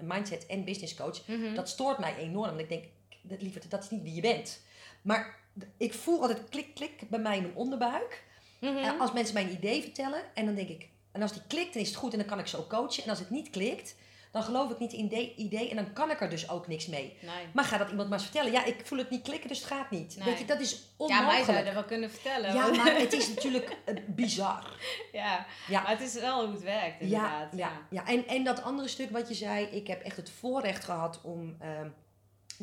mindset 0.00 0.46
en 0.46 0.64
business 0.64 0.94
coach, 0.94 1.26
Mhm. 1.26 1.54
dat 1.54 1.68
stoort 1.68 1.98
mij 1.98 2.16
enorm. 2.16 2.48
Want 2.48 2.60
ik 2.60 2.68
denk, 2.68 2.84
dat, 3.22 3.42
lieverd, 3.42 3.70
dat 3.70 3.82
is 3.82 3.90
niet 3.90 4.02
wie 4.02 4.14
je 4.14 4.20
bent. 4.20 4.60
Maar 5.02 5.36
ik 5.76 5.94
voel 5.94 6.20
altijd 6.20 6.48
klik, 6.48 6.74
klik 6.74 7.08
bij 7.10 7.18
mij 7.18 7.36
in 7.36 7.42
mijn 7.42 7.54
onderbuik. 7.54 8.24
En 8.60 8.98
als 9.00 9.12
mensen 9.12 9.34
mij 9.34 9.42
een 9.42 9.52
idee 9.52 9.82
vertellen 9.82 10.22
en 10.34 10.44
dan 10.46 10.54
denk 10.54 10.68
ik, 10.68 10.88
en 11.12 11.22
als 11.22 11.32
die 11.32 11.42
klikt, 11.48 11.72
dan 11.72 11.82
is 11.82 11.88
het 11.88 11.96
goed 11.96 12.12
en 12.12 12.18
dan 12.18 12.26
kan 12.28 12.38
ik 12.38 12.46
zo 12.46 12.66
coachen. 12.68 13.02
En 13.04 13.10
als 13.10 13.18
het 13.18 13.30
niet 13.30 13.50
klikt, 13.50 13.96
dan 14.34 14.42
geloof 14.42 14.70
ik 14.70 14.78
niet 14.78 14.92
in 14.92 15.08
die 15.08 15.34
idee 15.36 15.70
en 15.70 15.76
dan 15.76 15.92
kan 15.92 16.10
ik 16.10 16.20
er 16.20 16.30
dus 16.30 16.50
ook 16.50 16.66
niks 16.66 16.86
mee. 16.86 17.16
Nee. 17.20 17.32
Maar 17.52 17.64
ga 17.64 17.78
dat 17.78 17.90
iemand 17.90 18.08
maar 18.08 18.18
eens 18.18 18.28
vertellen. 18.28 18.52
Ja, 18.52 18.64
ik 18.64 18.80
voel 18.86 18.98
het 18.98 19.10
niet 19.10 19.22
klikken, 19.22 19.48
dus 19.48 19.58
het 19.58 19.66
gaat 19.66 19.90
niet. 19.90 20.16
Nee. 20.16 20.24
Weet 20.28 20.38
je, 20.38 20.44
dat 20.44 20.60
is 20.60 20.70
Ja, 20.72 20.78
onmogelijk. 20.96 21.30
wij 21.34 21.42
zouden 21.44 21.64
dat 21.64 21.74
wel 21.74 21.84
kunnen 21.84 22.10
vertellen. 22.10 22.54
Ja, 22.54 22.70
maar 22.70 22.96
het 22.96 23.12
is 23.12 23.28
natuurlijk 23.34 23.76
eh, 23.84 23.94
bizar. 24.06 24.76
ja. 25.12 25.46
Ja. 25.68 25.82
maar 25.82 25.90
het 25.90 26.00
is 26.00 26.14
wel 26.14 26.44
hoe 26.44 26.52
het 26.54 26.62
werkt, 26.62 26.96
Ja, 27.00 27.04
inderdaad. 27.04 27.48
ja, 27.56 27.70
ja. 27.90 28.06
En, 28.06 28.26
en 28.26 28.44
dat 28.44 28.62
andere 28.62 28.88
stuk 28.88 29.10
wat 29.10 29.28
je 29.28 29.34
zei, 29.34 29.64
ik 29.66 29.86
heb 29.86 30.02
echt 30.02 30.16
het 30.16 30.30
voorrecht 30.30 30.84
gehad 30.84 31.20
om 31.22 31.56
ehm, 31.60 31.88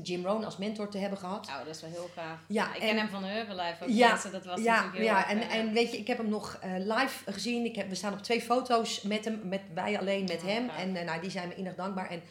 Jim 0.04 0.26
Rohn 0.26 0.44
als 0.44 0.58
mentor 0.58 0.90
te 0.90 0.98
hebben 0.98 1.20
gehad. 1.20 1.48
Nou, 1.48 1.66
dat 1.66 1.76
is 1.76 1.82
wel 1.82 1.90
heel 1.92 2.10
gaaf. 2.16 2.40
Ja, 2.48 2.68
ik 2.76 2.82
en- 2.82 2.88
ken 2.88 2.98
hem 2.98 3.10
van 3.10 3.24
Herbalife 3.24 3.84
ook. 3.84 3.90
Ja, 3.90 4.08
mensen, 4.10 4.32
dat 4.32 4.46
was 4.46 4.60
ja, 4.62 4.72
natuurlijk 4.76 4.96
heel 4.98 5.06
ja 5.06 5.28
en, 5.30 5.42
eh, 5.42 5.56
en 5.56 5.74
weet 5.74 5.92
je, 5.92 5.98
ik 5.98 6.08
heb 6.08 6.18
hem 6.18 6.30
nog 6.30 6.58
eh, 6.62 6.72
live 6.78 7.32
gezien. 7.32 7.66
Ik 7.66 7.76
heb, 7.76 7.90
we 7.90 7.96
staan 7.96 8.14
op 8.14 8.22
twee 8.22 8.42
foto's 8.42 9.02
met 9.02 9.26
hem, 9.26 9.42
met 9.44 9.62
wij 9.74 10.00
alleen 10.00 10.24
met 10.24 10.42
Oh, 10.42 10.48
hem. 10.48 10.70
gaaf. 10.70 10.80
En 10.80 10.96
eh, 10.96 11.06
nou, 11.06 11.22
die 11.22 11.30
zijn 11.32 11.48
me 11.48 11.56
innig 11.56 11.76
dankbaar 11.76 12.10
en 12.10 12.22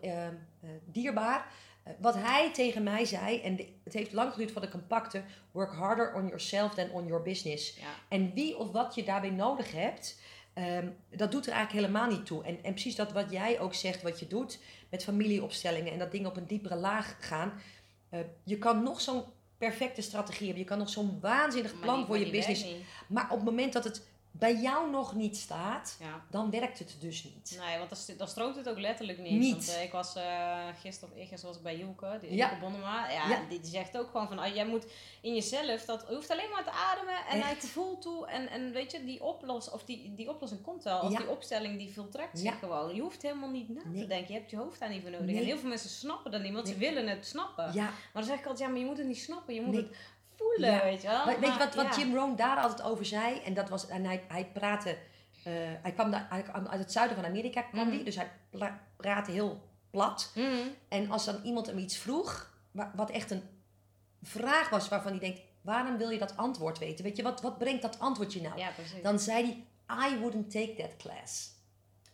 eh, 0.00 0.26
dierbaar. 0.84 1.46
Wat 1.98 2.14
hij 2.14 2.52
tegen 2.52 2.82
mij 2.82 3.04
zei, 3.04 3.40
en 3.40 3.56
de- 3.56 3.68
het 3.84 3.92
heeft 3.92 4.12
lang 4.12 4.30
geduurd 4.32 4.50
voordat 4.52 4.70
ik 4.74 4.76
hem 4.78 4.86
pakte: 4.86 5.22
work 5.52 5.72
harder 5.74 6.14
on 6.14 6.26
yourself 6.26 6.74
than 6.74 6.90
on 6.90 7.06
your 7.06 7.22
business. 7.22 7.76
Ja. 7.76 7.82
En 8.08 8.32
wie 8.34 8.58
of 8.58 8.70
wat 8.70 8.94
je 8.94 9.04
daarbij 9.04 9.30
nodig 9.30 9.72
hebt, 9.72 10.20
ehm, 10.54 10.88
dat 11.10 11.32
doet 11.32 11.46
er 11.46 11.52
eigenlijk 11.52 11.86
helemaal 11.86 12.10
niet 12.16 12.26
toe. 12.26 12.44
En, 12.44 12.58
en 12.62 12.72
precies 12.72 12.94
dat 12.96 13.12
wat 13.12 13.30
jij 13.30 13.60
ook 13.60 13.74
zegt, 13.74 14.02
wat 14.02 14.20
je 14.20 14.26
doet 14.26 14.58
met 14.90 15.04
familieopstellingen 15.04 15.92
en 15.92 15.98
dat 15.98 16.10
dingen 16.12 16.30
op 16.30 16.36
een 16.36 16.46
diepere 16.46 16.76
laag 16.76 17.16
gaan. 17.20 17.52
eh, 18.10 18.20
je 18.44 18.58
kan 18.58 18.82
nog 18.82 19.00
zo'n 19.00 19.22
perfecte 19.58 20.02
strategie 20.02 20.46
hebben, 20.46 20.62
je 20.62 20.68
kan 20.68 20.78
nog 20.78 20.88
zo'n 20.88 21.18
waanzinnig 21.20 21.80
plan 21.80 22.06
voor 22.06 22.18
je 22.18 22.30
business. 22.30 22.66
Maar 23.08 23.24
op 23.30 23.36
het 23.36 23.44
moment 23.44 23.72
dat 23.72 23.84
het 23.84 24.07
bij 24.30 24.56
jou 24.56 24.90
nog 24.90 25.14
niet 25.14 25.36
staat, 25.36 25.96
Ja. 26.00 26.24
dan 26.30 26.50
werkt 26.50 26.78
het 26.78 26.96
dus 27.00 27.24
niet. 27.24 27.58
Nee, 27.66 27.78
want 27.78 27.90
dan, 28.06 28.16
dan 28.16 28.28
stroomt 28.28 28.56
het 28.56 28.68
ook 28.68 28.78
letterlijk 28.78 29.18
niet. 29.18 29.38
Niet. 29.40 29.52
Want, 29.54 29.68
eh, 29.68 29.82
ik 29.82 29.92
was 29.92 30.16
uh, 30.16 30.66
gisteren 30.80 31.10
of 31.14 31.18
eergisteren 31.20 31.46
was 31.46 31.56
ik 31.56 31.62
bij 31.62 31.78
Joeke, 31.78 32.18
die 32.20 32.34
Ja. 32.34 32.58
Bonnema. 32.60 33.10
Ja, 33.10 33.28
Ja. 33.28 33.40
Die, 33.48 33.60
zegt 33.62 33.98
ook 33.98 34.10
gewoon 34.10 34.28
van, 34.28 34.38
ah, 34.38 34.54
jij 34.54 34.66
moet 34.66 34.86
in 35.20 35.34
jezelf, 35.34 35.84
dat, 35.84 36.04
je 36.08 36.14
hoeft 36.14 36.30
alleen 36.30 36.50
maar 36.50 36.64
te 36.64 36.70
ademen 36.70 37.14
en 37.30 37.38
naar 37.38 37.48
het 37.48 37.60
gevoel 37.60 37.98
toe. 37.98 38.26
En, 38.26 38.48
en 38.48 38.72
weet 38.72 38.92
je, 38.92 39.04
die, 39.04 39.22
oplos, 39.22 39.70
of 39.70 39.84
die, 39.84 40.14
die 40.14 40.28
oplossing 40.30 40.62
komt 40.62 40.82
wel. 40.84 41.00
Of 41.00 41.16
die 41.16 41.28
opstelling 41.28 41.78
die 41.78 41.92
voltrekt 41.92 42.38
zich 42.38 42.58
gewoon. 42.58 42.94
Je 42.94 43.00
hoeft 43.00 43.22
helemaal 43.22 43.50
niet 43.50 43.68
na 43.68 43.80
Nee. 43.84 44.00
te 44.02 44.06
denken. 44.06 44.32
Je 44.34 44.38
hebt 44.38 44.50
je 44.50 44.56
hoofd 44.56 44.78
daar 44.80 44.88
niet 44.88 45.02
voor 45.02 45.10
nodig. 45.10 45.26
Nee. 45.26 45.36
En 45.38 45.44
heel 45.44 45.58
veel 45.58 45.68
mensen 45.68 45.90
snappen 45.90 46.30
dat 46.30 46.42
niet, 46.42 46.52
want 46.52 46.68
ze 46.68 46.76
willen 46.76 47.06
het 47.08 47.26
snappen. 47.26 47.72
Ja, 47.72 47.84
Maar 47.84 47.92
dan 48.12 48.24
zeg 48.24 48.38
ik 48.38 48.46
altijd, 48.46 48.58
ja, 48.58 48.68
maar 48.68 48.78
je 48.78 48.84
moet 48.86 48.98
het 48.98 49.06
niet 49.06 49.18
snappen. 49.18 49.54
Je 49.54 49.60
moet 49.60 49.76
het 49.76 49.88
voelen, 50.38 50.70
Ja. 50.70 50.82
weet 50.82 51.02
je 51.02 51.08
wel. 51.08 51.24
Maar 51.24 51.40
weet 51.40 51.52
je 51.52 51.58
wat, 51.58 51.74
wat. 51.74 51.96
Jim 51.96 52.14
Rohn 52.14 52.36
daar 52.36 52.56
altijd 52.58 52.82
over 52.82 53.04
zei? 53.04 53.38
En 53.40 53.54
dat 53.54 53.68
was, 53.68 53.86
en 53.88 54.04
hij, 54.04 54.24
hij 54.28 54.46
praatte, 54.46 54.90
eh, 55.44 55.52
hij 55.82 55.92
kwam 55.92 56.10
daar, 56.10 56.26
hij 56.30 56.42
kwam 56.42 56.66
uit 56.66 56.80
het 56.80 56.92
zuiden 56.92 57.16
van 57.16 57.26
Amerika, 57.26 57.62
kwam 57.62 57.86
Mhm. 57.86 57.90
die, 57.96 58.04
dus 58.04 58.16
hij 58.16 58.30
praatte 58.96 59.30
heel 59.30 59.60
plat. 59.90 60.32
Mhm. 60.34 60.46
En 60.88 61.10
als 61.10 61.24
dan 61.24 61.40
iemand 61.44 61.66
hem 61.66 61.78
iets 61.78 61.96
vroeg, 61.96 62.50
wa- 62.70 62.92
wat 62.94 63.10
echt 63.10 63.30
een 63.30 63.42
vraag 64.22 64.68
was 64.68 64.88
waarvan 64.88 65.10
hij 65.10 65.20
denkt, 65.20 65.40
waarom 65.60 65.96
wil 65.96 66.10
je 66.10 66.18
dat 66.18 66.36
antwoord 66.36 66.78
weten? 66.78 67.04
Weet 67.04 67.16
je, 67.16 67.22
wat, 67.22 67.40
wat 67.40 67.58
brengt 67.58 67.82
dat 67.82 67.98
antwoord 67.98 68.32
je 68.32 68.40
nou? 68.40 68.58
Ja. 68.58 68.70
Dan 69.02 69.18
zei 69.18 69.64
hij, 69.86 70.10
I 70.10 70.18
wouldn't 70.20 70.50
take 70.50 70.74
that 70.78 70.96
class. 70.96 71.50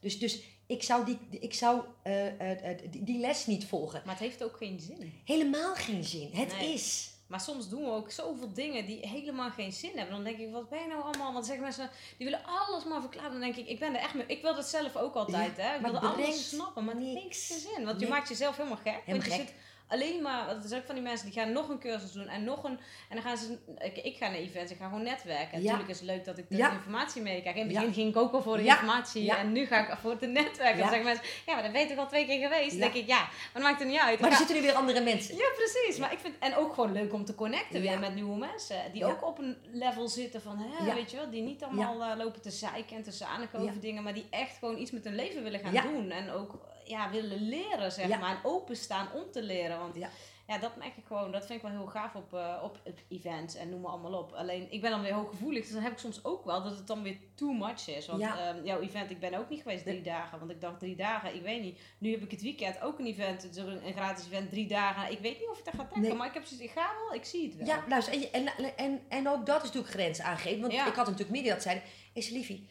Dus, 0.01 0.19
dus 0.19 0.43
ik 0.67 0.83
zou, 0.83 1.05
die, 1.05 1.19
ik 1.31 1.55
zou 1.55 1.83
eh, 2.03 2.71
eh, 2.71 2.79
die, 2.91 3.03
die 3.05 3.19
les 3.19 3.47
niet 3.47 3.67
volgen. 3.67 4.03
Maar 4.05 4.15
het 4.15 4.23
heeft 4.25 4.45
ook 4.45 4.57
geen 4.57 4.81
zin. 4.81 5.21
Helemaal 5.25 5.75
geen 5.75 6.05
zin. 6.05 6.31
Het 6.33 6.57
Nee. 6.59 6.73
is. 6.73 7.13
Maar 7.27 7.41
soms 7.41 7.69
doen 7.69 7.85
we 7.85 7.91
ook 7.91 8.11
zoveel 8.11 8.53
dingen 8.53 8.87
die 8.87 9.09
helemaal 9.09 9.51
geen 9.51 9.73
zin 9.73 9.91
hebben. 9.97 10.15
Dan 10.15 10.25
denk 10.25 10.39
ik, 10.39 10.53
wat 10.53 10.69
ben 10.69 10.81
je 10.81 10.87
nou 10.87 11.03
allemaal? 11.03 11.33
Want 11.33 11.47
zeggen 11.47 11.65
mensen, 11.65 11.91
die 12.17 12.27
willen 12.27 12.45
alles 12.45 12.85
maar 12.85 13.01
verklaren. 13.01 13.31
Dan 13.31 13.41
denk 13.41 13.57
ik, 13.57 13.69
ik 13.69 13.79
ben 13.79 13.95
er 13.95 14.01
echt 14.01 14.15
mee. 14.15 14.27
Ik 14.27 14.43
wil 14.43 14.55
dat 14.55 14.67
zelf 14.67 14.97
ook 14.97 15.15
altijd, 15.15 15.57
hè. 15.57 15.75
Ik 15.75 15.81
wil 15.81 15.99
alles 15.99 16.49
snappen, 16.49 16.85
maar 16.85 16.95
het 16.95 17.05
heeft 17.05 17.23
niks. 17.25 17.47
geen 17.47 17.59
zin. 17.59 17.85
Want 17.85 18.01
je 18.01 18.09
maakt 18.09 18.29
jezelf 18.29 18.57
helemaal 18.57 18.79
gek. 18.79 19.01
Helemaal 19.05 19.05
want 19.07 19.25
je 19.25 19.31
gek. 19.31 19.49
zit 19.49 19.55
alleen 19.95 20.23
maar, 20.23 20.47
want 20.47 20.63
er 20.63 20.69
zijn 20.69 20.81
ook 20.81 20.87
van 20.87 20.95
die 20.95 21.05
mensen 21.05 21.27
die 21.31 21.41
gaan 21.41 21.53
nog 21.53 21.69
een 21.69 21.79
cursus 21.79 22.13
doen 22.13 22.29
en 22.29 22.45
nog 22.45 22.65
een. 22.65 22.79
En 23.09 23.17
dan 23.17 23.23
gaan 23.23 23.37
ze, 23.37 23.59
ik, 23.79 23.97
ik 23.99 24.17
ga 24.17 24.27
naar 24.29 24.37
events, 24.39 24.73
ik 24.73 24.79
ga 24.79 24.85
gewoon 24.89 25.03
netwerken. 25.03 25.53
En 25.53 25.59
Ja. 25.63 25.65
natuurlijk 25.65 25.91
is 25.91 25.99
het 26.01 26.07
leuk 26.09 26.25
dat 26.25 26.39
ik 26.39 26.49
de 26.49 26.57
Ja. 26.57 26.73
informatie 26.73 27.23
meekrijg. 27.23 27.57
In 27.57 27.63
het 27.63 27.71
Ja. 27.73 27.79
begin 27.79 27.95
ging 27.95 28.09
ik 28.09 28.17
ook 28.17 28.33
al 28.33 28.43
voor 28.43 28.57
de 28.57 28.65
informatie 28.65 29.33
en 29.35 29.53
nu 29.53 29.67
ga 29.67 29.89
ik 29.89 29.97
voor 29.99 30.11
het 30.11 30.21
netwerken. 30.21 30.79
Dan 30.79 30.89
zeggen 30.89 31.05
mensen, 31.05 31.25
ja, 31.47 31.55
maar 31.55 31.63
dat 31.63 31.73
ben 31.73 31.81
je 31.81 31.89
toch 31.89 31.99
al 31.99 32.07
twee 32.09 32.27
keer 32.27 32.43
geweest? 32.43 32.71
Dan 32.71 32.81
denk 32.81 32.95
ik, 32.95 33.07
ja, 33.07 33.19
maar 33.21 33.51
dat 33.53 33.63
maakt 33.63 33.81
er 33.81 33.87
niet 33.87 33.99
uit. 34.01 34.15
Ik 34.15 34.21
Maar 34.21 34.31
ga- 34.31 34.37
zitten 34.37 34.57
nu 34.57 34.63
weer 34.63 34.73
andere 34.75 35.01
mensen. 35.01 35.37
ja, 35.37 35.47
precies. 35.57 35.99
Maar 35.99 36.13
ik 36.13 36.19
vind 36.19 36.35
en 36.39 36.57
ook 36.57 36.75
gewoon 36.75 36.93
leuk 36.93 37.13
om 37.13 37.25
te 37.25 37.35
connecten 37.35 37.81
weer 37.81 37.99
met 37.99 38.15
nieuwe 38.15 38.37
mensen. 38.39 38.77
Die 38.93 39.05
ook 39.05 39.27
op 39.27 39.39
een 39.39 39.57
level 39.73 40.09
zitten 40.09 40.43
van, 40.43 40.59
hè, 40.59 40.95
weet 40.95 41.11
je 41.11 41.17
wel, 41.17 41.31
die 41.31 41.43
niet 41.43 41.65
allemaal 41.65 42.03
eh, 42.03 42.17
lopen 42.17 42.41
te 42.41 42.51
zeiken 42.51 42.97
en 42.97 43.03
te 43.03 43.13
zaniken 43.13 43.59
over 43.61 43.81
dingen, 43.81 44.03
maar 44.03 44.15
die 44.15 44.27
echt 44.31 44.57
gewoon 44.59 44.79
iets 44.79 44.91
met 44.91 45.05
hun 45.05 45.15
leven 45.15 45.43
willen 45.43 45.61
gaan 45.61 45.93
doen. 45.93 46.11
En 46.11 46.31
ook 46.31 46.59
ja, 46.85 47.11
willen 47.11 47.49
leren, 47.49 47.93
zeg 47.93 48.09
Ja. 48.09 48.19
maar. 48.19 48.31
En 48.37 48.45
openstaan 48.45 49.09
om 49.15 49.31
te 49.31 49.43
leren. 49.43 49.79
Want 49.79 49.95
Ja. 49.97 50.09
ja. 50.47 50.59
dat 50.59 50.77
merk 50.77 50.97
ik 50.97 51.05
gewoon, 51.07 51.33
dat 51.33 51.47
vind 51.47 51.63
ik 51.63 51.69
wel 51.69 51.77
heel 51.79 51.87
gaaf 51.87 52.15
op, 52.15 52.35
eh, 52.35 52.61
op 52.63 52.79
events 53.09 53.55
en 53.55 53.69
noem 53.71 53.81
maar 53.81 53.91
allemaal 53.91 54.19
op. 54.21 54.33
Alleen, 54.33 54.67
ik 54.73 54.81
ben 54.81 54.91
dan 54.91 55.03
weer 55.03 55.13
hooggevoelig, 55.13 55.63
dus 55.63 55.73
dan 55.73 55.83
heb 55.83 55.93
ik 55.93 55.99
soms 55.99 56.25
ook 56.25 56.45
wel 56.45 56.63
dat 56.63 56.77
het 56.77 56.87
dan 56.87 57.03
weer 57.03 57.17
too 57.35 57.53
much 57.53 57.89
is. 57.89 58.07
Want 58.07 58.21
Ja. 58.21 58.39
ehm, 58.39 58.65
jouw 58.65 58.81
event, 58.81 59.11
ik 59.11 59.21
ben 59.21 59.35
ook 59.35 59.49
niet 59.51 59.63
geweest 59.63 59.85
drie 59.85 60.01
dagen, 60.03 60.39
want 60.39 60.51
ik 60.51 60.61
dacht 60.61 60.79
drie 60.79 60.97
dagen, 60.97 61.35
ik 61.35 61.43
weet 61.43 61.63
niet. 61.63 61.81
Nu 61.99 62.11
heb 62.11 62.23
ik 62.23 62.31
het 62.31 62.43
weekend 62.43 62.81
ook 62.81 62.99
een 62.99 63.07
event, 63.07 63.45
is 63.51 63.57
een, 63.57 63.87
een 63.87 63.93
gratis 63.93 64.25
event, 64.27 64.51
drie 64.51 64.67
dagen. 64.67 65.13
Ik 65.13 65.19
weet 65.19 65.39
niet 65.39 65.49
of 65.49 65.59
ik 65.59 65.65
dat 65.65 65.75
ga 65.75 65.81
trekken, 65.81 66.03
Nee. 66.03 66.15
maar 66.15 66.27
ik 66.29 66.35
heb 66.35 66.45
zoiets, 66.45 66.67
ik 66.67 66.73
ga 66.73 66.91
wel, 67.03 67.15
ik 67.15 67.25
zie 67.25 67.47
het 67.47 67.57
wel. 67.57 67.67
Ja, 67.67 67.85
luister, 67.89 68.31
en, 68.33 68.47
en, 68.57 68.77
en, 68.77 69.01
en 69.09 69.29
ook 69.29 69.47
dat 69.47 69.57
is 69.57 69.63
natuurlijk 69.63 69.93
grens 69.95 70.21
aangeven. 70.21 70.61
Want 70.61 70.73
ik 70.73 70.79
had 70.79 70.95
natuurlijk 70.97 71.31
midden 71.31 71.53
dat 71.53 71.63
zeiden, 71.63 71.85
is 72.13 72.29
liefie, 72.29 72.69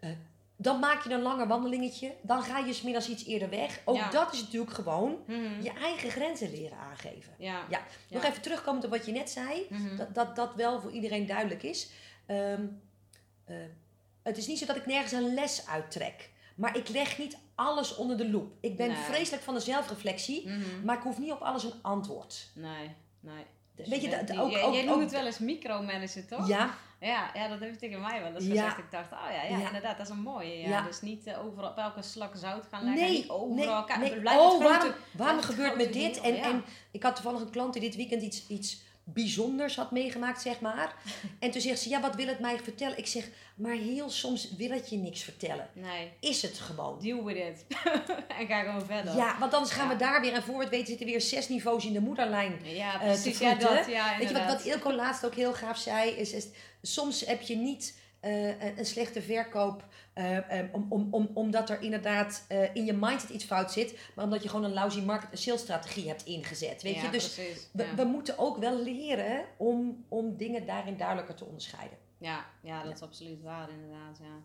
eh, 0.00 0.10
dan 0.56 0.78
maak 0.78 1.02
je 1.04 1.10
een 1.14 1.22
langer 1.22 1.46
wandelingetje, 1.46 2.12
dan 2.22 2.42
ga 2.42 2.58
je 2.58 2.72
smiddags 2.72 3.08
iets 3.08 3.24
eerder 3.26 3.50
weg. 3.50 3.80
Ook 3.84 3.96
Ja. 3.96 4.10
dat 4.10 4.32
is 4.32 4.42
natuurlijk 4.42 4.72
gewoon 4.72 5.18
Mhm. 5.26 5.62
je 5.62 5.72
eigen 5.72 6.10
grenzen 6.10 6.50
leren 6.50 6.78
aangeven. 6.78 7.34
Ja. 7.38 7.64
Ja, 7.70 7.80
nog 8.08 8.22
Ja. 8.22 8.28
even 8.28 8.42
terugkomend 8.42 8.84
op 8.84 8.90
wat 8.90 9.06
je 9.06 9.12
net 9.12 9.30
zei, 9.30 9.66
Mhm. 9.70 9.96
dat, 9.96 10.14
dat 10.14 10.36
dat 10.36 10.54
wel 10.54 10.80
voor 10.80 10.90
iedereen 10.90 11.26
duidelijk 11.26 11.62
is. 11.62 11.90
Ehm, 12.26 12.64
eh, 13.44 13.56
het 14.22 14.36
is 14.36 14.46
niet 14.46 14.58
zo 14.58 14.66
dat 14.66 14.76
ik 14.76 14.86
nergens 14.86 15.12
een 15.12 15.34
les 15.34 15.66
uittrek. 15.66 16.30
Maar 16.56 16.76
ik 16.76 16.88
leg 16.88 17.18
niet 17.18 17.36
alles 17.54 17.96
onder 17.96 18.16
de 18.16 18.30
loep. 18.30 18.52
Ik 18.60 18.76
ben 18.76 18.88
Nee. 18.88 18.96
vreselijk 18.96 19.42
van 19.42 19.54
de 19.54 19.60
zelfreflectie, 19.60 20.48
Mhm. 20.48 20.84
maar 20.84 20.96
ik 20.96 21.02
hoef 21.02 21.18
niet 21.18 21.32
op 21.32 21.40
alles 21.40 21.62
een 21.64 21.72
antwoord. 21.82 22.50
Nee, 22.54 22.90
nee. 23.20 23.44
Dus 23.74 23.88
Weet 23.88 24.02
je, 24.02 24.08
dat- 24.10 24.30
ook- 24.38 24.38
ook- 24.38 24.72
jij 24.72 24.82
noemt 24.82 24.94
ook- 24.96 25.00
het 25.00 25.10
wel 25.10 25.26
eens 25.26 25.38
micromanagen, 25.38 26.26
toch? 26.26 26.48
Ja, 26.48 26.74
Ja, 27.00 27.30
ja, 27.34 27.48
dat 27.48 27.60
heb 27.60 27.70
je 27.70 27.76
tegen 27.76 28.00
mij 28.00 28.22
wel 28.22 28.34
eens 28.34 28.44
Ja. 28.44 28.50
gezegd. 28.50 28.78
Ik 28.78 28.90
dacht, 28.90 29.12
oh 29.12 29.18
ja, 29.30 29.42
ja, 29.42 29.58
Ja. 29.58 29.66
inderdaad, 29.66 29.96
dat 29.96 30.06
is 30.06 30.12
een 30.12 30.20
mooie. 30.20 30.58
Ja. 30.58 30.68
Ja. 30.68 30.82
Dus 30.82 31.00
niet 31.00 31.26
eh, 31.26 31.44
overal 31.44 31.70
op 31.70 31.76
elke 31.76 32.02
slak 32.02 32.36
zout 32.36 32.64
gaan 32.70 32.84
leggen. 32.84 33.02
Nee, 33.02 33.10
niet 33.10 33.28
overal. 33.28 33.86
nee, 33.98 34.10
Oh, 34.16 34.48
grote- 34.48 34.62
waarom, 34.62 34.92
waarom 35.12 35.40
gebeurt 35.42 35.76
me 35.76 35.90
dit? 35.90 36.20
En, 36.20 36.36
en 36.36 36.64
ik 36.90 37.02
had 37.02 37.14
toevallig 37.14 37.40
een 37.40 37.50
klant 37.50 37.72
die 37.72 37.82
dit 37.82 37.96
weekend 37.96 38.22
iets, 38.22 38.46
iets 38.48 38.84
bijzonders 39.08 39.76
had 39.76 39.90
meegemaakt, 39.90 40.42
zeg 40.42 40.60
maar. 40.60 40.94
En 41.40 41.50
toen 41.50 41.60
zegt 41.60 41.80
ze, 41.80 41.88
ja, 41.88 42.00
wat 42.00 42.14
wil 42.14 42.26
het 42.26 42.38
mij 42.40 42.58
vertellen? 42.58 42.98
Ik 42.98 43.06
zeg, 43.06 43.28
maar 43.56 43.72
heel 43.74 44.10
soms 44.10 44.54
wil 44.56 44.70
het 44.70 44.90
je 44.90 44.96
niks 44.96 45.22
vertellen. 45.22 45.68
Nee, 45.72 46.12
Is 46.20 46.42
het 46.42 46.58
gewoon. 46.58 46.98
deal 47.00 47.24
with 47.24 47.36
it. 47.36 47.66
en 48.38 48.46
ga 48.46 48.60
gewoon 48.62 48.86
verder. 48.86 49.16
Ja, 49.16 49.38
want 49.38 49.54
anders 49.54 49.72
gaan 49.72 49.86
Ja. 49.88 49.92
we 49.92 49.98
daar 49.98 50.20
weer, 50.20 50.32
en 50.32 50.42
voor 50.42 50.60
het 50.60 50.68
weten 50.68 50.86
zitten 50.86 51.06
weer 51.06 51.20
zes 51.20 51.48
niveaus 51.48 51.84
in 51.84 51.92
de 51.92 52.00
moederlijn. 52.00 52.58
Ja, 52.62 52.92
te 52.92 52.98
precies. 52.98 53.38
ja, 53.38 53.54
dat. 53.54 53.86
Ja, 53.86 54.18
Weet 54.18 54.28
je 54.28 54.34
wat, 54.34 54.46
wat 54.46 54.64
Ilko 54.64 54.92
laatst 54.92 55.24
ook 55.26 55.34
heel 55.34 55.52
gaaf 55.54 55.76
zei? 55.78 56.10
Is, 56.10 56.32
is 56.32 56.46
soms 56.86 57.26
heb 57.26 57.40
je 57.40 57.56
niet 57.56 58.04
een 58.76 58.86
slechte 58.86 59.22
verkoop, 59.22 59.84
om, 60.72 60.86
om, 60.88 61.08
om, 61.10 61.30
omdat 61.34 61.70
er 61.70 61.80
inderdaad 61.80 62.46
in 62.72 62.84
je 62.84 62.92
mindset 62.92 63.30
iets 63.30 63.44
fout 63.44 63.72
zit, 63.72 63.98
maar 64.14 64.24
omdat 64.24 64.42
je 64.42 64.48
gewoon 64.48 64.64
een 64.64 64.72
lousy 64.72 65.00
market 65.00 65.30
en 65.30 65.38
sales 65.38 65.60
strategie 65.60 66.08
hebt 66.08 66.24
ingezet. 66.24 66.82
Weet 66.82 67.00
je? 67.00 67.10
Dus 67.10 67.36
we, 67.72 67.94
we, 67.96 68.04
moeten 68.04 68.38
ook 68.38 68.56
wel 68.56 68.82
leren 68.82 69.44
om, 69.56 70.04
om 70.08 70.36
dingen 70.36 70.66
daarin 70.66 70.96
duidelijker 70.96 71.34
te 71.34 71.44
onderscheiden. 71.44 71.98
Ja, 72.18 72.46
ja 72.62 72.82
dat 72.82 72.94
is 72.94 73.02
absoluut 73.02 73.42
waar 73.42 73.70
inderdaad. 73.70 74.18
Ja. 74.22 74.42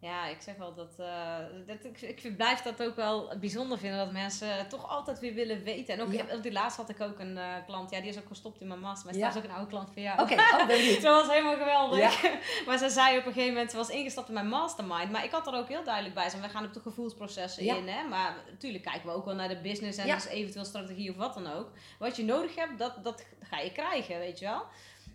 Ja, 0.00 0.26
ik 0.26 0.40
zeg 0.40 0.56
wel 0.56 0.74
dat, 0.74 0.94
uh, 1.00 1.36
dat 1.66 1.84
ik, 1.84 2.00
ik 2.00 2.36
blijf 2.36 2.62
dat 2.62 2.82
ook 2.82 2.96
wel 2.96 3.32
bijzonder 3.40 3.78
vinden 3.78 3.98
dat 3.98 4.12
mensen 4.12 4.68
toch 4.68 4.88
altijd 4.88 5.18
weer 5.18 5.34
willen 5.34 5.62
weten. 5.62 5.94
En 5.94 6.00
ook, 6.00 6.12
ja. 6.12 6.36
die 6.36 6.52
laatst 6.52 6.76
had 6.76 6.88
ik 6.88 7.00
ook 7.00 7.18
een 7.18 7.36
uh, 7.36 7.54
klant, 7.66 7.90
ja, 7.90 8.00
die 8.00 8.08
is 8.08 8.18
ook 8.18 8.26
gestopt 8.26 8.60
in 8.60 8.66
mijn 8.66 8.80
master, 8.80 9.06
maar 9.06 9.18
ja. 9.18 9.28
is 9.28 9.36
ook 9.36 9.44
een 9.44 9.50
oude 9.50 9.70
klant 9.70 9.90
van 9.92 10.02
jou. 10.02 10.20
Oké, 10.20 10.32
okay. 10.32 10.60
oh, 10.60 11.02
dat 11.02 11.24
was 11.24 11.28
helemaal 11.28 11.56
geweldig. 11.56 12.22
maar 12.66 12.78
ze 12.78 12.88
zei 12.88 13.18
op 13.18 13.26
een 13.26 13.32
gegeven 13.32 13.52
moment, 13.52 13.70
ze 13.70 13.76
was 13.76 13.88
ingestapt 13.88 14.28
in 14.28 14.34
mijn 14.34 14.48
mastermind, 14.48 15.10
maar 15.10 15.24
ik 15.24 15.30
had 15.30 15.46
er 15.46 15.54
ook 15.54 15.68
heel 15.68 15.84
duidelijk 15.84 16.14
bij 16.14 16.30
zijn, 16.30 16.42
we 16.42 16.48
gaan 16.48 16.64
op 16.64 16.72
de 16.72 16.80
gevoelsprocessen 16.80 17.62
in, 17.62 17.88
hè. 17.88 18.08
Maar 18.08 18.36
natuurlijk 18.50 18.84
kijken 18.84 19.06
we 19.06 19.14
ook 19.14 19.24
wel 19.24 19.34
naar 19.34 19.48
de 19.48 19.60
business 19.60 19.98
en 19.98 20.14
dus 20.14 20.26
eventueel 20.26 20.64
strategie 20.64 21.10
of 21.10 21.16
wat 21.16 21.34
dan 21.34 21.52
ook. 21.52 21.70
Wat 21.98 22.16
je 22.16 22.24
nodig 22.24 22.54
hebt, 22.54 22.78
dat, 22.78 23.04
dat 23.04 23.24
ga 23.40 23.58
je 23.58 23.72
krijgen, 23.72 24.18
weet 24.18 24.38
je 24.38 24.44
wel. 24.44 24.62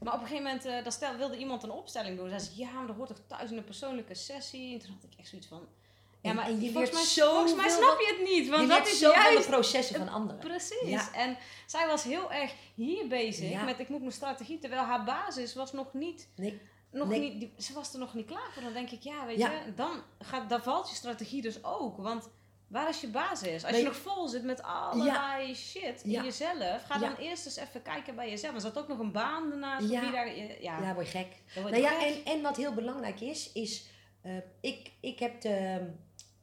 Maar 0.04 0.14
op 0.14 0.22
een 0.22 0.28
gegeven 0.28 0.44
moment, 0.44 0.66
uh, 0.66 0.84
dan 0.84 0.92
stel, 0.92 1.16
wilde 1.16 1.38
iemand 1.38 1.64
een 1.64 1.72
opstelling 1.72 2.18
doen. 2.18 2.30
Zei 2.30 2.42
ze, 2.42 2.52
ja, 2.56 2.72
maar 2.72 2.90
er 2.90 2.96
hoort 2.96 3.08
toch 3.08 3.22
thuis 3.28 3.52
in 3.52 3.58
een 3.58 3.64
persoonlijke 3.64 4.14
sessie. 4.14 4.74
En 4.74 4.80
toen 4.80 4.94
had 4.94 5.12
ik 5.12 5.20
echt 5.20 5.28
zoiets 5.28 5.48
van... 5.48 5.68
Ja, 6.22 6.34
maar 6.34 6.46
en 6.46 6.62
je 6.62 6.72
volgens, 6.72 6.94
mij, 6.94 7.04
zo 7.04 7.32
volgens 7.32 7.56
mij 7.56 7.70
snap 7.70 8.00
je 8.00 8.16
het 8.18 8.30
niet. 8.30 8.50
Want 8.50 8.62
je 8.62 8.68
dat 8.68 8.88
is 8.88 9.00
zo 9.00 9.12
juist, 9.12 9.34
van 9.34 9.42
de 9.42 9.48
processen 9.48 9.96
van 9.96 10.10
anderen. 10.10 10.40
Precies. 10.40 11.12
En 11.12 11.38
zij 11.66 11.88
was 11.88 12.04
heel 12.04 12.32
erg 12.32 12.54
hier 12.76 13.08
bezig 13.08 13.64
met 13.64 13.80
ik 13.80 13.90
moet 13.90 14.00
mijn 14.00 14.12
strategie. 14.12 14.60
Terwijl 14.60 14.84
haar 14.84 15.04
basis 15.04 15.54
was 15.54 15.74
nog 15.74 15.94
niet... 15.94 16.28
Nee. 16.36 16.62
Nog 16.92 17.10
niet, 17.10 17.50
ze 17.58 17.74
was 17.74 17.94
er 17.94 18.00
nog 18.00 18.14
niet 18.14 18.26
klaar 18.26 18.52
voor. 18.54 18.64
Dan 18.64 18.74
denk 18.74 18.90
ik, 18.90 19.02
ja, 19.02 19.26
weet 19.26 19.38
je, 19.38 19.74
dan, 19.76 20.02
gaat, 20.20 20.50
dan 20.50 20.62
valt 20.62 20.90
je 20.90 20.96
strategie 20.96 21.42
dus 21.42 21.64
ook. 21.64 21.98
Want 21.98 22.30
Waar 22.72 22.90
is 22.90 23.02
je 23.02 23.08
basis? 23.08 23.66
Als 23.66 23.78
je 23.78 23.84
nog 23.84 23.96
vol 23.96 24.28
zit 24.28 24.44
met 24.44 24.64
allerlei 24.64 25.56
shit 25.56 26.02
in 26.04 26.12
jezelf, 26.12 26.84
ga 26.86 26.98
dan 26.98 27.16
eerst 27.16 27.46
eens 27.46 27.56
even 27.56 27.82
kijken 27.82 28.16
bij 28.16 28.30
jezelf. 28.30 28.54
Er 28.56 28.62
zat 28.62 28.78
ook 28.78 28.88
nog 28.88 29.00
een 29.00 29.12
baan 29.12 29.50
daarnaast. 29.50 29.90
Ja, 29.90 30.12
daar, 30.12 30.38
ja. 30.38 30.82
ja 30.82 30.94
word 30.94 31.12
je 31.12 31.18
gek. 31.18 31.28
nou 31.56 31.78
ja, 31.78 32.06
en, 32.06 32.26
en 32.26 32.42
wat 32.42 32.58
heel 32.58 32.74
belangrijk 32.74 33.22
is, 33.22 33.52
is 33.52 33.86
uh, 34.24 34.32
ik, 34.62 34.92
ik 35.00 35.20
heb 35.20 35.42
de 35.42 35.88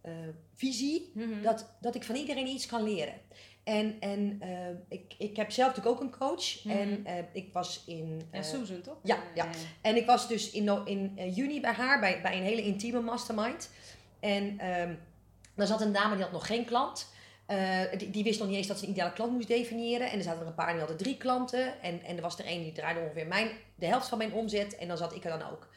uh, 0.05 0.13
visie 0.55 1.11
mm-hmm. 1.15 1.43
dat, 1.43 1.77
dat 1.81 1.95
ik 1.95 2.05
van 2.05 2.15
iedereen 2.15 2.47
iets 2.47 2.67
kan 2.67 2.83
leren. 2.83 3.15
En, 3.65 3.97
en 4.01 4.41
uh, 4.43 4.69
ik, 4.89 5.15
ik 5.19 5.37
heb 5.37 5.51
zelf 5.51 5.69
natuurlijk 5.69 5.97
ook 5.97 6.03
een 6.03 6.19
coach. 6.19 6.65
Mm-hmm. 6.65 7.07
En 7.07 7.29
ik 7.33 7.53
was 7.53 7.85
in... 7.87 8.23
ja, 8.33 8.43
Susan 8.43 8.81
toch? 8.81 8.99
Ja, 9.03 9.19
ja. 9.35 9.49
En 9.81 9.97
ik 9.97 10.07
was 10.07 10.29
dus 10.29 10.51
in, 10.51 10.87
in 10.87 11.33
juni 11.33 11.61
bij 11.61 11.73
haar, 11.73 12.01
bij, 12.01 12.23
bij 12.23 12.37
een 12.37 12.45
hele 12.45 12.63
intieme 12.63 13.01
mastermind. 13.01 13.71
En... 14.21 14.67
Um, 14.81 15.07
er 15.59 15.67
zat 15.67 15.81
een 15.81 15.93
dame 15.93 16.15
die 16.15 16.25
had 16.25 16.33
nog 16.33 16.47
geen 16.47 16.65
klant. 16.65 17.07
Uh, 17.51 17.81
die, 17.99 18.11
die, 18.11 18.25
wist 18.25 18.39
nog 18.39 18.49
niet 18.49 18.57
eens 18.57 18.67
dat 18.67 18.79
ze 18.79 18.85
een 18.85 18.91
ideale 18.91 19.13
klant 19.13 19.33
moest 19.33 19.49
definiëren. 19.49 20.11
En 20.11 20.19
er 20.19 20.25
zaten 20.25 20.41
er 20.41 20.47
een 20.47 20.55
paar 20.55 20.71
die 20.71 20.79
hadden 20.79 20.97
drie 20.97 21.17
klanten. 21.17 21.83
En, 21.83 22.03
en 22.03 22.17
er 22.17 22.23
was 22.23 22.39
er 22.39 22.45
één 22.45 22.63
die 22.63 22.73
draaide 22.73 23.01
ongeveer 23.01 23.27
mijn, 23.27 23.51
de 23.75 23.87
helft 23.87 24.09
van 24.09 24.19
mijn 24.19 24.33
omzet. 24.33 24.77
En 24.77 24.89
dan 24.89 24.97
zat 24.97 25.15
ik 25.15 25.25
er 25.25 25.39
dan 25.39 25.51
ook. 25.51 25.69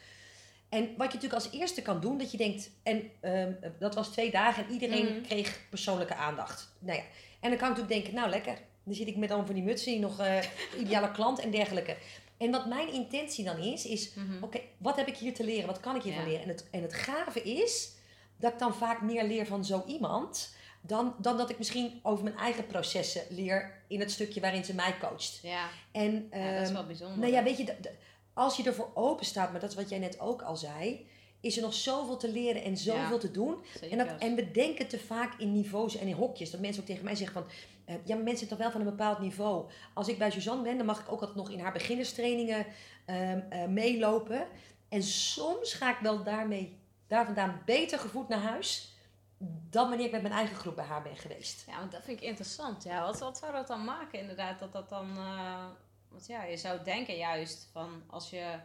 En 0.68 0.80
wat 0.80 1.12
je 1.12 1.14
natuurlijk 1.14 1.32
als 1.32 1.50
eerste 1.52 1.82
kan 1.82 2.00
doen, 2.00 2.18
dat 2.18 2.30
je 2.30 2.36
denkt... 2.36 2.70
En 2.82 3.10
uh, 3.22 3.46
dat 3.78 3.94
was 3.94 4.08
twee 4.08 4.30
dagen 4.30 4.64
en 4.64 4.72
iedereen 4.72 5.04
mhm. 5.04 5.22
kreeg 5.22 5.60
persoonlijke 5.70 6.14
aandacht. 6.14 6.72
Nou 6.78 6.98
ja, 6.98 7.04
en 7.40 7.50
dan 7.50 7.58
kan 7.58 7.70
ik 7.70 7.76
natuurlijk 7.76 7.88
denken, 7.88 8.14
nou 8.14 8.30
lekker. 8.30 8.58
Dan 8.84 8.94
zit 8.94 9.08
ik 9.08 9.16
met 9.16 9.28
allemaal 9.28 9.46
van 9.46 9.54
die 9.54 9.64
mutsen, 9.64 10.00
nog 10.00 10.20
uh, 10.20 10.38
ideale 10.82 11.10
klant 11.10 11.38
en 11.38 11.50
dergelijke. 11.50 11.96
En 12.36 12.50
wat 12.50 12.66
mijn 12.66 12.92
intentie 12.92 13.44
dan 13.44 13.58
is, 13.58 13.86
is... 13.86 14.14
Mhm. 14.14 14.42
Oké, 14.42 14.60
wat 14.78 14.96
heb 14.96 15.06
ik 15.06 15.16
hier 15.16 15.34
te 15.34 15.44
leren? 15.44 15.66
Wat 15.66 15.80
kan 15.80 15.96
ik 15.96 16.02
hiervan 16.02 16.24
leren? 16.24 16.42
En 16.42 16.48
het, 16.48 16.68
en 16.70 16.82
het 16.82 16.94
gave 16.94 17.42
is 17.42 17.92
dat 18.42 18.52
ik 18.52 18.58
dan 18.58 18.74
vaak 18.74 19.02
meer 19.02 19.24
leer 19.24 19.46
van 19.46 19.64
zo 19.64 19.82
iemand. 19.86 20.54
Dan, 20.80 21.14
dan 21.18 21.36
dat 21.36 21.50
ik 21.50 21.58
misschien 21.58 22.00
over 22.02 22.24
mijn 22.24 22.36
eigen 22.36 22.66
processen 22.66 23.22
leer 23.28 23.82
in 23.88 24.00
het 24.00 24.10
stukje 24.10 24.40
waarin 24.40 24.64
ze 24.64 24.74
mij 24.74 24.98
coacht. 25.00 25.38
Ja, 25.42 25.68
en, 25.92 26.28
ja 26.30 26.52
dat 26.52 26.60
is 26.60 26.66
ehm, 26.66 26.72
wel 26.72 26.86
bijzonder. 26.86 27.18
Nou 27.18 27.32
ja, 27.32 27.42
weet 27.42 27.56
je, 27.56 27.74
als 28.34 28.56
je 28.56 28.62
ervoor 28.62 28.90
open 28.94 29.26
staat, 29.26 29.50
maar 29.50 29.60
dat 29.60 29.70
is 29.70 29.76
wat 29.76 29.88
jij 29.88 29.98
net 29.98 30.20
ook 30.20 30.42
al 30.42 30.56
zei, 30.56 31.06
is 31.40 31.56
er 31.56 31.62
nog 31.62 31.74
zoveel 31.74 32.16
te 32.16 32.32
leren 32.32 32.62
en 32.62 32.76
zoveel 32.76 33.18
te 33.18 33.30
doen. 33.30 33.56
En, 33.90 33.98
dat, 33.98 34.08
en 34.18 34.34
we 34.34 34.50
denken 34.50 34.88
te 34.88 34.98
vaak 34.98 35.40
in 35.40 35.52
niveaus 35.52 35.96
en 35.96 36.06
in 36.06 36.14
hokjes. 36.14 36.50
Dat 36.50 36.60
mensen 36.60 36.80
ook 36.80 36.88
tegen 36.88 37.04
mij 37.04 37.14
zeggen 37.14 37.42
van, 37.42 37.50
uh, 37.88 38.00
ja, 38.04 38.16
mensen 38.16 38.38
zitten 38.38 38.48
toch 38.48 38.58
wel 38.58 38.70
van 38.70 38.80
een 38.80 38.96
bepaald 38.96 39.18
niveau. 39.18 39.70
Als 39.94 40.08
ik 40.08 40.18
bij 40.18 40.30
Suzanne 40.30 40.62
ben, 40.62 40.76
dan 40.76 40.86
mag 40.86 41.00
ik 41.00 41.12
ook 41.12 41.20
altijd 41.20 41.38
nog 41.38 41.50
in 41.50 41.60
haar 41.60 41.72
beginnerstrainingen 41.72 42.66
uh, 43.06 43.66
meelopen. 43.68 44.46
En 44.88 45.02
soms 45.02 45.74
ga 45.74 45.90
ik 45.90 45.98
wel 46.00 46.22
daarmee 46.22 46.80
daar 47.12 47.24
vandaan 47.24 47.62
beter 47.64 47.98
gevoed 47.98 48.28
naar 48.28 48.38
huis 48.38 48.92
dan 49.70 49.88
wanneer 49.88 50.06
ik 50.06 50.12
met 50.12 50.22
mijn 50.22 50.34
eigen 50.34 50.56
groep 50.56 50.76
bij 50.76 50.84
haar 50.84 51.02
ben 51.02 51.16
geweest. 51.16 51.64
Ja, 51.66 51.78
want 51.78 51.92
dat 51.92 52.02
vind 52.04 52.20
ik 52.20 52.28
interessant. 52.28 52.82
Ja, 52.82 53.04
wat, 53.04 53.18
wat 53.18 53.38
zou 53.38 53.52
dat 53.52 53.66
dan 53.66 53.84
maken 53.84 54.18
inderdaad? 54.18 54.58
Dat 54.58 54.72
dat 54.72 54.88
dan... 54.88 55.10
Uh, 55.16 55.64
want 56.08 56.26
ja, 56.26 56.42
je 56.44 56.56
zou 56.56 56.82
denken 56.84 57.16
juist 57.16 57.68
van 57.72 58.02
als 58.06 58.30
je 58.30 58.58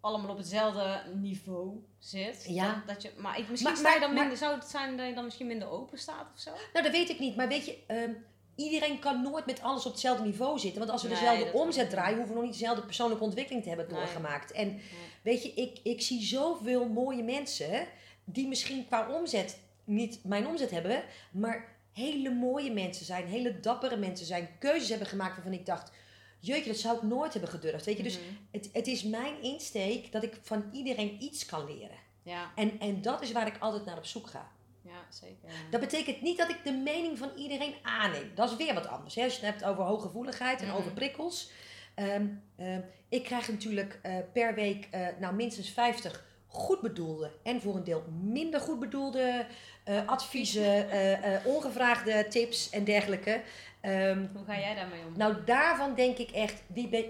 allemaal 0.00 0.30
op 0.30 0.36
hetzelfde 0.36 1.02
niveau 1.14 1.84
zit. 1.98 2.44
Ja. 2.48 2.82
Dat, 2.86 3.02
je, 3.02 3.12
maar 3.16 3.38
ik, 3.38 3.48
misschien 3.48 3.82
maar, 3.82 4.00
dan 4.00 4.14
minder, 4.14 4.36
zou 4.36 4.54
het 4.54 4.64
zijn 4.64 4.96
dat 4.96 5.06
je 5.06 5.14
dan 5.14 5.24
misschien 5.24 5.46
minder 5.46 5.70
open 5.70 5.98
staat 5.98 6.30
of 6.34 6.40
zo? 6.40 6.50
Nou, 6.72 6.84
dat 6.84 6.92
weet 6.92 7.08
ik 7.08 7.18
niet. 7.18 7.36
Maar 7.36 7.48
weet 7.48 7.66
je, 7.66 7.78
ehm, 7.86 8.12
iedereen 8.60 8.98
kan 8.98 9.22
nooit 9.22 9.46
met 9.46 9.62
alles 9.62 9.86
op 9.86 9.92
hetzelfde 9.92 10.24
niveau 10.24 10.58
zitten. 10.58 10.78
Want 10.78 10.90
als 10.90 11.02
we 11.02 11.08
dezelfde 11.08 11.52
omzet 11.52 11.90
draaien, 11.90 12.16
hoeven 12.16 12.34
we 12.34 12.40
nog 12.40 12.50
niet 12.50 12.58
dezelfde 12.58 12.84
persoonlijke 12.84 13.24
ontwikkeling 13.24 13.62
te 13.62 13.68
hebben 13.68 13.88
doorgemaakt. 13.88 14.52
En 14.52 14.80
weet 15.22 15.42
je, 15.42 15.52
ik, 15.52 15.78
ik 15.82 16.00
zie 16.00 16.22
zoveel 16.22 16.88
mooie 16.88 17.22
mensen 17.22 17.86
die 18.24 18.48
misschien 18.48 18.86
qua 18.86 19.08
omzet 19.10 19.58
niet 19.84 20.20
mijn 20.24 20.46
omzet 20.46 20.70
hebben, 20.70 21.02
maar 21.32 21.76
hele 21.92 22.30
mooie 22.30 22.72
mensen 22.72 23.06
zijn, 23.06 23.26
hele 23.26 23.60
dappere 23.60 23.96
mensen 23.96 24.26
zijn, 24.26 24.48
keuzes 24.58 24.88
hebben 24.88 25.08
gemaakt 25.08 25.34
waarvan 25.34 25.52
ik 25.52 25.66
dacht, 25.66 25.92
jeetje, 26.40 26.70
dat 26.70 26.78
zou 26.78 26.96
ik 26.96 27.02
nooit 27.02 27.32
hebben 27.32 27.50
gedurfd. 27.50 27.84
Weet 27.84 27.96
je, 27.96 28.02
dus 28.02 28.18
mhm. 28.18 28.26
het, 28.50 28.70
het 28.72 28.86
is 28.86 29.02
mijn 29.02 29.42
insteek 29.42 30.12
dat 30.12 30.22
ik 30.22 30.38
van 30.42 30.64
iedereen 30.72 31.22
iets 31.22 31.46
kan 31.46 31.66
leren. 31.66 31.98
Ja. 32.22 32.52
En, 32.54 32.80
en 32.80 33.02
dat 33.02 33.22
is 33.22 33.32
waar 33.32 33.46
ik 33.46 33.58
altijd 33.58 33.84
naar 33.84 33.96
op 33.96 34.06
zoek 34.06 34.26
ga. 34.26 34.50
Ja, 34.82 35.06
zeker. 35.08 35.48
Dat 35.70 35.80
betekent 35.80 36.22
niet 36.22 36.38
dat 36.38 36.48
ik 36.48 36.64
de 36.64 36.72
mening 36.72 37.18
van 37.18 37.30
iedereen 37.36 37.74
aanneem. 37.82 38.30
Dat 38.34 38.50
is 38.50 38.56
weer 38.56 38.74
wat 38.74 38.88
anders. 38.88 39.14
Hè? 39.14 39.24
Als 39.24 39.36
je 39.36 39.46
het 39.46 39.54
hebt 39.54 39.64
over 39.64 39.84
hooggevoeligheid 39.84 40.60
en 40.60 40.68
mm. 40.68 40.74
over 40.74 40.92
prikkels. 40.92 41.50
Ehm, 41.94 42.26
ehm, 42.56 42.80
ik 43.08 43.24
krijg 43.24 43.48
natuurlijk 43.48 44.00
uh, 44.02 44.16
per 44.32 44.54
week 44.54 44.88
uh, 44.94 45.06
nou, 45.18 45.34
minstens 45.34 45.70
50 45.70 46.24
goed 46.46 46.80
bedoelde 46.80 47.30
en 47.42 47.60
voor 47.60 47.76
een 47.76 47.84
deel 47.84 48.04
minder 48.22 48.60
goed 48.60 48.78
bedoelde 48.78 49.46
uh, 49.88 50.06
adviezen, 50.06 50.86
ongevraagde 51.54 52.28
tips 52.28 52.70
en 52.70 52.84
dergelijke. 52.84 53.42
Um, 53.82 54.30
Hoe 54.34 54.44
ga 54.44 54.58
jij 54.58 54.74
daarmee 54.74 55.00
om? 55.06 55.16
Nou, 55.16 55.44
daarvan 55.44 55.94
denk 55.94 56.18
ik 56.18 56.30
echt, 56.30 56.62
wie 56.66 56.88
ben, 56.88 57.04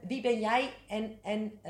wie 0.00 0.20
ben 0.20 0.40
jij 0.40 0.70
en, 0.88 1.18
en 1.22 1.60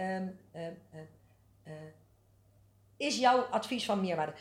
is 2.96 3.18
jouw 3.18 3.40
advies 3.40 3.84
van 3.84 4.00
meerwaarde? 4.00 4.34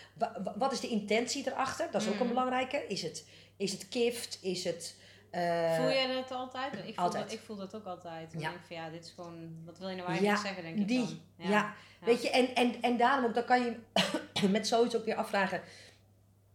Wat 0.56 0.72
is 0.72 0.80
de 0.80 0.88
intentie 0.88 1.48
erachter? 1.48 1.92
Dat 1.92 2.02
is 2.02 2.08
ook 2.08 2.20
een 2.20 2.22
mm. 2.22 2.28
belangrijke. 2.28 2.86
Is 2.88 3.02
het, 3.02 3.28
is 3.58 3.72
het 3.72 3.90
kift? 3.90 4.40
Is 4.42 4.64
het... 4.64 4.96
Uh, 5.32 5.76
voel 5.76 5.90
je 5.90 6.08
dat 6.14 6.32
altijd? 6.32 6.74
Ik 6.74 6.96
voel, 6.96 7.04
altijd. 7.04 7.24
Dat, 7.24 7.34
ik 7.34 7.40
voel 7.40 7.56
dat 7.56 7.76
ook 7.76 7.86
altijd. 7.86 8.34
ja. 8.38 8.50
denk 8.50 8.62
van 8.68 8.76
ja, 8.76 8.90
dit 8.90 9.06
is 9.06 9.12
gewoon, 9.12 9.62
wat 9.66 9.78
wil 9.78 9.90
je 9.90 9.96
nou 9.96 10.08
eigenlijk 10.08 10.40
zeggen, 10.40 10.64
denk 10.64 10.78
ik 10.78 10.88
die. 10.88 11.06
Dan. 11.06 11.20
Ja. 11.36 11.50
ja. 11.50 11.74
weet 12.00 12.22
je, 12.22 12.30
en, 12.30 12.56
en, 12.56 12.82
en 12.82 12.98
daarom 12.98 13.26
ook, 13.26 13.34
dan 13.34 13.46
kan 13.46 13.64
je 13.64 13.76
met 14.50 14.68
zoiets 14.68 14.96
ook 14.96 15.06
weer 15.06 15.16
afvragen, 15.16 15.62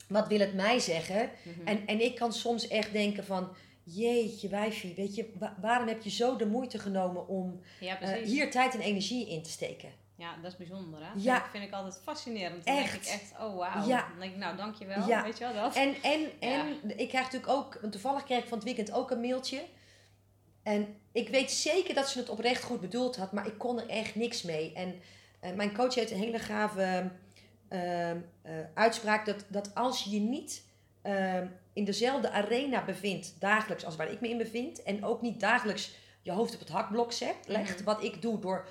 wat 0.09 0.29
wil 0.29 0.41
het 0.41 0.55
mij 0.55 0.79
zeggen? 0.79 1.31
Mhm. 1.43 1.67
en, 1.67 1.87
en 1.87 2.01
ik 2.01 2.15
kan 2.15 2.33
soms 2.33 2.69
echt 2.69 2.93
denken 2.93 3.25
van, 3.25 3.57
jeetje 3.95 4.49
wijfie, 4.49 4.95
weet 4.95 5.15
je, 5.15 5.33
waarom 5.61 5.89
heb 5.89 6.03
je 6.03 6.11
zo 6.11 6.37
de 6.37 6.47
moeite 6.47 6.79
genomen 6.79 7.29
om 7.29 7.61
uh, 7.81 8.13
hier 8.13 8.51
tijd 8.51 8.75
en 8.75 8.81
energie 8.81 9.29
in 9.29 9.43
te 9.43 9.51
steken? 9.51 9.89
Ja, 10.19 10.37
dat 10.43 10.53
is 10.53 10.57
bijzonder 10.57 11.01
hè? 11.01 11.11
Ja. 11.17 11.39
Dat 11.39 11.49
vind 11.51 11.65
ik 11.65 11.73
altijd 11.73 12.01
fascinerend. 12.03 12.65
Dan 12.65 12.77
echt. 12.77 12.93
denk 12.93 13.03
ik 13.03 13.09
echt, 13.09 13.33
oh 13.41 13.57
wauw. 13.57 13.87
Ja. 13.87 14.09
Dan 14.09 14.19
denk 14.19 14.33
ik, 14.33 14.39
nou 14.39 14.57
dankjewel, 14.57 15.09
ja. 15.09 15.23
weet 15.23 15.39
je 15.39 15.45
wel 15.45 15.63
dat. 15.63 15.75
En, 15.75 15.95
en, 16.03 16.31
en 16.41 16.99
ik 16.99 17.09
krijg 17.09 17.25
natuurlijk 17.25 17.53
ook, 17.53 17.81
toevallig 17.91 18.25
kreeg 18.25 18.39
ik 18.39 18.49
van 18.49 18.59
het 18.59 18.67
weekend 18.67 18.93
ook 18.93 19.11
een 19.11 19.21
mailtje. 19.21 19.63
En 20.63 20.97
ik 21.13 21.29
weet 21.29 21.51
zeker 21.51 21.95
dat 21.95 22.09
ze 22.09 22.19
het 22.19 22.29
oprecht 22.29 22.63
goed 22.63 22.81
bedoeld 22.81 23.17
had, 23.17 23.33
maar 23.33 23.47
ik 23.47 23.59
kon 23.59 23.81
er 23.81 23.89
echt 23.89 24.15
niks 24.15 24.43
mee. 24.43 24.73
En 24.73 25.01
uh, 25.45 25.53
mijn 25.53 25.75
coach 25.75 25.95
heeft 25.95 26.11
een 26.11 26.19
hele 26.19 26.39
gave 26.39 27.11
uh, 27.71 28.11
uh, 28.11 28.19
uitspraak 28.75 29.27
dat, 29.27 29.45
dat 29.49 29.75
als 29.75 30.05
je 30.05 30.11
je 30.11 30.21
niet 30.21 30.65
ehm, 31.03 31.47
in 31.73 31.85
dezelfde 31.85 32.31
arena 32.31 32.85
bevindt, 32.85 33.41
dagelijks 33.41 33.85
als 33.85 33.97
waar 33.97 34.11
ik 34.11 34.21
me 34.21 34.29
in 34.29 34.39
bevind, 34.39 34.83
en 34.83 35.05
ook 35.05 35.23
niet 35.23 35.41
dagelijks 35.41 35.91
je 36.23 36.33
hoofd 36.33 36.55
op 36.55 36.61
het 36.61 36.69
hakblok 36.69 37.13
zet, 37.13 37.37
legt, 37.47 37.77
mhm. 37.77 37.85
wat 37.85 38.03
ik 38.03 38.23
doe 38.23 38.39
door 38.39 38.69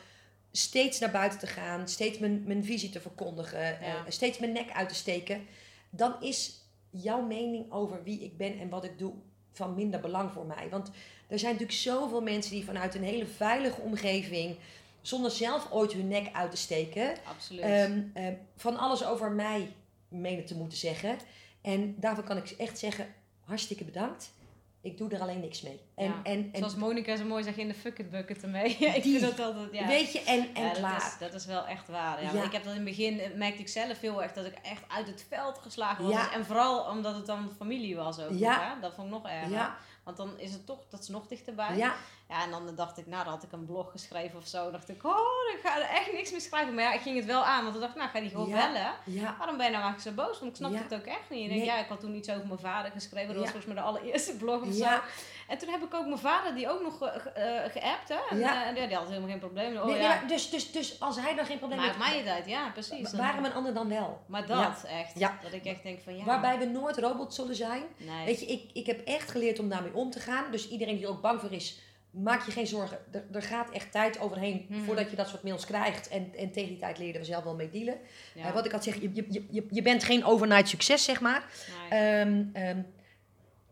steeds 0.58 1.00
naar 1.00 1.12
buiten 1.12 1.40
te 1.40 1.48
gaan, 1.48 1.88
steeds 1.88 2.20
mijn, 2.20 2.44
mijn 2.46 2.66
visie 2.66 2.90
te 2.90 3.00
verkondigen, 3.00 3.78
uh, 3.82 3.94
steeds 4.08 4.40
mijn 4.40 4.52
nek 4.52 4.72
uit 4.72 4.90
te 4.90 4.96
steken, 4.96 5.48
dan 5.90 6.16
is 6.22 6.62
jouw 6.90 7.22
mening 7.22 7.72
over 7.72 8.04
wie 8.04 8.20
ik 8.20 8.38
ben 8.38 8.60
en 8.60 8.70
wat 8.70 8.84
ik 8.84 9.00
doe 9.00 9.14
van 9.52 9.76
minder 9.76 10.00
belang 10.00 10.32
voor 10.32 10.46
mij. 10.46 10.70
Want 10.70 10.92
er 11.28 11.40
zijn 11.40 11.52
natuurlijk 11.52 11.80
zoveel 11.80 12.22
mensen 12.22 12.52
die 12.52 12.66
vanuit 12.66 12.96
een 12.96 13.04
hele 13.04 13.26
veilige 13.26 13.82
omgeving 13.82 14.56
zonder 15.02 15.32
zelf 15.32 15.72
ooit 15.72 15.94
hun 15.94 16.08
nek 16.08 16.34
uit 16.34 16.52
te 16.52 16.58
steken, 16.58 17.14
ehm, 17.60 18.02
ehm, 18.14 18.34
van 18.56 18.78
alles 18.78 19.06
over 19.06 19.32
mij 19.32 19.74
menen 20.08 20.46
te 20.46 20.56
moeten 20.56 20.78
zeggen. 20.78 21.18
En 21.62 21.96
daarvoor 21.98 22.24
kan 22.24 22.38
ik 22.38 22.50
echt 22.50 22.80
zeggen, 22.80 23.08
hartstikke 23.44 23.84
bedankt. 23.84 24.34
Ik 24.88 24.98
doe 24.98 25.10
er 25.10 25.22
alleen 25.22 25.40
niks 25.40 25.62
mee. 25.62 25.80
En, 25.96 26.06
Ja. 26.06 26.20
en, 26.24 26.50
en 26.52 26.58
Zoals 26.58 26.76
Monica 26.76 27.16
zo 27.16 27.24
mooi 27.26 27.44
zegt 27.44 27.58
in 27.58 27.68
de 27.68 27.74
fuck 27.74 28.00
it 28.00 28.10
bucket 28.10 28.44
ermee. 28.44 28.70
ik 28.96 29.04
Die. 29.04 29.20
vind 29.20 29.38
dat 29.38 29.46
altijd, 29.46 29.74
ja. 29.74 29.88
weet 29.88 30.12
je, 30.12 30.22
en, 30.22 30.48
en 30.54 30.62
Ja, 30.64 30.70
dat, 30.70 30.78
klaar. 30.78 30.98
is, 30.98 31.16
dat 31.20 31.34
is 31.34 31.46
wel 31.46 31.66
echt 31.66 31.88
waar. 31.88 32.24
Ja. 32.24 32.44
Ik 32.44 32.52
heb 32.52 32.64
dat 32.64 32.72
in 32.76 32.80
het 32.80 32.84
begin, 32.90 33.20
eh, 33.20 33.34
merkte 33.36 33.62
ik 33.62 33.68
zelf 33.68 34.00
heel 34.00 34.24
erg, 34.24 34.34
dat 34.34 34.46
ik 34.46 34.54
echt 34.64 34.82
uit 34.88 35.08
het 35.08 35.26
veld 35.30 35.58
geslagen 35.58 36.06
was. 36.10 36.32
En 36.34 36.46
vooral 36.46 36.84
omdat 36.90 37.16
het 37.16 37.26
dan 37.26 37.52
familie 37.58 37.96
was 37.96 38.20
ook. 38.20 38.32
Ja. 38.38 38.78
Dat 38.82 38.94
vond 38.94 39.08
ik 39.08 39.14
nog 39.14 39.28
erger. 39.28 39.76
Want 40.04 40.18
dan 40.20 40.40
is 40.40 40.52
het 40.54 40.66
toch, 40.66 40.80
dat 40.90 41.02
is 41.02 41.08
nog 41.08 41.28
dichterbij. 41.28 41.78
ja, 41.78 41.96
Ja, 42.30 42.44
en 42.44 42.52
dan 42.52 42.76
dacht 42.76 42.98
ik, 42.98 43.08
nou, 43.08 43.24
dan 43.24 43.34
had 43.34 43.44
ik 43.44 43.52
een 43.52 43.66
blog 43.66 43.92
geschreven 43.92 44.40
of 44.40 44.48
zo. 44.48 44.72
dacht 44.72 44.90
ik, 44.90 45.04
oh, 45.06 45.18
ik 45.56 45.60
ga 45.64 45.76
er 45.78 45.90
echt 45.90 46.14
niks 46.14 46.32
meer 46.32 46.42
schrijven. 46.42 46.74
Maar 46.74 46.84
ja, 46.84 46.94
ik 46.94 47.02
ging 47.02 47.16
het 47.16 47.26
wel 47.26 47.44
aan, 47.44 47.64
want 47.64 47.76
ik 47.76 47.82
dacht, 47.82 47.96
nou, 47.96 48.10
ga 48.10 48.20
die 48.20 48.30
gewoon 48.30 48.48
Ja. 48.50 48.56
bellen. 48.68 48.92
ja, 49.06 49.36
Waarom 49.38 49.58
ben 49.58 49.66
je 49.66 49.72
nou 49.72 49.84
eigenlijk 49.84 50.18
zo 50.18 50.24
boos? 50.26 50.40
Want 50.40 50.52
ik 50.52 50.56
snapte 50.58 50.78
Ja. 50.78 50.84
het 50.84 50.94
ook 50.94 51.06
echt 51.06 51.30
niet. 51.30 51.48
Denk, 51.50 51.60
Nee. 51.60 51.70
ja, 51.70 51.78
ik 51.78 51.88
had 51.88 52.00
toen 52.00 52.16
iets 52.16 52.30
over 52.30 52.48
mijn 52.48 52.60
vader 52.60 52.92
geschreven. 52.92 53.28
Dat 53.28 53.36
was 53.44 53.52
volgens 53.52 53.66
mij 53.74 53.76
de 53.76 53.90
allereerste 53.90 54.36
blog 54.36 54.62
of 54.62 54.74
zo. 54.74 54.88
En 55.48 55.58
toen 55.58 55.70
heb 55.70 55.84
ik 55.84 55.94
ook 55.94 56.06
mijn 56.06 56.18
vader, 56.20 56.56
die 56.56 56.70
ook 56.70 56.82
nog 56.82 56.98
ge- 56.98 57.20
ge- 57.20 57.30
eh, 57.30 57.72
geappt, 57.72 58.10
hè. 58.10 58.18
En, 58.30 58.38
Ja. 58.40 58.66
eh, 58.76 58.88
die, 58.88 58.96
had 58.98 59.08
helemaal 59.08 59.30
geen 59.30 59.40
probleem. 59.40 59.78
Oh, 59.78 59.86
Nee, 59.86 60.02
ja. 60.02 60.08
maar 60.08 60.28
dus, 60.28 60.50
dus, 60.50 60.72
dus 60.72 61.00
als 61.00 61.20
hij 61.20 61.36
dan 61.36 61.46
geen 61.46 61.58
probleem 61.60 61.80
heeft, 61.80 61.98
mij 61.98 62.18
het 62.18 62.28
uit, 62.28 62.46
ja, 62.48 62.70
precies. 62.70 63.12
Dan- 63.12 63.20
waarom 63.22 63.46
een 63.46 63.54
ander 63.54 63.74
dan 63.74 63.90
wel? 63.90 64.22
Maar 64.28 64.46
dat, 64.48 64.84
echt. 64.88 65.20
Dat 65.44 65.54
ik 65.54 65.66
echt 65.66 65.84
denk 65.84 66.02
van, 66.04 66.18
ja. 66.18 66.24
Waarbij 66.24 66.58
we 66.60 66.66
nooit 66.66 66.98
robots 66.98 67.36
zullen 67.36 67.56
zijn. 67.56 67.84
Nee. 67.98 68.26
Weet 68.26 68.40
je, 68.40 68.46
ik, 68.46 68.70
ik 68.74 68.86
heb 68.86 69.06
echt 69.06 69.32
geleerd 69.32 69.60
om 69.60 69.70
daarmee 69.70 69.94
om 69.94 70.10
te 70.12 70.20
gaan. 70.20 70.52
Dus 70.52 70.70
iedereen 70.70 70.96
die 70.96 71.04
er 71.06 71.12
ook 71.12 71.22
bang 71.22 71.40
voor 71.42 71.52
is, 71.52 71.80
maak 72.12 72.46
je 72.46 72.52
geen 72.52 72.68
zorgen. 72.68 72.98
Er, 73.12 73.24
er 73.32 73.42
gaat 73.42 73.70
echt 73.72 73.92
tijd 73.92 74.20
overheen 74.20 74.66
Mhm. 74.70 74.84
voordat 74.84 75.10
je 75.10 75.16
dat 75.16 75.28
soort 75.28 75.44
mails 75.44 75.66
krijgt. 75.66 76.08
En, 76.08 76.34
en 76.38 76.52
tegen 76.52 76.70
die 76.70 76.78
tijd 76.78 76.98
je 76.98 77.14
er 77.14 77.26
zelf 77.26 77.44
wel 77.44 77.56
mee 77.56 77.70
dealen. 77.70 77.98
ja. 78.34 78.46
Eh, 78.48 78.54
wat 78.54 78.66
ik 78.66 78.72
had 78.72 78.84
zeggen, 78.84 79.02
je, 79.16 79.24
je, 79.30 79.46
je, 79.50 79.66
je 79.70 79.82
bent 79.82 80.04
geen 80.04 80.26
overnight 80.26 80.68
succes, 80.70 81.04
zeg 81.04 81.22
maar. 81.22 81.44
nee. 81.90 82.00
Ehm, 82.20 82.44
ehm, 82.54 82.80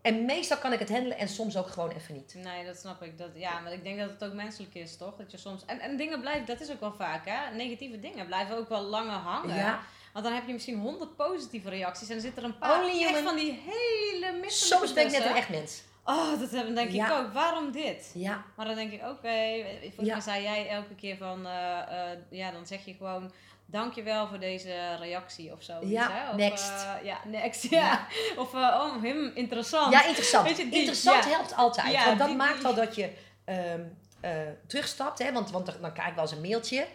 en 0.01 0.25
meestal 0.25 0.57
kan 0.57 0.73
ik 0.73 0.79
het 0.79 0.89
handelen 0.89 1.17
en 1.17 1.27
soms 1.27 1.57
ook 1.57 1.67
gewoon 1.67 1.91
even 1.91 2.13
niet. 2.13 2.35
Nee, 2.43 2.65
dat 2.65 2.77
snap 2.77 3.01
ik. 3.03 3.17
Dat, 3.17 3.29
ja, 3.35 3.59
maar 3.59 3.73
ik 3.73 3.83
denk 3.83 3.99
dat 3.99 4.09
het 4.09 4.23
ook 4.23 4.33
menselijk 4.33 4.73
is, 4.75 4.97
toch? 4.97 5.15
Dat 5.15 5.31
je 5.31 5.37
soms... 5.37 5.65
En, 5.65 5.79
en 5.79 5.97
dingen 5.97 6.19
blijven, 6.21 6.45
dat 6.45 6.61
is 6.61 6.71
ook 6.71 6.79
wel 6.79 6.93
vaak, 6.93 7.25
hè? 7.25 7.55
Negatieve 7.55 7.99
dingen 7.99 8.25
blijven 8.25 8.57
ook 8.57 8.69
wel 8.69 8.81
langer 8.81 9.13
hangen. 9.15 9.55
Ja, 9.55 9.79
Want 10.13 10.25
dan 10.25 10.33
heb 10.33 10.47
je 10.47 10.53
misschien 10.53 10.79
honderd 10.79 11.15
positieve 11.15 11.69
reacties 11.69 12.07
en 12.07 12.13
dan 12.13 12.23
zitten 12.23 12.43
er 12.43 12.49
een 12.49 12.57
paar 12.57 12.79
Only 12.83 12.89
echt 13.01 13.07
human- 13.07 13.23
van 13.23 13.35
die 13.35 13.51
hele 13.65 14.31
misselijke 14.41 14.85
soms 14.85 14.93
ben 14.93 15.05
ik 15.05 15.11
net 15.11 15.25
een 15.25 15.35
echt 15.35 15.49
mens. 15.49 15.83
Oh, 16.05 16.39
dat 16.39 16.51
heb- 16.51 16.75
denk 16.75 16.89
ik 16.89 16.95
Ja. 16.95 17.17
ook. 17.19 17.33
Waarom 17.33 17.71
dit? 17.71 18.11
Ja, 18.13 18.43
Maar 18.55 18.65
dan 18.65 18.75
denk 18.75 18.91
ik, 18.91 19.01
oké, 19.01 19.63
volgens 19.81 20.07
Ja. 20.07 20.13
mij 20.13 20.21
zei 20.21 20.43
jij 20.43 20.67
elke 20.69 20.95
keer 20.95 21.17
van, 21.17 21.45
eh, 21.45 22.11
eh, 22.11 22.17
ja, 22.29 22.51
dan 22.51 22.65
zeg 22.65 22.85
je 22.85 22.93
gewoon, 22.93 23.31
dankjewel 23.65 24.27
voor 24.27 24.39
deze 24.39 24.95
reactie 24.99 25.51
of 25.51 25.63
zo. 25.63 25.73
Ja, 25.85 26.11
hè? 26.11 26.29
Of, 26.29 26.35
next. 26.35 26.69
eh, 26.71 26.93
ja, 27.03 27.17
next, 27.25 27.63
ja. 27.79 28.07
Of, 28.37 28.53
eh, 28.53 28.59
oh, 28.59 29.01
hem, 29.03 29.31
interessant. 29.35 29.91
ja 29.93 30.05
interessant. 30.05 30.47
Weet 30.47 30.57
je, 30.57 30.63
die- 30.69 30.73
interessant 30.79 31.23
ja. 31.23 31.29
helpt 31.29 31.55
altijd. 31.55 31.91
Ja, 31.91 32.05
want 32.05 32.19
dat 32.19 32.27
die- 32.27 32.37
maakt 32.37 32.63
al 32.65 32.73
dat 32.73 32.95
je 32.95 33.11
ehm, 33.45 33.81
eh, 34.21 34.31
terugstapt. 34.67 35.19
Hè? 35.19 35.31
Want, 35.31 35.51
want 35.51 35.65
dan 35.81 35.93
krijg 35.93 36.07
ik 36.09 36.15
wel 36.15 36.23
eens 36.23 36.31
een 36.33 36.41
mailtje. 36.41 36.87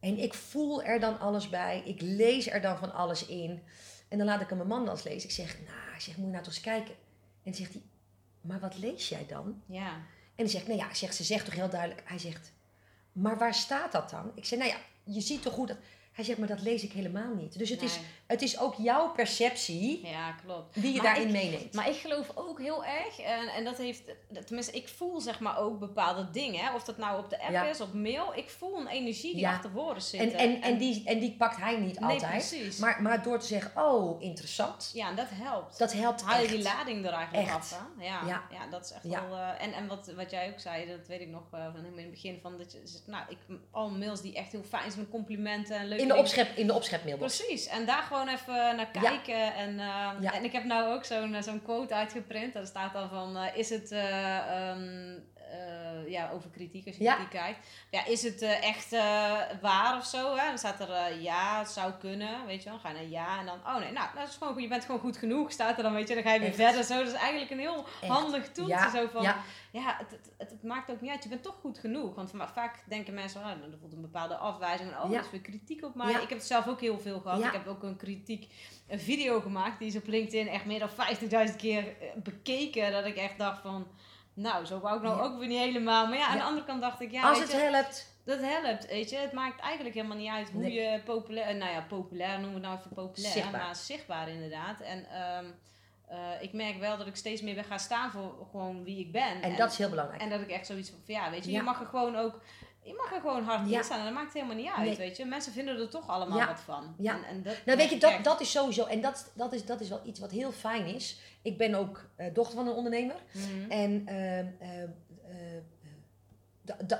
En 0.00 0.18
ik 0.18 0.34
voel 0.34 0.82
er 0.82 1.00
dan 1.00 1.18
alles 1.20 1.48
bij. 1.48 1.82
Ik 1.84 2.00
lees 2.00 2.50
er 2.50 2.60
dan 2.60 2.78
van 2.78 2.92
alles 2.94 3.26
in. 3.26 3.62
En 4.08 4.18
dan 4.18 4.26
laat 4.26 4.40
ik 4.40 4.50
aan 4.50 4.56
mijn 4.56 4.68
man 4.68 4.90
eens 4.90 5.02
lezen. 5.02 5.28
Ik 5.28 5.34
zeg, 5.34 5.58
nou, 5.66 5.94
ik 5.94 6.00
zeg, 6.00 6.16
moet 6.16 6.26
je 6.26 6.32
nou 6.32 6.44
toch 6.44 6.52
eens 6.52 6.62
kijken. 6.62 6.94
En 6.94 6.96
dan 7.44 7.54
zegt 7.54 7.72
hij, 7.72 7.82
maar 8.40 8.60
wat 8.60 8.78
lees 8.78 9.08
jij 9.08 9.26
dan? 9.26 9.62
Ja, 9.66 9.92
En 10.34 10.46
dan 10.46 10.48
zeg 10.48 10.60
ik, 10.60 10.66
nou 10.66 10.78
ja, 10.78 10.94
zegt, 10.94 11.14
ze 11.14 11.24
zegt 11.24 11.44
toch 11.44 11.54
heel 11.54 11.70
duidelijk. 11.70 12.02
Hij 12.04 12.18
zegt, 12.18 12.52
maar 13.12 13.38
waar 13.38 13.54
staat 13.54 13.92
dat 13.92 14.10
dan? 14.10 14.32
Ik 14.34 14.44
zeg, 14.44 14.58
nou 14.58 14.70
ja, 14.70 14.78
je 15.04 15.20
ziet 15.20 15.42
toch 15.42 15.52
goed 15.54 15.68
dat... 15.68 15.78
Hij 16.20 16.28
zegt, 16.28 16.38
maar 16.38 16.48
dat 16.56 16.60
lees 16.62 16.82
ik 16.82 16.92
helemaal 16.92 17.34
niet. 17.34 17.58
Dus 17.58 17.68
het, 17.70 17.82
is, 17.82 17.98
het 18.26 18.42
is 18.42 18.58
ook 18.58 18.74
jouw 18.74 19.12
perceptie 19.12 20.06
ja, 20.06 20.32
klopt. 20.32 20.74
die 20.82 20.92
je 20.92 20.96
Maar 21.02 21.04
daarin 21.06 21.26
ik- 21.26 21.32
meeneemt. 21.32 21.74
Maar 21.74 21.88
ik 21.88 21.96
geloof 21.96 22.30
ook 22.34 22.58
heel 22.60 22.84
erg, 22.84 23.18
en, 23.20 23.48
en 23.48 23.64
dat 23.64 23.76
heeft, 23.76 24.02
tenminste, 24.46 24.72
ik 24.76 24.88
voel 24.88 25.20
zeg 25.20 25.40
maar 25.40 25.58
ook 25.58 25.78
bepaalde 25.78 26.30
dingen. 26.30 26.64
Hè? 26.64 26.74
Of 26.74 26.84
dat 26.84 26.96
nou 26.98 27.18
op 27.18 27.30
de 27.30 27.40
app 27.42 27.50
Ja. 27.52 27.64
is, 27.64 27.80
op 27.80 27.92
mail. 27.94 28.32
Ik 28.34 28.50
voel 28.50 28.76
een 28.80 28.86
energie 28.86 29.32
die 29.32 29.40
Ja. 29.40 29.52
achter 29.52 29.72
woorden 29.72 29.96
En, 29.96 30.02
zitten. 30.02 30.38
en, 30.38 30.62
en, 30.62 30.78
die, 30.78 31.02
en 31.04 31.18
die 31.18 31.32
pakt 31.36 31.56
hij 31.56 31.76
niet 31.76 32.00
nee, 32.00 32.10
altijd. 32.10 32.30
precies. 32.48 32.78
Maar, 32.78 33.02
maar 33.02 33.22
door 33.22 33.38
te 33.38 33.46
zeggen, 33.46 33.82
oh, 33.84 34.22
interessant. 34.22 34.90
ja, 34.94 35.08
en 35.08 35.16
dat 35.16 35.28
helpt. 35.30 35.78
Dat 35.78 35.92
helpt 35.92 36.22
Haal 36.22 36.42
je 36.42 36.48
die 36.48 36.62
lading 36.62 37.06
er 37.06 37.12
eigenlijk 37.12 37.46
Echt. 37.48 37.56
af. 37.56 37.80
Hè? 37.98 38.04
Ja, 38.04 38.20
ja. 38.26 38.42
Ja. 38.50 38.66
dat 38.70 38.84
is 38.84 38.90
echt 38.92 39.02
wel... 39.04 39.36
eh, 39.38 39.62
en 39.62 39.72
en 39.72 39.86
wat, 39.86 40.12
wat 40.16 40.30
jij 40.30 40.50
ook 40.52 40.60
zei, 40.60 40.86
dat 40.86 41.06
weet 41.06 41.20
ik 41.20 41.28
nog 41.28 41.42
eh, 41.52 41.64
van 41.74 41.84
in 41.84 41.96
het 42.02 42.10
begin. 42.10 42.38
Van 42.42 42.58
dat 42.58 42.72
je, 42.72 43.00
nou, 43.06 43.24
ik, 43.28 43.38
al 43.70 43.90
mails 43.90 44.20
die 44.20 44.34
echt 44.34 44.52
heel 44.52 44.62
fijn 44.68 44.90
zijn, 44.90 45.00
met 45.02 45.10
complimenten 45.10 45.76
en 45.76 45.88
leuke 45.88 46.02
de, 46.12 46.18
opschep, 46.18 46.56
in 46.56 46.66
de 46.66 46.74
opschepmailbox. 46.74 47.36
Precies, 47.36 47.66
en 47.66 47.86
daar 47.86 48.02
gewoon 48.02 48.28
even 48.28 48.54
naar 48.54 48.88
Ja. 48.92 49.00
kijken. 49.00 49.54
En, 49.54 49.70
eh, 49.78 50.10
Ja. 50.20 50.32
en 50.34 50.44
ik 50.44 50.52
heb 50.52 50.64
nou 50.64 50.92
ook 50.94 51.04
zo'n 51.04 51.34
eh, 51.34 51.42
zo'n 51.42 51.62
quote 51.62 51.94
uitgeprint. 51.94 52.52
Daar 52.54 52.66
staat 52.66 52.92
dan 52.92 53.08
van, 53.08 53.36
eh, 53.36 53.56
is 53.56 53.70
het, 53.70 53.90
eh, 53.92 54.36
ehm, 54.36 55.14
eh, 55.34 55.79
ja, 56.08 56.30
over 56.30 56.50
kritiek 56.50 56.86
als 56.86 56.96
je 56.96 57.02
Ja. 57.02 57.14
kritiek 57.14 57.32
kijkt. 57.32 57.66
Ja, 57.90 58.06
is 58.06 58.22
het 58.22 58.42
eh, 58.42 58.68
echt 58.68 58.92
eh, 58.92 59.36
waar 59.60 59.96
of 59.96 60.06
zo? 60.06 60.36
Hè? 60.36 60.46
Dan 60.46 60.58
staat 60.58 60.80
er 60.80 60.90
eh, 60.90 61.22
ja, 61.22 61.58
het 61.58 61.68
zou 61.68 61.92
kunnen, 61.92 62.46
weet 62.46 62.62
je 62.62 62.68
wel. 62.70 62.78
Dan 62.82 62.90
ga 62.92 62.98
je 62.98 63.02
naar 63.02 63.12
ja 63.12 63.38
en 63.38 63.46
dan, 63.46 63.58
oh 63.66 63.76
nee, 63.78 63.92
nou, 63.92 64.08
dat 64.14 64.28
is 64.28 64.34
gewoon 64.36 64.52
goed. 64.52 64.62
Je 64.62 64.68
bent 64.68 64.84
gewoon 64.84 65.00
goed 65.00 65.16
genoeg, 65.16 65.52
staat 65.52 65.76
er 65.76 65.82
dan, 65.82 65.92
weet 65.94 66.08
je. 66.08 66.14
Dan 66.14 66.22
ga 66.22 66.32
je 66.32 66.38
weer 66.40 66.48
Echt. 66.48 66.56
verder 66.56 66.82
zo. 66.84 66.98
Dat 66.98 67.06
is 67.06 67.12
eigenlijk 67.12 67.50
een 67.50 67.58
heel 67.58 67.84
Echt. 68.00 68.12
handig 68.12 68.52
toeltje. 68.52 68.74
Ja, 68.74 68.90
Zo 68.90 69.06
van, 69.12 69.22
ja. 69.22 69.36
ja, 69.72 69.96
het, 69.98 70.10
het, 70.10 70.30
het, 70.38 70.50
het 70.50 70.62
maakt 70.62 70.90
ook 70.90 71.00
niet 71.00 71.10
uit. 71.10 71.22
Je 71.22 71.28
bent 71.28 71.42
toch 71.42 71.56
goed 71.60 71.78
genoeg. 71.78 72.14
Want 72.14 72.30
va- 72.30 72.48
vaak 72.52 72.82
denken 72.88 73.14
mensen, 73.14 73.40
oh, 73.40 73.46
nou, 73.46 73.60
er 73.72 73.78
voelt 73.80 73.92
een 73.92 74.00
bepaalde 74.00 74.36
afwijzing. 74.36 74.90
Oh, 74.96 75.10
Ja. 75.10 75.18
er 75.18 75.24
is 75.24 75.30
weer 75.30 75.40
kritiek 75.40 75.84
op 75.84 75.94
mij. 75.94 76.10
Ik 76.12 76.18
heb 76.28 76.30
het 76.38 76.44
zelf 76.46 76.68
ook 76.68 76.80
heel 76.80 76.98
veel 76.98 77.20
gehad. 77.20 77.44
Ik 77.44 77.52
heb 77.52 77.66
ook 77.66 77.82
een 77.82 77.96
kritiek, 77.96 78.52
een 78.88 79.00
video 79.00 79.40
gemaakt. 79.40 79.78
Die 79.78 79.88
is 79.88 79.96
op 79.96 80.06
LinkedIn 80.06 80.48
echt 80.48 80.64
meer 80.64 80.78
dan 80.78 80.88
50.000 81.50 81.56
keer 81.56 81.78
eh, 82.00 82.08
bekeken. 82.16 82.92
Dat 82.92 83.04
ik 83.06 83.16
echt 83.16 83.38
dacht 83.38 83.60
van, 83.62 83.86
nou, 84.34 84.64
zo 84.64 84.80
wou 84.80 84.96
ik 84.96 85.02
nou 85.02 85.16
Ja. 85.16 85.22
ook 85.22 85.38
weer 85.38 85.48
niet 85.48 85.58
helemaal. 85.58 86.06
Maar 86.06 86.18
ja, 86.18 86.26
aan 86.26 86.34
Ja. 86.36 86.40
de 86.42 86.46
andere 86.48 86.66
kant 86.66 86.80
dacht 86.80 87.00
ik, 87.00 87.10
ja, 87.10 87.28
Als 87.28 87.38
het 87.40 87.50
je, 87.50 87.56
helpt. 87.56 88.18
dat 88.24 88.40
helpt, 88.40 88.86
weet 88.86 89.10
je. 89.10 89.16
Het 89.16 89.32
maakt 89.32 89.60
eigenlijk 89.60 89.94
helemaal 89.94 90.16
niet 90.16 90.30
uit 90.30 90.50
hoe 90.50 90.60
Nee. 90.62 90.72
je 90.72 91.00
populair, 91.04 91.46
eh, 91.46 91.56
nou 91.56 91.72
ja, 91.72 91.80
populair 91.88 92.30
noemen 92.40 92.48
we 92.48 92.54
het 92.54 92.62
nou 92.62 92.78
even 92.78 92.92
populair. 92.94 93.32
Zichtbaar. 93.32 93.60
Maar 93.60 93.76
zichtbaar 93.76 94.28
inderdaad. 94.28 94.80
En 94.80 95.06
ehm, 95.10 95.44
eh, 96.08 96.42
ik 96.42 96.52
merk 96.52 96.78
wel 96.78 96.96
dat 96.96 97.06
ik 97.06 97.16
steeds 97.16 97.42
meer 97.42 97.54
weer 97.54 97.64
ga 97.64 97.78
staan 97.78 98.10
voor 98.10 98.46
gewoon 98.50 98.84
wie 98.84 98.98
ik 98.98 99.12
ben. 99.12 99.42
En 99.42 99.56
dat 99.56 99.70
is 99.72 99.78
heel 99.78 99.90
belangrijk. 99.90 100.22
En 100.22 100.30
dat 100.30 100.40
ik 100.40 100.50
echt 100.50 100.66
zoiets 100.66 100.90
van, 100.90 100.98
van, 101.06 101.14
ja, 101.14 101.30
weet 101.30 101.44
je, 101.44 101.50
Ja. 101.50 101.56
je 101.58 101.62
mag 101.64 101.80
er 101.80 101.86
gewoon 101.86 102.16
ook, 102.16 102.40
je 102.82 102.94
mag 102.96 103.12
er 103.12 103.20
gewoon 103.20 103.42
hard 103.44 103.70
in 103.70 103.84
staan. 103.84 103.98
En 103.98 104.04
dat 104.04 104.14
maakt 104.14 104.32
helemaal 104.32 104.56
niet 104.56 104.70
uit, 104.76 104.86
Nee. 104.86 104.96
weet 104.96 105.16
je. 105.16 105.24
Mensen 105.24 105.52
vinden 105.52 105.78
er 105.78 105.88
toch 105.88 106.08
allemaal 106.08 106.46
wat 106.46 106.60
van. 106.60 106.94
Ja. 106.98 107.14
En, 107.14 107.24
en 107.24 107.42
dat 107.42 107.56
Nou, 107.64 107.78
weet 107.78 107.90
je, 107.90 107.98
dat, 107.98 108.10
echt. 108.10 108.24
dat 108.24 108.40
is 108.40 108.50
sowieso, 108.50 108.84
en 108.84 109.00
dat, 109.00 109.32
dat, 109.34 109.52
is, 109.52 109.64
dat 109.64 109.80
is 109.80 109.88
wel 109.88 110.00
iets 110.04 110.20
wat 110.20 110.30
heel 110.30 110.52
fijn 110.52 110.86
is. 110.86 111.18
Ik 111.42 111.58
ben 111.58 111.74
ook 111.74 112.08
eh, 112.16 112.34
dochter 112.34 112.56
van 112.56 112.66
een 112.66 112.74
ondernemer. 112.74 113.16
Mhm. 113.32 113.70
En 113.70 114.02
ehm, 114.06 114.18
ehm, 114.18 114.46
eh, 114.58 114.88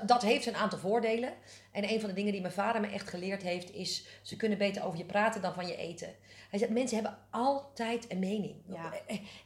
dat 0.05 0.21
heeft 0.21 0.45
een 0.45 0.55
aantal 0.55 0.79
voordelen. 0.79 1.33
En 1.71 1.89
een 1.91 1.99
van 1.99 2.09
de 2.09 2.15
dingen 2.15 2.31
die 2.31 2.41
mijn 2.41 2.53
vader 2.53 2.81
me 2.81 2.87
echt 2.87 3.09
geleerd 3.09 3.41
heeft, 3.41 3.73
is 3.73 4.05
ze 4.21 4.35
kunnen 4.35 4.57
beter 4.57 4.83
over 4.85 4.97
je 4.97 5.05
praten 5.05 5.41
dan 5.41 5.53
van 5.53 5.67
je 5.67 5.75
eten. 5.75 6.09
Hij 6.49 6.59
zegt, 6.59 6.71
mensen 6.71 6.95
hebben 6.97 7.17
altijd 7.29 8.05
een 8.11 8.19
mening. 8.19 8.55
Ja. 8.67 8.93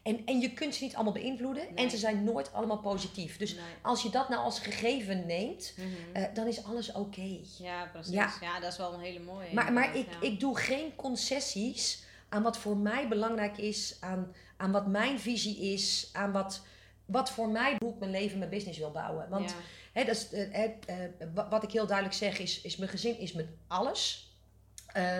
En, 0.04 0.26
en 0.26 0.40
je 0.40 0.54
kunt 0.54 0.76
ze 0.76 0.84
niet 0.84 0.96
allemaal 0.96 1.14
beïnvloeden. 1.14 1.64
Nee. 1.74 1.84
En 1.86 1.90
ze 1.92 1.98
zijn 1.98 2.24
nooit 2.24 2.54
allemaal 2.54 2.78
positief. 2.80 3.38
Dus 3.38 3.54
Nee. 3.54 3.64
als 3.82 4.04
je 4.04 4.10
dat 4.10 4.30
nou 4.30 4.44
als 4.44 4.60
gegeven 4.60 5.26
neemt, 5.26 5.74
Mhm. 5.78 5.88
eh, 6.14 6.34
dan 6.34 6.48
is 6.48 6.64
alles 6.64 6.92
oké. 6.92 7.40
ja, 7.58 7.86
precies. 7.92 8.14
ja. 8.14 8.34
Ja. 8.42 8.60
dat 8.60 8.72
is 8.72 8.78
wel 8.78 8.94
een 8.94 9.00
hele 9.00 9.20
mooie. 9.20 9.54
Maar, 9.54 9.74
maar 9.74 9.96
ik, 9.96 10.08
ja. 10.12 10.28
ik 10.28 10.40
doe 10.40 10.58
geen 10.58 10.96
concessies 10.96 12.04
aan 12.30 12.44
wat 12.44 12.58
voor 12.58 12.78
mij 12.78 13.08
belangrijk 13.08 13.58
is, 13.58 13.98
aan, 14.00 14.34
aan 14.58 14.72
wat 14.72 14.88
mijn 14.88 15.20
visie 15.20 15.58
is, 15.74 16.10
aan 16.14 16.32
wat, 16.32 16.62
wat 17.06 17.30
voor 17.30 17.48
mij 17.50 17.76
hoe 17.80 17.94
ik 17.94 18.00
mijn 18.00 18.12
leven, 18.12 18.38
mijn 18.38 18.50
business 18.50 18.78
wil 18.78 18.92
bouwen. 18.92 19.30
Want 19.30 19.56
Dat 20.04 20.08
is, 20.16 20.32
eh, 20.32 20.64
eh, 20.64 20.72
wa- 21.34 21.50
wat 21.50 21.64
ik 21.64 21.72
heel 21.72 21.86
duidelijk 21.88 22.16
zeg 22.18 22.39
is, 22.39 22.62
is 22.62 22.78
mijn 22.78 22.89
gezin 22.89 23.20
is 23.20 23.32
mijn 23.34 23.50
alles. 23.68 24.34
Eh, 24.88 25.20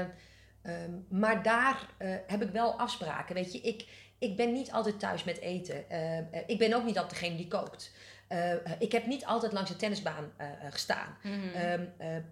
ehm, 0.62 0.92
maar 1.10 1.44
daar 1.44 1.90
eh, 1.98 2.16
heb 2.28 2.42
ik 2.42 2.50
wel 2.50 2.80
afspraken. 2.80 3.36
Weet 3.36 3.52
je, 3.54 3.62
ik, 3.62 3.88
ik 4.20 4.36
ben 4.36 4.54
niet 4.54 4.72
altijd 4.72 5.00
thuis 5.00 5.24
met 5.24 5.40
eten. 5.40 5.90
Eh, 5.90 6.18
eh, 6.18 6.26
ik 6.48 6.58
ben 6.58 6.74
ook 6.74 6.84
niet 6.86 6.98
altijd 6.98 7.20
degene 7.20 7.36
die 7.38 7.48
kookt. 7.48 7.92
Eh, 8.28 8.52
eh, 8.54 8.60
ik 8.80 8.92
heb 8.92 9.06
niet 9.06 9.26
altijd 9.26 9.52
langs 9.52 9.70
de 9.70 9.76
tennisbaan 9.76 10.32
eh, 10.38 10.48
eh, 10.52 10.72
gestaan. 10.72 11.18
Mhm. 11.24 11.48
Ehm, 11.54 11.86
eh, 11.98 12.16
eh, 12.18 12.24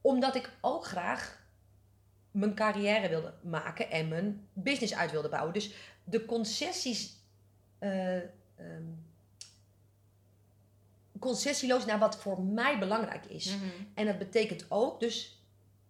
omdat 0.00 0.34
ik 0.34 0.50
ook 0.60 0.84
graag 0.86 1.40
mijn 2.30 2.54
carrière 2.54 3.08
wilde 3.08 3.34
maken 3.42 3.90
en 3.90 4.08
mijn 4.08 4.48
business 4.52 4.94
uit 4.94 5.10
wilde 5.10 5.28
bouwen. 5.28 5.52
Dus 5.52 5.74
de 6.04 6.24
concessies. 6.24 7.20
eh, 7.78 8.16
ehm, 8.16 8.82
concessieloos 11.22 11.84
naar 11.84 11.98
wat 11.98 12.16
voor 12.16 12.40
mij 12.40 12.78
belangrijk 12.78 13.24
is. 13.26 13.46
Mhm. 13.46 13.64
En 13.94 14.06
dat 14.06 14.18
betekent 14.18 14.64
ook 14.68 15.00
dus 15.00 15.40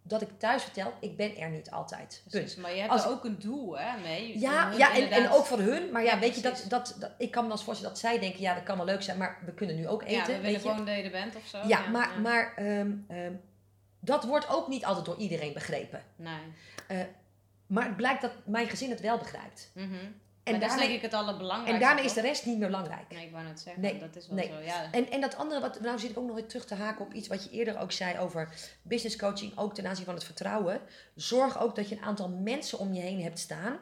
dat 0.03 0.22
ik 0.22 0.28
thuis 0.39 0.62
vertel, 0.62 0.93
ik 1.01 1.16
ben 1.16 1.37
er 1.37 1.51
niet 1.51 1.70
altijd. 1.70 2.22
Precies, 2.28 2.53
Punt. 2.55 2.62
maar 2.62 2.74
je 2.74 2.80
hebt 2.80 2.93
Als- 2.93 3.05
er 3.05 3.11
ook 3.11 3.24
een 3.24 3.39
doel 3.39 3.78
hè, 3.78 4.01
mee. 4.01 4.39
Ja, 4.41 4.68
hun 4.68 4.78
ja 4.78 4.95
en, 4.97 5.30
ook 5.30 5.45
voor 5.45 5.59
hun. 5.59 5.91
Maar 5.93 6.03
ja, 6.03 6.12
Ja, 6.14 6.18
weet 6.18 6.35
je, 6.35 6.41
dat, 6.41 6.64
dat, 6.68 6.97
dat, 6.99 7.11
ik 7.18 7.30
kan 7.30 7.45
me 7.45 7.51
als 7.51 7.64
voorstellen 7.64 7.93
dat 7.95 8.03
zij 8.03 8.18
denken, 8.18 8.41
ja, 8.41 8.55
dat 8.55 8.62
kan 8.62 8.76
wel 8.76 8.87
leuk 8.87 9.03
zijn, 9.03 9.18
maar 9.18 9.39
we 9.45 9.53
kunnen 9.53 9.76
nu 9.76 9.89
ook 9.89 10.03
eten. 10.03 10.14
Ja, 10.16 10.26
we 10.26 10.41
willen 10.41 10.61
gewoon 10.61 10.85
dat 10.85 10.97
je 10.97 11.03
er 11.03 11.11
bent 11.11 11.37
of 11.37 11.47
zo. 11.47 11.59
ja, 11.66 11.89
maar, 11.89 12.20
maar 12.20 12.55
ehm, 12.57 12.93
ehm, 13.09 13.33
dat 14.01 14.24
wordt 14.24 14.49
ook 14.49 14.68
niet 14.68 14.85
altijd 14.85 15.05
door 15.07 15.16
iedereen 15.18 15.53
begrepen. 15.53 16.03
Nee. 16.16 17.07
Maar 17.66 17.87
het 17.87 17.97
blijkt 17.97 18.22
dat 18.22 18.33
mijn 18.45 18.68
gezin 18.68 18.91
het 18.91 19.01
wel 19.01 19.18
begrijpt. 19.18 19.70
Mhm. 19.74 19.95
En 20.45 20.53
maar 20.53 20.61
dat 20.61 20.70
is 20.70 20.76
denk 20.76 20.80
daarmee, 20.90 20.97
ik 20.97 21.03
het 21.03 21.14
allerbelangrijkste. 21.20 21.74
en 21.74 21.80
daarmee 21.80 22.05
is 22.05 22.12
de 22.12 22.20
rest 22.20 22.47
niet 22.47 22.59
meer 22.59 22.66
belangrijk. 22.66 23.11
Nee, 23.11 23.24
ik 23.26 23.32
wou 23.32 23.45
net 23.45 23.61
zeggen, 23.61 23.82
Nee, 23.82 23.99
dat 23.99 24.16
is 24.16 24.26
wel 24.26 24.36
nee. 24.36 24.47
zo. 24.49 24.59
Ja. 24.61 24.93
En, 24.93 25.11
en 25.11 25.20
dat 25.20 25.36
andere, 25.36 25.61
wat, 25.61 25.80
nou 25.80 25.99
zit 25.99 26.11
ik 26.11 26.18
ook 26.18 26.26
nog 26.26 26.34
weer 26.34 26.47
terug 26.47 26.64
te 26.64 26.74
haken 26.74 27.05
op 27.05 27.12
iets 27.12 27.28
wat 27.28 27.45
je 27.45 27.51
eerder 27.51 27.78
ook 27.78 27.93
zei 27.93 28.18
over 28.18 28.55
business 28.82 29.16
coaching, 29.16 29.59
ook 29.59 29.74
ten 29.74 29.86
aanzien 29.86 30.05
van 30.05 30.14
het 30.14 30.24
vertrouwen. 30.24 30.80
Zorg 31.14 31.61
ook 31.61 31.76
dat 31.76 31.88
je 31.88 31.95
een 31.97 32.03
aantal 32.03 32.28
mensen 32.28 32.78
om 32.78 32.93
je 32.93 33.01
heen 33.01 33.22
hebt 33.22 33.38
staan. 33.38 33.78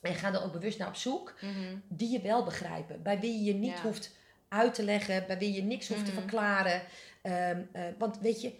En 0.00 0.14
ga 0.14 0.32
er 0.32 0.44
ook 0.44 0.52
bewust 0.52 0.78
naar 0.78 0.88
op 0.88 0.94
zoek, 0.96 1.34
Mhm. 1.40 1.76
die 1.88 2.10
je 2.10 2.20
wel 2.20 2.44
begrijpen. 2.44 3.02
Bij 3.02 3.20
wie 3.20 3.44
je 3.44 3.54
niet 3.54 3.76
Ja. 3.76 3.82
hoeft 3.82 4.10
uit 4.48 4.74
te 4.74 4.82
leggen, 4.84 5.24
bij 5.26 5.38
wie 5.38 5.52
je 5.52 5.62
niks 5.62 5.88
hoeft 5.88 6.04
te 6.04 6.10
Mhm. 6.10 6.20
verklaren. 6.20 6.82
Ehm, 7.22 7.60
eh, 7.72 7.82
want 7.98 8.18
weet 8.18 8.40
je, 8.40 8.52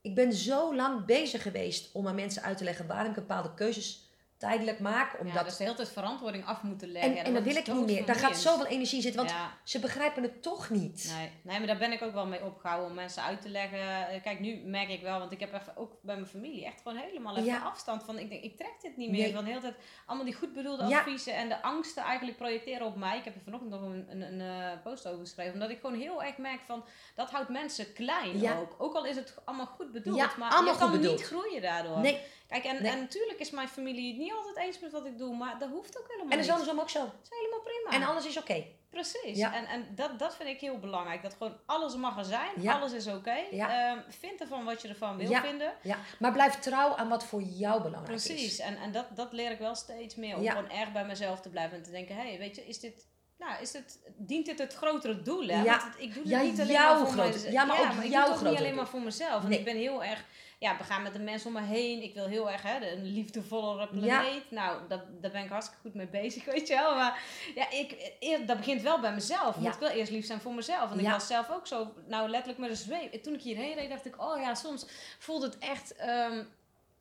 ik 0.00 0.14
ben 0.14 0.32
zo 0.32 0.74
lang 0.74 1.04
bezig 1.04 1.42
geweest 1.42 1.88
om 1.92 2.06
aan 2.08 2.14
mensen 2.14 2.42
uit 2.42 2.58
te 2.58 2.64
leggen 2.64 2.86
waarom 2.86 3.08
ik 3.08 3.14
bepaalde 3.14 3.54
keuzes 3.54 4.05
tijdelijk 4.38 4.78
maak. 4.80 5.12
Ja, 5.12 5.18
Omdat, 5.18 5.44
dus 5.44 5.56
de 5.56 5.62
hele 5.64 5.76
tijd 5.76 5.88
verantwoording 5.88 6.46
af 6.46 6.62
moeten 6.62 6.88
leggen. 6.92 7.10
en, 7.10 7.16
Ja, 7.16 7.22
en 7.24 7.34
dat 7.34 7.42
wil 7.42 7.56
ik 7.56 7.66
niet 7.66 7.86
meer. 7.86 8.06
Daar 8.06 8.14
gaat 8.16 8.36
zoveel 8.36 8.66
energie 8.66 8.96
in 8.96 9.02
zitten, 9.02 9.20
want 9.20 9.32
Ja. 9.34 9.50
ze 9.64 9.78
begrijpen 9.78 10.22
het 10.22 10.42
toch 10.42 10.70
niet. 10.70 11.12
Nee. 11.16 11.30
nee, 11.42 11.58
maar 11.58 11.66
daar 11.66 11.78
ben 11.78 11.92
ik 11.92 12.02
ook 12.02 12.12
wel 12.12 12.26
mee 12.26 12.44
opgehouden 12.44 12.88
om 12.88 12.94
mensen 12.94 13.22
uit 13.22 13.42
te 13.42 13.48
leggen. 13.48 14.08
Eh, 14.08 14.22
Kijk, 14.22 14.40
nu 14.40 14.56
merk 14.64 14.88
ik 14.88 15.02
wel, 15.02 15.18
want 15.18 15.32
ik 15.32 15.40
heb 15.40 15.52
even 15.54 15.76
ook 15.76 15.92
bij 16.02 16.14
mijn 16.14 16.26
familie 16.26 16.64
echt 16.64 16.80
gewoon 16.82 16.98
helemaal 16.98 17.32
even 17.36 17.48
Ja. 17.48 17.58
afstand 17.62 18.02
van. 18.02 18.18
Ik 18.18 18.28
denk, 18.28 18.42
ik 18.42 18.56
trek 18.56 18.74
dit 18.82 18.96
niet 18.96 19.10
meer. 19.10 19.20
Nee. 19.22 19.34
Van 19.34 19.44
de 19.44 19.50
hele 19.50 19.62
tijd 19.62 19.74
allemaal 20.06 20.24
die 20.26 20.34
goed 20.34 20.52
bedoelde 20.52 20.84
Ja. 20.86 20.98
adviezen 20.98 21.34
en 21.34 21.48
de 21.48 21.62
angsten 21.62 22.02
eigenlijk 22.02 22.36
projecteren 22.38 22.86
op 22.86 22.96
mij. 22.96 23.18
Ik 23.18 23.24
heb 23.24 23.34
er 23.34 23.40
vanochtend 23.44 23.70
nog 23.70 23.82
een, 23.82 24.06
een, 24.10 24.20
een 24.22 24.40
eh, 24.40 24.82
post 24.82 25.06
over 25.08 25.20
geschreven. 25.20 25.52
Omdat 25.52 25.70
ik 25.70 25.80
gewoon 25.80 25.98
heel 26.00 26.22
erg 26.22 26.36
merk 26.36 26.60
van, 26.66 26.84
dat 27.14 27.30
houdt 27.30 27.48
mensen 27.48 27.92
klein 27.92 28.40
Ja. 28.40 28.56
ook. 28.58 28.74
Ook 28.78 28.94
al 28.94 29.04
is 29.06 29.16
het 29.16 29.34
allemaal 29.44 29.66
goed 29.66 29.92
bedoeld, 29.92 30.16
Ja, 30.16 30.30
maar 30.38 30.50
allemaal 30.50 30.72
je 30.72 30.78
kan 30.78 30.90
bedoeld. 30.90 31.16
niet 31.16 31.26
groeien 31.26 31.62
daardoor. 31.62 31.98
Nee, 31.98 32.20
Kijk, 32.48 32.64
en, 32.64 32.82
Nee. 32.82 32.92
en 32.92 32.98
natuurlijk 32.98 33.38
is 33.38 33.50
mijn 33.50 33.68
familie 33.68 34.08
het 34.08 34.16
niet 34.18 34.32
altijd 34.32 34.56
eens 34.56 34.80
met 34.80 34.92
wat 34.92 35.06
ik 35.06 35.18
doe, 35.18 35.36
maar 35.36 35.58
dat 35.58 35.68
hoeft 35.68 35.98
ook 35.98 36.04
helemaal 36.08 36.22
en 36.30 36.30
dat 36.30 36.38
is 36.38 36.44
niet. 36.46 36.54
andersom 36.54 36.80
ook 36.80 36.90
zo. 36.90 36.98
Dat 37.00 37.12
is 37.30 37.38
helemaal 37.38 37.60
prima. 37.60 37.90
En 37.90 38.02
alles 38.12 38.26
is 38.26 38.36
oké. 38.38 38.64
Precies. 38.90 39.36
Ja. 39.38 39.54
En, 39.54 39.66
en 39.66 39.86
dat, 39.94 40.18
dat 40.18 40.36
vind 40.36 40.48
ik 40.48 40.60
heel 40.60 40.78
belangrijk. 40.78 41.22
Dat 41.22 41.34
gewoon 41.34 41.56
alles 41.66 41.96
mag 41.96 42.18
er 42.18 42.24
zijn. 42.24 42.50
Ja. 42.60 42.72
Alles 42.78 42.92
is 42.92 43.06
oké. 43.06 43.36
Ja. 43.50 43.90
Ehm, 43.90 43.98
vind 44.08 44.40
ervan 44.40 44.64
wat 44.64 44.82
je 44.82 44.88
ervan 44.88 45.16
wil 45.16 45.30
Ja. 45.30 45.40
vinden. 45.42 45.72
Ja. 45.82 45.98
Maar 46.18 46.32
blijf 46.32 46.54
trouw 46.58 46.94
aan 46.96 47.08
wat 47.08 47.24
voor 47.24 47.42
jou 47.42 47.82
belangrijk 47.82 48.22
Precies. 48.22 48.44
is. 48.52 48.58
En, 48.58 48.76
en 48.76 48.92
dat, 48.92 49.06
dat 49.16 49.32
leer 49.32 49.50
ik 49.50 49.58
wel 49.58 49.74
steeds 49.74 50.14
meer. 50.14 50.36
Om 50.36 50.42
Ja. 50.42 50.52
gewoon 50.52 50.70
erg 50.70 50.92
bij 50.92 51.04
mezelf 51.06 51.40
te 51.40 51.48
blijven. 51.48 51.76
En 51.76 51.82
te 51.82 51.90
denken, 51.90 52.14
hé, 52.16 52.28
hey, 52.28 52.38
weet 52.38 52.56
je, 52.56 52.66
is 52.66 52.80
dit... 52.80 53.06
Nou, 53.38 53.62
is 53.62 53.72
het, 53.72 53.98
dient 54.16 54.46
dit 54.46 54.58
het 54.58 54.74
grotere 54.74 55.22
doel? 55.22 55.46
Hè? 55.46 55.62
Ja. 55.62 55.78
Want 55.78 55.94
ik 55.98 56.12
doe 56.14 56.22
het 56.22 56.30
Ja, 56.32 56.40
niet 56.42 56.60
alleen 56.60 56.72
maar 56.74 56.98
voor 57.06 57.16
mezelf. 57.24 57.50
ja, 57.52 57.64
maar 57.64 57.80
ook 57.80 58.04
ik 58.04 58.10
jouw 58.10 58.24
doe 58.24 58.34
het 58.34 58.42
niet 58.42 58.56
alleen 58.56 58.66
doel. 58.66 58.76
maar 58.76 58.88
voor 58.88 59.00
mezelf. 59.00 59.42
En 59.42 59.48
Nee. 59.48 59.58
ik 59.58 59.64
ben 59.64 59.76
heel 59.76 60.04
erg 60.04 60.24
ja, 60.58 60.76
begaan 60.76 61.02
met 61.02 61.12
de 61.12 61.18
mensen 61.18 61.46
om 61.46 61.52
me 61.52 61.60
heen. 61.62 62.02
Ik 62.02 62.14
wil 62.14 62.26
heel 62.26 62.50
erg 62.50 62.62
hè, 62.62 62.90
een 62.90 63.04
liefdevollere 63.04 63.88
planeet. 63.88 64.50
Nou, 64.50 64.80
dat, 64.88 65.00
daar 65.22 65.30
ben 65.30 65.42
ik 65.44 65.50
hartstikke 65.50 65.80
goed 65.82 65.94
mee 65.94 66.06
bezig, 66.06 66.44
weet 66.54 66.68
je 66.68 66.74
wel. 66.74 66.94
Maar 66.94 67.22
ja, 67.54 67.70
ik, 67.70 68.12
dat 68.46 68.56
begint 68.56 68.82
wel 68.82 69.00
bij 69.00 69.12
mezelf. 69.14 69.54
Want 69.54 69.66
Ja. 69.66 69.72
ik 69.72 69.78
wil 69.78 69.88
eerst 69.88 70.12
lief 70.12 70.26
zijn 70.26 70.40
voor 70.40 70.54
mezelf. 70.54 70.92
En 70.92 70.98
ik 70.98 71.08
was 71.08 71.26
zelf 71.26 71.50
ook 71.50 71.66
zo, 71.66 71.92
nou 72.06 72.28
letterlijk 72.28 72.58
met 72.60 72.70
een 72.70 72.76
zweep. 72.76 73.12
Toen 73.22 73.34
ik 73.34 73.42
hierheen 73.42 73.74
reed, 73.74 73.88
dacht 73.90 74.06
ik, 74.06 74.22
oh 74.22 74.40
ja, 74.40 74.54
soms 74.54 74.86
voelde 75.18 75.46
het 75.46 75.58
echt... 75.58 75.94
ehm, 75.96 76.44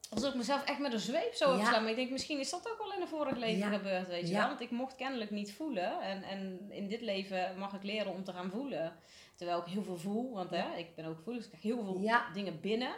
alsof 0.09 0.29
ik 0.29 0.35
mezelf 0.35 0.63
echt 0.63 0.79
met 0.79 0.93
een 0.93 0.99
zweep 0.99 1.33
zo 1.33 1.49
Ja. 1.51 1.57
opslaan. 1.59 1.81
Maar 1.81 1.89
ik 1.91 1.95
denk, 1.97 2.09
misschien 2.11 2.39
is 2.39 2.49
dat 2.49 2.69
ook 2.71 2.77
wel 2.77 2.93
in 2.93 3.01
een 3.01 3.07
vorig 3.07 3.37
leven 3.37 3.57
Ja. 3.71 3.77
gebeurd, 3.77 4.07
weet 4.07 4.27
je 4.27 4.33
Ja. 4.33 4.39
wel. 4.39 4.47
Want 4.47 4.61
ik 4.61 4.71
mocht 4.71 4.95
kennelijk 4.95 5.31
niet 5.31 5.53
voelen. 5.53 6.01
En, 6.01 6.23
en 6.23 6.65
in 6.69 6.87
dit 6.87 7.01
leven 7.01 7.57
mag 7.57 7.73
ik 7.73 7.83
leren 7.83 8.11
om 8.11 8.23
te 8.23 8.31
gaan 8.33 8.49
voelen. 8.51 8.95
Terwijl 9.35 9.59
ik 9.59 9.65
heel 9.65 9.83
veel 9.83 9.97
voel, 9.97 10.33
want 10.33 10.49
hè, 10.49 10.75
ik 10.77 10.95
ben 10.95 11.05
ook 11.05 11.15
gevoelig, 11.17 11.41
dus 11.43 11.51
ik 11.51 11.59
krijg 11.59 11.75
heel 11.75 11.83
veel 11.85 12.11
dingen 12.33 12.59
binnen. 12.61 12.91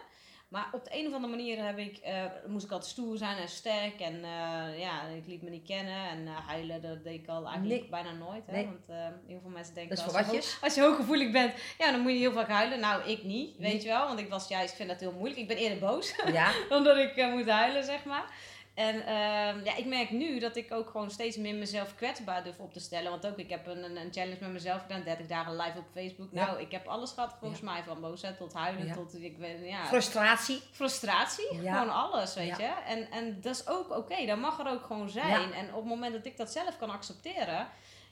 Maar 0.48 0.68
op 0.72 0.84
de 0.84 0.90
een 1.00 1.08
of 1.08 1.14
andere 1.14 1.36
manier 1.36 1.66
heb 1.66 1.78
ik, 1.78 1.98
eh, 1.98 2.24
moest 2.48 2.66
ik 2.66 2.72
altijd 2.72 2.92
stoer 2.92 3.18
zijn 3.18 3.38
en 3.38 3.48
sterk. 3.50 4.00
En 4.00 4.14
eh, 4.16 4.80
ja, 4.80 5.02
ik 5.16 5.28
liet 5.28 5.42
me 5.42 5.50
niet 5.50 5.66
kennen. 5.68 6.10
En 6.10 6.28
eh, 6.28 6.48
huilen, 6.48 6.82
dat 6.82 7.04
deed 7.04 7.14
ik 7.22 7.28
al 7.28 7.46
eigenlijk 7.48 7.82
Nee. 7.82 7.90
bijna 7.90 8.12
nooit. 8.12 8.44
Hè? 8.46 8.52
Nee. 8.54 8.66
Want 8.66 9.00
heel 9.28 9.40
veel 9.42 9.50
mensen 9.50 9.74
denken, 9.74 9.98
als, 9.98 10.14
je 10.14 10.24
hoog- 10.24 10.58
als 10.62 10.76
je 10.76 10.82
hooggevoelig 10.82 11.32
bent, 11.32 11.54
ja, 11.78 11.92
dan 11.92 12.00
moet 12.00 12.12
je 12.12 12.18
heel 12.18 12.32
vaak 12.32 12.50
huilen. 12.50 12.80
Nou, 12.80 13.10
ik 13.10 13.24
niet, 13.24 13.58
weet 13.58 13.72
Nee. 13.74 13.82
je 13.82 13.88
wel. 13.88 14.08
Want 14.08 14.20
ik 14.20 14.30
was 14.30 14.48
juist, 14.48 14.70
ik 14.70 14.76
vind 14.76 14.90
dat 14.90 15.00
heel 15.00 15.12
moeilijk. 15.14 15.40
Ik 15.40 15.48
ben 15.48 15.58
eerder 15.58 15.80
boos 15.80 16.16
Ja, 16.32 16.52
dan 16.70 16.84
dat 16.84 16.98
ik 16.98 17.16
moet 17.34 17.50
huilen, 17.50 17.84
zeg 17.84 18.04
maar. 18.06 18.26
En 18.78 19.06
ehm, 19.06 19.64
ja, 19.64 19.76
ik 19.76 19.86
merk 19.86 20.12
nu 20.12 20.40
dat 20.40 20.56
ik 20.56 20.72
ook 20.74 20.90
gewoon 20.90 21.12
steeds 21.12 21.38
meer 21.38 21.56
mezelf 21.56 21.96
kwetsbaar 21.96 22.44
durf 22.44 22.60
op 22.60 22.74
te 22.74 22.80
stellen. 22.80 23.12
Want 23.12 23.28
ook, 23.28 23.38
ik 23.38 23.50
heb 23.50 23.68
een, 23.68 23.96
een, 23.96 24.14
challenge 24.14 24.38
met 24.40 24.52
mezelf 24.52 24.82
gedaan, 24.82 25.04
30 25.04 25.28
dagen 25.28 25.56
live 25.56 25.78
op 25.78 25.86
Facebook. 25.94 26.28
Ja. 26.32 26.46
Nou, 26.46 26.62
ik 26.62 26.72
heb 26.72 26.88
alles 26.88 27.12
gehad 27.12 27.36
volgens 27.40 27.62
mij, 27.62 27.84
van 27.84 28.02
boosheid 28.02 28.38
tot 28.38 28.54
huilen, 28.54 28.86
Ja. 28.86 28.94
tot, 28.94 29.22
ik 29.22 29.38
weet, 29.38 29.58
ja, 29.64 29.86
frustratie. 29.86 30.62
frustratie. 30.72 31.48
Gewoon 31.48 31.90
alles, 31.90 32.34
weet 32.34 32.58
je. 32.58 32.74
En, 32.88 33.12
en 33.12 33.42
dat 33.42 33.56
is 33.56 33.68
ook 33.68 33.98
oké, 33.98 34.26
dat 34.26 34.38
mag 34.38 34.60
er 34.60 34.72
ook 34.72 34.86
gewoon 34.86 35.10
zijn. 35.10 35.54
En 35.54 35.68
op 35.68 35.76
het 35.76 35.90
moment 35.90 36.14
dat 36.14 36.26
ik 36.26 36.38
dat 36.38 36.52
zelf 36.52 36.78
kan 36.78 36.90
accepteren, 36.90 37.68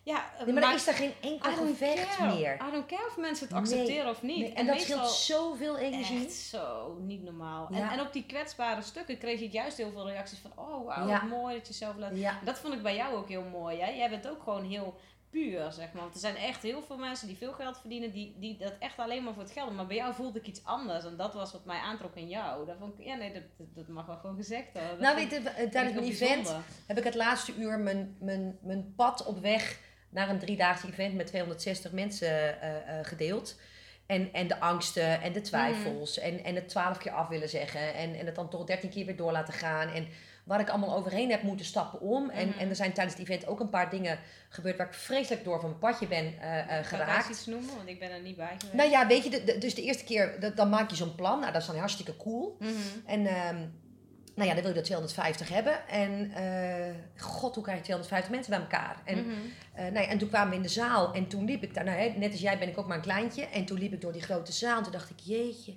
ja, 0.05 0.25
Nee, 0.45 0.53
maar 0.53 0.61
dan 0.61 0.73
is 0.73 0.87
er 0.87 0.93
geen 0.93 1.13
enkel 1.21 1.51
gevecht 1.51 2.15
care. 2.15 2.35
meer. 2.35 2.53
I 2.67 2.71
don't 2.71 2.85
care 2.85 3.05
of 3.07 3.17
mensen 3.17 3.45
het 3.47 3.55
Nee. 3.55 3.63
accepteren 3.63 4.09
of 4.09 4.21
niet. 4.21 4.37
Nee, 4.39 4.53
en 4.53 4.65
dat 4.65 4.81
scheelt 4.81 5.09
zoveel 5.09 5.77
energie. 5.77 6.25
Echt 6.25 6.33
zo, 6.33 6.97
niet 7.01 7.23
normaal. 7.23 7.67
Ja. 7.71 7.77
En, 7.77 7.89
en 7.99 8.05
op 8.05 8.13
die 8.13 8.25
kwetsbare 8.25 8.81
stukken 8.81 9.17
kreeg 9.17 9.41
ik 9.41 9.51
juist 9.51 9.77
heel 9.77 9.91
veel 9.91 10.09
reacties 10.09 10.39
van... 10.39 10.51
Oh, 10.55 10.85
wauw, 10.85 11.07
Ja. 11.07 11.21
mooi 11.23 11.57
dat 11.57 11.67
je 11.67 11.73
zelf 11.73 11.95
laat... 11.97 12.17
Ja, 12.17 12.39
Dat 12.43 12.59
vond 12.59 12.73
ik 12.73 12.81
bij 12.81 12.95
jou 12.95 13.15
ook 13.15 13.29
heel 13.29 13.43
mooi. 13.43 13.79
Hè? 13.79 13.89
Jij 13.89 14.09
bent 14.09 14.27
ook 14.27 14.43
gewoon 14.43 14.63
heel 14.63 14.95
puur, 15.29 15.71
zeg 15.71 15.93
maar. 15.93 16.01
Want 16.01 16.13
er 16.13 16.19
zijn 16.19 16.35
echt 16.35 16.61
heel 16.61 16.81
veel 16.81 16.97
mensen 16.97 17.27
die 17.27 17.37
veel 17.37 17.53
geld 17.53 17.77
verdienen... 17.79 18.11
Die, 18.11 18.35
die 18.39 18.57
dat 18.57 18.73
echt 18.79 18.97
alleen 18.99 19.23
maar 19.23 19.33
voor 19.33 19.43
het 19.43 19.51
geld 19.51 19.67
doen. 19.67 19.75
Maar 19.75 19.87
bij 19.87 19.95
jou 19.95 20.13
voelde 20.13 20.39
ik 20.39 20.47
iets 20.47 20.63
anders. 20.65 21.05
En 21.05 21.17
dat 21.17 21.33
was 21.33 21.51
wat 21.51 21.65
mij 21.65 21.79
aantrok 21.79 22.15
in 22.15 22.27
jou. 22.27 22.65
Dat 22.65 22.75
vond 22.79 22.99
ik... 22.99 23.05
Ja, 23.05 23.15
nee, 23.15 23.33
dat, 23.33 23.43
dat, 23.75 23.87
mag 23.87 24.05
wel 24.05 24.17
gewoon 24.17 24.35
gezegd 24.35 24.71
worden. 24.73 25.01
Nou 25.01 25.15
weet 25.15 25.31
je, 25.31 25.41
tijdens 25.71 25.93
mijn 25.93 26.05
event 26.05 26.55
heb 26.87 26.97
ik 26.97 27.03
het 27.03 27.15
laatste 27.15 27.55
uur 27.55 27.79
mijn, 27.79 28.17
mijn, 28.19 28.57
mijn 28.61 28.93
pad 28.95 29.25
op 29.25 29.39
weg 29.39 29.83
naar 30.09 30.29
een 30.29 30.39
driedaagse 30.39 30.87
event 30.87 31.13
met 31.15 31.27
260 31.27 31.91
mensen 31.91 32.61
eh, 32.61 32.75
eh, 32.99 33.05
gedeeld. 33.05 33.55
En, 34.05 34.33
en 34.33 34.47
de 34.47 34.59
angsten 34.59 35.21
en 35.21 35.33
de 35.33 35.41
twijfels. 35.41 36.19
En, 36.19 36.43
en 36.43 36.55
het 36.55 36.69
twaalf 36.69 36.97
keer 36.97 37.11
af 37.11 37.27
willen 37.27 37.49
zeggen. 37.49 37.93
En, 37.93 38.15
en 38.15 38.25
het 38.25 38.35
dan 38.35 38.49
toch 38.49 38.63
dertien 38.65 38.89
keer 38.89 39.05
weer 39.05 39.15
door 39.15 39.31
laten 39.31 39.53
gaan. 39.53 39.89
En 39.89 40.07
waar 40.43 40.59
ik 40.59 40.69
allemaal 40.69 40.95
overheen 40.95 41.29
heb 41.31 41.41
moeten 41.41 41.65
stappen 41.65 41.99
om. 41.99 42.29
En, 42.29 42.47
Mhm. 42.47 42.59
en 42.59 42.69
er 42.69 42.75
zijn 42.75 42.93
tijdens 42.93 43.17
het 43.17 43.27
event 43.29 43.47
ook 43.47 43.59
een 43.59 43.69
paar 43.69 43.89
dingen 43.89 44.19
gebeurd 44.49 44.77
waar 44.77 44.87
ik 44.87 44.93
vreselijk 44.93 45.43
door 45.43 45.59
van 45.59 45.69
mijn 45.69 45.79
padje 45.81 46.07
ben 46.07 46.33
Kan 46.39 46.79
ik 46.79 46.85
geraakt. 46.85 47.27
eens 47.27 47.37
iets 47.37 47.45
noemen? 47.45 47.75
Want 47.75 47.89
ik 47.89 47.99
ben 47.99 48.11
er 48.11 48.21
niet 48.21 48.35
bij 48.35 48.55
geweest. 48.57 48.73
Nou 48.73 48.89
ja, 48.89 49.07
weet 49.07 49.23
je, 49.23 49.29
de- 49.29 49.43
de- 49.43 49.57
dus 49.57 49.75
de 49.75 49.81
eerste 49.83 50.03
keer, 50.03 50.53
dan 50.55 50.69
maak 50.69 50.89
je 50.89 50.95
zo'n 50.95 51.15
plan. 51.15 51.39
Nou, 51.39 51.51
dat 51.51 51.61
is 51.61 51.67
dan 51.67 51.77
hartstikke 51.77 52.17
cool. 52.17 52.55
Mhm. 52.59 52.71
En 53.05 53.25
ehm, 53.27 53.57
nou 54.35 54.47
ja, 54.49 54.53
dan 54.55 54.63
wil 54.63 54.71
je 54.73 54.77
er 54.79 54.83
250 54.85 55.49
hebben. 55.49 55.87
En 55.87 56.31
eh, 56.31 56.95
god, 57.21 57.55
hoe 57.55 57.63
krijg 57.63 57.77
je 57.77 57.83
250 57.83 58.31
mensen 58.31 58.51
bij 58.51 58.59
elkaar? 58.61 59.01
En, 59.05 59.17
Mhm. 59.17 59.29
eh, 59.73 59.81
nou 59.83 59.93
ja, 60.05 60.07
en 60.11 60.17
toen 60.17 60.29
kwamen 60.29 60.49
we 60.49 60.55
in 60.55 60.61
de 60.61 60.67
zaal 60.67 61.13
en 61.13 61.27
toen 61.27 61.45
liep 61.45 61.63
ik 61.63 61.73
daar, 61.73 61.83
nou, 61.83 61.97
hè, 61.97 62.09
net 62.17 62.31
als 62.31 62.41
jij 62.41 62.57
ben 62.59 62.67
ik 62.67 62.77
ook 62.77 62.87
maar 62.87 62.97
een 62.97 63.03
kleintje. 63.03 63.45
En 63.45 63.65
toen 63.65 63.79
liep 63.79 63.93
ik 63.93 64.01
door 64.01 64.11
die 64.11 64.21
grote 64.21 64.51
zaal 64.51 64.77
en 64.77 64.83
toen 64.83 64.91
dacht 64.91 65.09
ik, 65.09 65.19
jeetje. 65.19 65.73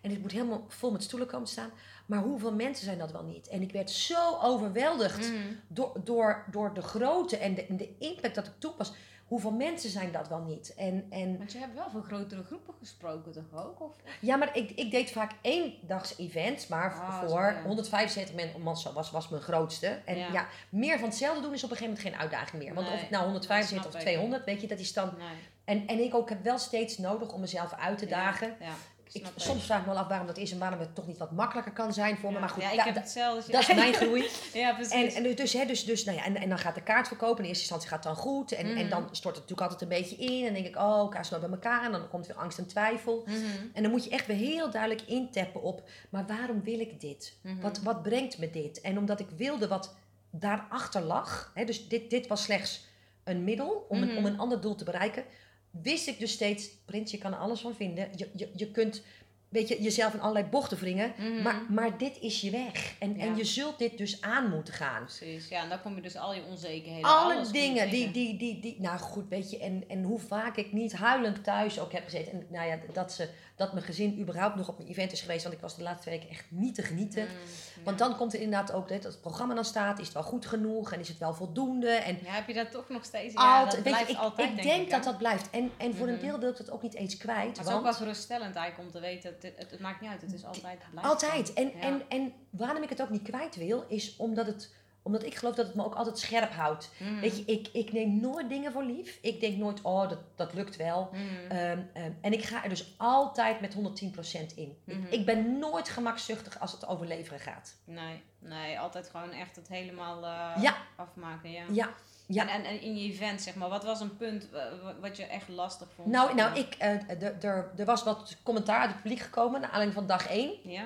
En 0.00 0.10
dit 0.10 0.20
moet 0.20 0.32
helemaal 0.32 0.64
vol 0.68 0.90
met 0.90 1.02
stoelen 1.02 1.28
komen 1.28 1.46
te 1.46 1.52
staan. 1.52 1.70
Maar 2.06 2.18
hoeveel 2.18 2.52
mensen 2.54 2.84
zijn 2.84 2.98
dat 2.98 3.12
wel 3.12 3.22
niet? 3.24 3.48
En 3.48 3.62
ik 3.62 3.72
werd 3.72 3.90
zo 3.90 4.38
overweldigd 4.42 5.18
Mhm. 5.32 5.36
door, 5.68 5.92
door, 6.04 6.44
door 6.50 6.74
de 6.74 6.82
grootte 6.82 7.36
en 7.36 7.54
de, 7.54 7.66
en 7.66 7.76
de 7.76 7.94
impact 7.98 8.34
dat 8.34 8.46
ik 8.46 8.52
toepas. 8.58 8.92
Hoeveel 9.30 9.50
mensen 9.50 9.90
zijn 9.90 10.12
dat 10.12 10.28
wel 10.28 10.40
niet? 10.40 10.74
En, 10.74 11.06
en 11.10 11.38
Want 11.38 11.52
je 11.52 11.58
hebt 11.58 11.74
wel 11.74 11.90
voor 11.90 12.02
grotere 12.02 12.42
groepen 12.44 12.74
gesproken, 12.78 13.32
toch 13.32 13.64
ook? 13.64 13.80
Of? 13.80 13.96
Ja, 14.20 14.36
maar 14.36 14.56
ik, 14.56 14.70
ik 14.70 14.90
deed 14.90 15.10
vaak 15.10 15.32
één 15.40 15.74
dags 15.80 16.18
events, 16.18 16.66
maar 16.66 16.92
Ah, 16.94 17.18
voor 17.20 17.28
zo, 17.28 17.34
ja. 17.40 17.62
175 17.62 18.34
men- 18.34 18.62
mensen 18.62 18.92
was, 18.94 19.10
was 19.10 19.28
mijn 19.28 19.42
grootste. 19.42 20.00
En 20.04 20.16
ja. 20.18 20.32
Ja. 20.32 20.46
meer 20.68 20.98
van 20.98 21.08
hetzelfde 21.08 21.42
doen 21.42 21.52
is 21.52 21.64
op 21.64 21.70
een 21.70 21.76
gegeven 21.76 21.96
moment 22.02 22.14
geen 22.14 22.30
uitdaging 22.30 22.62
meer. 22.62 22.74
Want 22.74 22.88
of 22.88 23.02
ik 23.02 23.10
nou 23.10 23.22
175 23.24 23.76
dat 23.76 23.86
of 23.86 23.90
snap 24.00 24.02
ik. 24.02 24.08
200, 24.08 24.44
weet 24.44 24.60
je, 24.60 24.66
dat 24.66 24.78
is 24.78 24.92
dan... 24.92 25.14
Nee. 25.18 25.26
En, 25.64 25.86
en 25.86 25.98
ik 26.04 26.14
ook 26.14 26.28
heb 26.28 26.42
wel 26.44 26.58
steeds 26.58 26.98
nodig 26.98 27.32
om 27.32 27.40
mezelf 27.40 27.72
uit 27.72 27.98
te 27.98 28.06
dagen. 28.06 28.48
Ja, 28.60 28.66
ja, 28.66 28.72
ik 29.12 29.26
soms 29.36 29.64
vraag 29.64 29.80
ik 29.80 29.86
me 29.86 29.92
wel 29.92 30.02
af 30.02 30.08
waarom 30.08 30.26
dat 30.26 30.36
is 30.36 30.52
en 30.52 30.58
waarom 30.58 30.78
het 30.80 30.94
toch 30.94 31.06
niet 31.06 31.18
wat 31.18 31.30
makkelijker 31.32 31.72
kan 31.72 31.92
zijn 31.92 32.16
voor 32.16 32.32
me. 32.32 32.38
Maar 32.38 32.48
goed, 32.48 32.62
ja, 32.62 32.70
ik 32.70 32.76
da- 32.76 32.84
heb 32.84 32.94
da- 32.94 33.00
hetzelfde. 33.00 33.52
dat 33.52 33.60
is 33.60 33.74
mijn 33.74 33.94
groei. 33.94 34.28
ja, 34.54 34.74
precies. 34.74 35.14
En, 35.14 35.24
en 35.24 35.34
dus, 35.36 35.52
hè, 35.52 35.64
dus, 35.66 35.84
dus, 35.84 36.04
nou 36.04 36.16
ja, 36.18 36.24
en, 36.24 36.36
en 36.36 36.48
dan 36.48 36.58
gaat 36.58 36.74
de 36.74 36.82
kaart 36.82 37.06
verkopen. 37.08 37.38
In 37.42 37.48
eerste 37.48 37.60
instantie 37.62 37.88
gaat 37.88 38.04
het 38.04 38.14
dan 38.14 38.22
goed. 38.22 38.52
En, 38.52 38.66
en 38.66 38.74
Mhm. 38.76 38.88
dan 38.88 39.02
stort 39.10 39.36
het 39.36 39.48
natuurlijk 39.48 39.60
altijd 39.60 39.80
een 39.82 39.98
beetje 39.98 40.16
in. 40.16 40.38
En 40.38 40.44
dan 40.44 40.62
denk 40.62 40.66
ik, 40.66 40.76
oh, 40.76 40.98
elkaar 40.98 41.24
snel 41.24 41.40
bij 41.40 41.48
elkaar. 41.50 41.84
En 41.84 41.92
dan 41.92 42.08
komt 42.08 42.26
weer 42.26 42.36
angst 42.36 42.58
en 42.58 42.66
twijfel. 42.66 43.22
Mhm. 43.26 43.36
En 43.72 43.82
dan 43.82 43.90
moet 43.90 44.04
je 44.04 44.10
echt 44.10 44.26
weer 44.26 44.36
heel 44.36 44.70
duidelijk 44.70 45.02
intappen 45.06 45.62
op, 45.62 45.88
maar 46.10 46.26
waarom 46.26 46.62
wil 46.62 46.80
ik 46.80 47.00
dit? 47.00 47.36
Mhm. 47.42 47.60
Wat, 47.60 47.78
wat 47.82 48.02
brengt 48.02 48.38
me 48.38 48.50
dit? 48.50 48.80
En 48.80 48.98
omdat 48.98 49.20
ik 49.20 49.28
wilde 49.36 49.68
wat 49.68 49.94
daarachter 50.30 51.00
lag, 51.02 51.50
hè, 51.54 51.64
dus 51.64 51.88
dit, 51.88 52.10
dit 52.10 52.26
was 52.26 52.42
slechts 52.42 52.88
een 53.24 53.44
middel 53.44 53.86
om, 53.88 54.02
een, 54.02 54.16
om 54.16 54.26
een 54.26 54.38
ander 54.38 54.60
doel 54.60 54.74
te 54.74 54.84
bereiken, 54.84 55.24
wist 55.70 56.06
ik 56.08 56.18
dus 56.18 56.32
steeds, 56.32 56.68
Prins, 56.84 57.10
je 57.10 57.18
kan 57.18 57.32
er 57.32 57.38
alles 57.38 57.60
van 57.60 57.74
vinden. 57.74 58.08
Je, 58.16 58.28
je, 58.36 58.50
je 58.54 58.70
kunt 58.70 59.02
weet 59.50 59.68
je, 59.68 59.82
jezelf 59.82 60.14
in 60.14 60.20
allerlei 60.20 60.46
bochten 60.46 60.78
wringen. 60.78 61.12
Mhm. 61.16 61.42
Maar, 61.42 61.62
maar 61.68 61.98
dit 61.98 62.18
is 62.20 62.40
je 62.40 62.50
weg. 62.50 62.94
En, 62.98 63.16
Ja. 63.16 63.24
en 63.24 63.36
je 63.36 63.44
zult 63.44 63.78
dit 63.78 63.98
dus 63.98 64.20
aan 64.20 64.50
moeten 64.50 64.74
gaan. 64.74 65.04
Precies, 65.04 65.48
ja, 65.48 65.62
en 65.62 65.68
dan 65.68 65.80
kom 65.82 65.94
je 65.94 66.02
dus 66.02 66.16
al 66.16 66.34
je 66.34 66.42
onzekerheden. 66.44 67.10
Alle 67.10 67.50
dingen 67.50 67.90
die, 67.90 68.10
die, 68.10 68.36
die, 68.36 68.60
die, 68.60 68.76
nou 68.80 68.98
goed, 68.98 69.28
weet 69.28 69.50
je, 69.50 69.58
en, 69.58 69.84
en 69.88 70.02
hoe 70.02 70.18
vaak 70.18 70.56
ik 70.56 70.72
niet 70.72 70.92
huilend 70.92 71.44
thuis 71.44 71.78
ook 71.78 71.92
heb 71.92 72.04
gezeten. 72.04 72.32
En 72.32 72.46
nou 72.48 72.66
ja, 72.68 72.78
dat, 72.92 73.12
ze, 73.12 73.28
dat 73.60 73.72
mijn 73.72 73.84
gezin 73.84 74.18
überhaupt 74.20 74.56
nog 74.56 74.68
op 74.68 74.76
mijn 74.78 74.90
event 74.90 75.12
is 75.12 75.20
geweest, 75.20 75.42
want 75.42 75.54
ik 75.54 75.60
was 75.60 75.76
de 75.76 75.82
laatste 75.82 76.10
weken 76.10 76.28
echt 76.28 76.44
niet 76.48 76.74
te 76.74 76.82
genieten. 76.82 77.22
Mm, 77.22 77.84
Want 77.84 77.98
dan 77.98 78.16
komt 78.16 78.34
er 78.34 78.40
inderdaad 78.40 78.72
ook, 78.72 78.88
dat 78.88 79.02
het 79.02 79.20
programma 79.20 79.54
dan 79.54 79.64
staat, 79.64 79.98
is 79.98 80.04
het 80.04 80.14
wel 80.14 80.22
goed 80.22 80.46
genoeg 80.46 80.92
en 80.92 81.00
is 81.00 81.08
het 81.08 81.18
wel 81.18 81.34
voldoende? 81.34 81.88
En 81.90 82.18
Ja, 82.24 82.30
heb 82.32 82.46
je 82.46 82.54
dat 82.54 82.70
toch 82.70 82.88
nog 82.88 83.04
steeds? 83.04 83.34
Ja, 83.34 83.58
altijd, 83.58 83.66
dat 83.70 83.84
je, 83.84 83.90
blijft 83.90 84.10
ik, 84.10 84.16
altijd, 84.16 84.48
ik 84.48 84.54
denk, 84.54 84.68
denk 84.68 84.82
ik, 84.82 84.90
dat 84.90 85.04
dat 85.04 85.18
blijft. 85.18 85.50
En, 85.50 85.70
en 85.76 85.94
voor 85.94 86.08
een 86.08 86.14
Mhm. 86.14 86.22
deel 86.24 86.38
wil 86.38 86.50
ik 86.50 86.56
dat 86.56 86.70
ook 86.70 86.82
niet 86.82 86.94
eens 86.94 87.16
kwijt. 87.16 87.36
Maar 87.38 87.46
het 87.46 87.58
is 87.58 87.64
ook 87.66 87.70
want- 87.70 87.82
wel 87.82 87.92
geruststellend 87.94 88.54
eigenlijk 88.56 88.88
om 88.88 88.94
te 88.94 89.00
weten, 89.06 89.30
het, 89.40 89.52
het, 89.56 89.70
het 89.70 89.80
maakt 89.80 90.00
niet 90.00 90.10
uit, 90.10 90.20
het 90.20 90.32
is 90.32 90.44
altijd 90.44 90.62
blijft 90.90 91.06
Altijd. 91.08 91.52
En, 91.52 91.66
Ja. 91.74 91.80
en, 91.80 92.02
en 92.08 92.32
waarom 92.50 92.82
ik 92.82 92.88
het 92.88 93.02
ook 93.02 93.10
niet 93.10 93.22
kwijt 93.22 93.56
wil, 93.56 93.84
is 93.88 94.16
omdat, 94.16 94.46
het, 94.46 94.70
omdat 95.02 95.24
ik 95.24 95.34
geloof 95.34 95.54
dat 95.54 95.66
het 95.66 95.74
me 95.74 95.84
ook 95.84 95.94
altijd 95.94 96.18
scherp 96.18 96.52
houdt. 96.52 96.90
Mhm. 96.98 97.20
Weet 97.20 97.36
je, 97.38 97.44
ik, 97.44 97.68
ik 97.72 97.92
neem 97.92 98.20
nooit 98.20 98.48
dingen 98.48 98.72
voor 98.72 98.84
lief. 98.84 99.18
Ik 99.22 99.40
denk 99.40 99.56
nooit, 99.56 99.80
oh, 99.82 100.08
dat, 100.08 100.18
dat 100.36 100.54
lukt 100.54 100.76
wel. 100.76 101.10
Mhm. 101.12 101.56
Ehm, 101.56 101.78
ehm, 101.92 102.10
en 102.20 102.32
ik 102.32 102.44
ga 102.44 102.62
er 102.62 102.68
dus 102.68 102.94
altijd 102.96 103.60
met 103.60 103.74
110% 103.74 104.54
in. 104.54 104.78
Mhm. 104.84 104.98
ik, 105.04 105.10
ik 105.10 105.26
ben 105.26 105.58
nooit 105.58 105.88
gemakzuchtig 105.88 106.60
als 106.60 106.72
het 106.72 106.86
over 106.86 107.06
leveren 107.06 107.40
gaat. 107.40 107.74
Nee, 107.84 108.22
nee, 108.38 108.78
altijd 108.80 109.08
gewoon 109.10 109.30
echt 109.32 109.56
het 109.56 109.68
helemaal 109.68 110.24
eh, 110.24 110.62
Ja. 110.62 110.76
afmaken, 110.96 111.50
ja. 111.50 111.64
Ja, 111.72 111.88
ja. 112.26 112.48
En, 112.64 112.80
in 112.80 112.96
je 112.96 113.12
event, 113.12 113.42
zeg 113.42 113.54
maar, 113.54 113.68
wat 113.68 113.84
was 113.84 114.00
een 114.00 114.16
punt 114.16 114.48
wa- 114.50 114.94
wat 115.00 115.16
je 115.16 115.24
echt 115.24 115.48
lastig 115.48 115.88
vond? 115.94 116.08
Nou, 116.08 116.34
nou 116.34 116.58
ik, 116.58 116.74
eh, 116.78 116.90
er- 117.22 117.36
er- 117.44 117.70
er 117.76 117.84
was 117.84 118.02
wat 118.02 118.36
commentaar 118.42 118.80
uit 118.80 118.90
het 118.90 119.02
publiek 119.02 119.18
gekomen, 119.20 119.60
naar 119.60 119.70
aanleiding 119.70 119.98
van 119.98 120.06
dag 120.06 120.30
1. 120.30 120.52
Ja? 120.64 120.84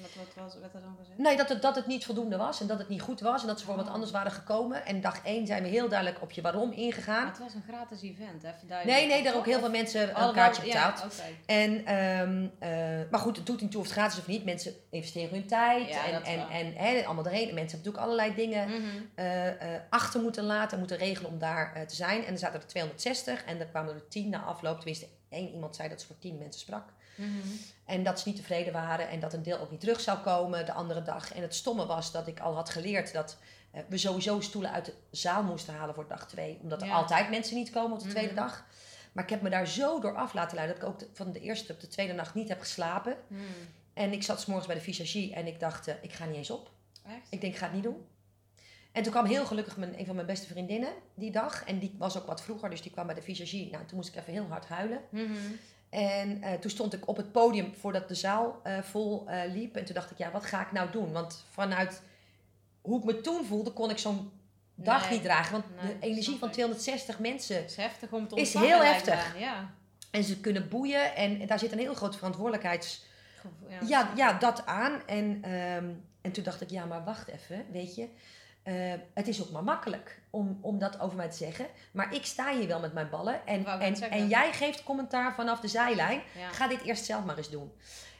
Wat, 0.00 0.10
wat 0.14 0.44
was, 0.44 0.54
werd 0.60 0.74
er 0.74 0.80
dan 0.80 0.96
gezegd? 1.00 1.18
Nee, 1.18 1.36
dat 1.36 1.48
het, 1.48 1.62
dat 1.62 1.74
het 1.76 1.86
niet 1.86 2.04
voldoende 2.04 2.36
was 2.36 2.60
en 2.60 2.66
dat 2.66 2.78
het 2.78 2.88
niet 2.88 3.00
goed 3.00 3.20
was 3.20 3.40
en 3.40 3.46
dat 3.46 3.58
ze 3.60 3.64
voor 3.66 3.76
wat 3.76 3.86
Oh. 3.86 3.92
anders 3.92 4.10
waren 4.10 4.32
gekomen. 4.32 4.86
En 4.86 5.00
dag 5.00 5.24
1 5.24 5.46
zijn 5.46 5.62
we 5.62 5.68
heel 5.68 5.88
duidelijk 5.88 6.22
op 6.22 6.30
je 6.30 6.40
waarom 6.42 6.68
Maar 6.68 6.78
ingegaan. 6.78 7.26
het 7.26 7.38
was 7.38 7.54
een 7.54 7.62
gratis 7.68 8.02
event, 8.02 8.42
even 8.44 8.68
duidelijk. 8.68 8.98
Nee, 8.98 9.08
nee, 9.08 9.22
daar 9.22 9.34
ook 9.34 9.46
heel 9.46 9.58
veel 9.58 9.70
mensen 9.70 10.22
een 10.22 10.32
kaartje 10.32 10.62
betaald. 10.62 10.98
Ja. 11.16 11.22
En, 11.46 11.86
ehm, 11.86 12.46
eh, 12.58 13.10
maar 13.10 13.20
goed, 13.20 13.36
het 13.36 13.46
doet 13.46 13.60
niet 13.60 13.70
toe 13.70 13.80
of 13.80 13.86
het 13.86 13.96
gratis 13.96 14.18
of 14.18 14.26
niet. 14.26 14.44
Mensen 14.44 14.72
investeren 14.90 15.30
hun 15.30 15.46
tijd 15.46 15.88
Ja, 15.88 16.04
en, 16.06 16.22
en, 16.22 16.48
en, 16.50 16.72
hè, 16.76 17.04
allemaal 17.04 17.24
erheen. 17.24 17.48
En 17.48 17.54
mensen 17.54 17.78
hebben 17.82 17.92
natuurlijk 17.92 18.04
allerlei 18.04 18.34
dingen 18.34 18.68
Mhm. 18.68 19.02
eh, 19.14 19.74
eh, 19.74 19.80
achter 19.90 20.20
moeten 20.20 20.44
laten, 20.44 20.78
moeten 20.78 20.96
regelen 20.96 21.30
om 21.30 21.38
daar 21.38 21.86
te 21.86 21.94
zijn. 21.94 22.24
En 22.24 22.32
er 22.32 22.38
zaten 22.38 22.60
er 22.60 22.66
260 22.66 23.44
en 23.44 23.60
er 23.60 23.66
kwamen 23.66 23.94
er 23.94 24.08
10 24.08 24.28
na 24.28 24.40
afloop. 24.42 24.76
Tenminste, 24.76 25.06
één 25.28 25.52
iemand 25.52 25.76
zei 25.76 25.88
dat 25.88 26.00
ze 26.00 26.06
voor 26.06 26.18
10 26.18 26.38
mensen 26.38 26.60
sprak. 26.60 26.84
Mhm. 27.14 27.30
En 27.84 28.02
dat 28.02 28.20
ze 28.20 28.28
niet 28.28 28.36
tevreden 28.36 28.72
waren 28.72 29.08
en 29.08 29.20
dat 29.20 29.32
een 29.32 29.42
deel 29.42 29.58
ook 29.58 29.70
niet 29.70 29.80
terug 29.80 30.00
zou 30.00 30.18
komen 30.18 30.66
de 30.66 30.72
andere 30.72 31.02
dag. 31.02 31.32
En 31.34 31.42
het 31.42 31.54
stomme 31.54 31.86
was 31.86 32.12
dat 32.12 32.26
ik 32.26 32.40
al 32.40 32.54
had 32.54 32.70
geleerd 32.70 33.12
dat 33.12 33.36
eh, 33.70 33.82
we 33.88 33.98
sowieso 33.98 34.40
stoelen 34.40 34.70
uit 34.72 34.84
de 34.84 34.94
zaal 35.10 35.42
moesten 35.42 35.74
halen 35.74 35.94
voor 35.94 36.08
dag 36.08 36.28
2. 36.28 36.58
Omdat 36.62 36.80
er 36.82 36.86
Ja. 36.88 36.94
altijd 36.94 37.30
mensen 37.30 37.56
niet 37.56 37.70
komen 37.70 37.92
op 37.96 38.02
de 38.02 38.08
tweede 38.08 38.32
Mhm. 38.32 38.40
dag. 38.42 38.64
Maar 39.12 39.24
ik 39.24 39.30
heb 39.30 39.42
me 39.42 39.50
daar 39.50 39.66
zo 39.66 40.00
door 40.00 40.16
af 40.16 40.32
laten 40.34 40.54
leiden 40.56 40.76
dat 40.78 40.84
ik 40.84 40.92
ook 40.92 40.98
de- 40.98 41.08
van 41.12 41.32
de 41.32 41.40
eerste 41.40 41.72
op 41.72 41.80
de 41.80 41.88
tweede 41.88 42.12
nacht 42.12 42.34
niet 42.34 42.48
heb 42.48 42.60
geslapen. 42.60 43.16
Mhm. 43.26 43.40
En 43.94 44.12
ik 44.12 44.22
zat 44.22 44.40
s'morgens 44.40 44.66
bij 44.66 44.76
de 44.76 44.82
visagie 44.82 45.34
en 45.34 45.46
ik 45.46 45.60
dacht, 45.60 45.86
eh, 45.88 45.94
ik 46.00 46.12
ga 46.12 46.24
niet 46.24 46.36
eens 46.36 46.50
op. 46.50 46.70
Echt? 47.06 47.26
Ik 47.30 47.40
denk, 47.40 47.52
ik 47.52 47.58
ga 47.58 47.64
het 47.64 47.74
niet 47.74 47.82
doen. 47.82 48.06
En 48.92 49.02
toen 49.02 49.12
kwam 49.12 49.24
heel 49.24 49.46
gelukkig 49.46 49.76
mijn, 49.76 49.98
een 49.98 50.06
van 50.06 50.14
mijn 50.14 50.26
beste 50.26 50.46
vriendinnen 50.46 50.92
die 51.14 51.30
dag. 51.30 51.64
En 51.64 51.78
die 51.78 51.94
was 51.98 52.18
ook 52.18 52.26
wat 52.26 52.42
vroeger, 52.42 52.70
dus 52.70 52.82
die 52.82 52.92
kwam 52.92 53.06
bij 53.06 53.14
de 53.14 53.22
visagie. 53.22 53.70
Nou, 53.70 53.84
toen 53.86 53.96
moest 53.96 54.08
ik 54.08 54.16
even 54.16 54.32
heel 54.32 54.46
hard 54.48 54.66
huilen. 54.66 55.00
En 55.92 56.42
eh, 56.42 56.52
toen 56.52 56.70
stond 56.70 56.92
ik 56.92 57.08
op 57.08 57.16
het 57.16 57.32
podium 57.32 57.74
voordat 57.74 58.08
de 58.08 58.14
zaal 58.14 58.60
eh, 58.62 58.78
vol 58.78 59.28
eh, 59.28 59.52
liep. 59.52 59.76
En 59.76 59.84
toen 59.84 59.94
dacht 59.94 60.10
ik, 60.10 60.18
ja, 60.18 60.30
wat 60.30 60.44
ga 60.44 60.60
ik 60.60 60.72
nou 60.72 60.90
doen? 60.90 61.12
Want 61.12 61.44
vanuit 61.50 62.02
hoe 62.80 62.98
ik 62.98 63.04
me 63.04 63.20
toen 63.20 63.44
voelde, 63.44 63.70
kon 63.70 63.90
ik 63.90 63.98
zo'n 63.98 64.32
dag 64.74 65.02
Nee. 65.02 65.12
niet 65.12 65.22
dragen. 65.22 65.52
Want 65.52 65.64
Nee, 65.82 65.98
de 65.98 66.06
energie 66.06 66.38
van 66.38 66.48
ik. 66.48 66.54
260 66.54 67.18
mensen 67.18 67.64
is 67.64 67.76
heftig 67.76 68.12
om 68.12 68.28
te 68.28 68.34
Is 68.34 68.54
heel 68.54 68.82
heftig. 68.82 69.38
Ja. 69.38 69.74
en 70.10 70.24
ze 70.24 70.40
kunnen 70.40 70.68
boeien. 70.68 71.16
En 71.16 71.46
daar 71.46 71.58
zit 71.58 71.72
een 71.72 71.78
heel 71.78 71.94
groot 71.94 72.16
verantwoordelijkheids... 72.16 73.04
Ja, 73.86 74.10
ja 74.16 74.34
ik. 74.34 74.40
dat 74.40 74.66
aan. 74.66 75.06
En, 75.06 75.38
ehm, 75.42 75.90
en 76.20 76.32
toen 76.32 76.44
dacht 76.44 76.60
ik, 76.60 76.70
ja, 76.70 76.84
maar 76.84 77.04
wacht 77.04 77.28
even, 77.28 77.64
weet 77.72 77.94
je. 77.94 78.08
Eh, 78.62 78.74
het 79.14 79.28
is 79.28 79.42
ook 79.42 79.50
maar 79.50 79.64
makkelijk 79.64 80.20
om, 80.30 80.58
om 80.60 80.78
dat 80.78 81.00
over 81.00 81.16
mij 81.16 81.30
te 81.30 81.36
zeggen. 81.36 81.66
Maar 81.92 82.14
ik 82.14 82.24
sta 82.24 82.56
hier 82.56 82.66
wel 82.66 82.80
met 82.80 82.92
mijn 82.92 83.10
ballen. 83.10 83.46
En, 83.46 83.66
en, 84.10 84.28
jij 84.28 84.52
geeft 84.52 84.82
commentaar 84.82 85.34
vanaf 85.34 85.60
de 85.60 85.68
zijlijn. 85.68 86.22
Ja. 86.38 86.48
Ga 86.48 86.68
dit 86.68 86.82
eerst 86.82 87.04
zelf 87.04 87.24
maar 87.24 87.36
eens 87.36 87.50
doen. 87.50 87.72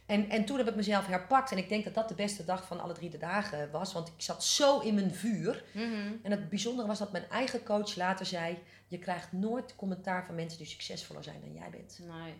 En, 0.06 0.30
en 0.30 0.44
toen 0.44 0.58
heb 0.58 0.68
ik 0.68 0.74
mezelf 0.74 1.06
herpakt. 1.06 1.52
En 1.52 1.58
ik 1.58 1.68
denk 1.68 1.84
dat 1.84 1.94
dat 1.94 2.08
de 2.08 2.14
beste 2.14 2.44
dag 2.44 2.66
van 2.66 2.80
alle 2.80 2.92
drie 2.92 3.10
de 3.10 3.18
dagen 3.18 3.70
was. 3.70 3.92
Want 3.92 4.08
ik 4.08 4.14
zat 4.16 4.44
zo 4.44 4.78
in 4.78 4.94
mijn 4.94 5.14
vuur. 5.14 5.64
Mhm. 5.72 6.12
En 6.22 6.30
het 6.30 6.48
bijzondere 6.48 6.88
was 6.88 6.98
dat 6.98 7.12
mijn 7.12 7.28
eigen 7.30 7.62
coach 7.62 7.96
later 7.96 8.26
zei... 8.26 8.58
Je 8.88 8.98
krijgt 8.98 9.32
nooit 9.32 9.76
commentaar 9.76 10.24
van 10.26 10.34
mensen 10.34 10.58
die 10.58 10.66
succesvoller 10.66 11.24
zijn 11.24 11.40
dan 11.40 11.52
jij 11.52 11.70
bent. 11.70 11.98
Nee. 12.00 12.34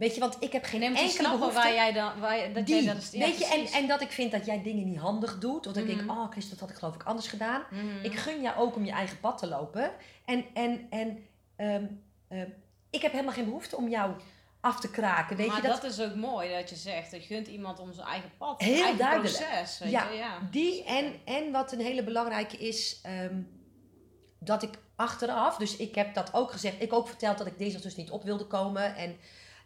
Weet 0.00 0.14
je, 0.14 0.20
want 0.20 0.36
ik 0.40 0.52
heb 0.52 0.64
geen 0.64 0.82
enkele 0.82 1.28
behoefte... 1.30 1.54
waar 1.54 1.74
jij 1.74 1.92
dan... 1.92 2.20
Waar 2.20 2.38
je, 2.38 2.52
dat 2.52 2.66
Die, 2.66 2.82
jij 2.82 2.94
dat 2.94 3.02
is, 3.02 3.10
ja, 3.10 3.18
weet 3.18 3.38
je, 3.38 3.44
en, 3.44 3.50
precies. 3.50 3.70
en 3.76 3.86
dat 3.86 4.00
ik 4.00 4.10
vind 4.10 4.32
dat 4.32 4.46
jij 4.46 4.62
dingen 4.62 4.84
niet 4.84 4.98
handig 4.98 5.38
doet. 5.38 5.66
Of 5.66 5.72
dat 5.72 5.82
ik 5.82 5.88
Mhm. 5.96 6.06
denk, 6.06 6.10
oh 6.18 6.30
Chris, 6.30 6.50
dat 6.50 6.58
had 6.58 6.70
ik 6.70 6.76
geloof 6.76 6.94
ik 6.94 7.02
anders 7.02 7.26
gedaan. 7.26 7.62
Mhm. 7.70 8.04
Ik 8.04 8.14
gun 8.18 8.40
jou 8.42 8.58
ook 8.58 8.76
om 8.76 8.84
je 8.84 8.90
eigen 8.92 9.20
pad 9.20 9.38
te 9.38 9.46
lopen. 9.48 9.90
En, 10.24 10.44
en, 10.54 10.86
en 10.90 11.26
ehm, 11.56 11.84
ehm, 12.28 12.48
ik 12.90 13.02
heb 13.02 13.12
helemaal 13.12 13.34
geen 13.34 13.44
behoefte 13.44 13.76
om 13.76 13.88
jou 13.88 14.12
af 14.60 14.80
te 14.80 14.90
kraken. 14.90 15.36
Weet 15.36 15.46
maar 15.46 15.62
je, 15.62 15.68
dat... 15.68 15.84
is 15.84 16.00
ook 16.00 16.14
mooi 16.14 16.50
dat 16.52 16.70
je 16.70 16.76
zegt. 16.76 17.10
Je 17.10 17.20
gunt 17.20 17.46
iemand 17.46 17.78
om 17.78 17.92
zijn 17.92 18.06
eigen 18.06 18.30
pad. 18.38 18.60
Heel 18.60 18.74
eigen 18.74 18.96
duidelijk. 18.98 19.36
proces. 19.36 19.78
Weet 19.78 19.90
Ja, 19.90 20.10
je? 20.10 20.16
ja. 20.16 20.38
Die 20.50 20.84
en, 20.84 21.14
en 21.24 21.52
wat 21.52 21.72
een 21.72 21.80
hele 21.80 22.04
belangrijke 22.04 22.56
is, 22.56 23.00
ehm, 23.02 23.40
dat 24.38 24.62
ik 24.62 24.74
achteraf, 24.96 25.56
dus 25.56 25.76
ik 25.76 25.94
heb 25.94 26.14
dat 26.14 26.34
ook 26.34 26.50
gezegd, 26.52 26.82
ik 26.82 26.92
ook 26.92 27.08
verteld 27.08 27.38
dat 27.38 27.46
ik 27.46 27.58
deze 27.58 27.80
dus 27.80 27.96
niet 27.96 28.10
op 28.10 28.22
wilde 28.24 28.46
komen. 28.46 28.96
En, 28.96 29.16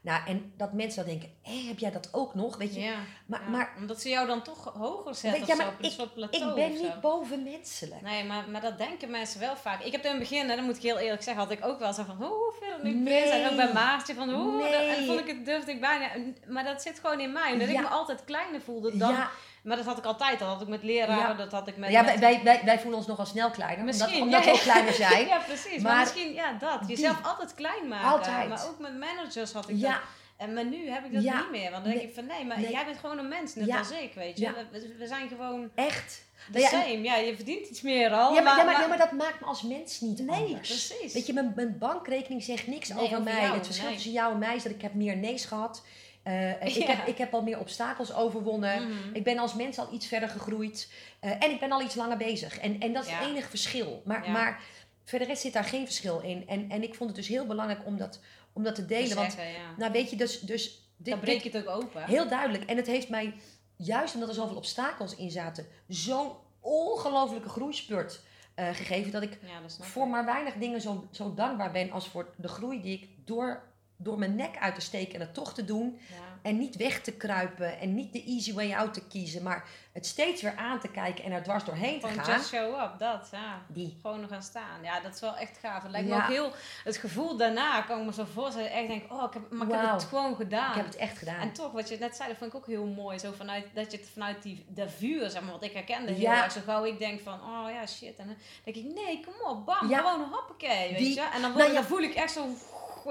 nou, 0.05 0.27
en 0.27 0.53
dat 0.57 0.73
mensen 0.73 1.05
dan 1.07 1.19
denken, 1.19 1.35
hé, 1.43 1.67
heb 1.69 1.79
jij 1.79 1.91
dat 1.91 2.09
ook 2.13 2.35
nog? 2.35 2.57
Weet 2.57 2.75
je, 2.75 2.81
Ja, 2.81 2.95
maar, 3.27 3.41
ja. 3.41 3.49
maar 3.49 3.73
Omdat 3.79 4.01
ze 4.01 4.09
jou 4.09 4.27
dan 4.27 4.43
toch 4.43 4.73
hoger 4.77 5.15
zetten 5.15 5.41
Weet 5.47 5.51
of 5.51 5.63
zo, 5.63 5.69
op 5.69 5.75
een 5.85 5.91
soort 5.91 6.09
ik 6.09 6.15
plateau 6.15 6.55
ben 6.55 6.71
of 6.71 6.77
zo. 6.77 6.83
niet 6.83 7.01
bovenmenselijk. 7.01 8.01
Nee, 8.03 8.25
maar, 8.25 8.49
maar 8.51 8.61
dat 8.61 8.79
denken 8.79 9.11
mensen 9.11 9.41
wel 9.41 9.57
vaak. 9.57 9.83
Ik 9.83 9.93
heb 9.93 10.05
in 10.05 10.11
het 10.11 10.19
begin, 10.19 10.49
hè, 10.49 10.57
dat 10.57 10.65
moet 10.65 10.77
ik 10.77 10.83
heel 10.83 10.99
eerlijk 10.99 11.23
zeggen, 11.23 11.43
had 11.43 11.53
ik 11.53 11.67
ook 11.67 11.79
wel 11.79 11.93
zo 11.93 12.03
van, 12.05 12.17
hoe 12.17 12.53
veel 12.61 12.77
nu 12.83 12.95
Nee. 12.95 13.05
prins? 13.05 13.31
En 13.31 13.51
ook 13.51 13.57
bij 13.57 13.73
Maartje 13.73 14.15
van, 14.15 14.31
hoe? 14.31 14.63
Nee. 14.63 14.73
En 14.75 15.07
vond 15.07 15.21
ik 15.21 15.27
het, 15.27 15.45
durfde 15.45 15.71
ik 15.71 15.81
bijna. 15.81 16.09
Maar 16.49 16.65
dat 16.65 16.83
zit 16.83 16.99
gewoon 17.01 17.21
in 17.21 17.33
mij, 17.33 17.53
omdat 17.53 17.69
ik 17.69 17.81
me 17.81 17.87
altijd 17.89 18.25
kleiner 18.25 18.61
voelde 18.61 18.97
dan... 18.97 19.17
Maar 19.65 19.77
dat 19.77 19.87
had 19.87 19.99
ik 19.99 20.05
altijd, 20.05 20.39
dat 20.39 20.49
had 20.49 20.61
ik 20.61 20.69
met 20.69 20.83
leraren, 20.83 21.17
Ja. 21.29 21.35
dat 21.35 21.53
had 21.53 21.69
ik 21.69 21.77
met... 21.77 21.91
ja 21.91 22.03
met- 22.03 22.19
wij, 22.19 22.41
wij, 22.45 22.61
wij, 22.65 22.79
voelen 22.79 22.99
ons 22.99 23.07
nogal 23.07 23.27
snel 23.27 23.51
kleiner, 23.51 23.85
Misschien, 23.85 24.23
omdat, 24.23 24.25
omdat 24.25 24.45
ja. 24.45 24.51
we 24.51 24.57
ook 24.57 24.63
kleiner 24.63 24.93
zijn. 24.93 25.27
ja, 25.35 25.39
precies. 25.39 25.83
Maar, 25.83 25.93
Maar 25.93 26.01
misschien, 26.01 26.33
ja, 26.33 26.53
dat. 26.53 26.81
die- 26.81 26.97
Jezelf 26.97 27.25
altijd 27.27 27.55
klein 27.55 27.89
maken. 27.89 28.09
Altijd. 28.09 28.49
Maar 28.49 28.67
ook 28.67 28.79
met 28.79 28.99
managers 28.99 29.53
had 29.53 29.69
ik 29.69 29.77
Ja, 29.77 29.91
dat. 29.93 30.01
En 30.37 30.55
maar 30.55 30.65
nu 30.65 30.89
heb 30.91 31.05
ik 31.05 31.13
dat 31.13 31.23
Ja. 31.23 31.39
niet 31.39 31.51
meer. 31.51 31.71
Want 31.71 31.75
dan 31.75 31.83
denk 31.93 31.97
Nee. 31.97 32.07
ik 32.09 32.15
van, 32.15 32.27
nee, 32.27 32.45
maar 32.45 32.61
Nee. 32.61 32.71
jij 32.71 32.85
bent 32.85 32.99
gewoon 32.99 33.19
een 33.19 33.29
mens, 33.29 33.55
net 33.55 33.67
Ja. 33.67 33.79
als 33.79 33.91
ik, 33.91 34.13
weet 34.15 34.39
je. 34.39 34.45
Ja. 34.45 34.53
We, 34.73 34.95
we 34.99 35.07
zijn 35.07 35.29
gewoon 35.29 35.71
echt. 35.75 36.25
ja, 36.53 36.61
en- 36.61 36.69
same. 36.83 37.03
Ja, 37.03 37.17
je 37.17 37.37
verdient 37.37 37.69
iets 37.69 37.81
meer 37.83 38.11
al. 38.13 38.35
Ja, 38.35 38.43
maar, 38.43 38.57
ja, 38.57 38.65
maar, 38.65 38.89
maar 38.89 38.99
dat 38.99 39.13
maakt 39.13 39.41
me 39.41 39.47
als 39.47 39.63
mens 39.63 40.01
niet 40.01 40.19
Nee, 40.19 40.37
anders. 40.45 40.69
precies. 40.87 41.13
Weet 41.13 41.27
je, 41.27 41.33
mijn, 41.33 41.53
mijn 41.57 41.79
bankrekening 41.79 42.43
zegt 42.43 42.67
niks 42.67 42.97
over 42.97 43.23
mij. 43.23 43.43
jou, 43.43 43.55
het 43.57 43.67
verschil 43.67 43.93
tussen 43.93 44.13
jou 44.13 44.33
en 44.33 44.39
mij 44.39 44.57
is 44.57 44.63
dat 44.63 44.73
ik 44.73 44.83
heb 44.83 44.95
meer 44.95 45.17
nee's 45.17 45.45
gehad. 45.45 45.83
Eh, 46.25 46.51
ik, 46.51 46.69
Ja. 46.69 46.87
heb, 46.87 47.07
ik 47.07 47.19
heb 47.19 47.35
al 47.35 47.43
meer 47.43 47.59
obstakels 47.59 48.15
overwonnen. 48.15 48.89
Mhm. 48.89 49.15
Ik 49.15 49.25
ben 49.25 49.39
als 49.39 49.55
mens 49.55 49.79
al 49.79 49.93
iets 49.93 50.07
verder 50.07 50.29
gegroeid. 50.29 50.93
Eh, 51.21 51.31
en 51.31 51.51
ik 51.51 51.61
ben 51.61 51.73
al 51.73 51.83
iets 51.83 51.95
langer 51.95 52.17
bezig. 52.17 52.59
En, 52.59 52.81
en 52.81 52.93
dat 52.93 53.05
is 53.05 53.11
Ja. 53.11 53.19
het 53.19 53.29
enige 53.29 53.49
verschil. 53.49 54.03
Maar, 54.05 54.25
Ja. 54.25 54.31
maar 54.31 54.63
verder 55.05 55.37
zit 55.37 55.53
daar 55.53 55.65
geen 55.65 55.85
verschil 55.85 56.21
in. 56.21 56.49
En, 56.49 56.71
en 56.71 56.83
ik 56.83 56.95
vond 56.95 57.09
het 57.11 57.19
dus 57.19 57.29
heel 57.29 57.47
belangrijk 57.47 57.87
om 57.87 57.97
dat, 57.97 58.21
om 58.53 58.63
dat 58.63 58.75
te 58.75 58.87
delen. 58.87 59.17
Want, 59.17 59.33
zeggen, 59.33 59.63
nou 59.77 59.93
weet 59.93 60.11
je, 60.11 60.17
dus, 60.17 60.41
dus 60.41 60.89
dit, 60.97 61.13
dan 61.13 61.21
breek 61.21 61.43
je 61.43 61.51
het 61.51 61.69
ook 61.69 61.83
open. 61.83 62.05
Heel 62.05 62.29
duidelijk. 62.29 62.65
En 62.65 62.77
het 62.77 62.87
heeft 62.87 63.09
mij, 63.09 63.35
juist 63.77 64.15
omdat 64.15 64.29
er 64.29 64.35
zoveel 64.35 64.57
obstakels 64.57 65.17
in 65.17 65.31
zaten, 65.31 65.67
zo'n 65.89 66.31
ongelofelijke 66.61 67.49
groeispurt 67.49 68.21
eh, 68.55 68.69
gegeven. 68.69 69.13
Dat 69.13 69.23
ik 69.23 69.39
dat 69.63 69.79
voor 69.81 70.09
maar 70.09 70.25
weinig 70.25 70.55
dingen 70.55 70.81
zo, 70.81 71.09
zo 71.11 71.35
dankbaar 71.35 71.71
ben 71.73 71.91
als 71.91 72.09
voor 72.09 72.35
de 72.37 72.49
groei 72.49 72.83
die 72.83 72.99
ik 72.99 73.09
door, 73.25 73.63
door 73.97 74.19
mijn 74.19 74.37
nek 74.37 74.57
uit 74.61 74.75
te 74.75 74.81
steken 74.81 75.15
en 75.15 75.21
het 75.21 75.35
toch 75.35 75.55
te 75.55 75.65
doen. 75.65 75.99
Ja. 76.11 76.17
En 76.43 76.59
niet 76.59 76.77
weg 76.77 77.01
te 77.01 77.13
kruipen 77.13 77.79
en 77.81 77.95
niet 77.95 78.13
de 78.13 78.25
easy 78.25 78.55
way 78.55 78.75
out 78.75 78.95
te 78.95 79.07
kiezen, 79.07 79.43
maar 79.43 79.65
het 79.93 80.07
steeds 80.07 80.43
weer 80.43 80.57
aan 80.57 80.81
te 80.81 80.89
kijken 80.89 81.25
en 81.25 81.33
er 81.33 81.43
dwars 81.43 81.65
doorheen 81.65 82.01
te 82.01 82.09
gaan. 82.09 82.35
just 82.35 82.49
show 82.49 82.81
up, 82.83 82.99
dat, 82.99 83.29
ja. 83.33 83.63
Die. 83.69 83.99
Gewoon 84.03 84.21
nog 84.21 84.31
gaan 84.31 84.43
staan. 84.43 84.83
Ja, 84.83 85.01
dat 85.01 85.15
is 85.15 85.21
wel 85.21 85.37
echt 85.37 85.59
gaaf. 85.59 85.83
Het 85.83 85.91
lijkt 85.91 86.09
Ja. 86.09 86.17
me 86.17 86.23
ook 86.23 86.29
heel... 86.29 86.53
Het 86.85 86.97
gevoel 86.97 87.37
daarna 87.37 87.81
kan 87.83 87.99
ik 88.01 88.05
me 88.07 88.13
zo 88.13 88.25
voorstellen. 88.33 88.71
Echt 88.71 88.89
denk, 88.89 89.13
oh, 89.13 89.23
ik 89.23 89.33
heb, 89.33 89.51
maar 89.51 89.67
ik 89.67 89.75
heb 89.75 89.91
het 89.93 90.05
gewoon 90.05 90.37
gedaan. 90.37 90.71
Ik 90.71 90.77
heb 90.77 90.87
het 90.87 90.97
echt 90.97 91.19
gedaan. 91.19 91.41
En 91.41 91.53
toch, 91.53 91.73
wat 91.73 91.89
je 91.89 91.97
net 91.99 92.17
zei, 92.17 92.29
dat 92.29 92.39
vond 92.39 92.51
ik 92.51 92.57
ook 92.57 92.67
heel 92.67 92.87
mooi. 92.87 93.19
Zo 93.19 93.33
vanuit, 93.37 93.67
dat 93.75 93.93
je 93.93 93.99
het 93.99 94.09
vanuit 94.13 94.43
die, 94.43 94.65
de 94.69 94.89
vuur, 94.89 95.31
zeg 95.31 95.43
maar, 95.43 95.53
wat 95.53 95.65
ik 95.65 95.73
herkende 95.73 96.13
heel 96.13 96.31
erg. 96.31 96.53
Zo 96.53 96.61
gauw 96.65 96.85
ik 96.85 96.99
denk 96.99 97.21
van, 97.21 97.35
oh 97.41 97.71
ja, 97.71 97.87
shit. 97.87 98.17
En 98.17 98.27
dan 98.27 98.37
denk 98.65 98.77
ik, 98.77 98.85
nee, 98.95 99.25
kom 99.25 99.51
op, 99.51 99.67
bam, 99.67 99.77
gewoon 99.95 100.21
een 100.21 100.29
hoppakee, 100.33 100.89
weet 100.89 100.99
Die- 100.99 101.15
je. 101.15 101.29
En 101.35 101.41
dan, 101.43 101.53
word, 101.53 101.63
nou 101.63 101.75
dan 101.75 101.85
voel 101.85 102.01
ik 102.03 102.15
echt 102.15 102.33
zo, 102.33 102.47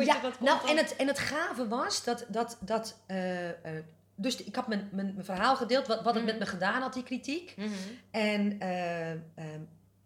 ja, 0.01 0.19
dat 0.19 0.39
nou, 0.39 0.69
en 0.69 0.77
het, 0.77 0.95
en 0.95 1.07
het 1.07 1.19
gave 1.19 1.67
was 1.67 2.03
dat, 2.03 2.25
dat, 2.27 2.57
dat 2.59 2.99
eh, 3.05 3.49
eh, 3.49 3.83
dus 4.15 4.35
ik 4.43 4.55
had 4.55 4.67
mijn, 4.67 4.89
mijn, 4.91 5.13
mijn 5.13 5.25
verhaal 5.25 5.55
gedeeld, 5.55 5.87
wat, 5.87 6.03
wat 6.03 6.13
het 6.13 6.23
Mhm. 6.23 6.31
met 6.31 6.39
me 6.39 6.45
gedaan 6.45 6.81
had, 6.81 6.93
die 6.93 7.03
kritiek. 7.03 7.53
Mhm. 7.57 7.69
En 8.11 8.59
eh, 8.59 9.11
ehm, 9.11 9.61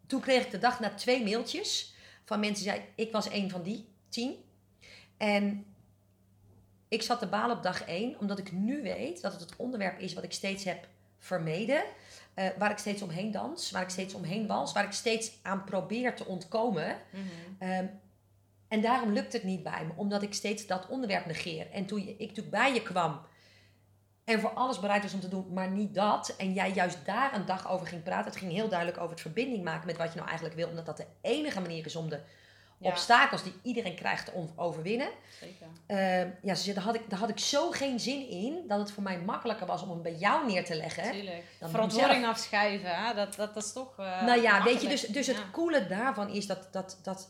toen 0.08 0.22
kreeg 0.22 0.44
ik 0.46 0.52
de 0.52 0.58
dag 0.58 0.80
na 0.80 0.90
twee 0.90 1.24
mailtjes 1.24 1.94
van 2.26 2.40
mensen 2.40 2.64
die 2.64 2.74
zeiden, 2.74 2.94
ik 2.96 3.12
was 3.12 3.32
een 3.32 3.50
van 3.50 3.62
die 3.64 3.88
tien. 4.10 4.36
En 5.18 5.66
ik 6.88 7.02
zat 7.02 7.20
te 7.20 7.28
balen 7.28 7.58
op 7.58 7.64
dag 7.64 7.84
één, 7.84 8.20
omdat 8.20 8.40
ik 8.40 8.52
nu 8.52 8.82
weet 8.82 9.22
dat 9.22 9.32
het 9.32 9.42
het 9.42 9.56
onderwerp 9.56 10.00
is 10.00 10.14
wat 10.14 10.24
ik 10.24 10.34
steeds 10.34 10.64
heb 10.64 10.88
vermeden. 11.20 11.84
waar 12.58 12.72
ik 12.72 12.78
steeds 12.78 13.02
omheen 13.02 13.32
dans, 13.32 13.72
waar 13.72 13.82
ik 13.82 13.90
steeds 13.90 14.14
omheen 14.14 14.48
wals, 14.48 14.74
waar 14.74 14.84
ik 14.84 14.92
steeds 14.92 15.32
aan 15.42 15.64
probeer 15.64 16.16
te 16.16 16.26
ontkomen. 16.26 16.98
Mhm. 17.12 17.24
Ehm, 17.60 17.86
en 18.68 18.82
daarom 18.82 19.11
lukt 19.13 19.34
het 19.34 19.43
niet 19.43 19.63
bij 19.63 19.86
me, 19.86 19.91
omdat 19.95 20.22
ik 20.22 20.34
steeds 20.34 20.65
dat 20.65 20.88
onderwerp 20.88 21.26
negeer. 21.26 21.72
En 21.72 21.86
toen 21.86 21.99
ik 21.99 22.20
natuurlijk 22.20 22.49
bij 22.49 22.74
je 22.74 22.82
kwam 22.82 23.22
en 24.24 24.39
voor 24.39 24.49
alles 24.53 24.80
bereid 24.80 25.03
was 25.03 25.13
om 25.13 25.20
te 25.20 25.28
doen, 25.30 25.53
maar 25.53 25.70
niet 25.70 25.93
dat. 25.95 26.34
En 26.38 26.53
jij 26.53 26.72
juist 26.72 27.05
daar 27.05 27.34
een 27.36 27.45
dag 27.45 27.70
over 27.70 27.88
ging 27.88 28.03
praten. 28.03 28.26
Het 28.32 28.39
ging 28.39 28.51
heel 28.51 28.68
duidelijk 28.70 28.97
over 28.99 29.11
het 29.11 29.22
verbinding 29.22 29.63
maken 29.63 29.86
met 29.88 29.97
wat 29.97 30.07
je 30.09 30.15
nou 30.15 30.26
eigenlijk 30.28 30.57
wil. 30.57 30.68
Omdat 30.68 30.86
dat 30.86 30.97
de 30.97 31.05
enige 31.22 31.61
manier 31.61 31.86
is 31.86 31.95
om 31.95 32.09
de 32.09 32.20
Ja. 32.80 32.89
obstakels 32.89 33.43
die 33.43 33.53
iedereen 33.63 33.95
krijgt 33.95 34.26
te 34.26 34.32
overwinnen. 34.55 35.07
Zeker. 35.39 35.68
Ehm, 35.86 36.30
ja, 36.41 36.55
ze 36.55 36.63
zei, 36.63 36.76
daar 36.76 36.84
had, 36.84 36.95
ik, 36.95 37.09
daar 37.09 37.20
had 37.20 37.30
ik 37.30 37.39
zo 37.39 37.72
geen 37.72 37.99
zin 37.99 38.30
in 38.30 38.63
dat 38.68 38.80
het 38.80 38.91
voor 38.91 39.03
mij 39.03 39.20
makkelijker 39.20 39.65
was 39.68 39.82
om 39.84 39.89
hem 39.89 40.01
bij 40.01 40.15
jou 40.15 40.45
neer 40.45 40.65
te 40.65 40.76
leggen. 40.76 41.11
Tuurlijk. 41.11 41.43
Dan 41.59 41.70
Verantwoording 41.70 42.26
afschuiven, 42.26 42.95
hè? 42.95 43.13
Dat, 43.13 43.36
dat, 43.36 43.53
dat 43.53 43.63
is 43.63 43.74
toch. 43.74 43.97
eh, 43.99 44.22
nou 44.26 44.41
ja, 44.41 44.63
weet 44.63 44.82
je, 44.82 44.88
dus, 44.88 45.01
dus 45.01 45.28
het 45.28 45.51
coole 45.51 45.88
daarvan 45.88 46.30
is 46.30 46.47
dat, 46.47 46.68
dat, 46.72 46.99
dat 47.03 47.30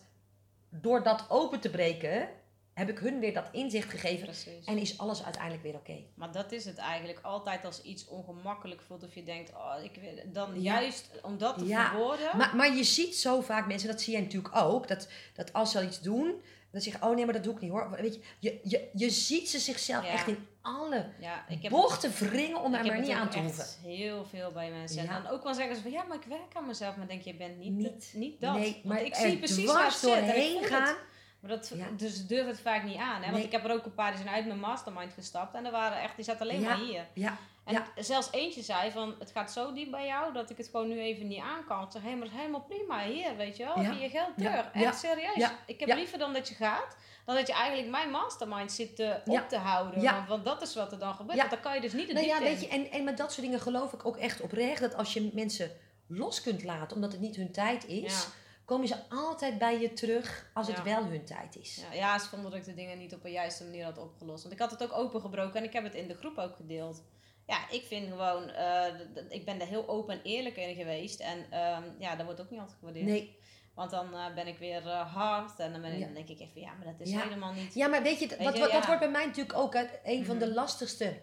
door 0.70 1.04
dat 1.04 1.26
open 1.30 1.60
te 1.60 1.70
breken, 1.70 2.30
heb 2.74 2.90
ik 2.90 2.98
hun 3.00 3.20
weer 3.20 3.34
dat 3.34 3.50
inzicht 3.52 3.90
gegeven. 3.90 4.26
Precies. 4.26 4.66
En 4.66 4.78
is 4.78 4.98
alles 4.98 5.24
uiteindelijk 5.24 5.64
weer 5.64 5.76
oké. 5.76 5.98
Maar 6.14 6.32
dat 6.32 6.52
is 6.52 6.66
het 6.66 6.78
eigenlijk. 6.78 7.20
Altijd 7.22 7.66
als 7.66 7.82
iets 7.82 8.08
ongemakkelijk 8.08 8.82
voelt 8.82 9.04
of 9.04 9.16
je 9.16 9.24
denkt, 9.24 9.52
oh, 9.54 9.74
ik 9.84 9.96
wil, 10.02 10.32
dan 10.34 10.62
Ja. 10.62 10.80
juist 10.80 11.10
om 11.22 11.38
dat 11.38 11.58
te 11.58 11.66
Ja. 11.66 11.90
verwoorden. 11.90 12.38
Maar, 12.38 12.56
maar 12.56 12.76
je 12.76 12.84
ziet 12.84 13.16
zo 13.16 13.42
vaak 13.42 13.68
mensen, 13.68 13.90
dat 13.90 14.02
zie 14.02 14.14
jij 14.14 14.22
natuurlijk 14.22 14.56
ook, 14.56 14.88
dat, 14.88 15.08
dat 15.36 15.54
als 15.54 15.72
ze 15.72 15.78
al 15.78 15.84
iets 15.84 16.02
doen, 16.02 16.42
dan 16.72 16.82
zeggen 16.82 17.04
oh 17.08 17.16
nee, 17.16 17.26
maar 17.26 17.34
dat 17.34 17.44
doe 17.44 17.54
ik 17.54 17.60
niet 17.62 17.72
hoor. 17.72 17.90
Weet 18.02 18.14
je, 18.16 18.22
je, 18.40 18.60
je, 18.64 18.90
je 18.94 19.10
ziet 19.10 19.50
ze 19.50 19.60
zichzelf 19.60 20.06
Ja. 20.06 20.12
echt 20.12 20.28
in 20.28 20.48
alle 20.62 21.06
ja, 21.20 21.46
ik 21.50 21.62
heb 21.62 21.72
bochten 21.72 22.12
wringen 22.12 22.62
om 22.62 22.72
daar 22.72 22.86
maar 22.86 23.00
niet 23.00 23.10
aan 23.10 23.30
te 23.30 23.40
hoeven. 23.40 23.66
heel 23.84 24.26
veel 24.26 24.52
bij 24.52 24.72
mensen. 24.72 25.04
Ja. 25.04 25.16
En 25.16 25.24
dan 25.24 25.32
ook 25.32 25.44
wel 25.44 25.54
zeggen 25.54 25.76
ze 25.76 25.82
van, 25.82 25.92
ja, 25.92 26.04
maar 26.04 26.18
ik 26.18 26.24
werk 26.28 26.54
aan 26.54 26.68
mezelf. 26.68 26.96
Maar 26.96 27.08
denk 27.08 27.22
je, 27.22 27.32
je 27.32 27.38
bent 27.38 27.58
niet, 27.60 27.72
Niet. 27.74 28.12
niet, 28.16 28.42
dat. 28.42 28.54
Nee, 28.54 28.72
Want 28.72 28.84
maar 28.84 29.04
ik 29.04 29.16
zie 29.16 29.38
precies 29.38 29.66
waar 29.72 29.88
ik 29.88 30.02
doorheen 30.02 30.64
het. 30.64 30.96
Maar 31.40 31.50
dat, 31.52 31.72
Ja. 31.76 31.86
Dus 31.98 32.28
durven 32.28 32.48
het 32.48 32.60
vaak 32.60 32.84
niet 32.84 32.98
aan. 32.98 33.16
Hè? 33.16 33.22
Want 33.22 33.34
Nee. 33.34 33.44
ik 33.44 33.52
heb 33.52 33.64
er 33.66 33.72
ook 33.72 33.86
een 33.86 33.94
paar 33.94 34.12
die 34.12 34.22
zijn 34.22 34.36
uit 34.36 34.46
mijn 34.46 34.60
mastermind 34.60 35.14
gestapt. 35.14 35.56
En 35.56 35.66
er 35.66 35.72
waren 35.72 36.02
echt, 36.02 36.16
die 36.16 36.26
zaten 36.26 36.42
alleen 36.42 36.62
Ja. 36.62 36.68
maar 36.68 36.78
hier. 36.78 37.06
Ja, 37.14 37.38
En 37.66 37.84
zelfs 38.04 38.32
eentje 38.32 38.62
zei 38.62 38.92
van, 38.92 39.16
het 39.20 39.32
gaat 39.32 39.52
zo 39.52 39.74
diep 39.74 39.92
bij 39.92 40.06
jou 40.06 40.34
dat 40.34 40.50
ik 40.50 40.58
het 40.58 40.68
gewoon 40.68 40.88
nu 40.88 41.00
even 41.00 41.28
niet 41.28 41.42
aan 41.42 41.66
kan. 41.68 41.84
Ik 41.84 41.92
zeg, 41.92 42.02
hé, 42.02 42.10
maar 42.10 42.20
dat 42.20 42.30
is 42.32 42.38
helemaal 42.40 42.62
prima. 42.62 43.04
Hier, 43.04 43.36
weet 43.38 43.58
je 43.58 43.64
wel, 43.64 43.82
je 43.82 44.10
geld 44.10 44.38
terug. 44.38 44.66
Echt 44.74 45.00
serieus. 45.00 45.36
Ja. 45.36 45.52
Ik 45.66 45.80
heb 45.80 45.94
liever 45.98 46.18
dan 46.18 46.34
dat 46.34 46.48
je 46.48 46.56
gaat, 46.56 46.96
dan 47.26 47.36
dat 47.36 47.48
je 47.48 47.54
eigenlijk 47.54 47.90
mijn 47.90 48.10
mastermind 48.10 48.72
zit 48.72 48.96
te, 48.96 49.22
op 49.26 49.46
te 49.50 49.58
houden. 49.58 50.04
Want, 50.04 50.28
want 50.28 50.46
dat 50.46 50.62
is 50.62 50.76
wat 50.76 50.92
er 50.92 51.00
dan 51.00 51.16
gebeurt. 51.16 51.38
Want 51.38 51.50
dan 51.50 51.60
kan 51.60 51.74
je 51.76 51.82
dus 51.82 51.94
niet 51.94 52.08
de 52.08 52.14
nou 52.14 52.26
ja, 52.26 52.40
weet 52.40 52.62
je, 52.62 52.68
en, 52.68 52.92
en 52.92 53.04
met 53.04 53.18
dat 53.18 53.32
soort 53.32 53.46
dingen 53.46 53.60
geloof 53.62 53.94
ik 53.94 54.06
ook 54.06 54.18
echt 54.18 54.42
oprecht 54.42 54.82
dat 54.82 54.96
als 54.96 55.14
je 55.14 55.30
mensen 55.34 55.72
los 56.08 56.42
kunt 56.42 56.64
laten, 56.64 56.96
omdat 56.96 57.12
het 57.12 57.22
niet 57.22 57.36
hun 57.36 57.52
tijd 57.52 57.86
is. 57.86 58.28
Komen 58.68 58.88
ze 58.88 58.96
altijd 59.10 59.58
bij 59.58 59.80
je 59.82 59.94
terug 59.94 60.50
als 60.54 60.68
het 60.68 60.84
wel 60.84 61.04
hun 61.06 61.26
tijd 61.26 61.56
is. 61.56 61.76
Ja, 61.92 61.94
ja, 61.98 62.20
ze 62.20 62.30
vonden 62.30 62.52
dat 62.52 62.60
ik 62.60 62.66
de 62.66 62.74
dingen 62.74 62.98
niet 62.98 63.14
op 63.14 63.26
een 63.26 63.32
juiste 63.32 63.64
manier 63.64 63.84
had 63.84 63.98
opgelost. 63.98 64.42
Want 64.42 64.54
ik 64.56 64.60
had 64.62 64.72
het 64.72 64.84
ook 64.84 64.94
opengebroken 64.94 65.56
en 65.60 65.64
ik 65.64 65.74
heb 65.74 65.84
het 65.84 65.96
in 65.96 66.08
de 66.08 66.16
groep 66.16 66.38
ook 66.38 66.56
gedeeld. 66.56 67.04
Ja, 67.46 67.70
ik 67.70 67.84
vind 67.86 68.08
gewoon, 68.10 68.50
eh, 68.50 68.86
ik 69.30 69.46
ben 69.46 69.58
daar 69.60 69.68
heel 69.68 69.88
open 69.88 70.14
en 70.14 70.22
eerlijk 70.24 70.56
in 70.58 70.76
geweest. 70.76 71.20
En 71.20 71.46
ehm, 71.52 71.84
ja, 72.00 72.16
dat 72.16 72.26
wordt 72.26 72.42
ook 72.42 72.50
niet 72.50 72.60
altijd 72.60 72.78
gewaardeerd. 72.78 73.06
Nee, 73.06 73.38
Want 73.74 73.92
dan 73.92 74.14
eh, 74.14 74.34
ben 74.36 74.48
ik 74.48 74.58
weer 74.58 74.88
eh, 74.88 75.14
hard 75.14 75.60
en 75.60 75.72
dan, 75.72 75.82
ben 75.82 75.92
ik, 75.94 76.00
Ja. 76.00 76.06
dan 76.06 76.14
denk 76.14 76.30
ik 76.30 76.40
even, 76.40 76.62
ja, 76.62 76.74
maar 76.74 76.86
dat 76.98 77.08
is 77.08 77.14
helemaal 77.14 77.54
niet... 77.54 77.74
Ja, 77.74 77.88
maar 77.88 78.04
weet 78.04 78.20
je, 78.20 78.28
wat, 78.28 78.38
Weet 78.38 78.46
wat, 78.46 78.56
je, 78.56 78.62
wat, 78.62 78.72
ja. 78.72 78.86
wordt 78.86 79.00
bij 79.00 79.12
mij 79.12 79.26
natuurlijk 79.26 79.58
ook 79.58 79.74
hè, 79.74 79.86
een 80.04 80.26
van 80.26 80.38
de 80.38 80.46
Mhm. 80.46 80.54
lastigste 80.56 81.20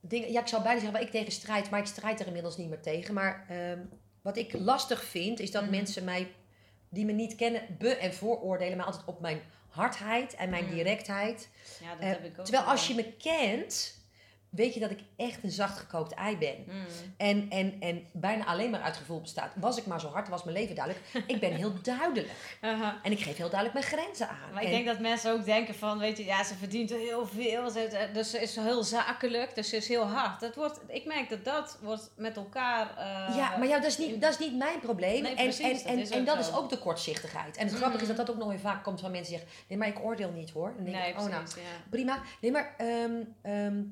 dingen. 0.00 0.32
Ja, 0.32 0.40
ik 0.40 0.46
zou 0.46 0.62
bijna 0.62 0.78
zeggen 0.80 0.98
waar 0.98 1.06
ik 1.06 1.10
tegen 1.12 1.32
strijd, 1.32 1.70
maar 1.70 1.80
ik 1.80 1.86
strijd 1.86 2.20
er 2.20 2.26
inmiddels 2.26 2.56
niet 2.56 2.68
meer 2.68 2.82
tegen. 2.82 3.14
Maar 3.14 3.46
ehm, 3.48 3.80
wat 4.22 4.36
ik 4.36 4.52
lastig 4.52 5.04
vind, 5.04 5.40
is 5.40 5.50
dat 5.50 5.62
Mhm. 5.62 5.70
mensen 5.70 6.04
mij, 6.04 6.32
die 6.88 7.04
me 7.04 7.12
niet 7.12 7.34
kennen, 7.34 7.62
be- 7.78 7.96
en 7.96 8.14
vooroordelen, 8.14 8.76
maar 8.76 8.86
altijd 8.86 9.04
op 9.06 9.20
mijn 9.20 9.40
hardheid 9.68 10.34
en 10.34 10.50
mijn 10.50 10.64
Mhm. 10.64 10.74
directheid. 10.74 11.48
Ja, 11.82 11.90
dat 11.94 12.00
Eh, 12.00 12.08
heb 12.08 12.24
ik 12.24 12.38
ook. 12.38 12.44
terwijl 12.44 12.66
als 12.66 12.86
je 12.86 12.94
me 12.94 13.12
kent, 13.12 14.00
weet 14.52 14.74
je 14.74 14.80
dat 14.80 14.90
ik 14.90 15.00
echt 15.16 15.42
een 15.42 15.50
zacht 15.50 15.78
gekookt 15.78 16.14
ei 16.14 16.36
ben. 16.38 16.64
Mm. 16.66 16.84
En, 17.16 17.46
en, 17.50 17.76
en 17.80 18.06
bijna 18.12 18.44
alleen 18.44 18.70
maar 18.70 18.80
uit 18.80 18.96
gevoel 18.96 19.20
bestaat. 19.20 19.52
Was 19.56 19.76
ik 19.78 19.86
maar 19.86 20.00
zo 20.00 20.08
hard, 20.08 20.28
was 20.28 20.44
mijn 20.44 20.56
leven 20.56 20.74
duidelijk. 20.74 21.06
Ik 21.26 21.40
ben 21.40 21.52
heel 21.52 21.72
duidelijk. 21.82 22.30
En 23.02 23.12
ik 23.12 23.20
geef 23.20 23.36
heel 23.36 23.50
duidelijk 23.50 23.72
mijn 23.72 24.00
grenzen 24.00 24.28
aan. 24.28 24.52
Maar 24.52 24.62
ik 24.62 24.68
En- 24.68 24.74
denk 24.74 24.86
dat 24.86 24.98
mensen 24.98 25.32
ook 25.32 25.44
denken 25.44 25.74
van, 25.74 25.98
weet 25.98 26.16
je, 26.16 26.24
ja, 26.24 26.44
ze 26.44 26.54
verdient 26.54 26.90
heel 26.90 27.26
veel, 27.26 27.70
ze, 27.70 28.08
dus 28.12 28.30
ze 28.30 28.40
is 28.40 28.56
heel 28.56 28.82
zakelijk, 28.82 29.54
dus 29.54 29.68
ze 29.68 29.76
is 29.76 29.88
heel 29.88 30.06
hard. 30.06 30.40
Dat 30.40 30.54
wordt, 30.54 30.80
ik 30.86 31.04
merk 31.04 31.28
dat 31.28 31.44
dat 31.44 31.78
wordt 31.82 32.10
met 32.16 32.36
elkaar... 32.36 32.96
eh, 32.96 33.36
ja, 33.36 33.56
maar 33.56 33.68
ja, 33.68 33.76
dat, 33.78 33.90
is 33.90 33.98
niet, 33.98 34.20
dat 34.20 34.30
is 34.30 34.38
niet 34.38 34.56
mijn 34.56 34.80
probleem. 34.80 35.22
Nee, 35.22 35.34
en 35.34 35.44
precies, 35.44 35.82
en, 35.82 35.96
dat 35.96 36.04
is 36.04 36.10
en 36.10 36.20
ook 36.20 36.26
dat 36.26 36.38
is 36.38 36.52
ook 36.52 36.68
de 36.70 36.78
kortzichtigheid. 36.78 37.56
En 37.56 37.66
het 37.66 37.76
grappige 37.76 38.02
is 38.02 38.08
dat 38.08 38.16
dat 38.16 38.30
ook 38.30 38.38
nog 38.38 38.48
weer 38.48 38.58
vaak 38.60 38.84
komt 38.84 39.00
van 39.00 39.10
mensen 39.10 39.30
die 39.32 39.40
zeggen... 39.40 39.58
Nee, 39.68 39.78
maar 39.78 39.88
ik 39.88 40.04
oordeel 40.04 40.30
niet 40.30 40.50
hoor. 40.50 40.68
En 40.68 40.74
dan 40.74 40.84
denk 40.84 40.96
nee, 40.96 41.08
ik, 41.08 41.18
oh 41.20 41.26
nou, 41.26 41.42
precies, 41.42 41.62
ja. 41.62 41.68
prima. 41.90 42.22
Nee, 42.40 42.50
maar, 42.50 42.74
ehm, 42.78 43.12
ehm, 43.42 43.82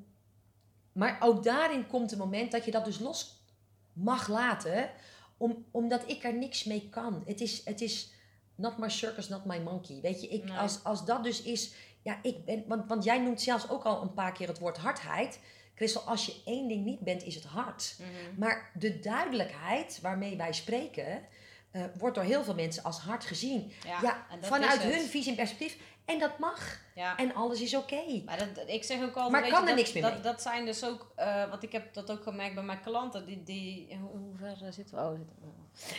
maar 0.92 1.16
ook 1.20 1.44
daarin 1.44 1.86
komt 1.86 2.10
het 2.10 2.18
moment 2.18 2.52
dat 2.52 2.64
je 2.64 2.70
dat 2.70 2.84
dus 2.84 2.98
los 2.98 3.44
mag 3.92 4.28
laten. 4.28 4.90
Om, 5.36 5.64
omdat 5.70 6.02
ik 6.06 6.24
er 6.24 6.34
niks 6.34 6.64
mee 6.64 6.88
kan. 6.88 7.22
Het 7.26 7.40
is, 7.40 7.64
het 7.64 7.80
is 7.80 8.12
not 8.54 8.78
my 8.78 8.88
circus, 8.88 9.28
not 9.28 9.44
my 9.44 9.58
monkey. 9.58 9.98
Weet 10.02 10.20
je, 10.20 10.28
ik, 10.28 10.44
Nee. 10.44 10.58
als, 10.58 10.84
als 10.84 11.04
dat 11.04 11.24
dus 11.24 11.42
is... 11.42 11.72
Ja, 12.02 12.18
ik 12.22 12.44
ben... 12.44 12.64
Want, 12.66 12.88
want 12.88 13.04
jij 13.04 13.18
noemt 13.18 13.40
zelfs 13.40 13.68
ook 13.70 13.84
al 13.84 14.02
een 14.02 14.14
paar 14.14 14.32
keer 14.32 14.48
het 14.48 14.58
woord 14.58 14.76
hardheid. 14.76 15.40
Christel, 15.74 16.00
als 16.00 16.26
je 16.26 16.42
één 16.44 16.68
ding 16.68 16.84
niet 16.84 17.00
bent, 17.00 17.24
is 17.24 17.34
het 17.34 17.44
hard. 17.44 17.96
Mhm. 17.98 18.38
Maar 18.38 18.70
de 18.74 18.98
duidelijkheid 18.98 19.98
waarmee 20.02 20.36
wij 20.36 20.52
spreken, 20.52 21.22
eh, 21.70 21.84
wordt 21.98 22.14
door 22.14 22.24
heel 22.24 22.44
veel 22.44 22.54
mensen 22.54 22.82
als 22.82 22.98
hard 22.98 23.24
gezien. 23.24 23.72
Ja, 24.02 24.26
vanuit 24.40 24.82
hun 24.82 25.06
visie 25.08 25.30
en 25.30 25.36
perspectief. 25.36 25.76
En 26.12 26.18
dat 26.18 26.38
mag. 26.38 26.78
Ja. 26.94 27.16
En 27.16 27.34
alles 27.34 27.60
is 27.60 27.74
oké. 27.76 28.22
Maar 28.24 28.38
dat, 28.38 28.68
ik 28.68 28.84
zeg 28.84 29.02
ook 29.02 29.14
altijd, 29.16 29.30
Maar 29.30 29.40
kan 29.40 29.50
je, 29.50 29.56
er 29.56 29.66
dat, 29.66 29.76
niks 29.76 29.92
meer 29.92 30.02
dat, 30.02 30.12
mee? 30.12 30.22
dat 30.22 30.42
zijn 30.42 30.64
dus 30.64 30.84
ook, 30.84 31.12
eh 31.16 31.50
want 31.50 31.62
ik 31.62 31.72
heb 31.72 31.94
dat 31.94 32.10
ook 32.10 32.22
gemerkt 32.22 32.54
bij 32.54 32.64
mijn 32.64 32.80
klanten, 32.80 33.26
die, 33.26 33.42
die 33.42 33.98
hoe, 34.00 34.36
ver 34.38 34.66
eh, 34.66 34.72
zitten 34.72 34.96
we? 34.96 35.02
Oh, 35.02 35.16
zitten 35.16 35.36
we. 35.40 35.48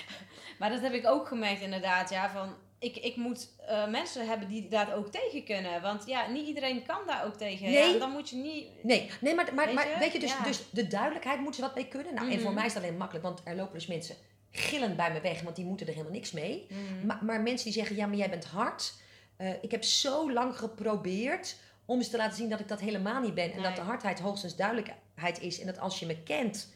Maar 0.59 0.69
dat 0.69 0.81
heb 0.81 0.93
ik 0.93 1.07
ook 1.07 1.27
gemerkt 1.27 1.61
inderdaad, 1.61 2.09
ja, 2.09 2.29
van 2.29 2.55
ik, 2.79 2.97
ik 2.97 3.15
moet 3.15 3.49
eh, 3.67 3.87
mensen 3.87 4.27
hebben 4.27 4.47
die 4.47 4.67
daar 4.67 4.95
ook 4.95 5.07
tegen 5.11 5.43
kunnen. 5.43 5.81
Want 5.81 6.05
ja, 6.05 6.27
niet 6.27 6.47
iedereen 6.47 6.85
kan 6.85 6.99
daar 7.07 7.25
ook 7.25 7.35
tegen. 7.35 7.71
Nee. 7.71 7.93
Ja, 7.93 7.99
dan 7.99 8.11
moet 8.11 8.29
je 8.29 8.35
niet... 8.35 8.83
Nee, 8.83 9.09
nee 9.21 9.35
maar, 9.35 9.53
maar, 9.53 9.65
Weet 9.65 9.75
maar 9.75 9.89
je? 9.89 9.97
weet 9.99 10.11
je, 10.11 10.19
dus, 10.19 10.31
Ja. 10.31 10.43
dus 10.43 10.63
de 10.71 10.87
duidelijkheid 10.87 11.37
moeten 11.39 11.55
ze 11.55 11.61
wat 11.61 11.75
mee 11.75 11.87
kunnen. 11.87 12.13
Nou, 12.13 12.27
en 12.27 12.33
Mhm. 12.33 12.41
voor 12.43 12.53
mij 12.53 12.65
is 12.65 12.73
dat 12.73 12.83
alleen 12.83 12.97
makkelijk, 12.97 13.25
want 13.25 13.41
er 13.43 13.55
lopen 13.55 13.73
dus 13.73 13.87
mensen 13.87 14.15
gillend 14.51 14.95
bij 14.95 15.11
me 15.11 15.21
weg, 15.21 15.41
want 15.41 15.55
die 15.55 15.65
moeten 15.65 15.87
er 15.87 15.93
helemaal 15.93 16.13
niks 16.13 16.31
mee. 16.31 16.67
Mhm. 16.69 17.05
Maar, 17.05 17.19
maar 17.25 17.41
mensen 17.41 17.65
die 17.65 17.73
zeggen, 17.79 17.95
ja, 17.95 18.05
maar 18.05 18.17
jij 18.17 18.29
bent 18.29 18.45
hard. 18.45 18.93
Eh, 19.41 19.63
ik 19.63 19.71
heb 19.71 19.83
zo 19.83 20.31
lang 20.31 20.57
geprobeerd 20.57 21.55
om 21.85 22.01
ze 22.01 22.09
te 22.09 22.17
laten 22.17 22.37
zien 22.37 22.49
dat 22.49 22.59
ik 22.59 22.67
dat 22.67 22.79
helemaal 22.79 23.21
niet 23.21 23.33
ben. 23.33 23.51
En 23.51 23.55
Nee. 23.55 23.63
dat 23.63 23.75
de 23.75 23.81
hardheid 23.81 24.19
hoogstens 24.19 24.55
duidelijkheid 24.55 25.39
is. 25.39 25.59
En 25.59 25.65
dat 25.65 25.79
als 25.79 25.99
je 25.99 26.05
me 26.05 26.23
kent, 26.23 26.73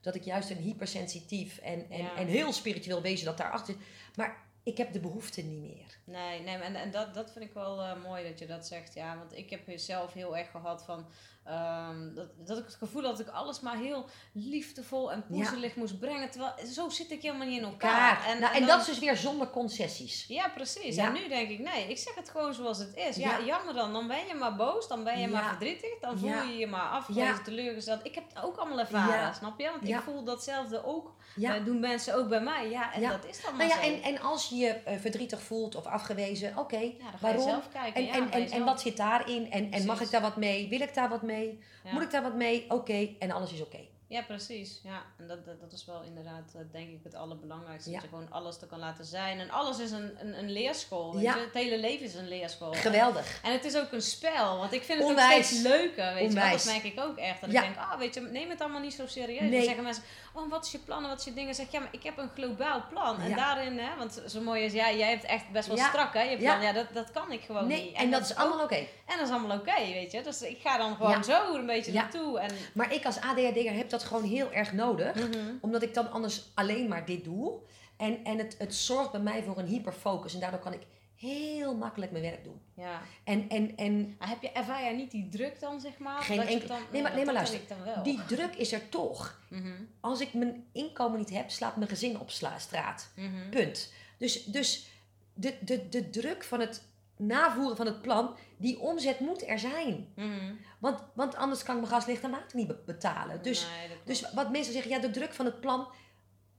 dat 0.00 0.14
ik 0.14 0.24
juist 0.24 0.50
een 0.50 0.56
hypersensitief 0.56 1.58
en, 1.58 1.90
en, 1.90 2.02
Ja. 2.02 2.16
en 2.16 2.26
heel 2.26 2.52
spiritueel 2.52 3.02
wezen 3.02 3.26
dat 3.26 3.36
daarachter 3.36 3.74
zit. 3.74 3.82
Maar 4.16 4.36
ik 4.62 4.76
heb 4.76 4.92
de 4.92 5.00
behoefte 5.00 5.42
niet 5.42 5.60
meer. 5.60 5.98
Nee, 6.04 6.40
nee 6.40 6.56
en, 6.56 6.74
en 6.74 6.90
dat, 6.90 7.14
dat 7.14 7.32
vind 7.32 7.44
ik 7.44 7.52
wel 7.54 7.82
eh, 7.82 8.02
mooi 8.02 8.28
dat 8.28 8.38
je 8.38 8.46
dat 8.46 8.66
zegt. 8.66 8.94
Ja, 8.94 9.16
want 9.18 9.36
ik 9.36 9.50
heb 9.50 9.60
zelf 9.74 10.12
heel 10.12 10.36
erg 10.36 10.50
gehad 10.50 10.84
van. 10.84 11.06
Ehm, 11.48 12.14
dat, 12.14 12.28
dat 12.46 12.58
ik 12.58 12.64
het 12.64 12.74
gevoel 12.74 13.02
had 13.02 13.16
dat 13.16 13.26
ik 13.26 13.32
alles 13.32 13.60
maar 13.60 13.76
heel 13.76 14.04
liefdevol 14.32 15.12
en 15.12 15.24
poezelig 15.26 15.74
moest 15.76 15.98
brengen. 15.98 16.30
Terwijl 16.30 16.52
zo 16.72 16.88
zit 16.88 17.10
ik 17.10 17.22
helemaal 17.22 17.46
niet 17.46 17.58
in 17.58 17.64
elkaar. 17.64 18.16
Kaar. 18.16 18.26
En, 18.26 18.40
nou, 18.40 18.54
en 18.54 18.58
dan- 18.60 18.68
dat 18.68 18.80
is 18.80 18.86
dus 18.86 18.98
weer 18.98 19.16
zonder 19.16 19.50
concessies. 19.50 20.24
Ja, 20.28 20.48
precies. 20.48 20.94
Ja. 20.96 21.06
En 21.06 21.12
nu 21.12 21.28
denk 21.28 21.48
ik, 21.48 21.58
nee, 21.58 21.88
ik 21.88 21.98
zeg 21.98 22.14
het 22.14 22.30
gewoon 22.30 22.54
zoals 22.54 22.78
het 22.78 22.96
is. 22.96 23.16
Ja, 23.16 23.38
Ja. 23.38 23.44
jammer 23.44 23.74
dan. 23.74 23.92
Dan 23.92 24.06
ben 24.06 24.26
je 24.28 24.34
maar 24.34 24.56
boos, 24.56 24.88
dan 24.88 25.04
ben 25.04 25.18
je 25.18 25.26
Ja. 25.28 25.32
maar 25.32 25.48
verdrietig, 25.48 25.98
dan 26.00 26.18
voel 26.18 26.28
Ja. 26.28 26.42
je 26.42 26.56
je 26.58 26.66
maar 26.66 26.88
afgewezen, 26.88 27.28
Ja. 27.28 27.42
teleurgesteld. 27.42 28.04
Ik 28.06 28.14
heb 28.14 28.24
het 28.34 28.44
ook 28.44 28.56
allemaal 28.56 28.78
ervaren, 28.78 29.14
Ja. 29.20 29.32
snap 29.32 29.60
je? 29.60 29.70
Want 29.70 29.88
Ja. 29.88 29.96
ik 29.98 30.02
voel 30.04 30.24
datzelfde 30.24 30.84
ook. 30.84 31.16
Ja. 31.36 31.54
Eh, 31.56 31.64
doen 31.64 31.80
mensen 31.80 32.14
ook 32.16 32.28
bij 32.28 32.40
mij. 32.40 32.70
Ja, 32.70 32.92
en 32.94 33.00
Ja. 33.00 33.10
dat 33.10 33.24
is 33.26 33.42
dan 33.42 33.56
maar 33.56 33.66
Nou 33.66 33.80
ja, 33.80 33.86
zo. 33.86 33.92
en, 33.94 34.02
en 34.02 34.20
als 34.20 34.48
je 34.48 34.56
je 34.56 34.68
eh, 34.72 34.98
verdrietig 34.98 35.40
voelt 35.42 35.74
of 35.74 35.86
afgewezen, 35.86 36.56
oké, 36.58 36.76
ja, 36.78 36.90
dan 36.98 37.10
ga 37.10 37.18
waarom? 37.20 37.42
je 37.42 37.48
zelf 37.50 37.68
kijken. 37.72 37.94
En, 37.94 38.06
ja, 38.06 38.12
en, 38.14 38.30
en, 38.30 38.50
en 38.50 38.64
wat 38.64 38.80
zit 38.80 38.96
daarin? 38.96 39.50
En, 39.50 39.70
en 39.72 39.86
mag 39.86 40.00
ik 40.00 40.10
daar 40.10 40.20
wat 40.20 40.36
mee? 40.36 40.68
Wil 40.68 40.80
ik 40.80 40.94
daar 40.94 41.08
wat 41.08 41.22
mee? 41.22 41.37
Ja. 41.84 41.92
Moet 41.92 42.02
ik 42.02 42.10
daar 42.10 42.22
wat 42.22 42.34
mee? 42.34 42.70
Oké, 42.70 43.08
en 43.18 43.30
alles 43.30 43.52
is 43.52 43.62
oké. 43.62 43.78
Ja, 44.08 44.22
precies. 44.22 44.80
Ja, 44.82 45.02
en 45.18 45.26
dat, 45.28 45.44
dat, 45.44 45.60
dat 45.60 45.72
is 45.72 45.84
wel 45.84 46.02
inderdaad, 46.02 46.52
eh, 46.54 46.60
denk 46.72 46.88
ik, 46.88 47.00
het 47.04 47.14
allerbelangrijkste. 47.14 47.90
Ja. 47.90 47.94
Dat 48.00 48.04
je 48.04 48.16
gewoon 48.16 48.30
alles 48.32 48.60
er 48.60 48.66
kan 48.66 48.78
laten 48.78 49.04
zijn. 49.04 49.40
En 49.40 49.50
alles 49.50 49.78
is 49.78 49.90
een, 49.90 50.16
een, 50.20 50.38
een 50.38 50.50
leerschool. 50.50 51.12
Weet 51.14 51.22
Ja. 51.22 51.34
je? 51.34 51.40
Het 51.40 51.54
hele 51.54 51.78
leven 51.78 52.06
is 52.06 52.14
een 52.14 52.28
leerschool. 52.28 52.72
Geweldig. 52.72 53.40
En 53.42 53.52
het 53.52 53.64
is 53.64 53.76
ook 53.76 53.92
een 53.92 54.02
spel, 54.02 54.56
want 54.58 54.72
ik 54.72 54.82
vind 54.82 54.98
het 54.98 55.08
ook 55.10 55.16
Onwijs. 55.16 55.46
steeds 55.46 55.62
leuker, 55.62 56.14
weet 56.14 56.32
je. 56.32 56.40
Dat 56.40 56.64
merk 56.64 56.84
ik 56.84 57.00
ook 57.00 57.16
echt. 57.16 57.40
Dat 57.40 57.50
Ja. 57.50 57.62
ik 57.62 57.66
denk, 57.74 57.78
ah, 57.90 57.98
weet 57.98 58.14
je, 58.14 58.20
neem 58.20 58.50
het 58.50 58.60
allemaal 58.60 58.80
niet 58.80 58.94
zo 58.94 59.06
serieus. 59.06 59.40
Nee. 59.40 59.50
Dan 59.50 59.62
zeggen 59.62 59.82
mensen, 59.84 60.02
oh, 60.34 60.50
wat 60.50 60.64
is 60.64 60.72
je 60.72 60.78
plan 60.78 61.02
en 61.02 61.08
wat 61.08 61.18
is 61.18 61.24
je 61.24 61.34
dingen? 61.34 61.54
Zeg 61.54 61.70
ja, 61.70 61.80
maar 61.80 61.88
ik 61.92 62.02
heb 62.02 62.18
een 62.18 62.30
globaal 62.34 62.82
plan. 62.90 63.20
En 63.20 63.36
daarin, 63.36 63.78
hè, 63.78 63.96
want 63.96 64.22
zo 64.28 64.40
mooi 64.40 64.62
is, 64.64 64.72
ja, 64.72 64.92
jij 64.92 65.08
hebt 65.10 65.24
echt 65.24 65.50
best 65.52 65.68
wel 65.68 65.76
strak, 65.76 66.14
hè, 66.14 66.22
je 66.22 66.36
plan. 66.36 66.60
Ja, 66.62 66.72
dat, 66.72 66.86
dat 66.92 67.10
kan 67.10 67.32
ik 67.32 67.40
gewoon 67.42 67.66
Nee, 67.66 67.82
niet. 67.84 67.96
en 67.96 68.10
dat 68.10 68.22
is 68.22 68.34
allemaal 68.34 68.64
oké. 68.64 68.86
En 69.06 69.18
dat 69.18 69.26
is 69.28 69.30
allemaal 69.34 69.56
oké, 69.58 69.76
weet 69.76 70.12
je. 70.12 70.22
Dus 70.22 70.42
ik 70.42 70.60
ga 70.60 70.76
dan 70.78 70.96
gewoon 70.96 71.24
zo 71.24 71.54
een 71.54 71.66
beetje 71.66 71.92
naartoe. 71.92 72.38
En, 72.40 72.50
Maar 72.74 72.92
ik 72.92 73.04
als 73.06 73.20
ADHD'er 73.20 73.72
heb 73.72 73.90
dat 73.90 73.97
gewoon 74.04 74.24
heel 74.24 74.52
erg 74.52 74.72
nodig. 74.72 75.14
Mhm. 75.14 75.38
Omdat 75.60 75.82
ik 75.82 75.94
dan 75.94 76.10
anders 76.10 76.50
alleen 76.54 76.88
maar 76.88 77.04
dit 77.04 77.24
doe. 77.24 77.58
En, 77.96 78.24
en 78.24 78.38
het, 78.38 78.54
het 78.58 78.74
zorgt 78.74 79.10
bij 79.12 79.20
mij 79.20 79.42
voor 79.42 79.58
een 79.58 79.66
hyperfocus. 79.66 80.34
En 80.34 80.40
daardoor 80.40 80.60
kan 80.60 80.72
ik 80.72 80.82
heel 81.16 81.74
makkelijk 81.76 82.10
mijn 82.12 82.24
werk 82.24 82.44
doen. 82.44 82.60
ja. 82.74 83.00
En, 83.24 83.48
en, 83.48 83.76
en 83.76 84.16
Maar 84.18 84.28
heb 84.28 84.42
je, 84.42 84.52
ervaar 84.52 84.82
jij 84.82 84.92
niet 84.96 85.10
die 85.10 85.28
druk 85.28 85.60
dan, 85.60 85.80
zeg 85.80 85.98
maar? 85.98 86.22
Geen 86.22 86.40
enkel- 86.40 86.68
dan- 86.68 86.78
Nee, 86.92 87.02
maar- 87.02 87.14
nee, 87.14 87.24
maar 87.24 87.34
luister. 87.34 87.60
die 88.02 88.24
druk 88.26 88.54
is 88.54 88.72
er 88.72 88.88
toch. 88.88 89.40
Mhm. 89.48 89.72
Als 90.00 90.20
ik 90.20 90.32
mijn 90.34 90.64
inkomen 90.72 91.18
niet 91.18 91.30
heb, 91.30 91.50
slaat 91.50 91.76
mijn 91.76 91.88
gezin 91.88 92.20
op 92.20 92.30
sla- 92.30 92.58
straat. 92.58 93.10
Mhm. 93.16 93.48
Punt. 93.50 93.92
Dus, 94.18 94.44
dus 94.44 94.86
de, 95.34 95.54
de, 95.60 95.88
de 95.88 96.10
druk 96.10 96.44
van 96.44 96.60
het 96.60 96.82
navoeren 97.18 97.76
van 97.76 97.86
het 97.86 98.02
plan, 98.02 98.36
die 98.56 98.80
omzet 98.80 99.20
moet 99.20 99.48
er 99.48 99.58
zijn. 99.58 100.12
Mhm. 100.14 100.54
Want, 100.78 101.00
want 101.14 101.36
anders 101.36 101.62
kan 101.62 101.74
ik 101.74 101.80
mijn 101.80 101.92
gas, 101.94 102.06
licht 102.06 102.22
en 102.22 102.30
water 102.30 102.56
niet 102.56 102.66
be- 102.66 102.82
betalen. 102.86 103.42
Dus, 103.42 103.66
Nee, 103.88 103.96
dus 104.04 104.32
wat 104.34 104.50
mensen 104.50 104.72
zeggen, 104.72 104.90
ja, 104.90 104.98
de 104.98 105.10
druk 105.10 105.34
van 105.34 105.44
het 105.44 105.60
plan, 105.60 105.88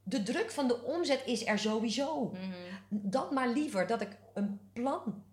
de 0.03 0.23
druk 0.23 0.51
van 0.51 0.67
de 0.67 0.83
omzet 0.83 1.21
is 1.25 1.45
er 1.45 1.59
sowieso. 1.59 2.25
Mhm. 2.29 2.41
Dan 2.89 3.33
maar 3.33 3.47
liever 3.47 3.87
dat 3.87 4.01
ik 4.01 4.17
een 4.33 4.59
plan 4.73 5.23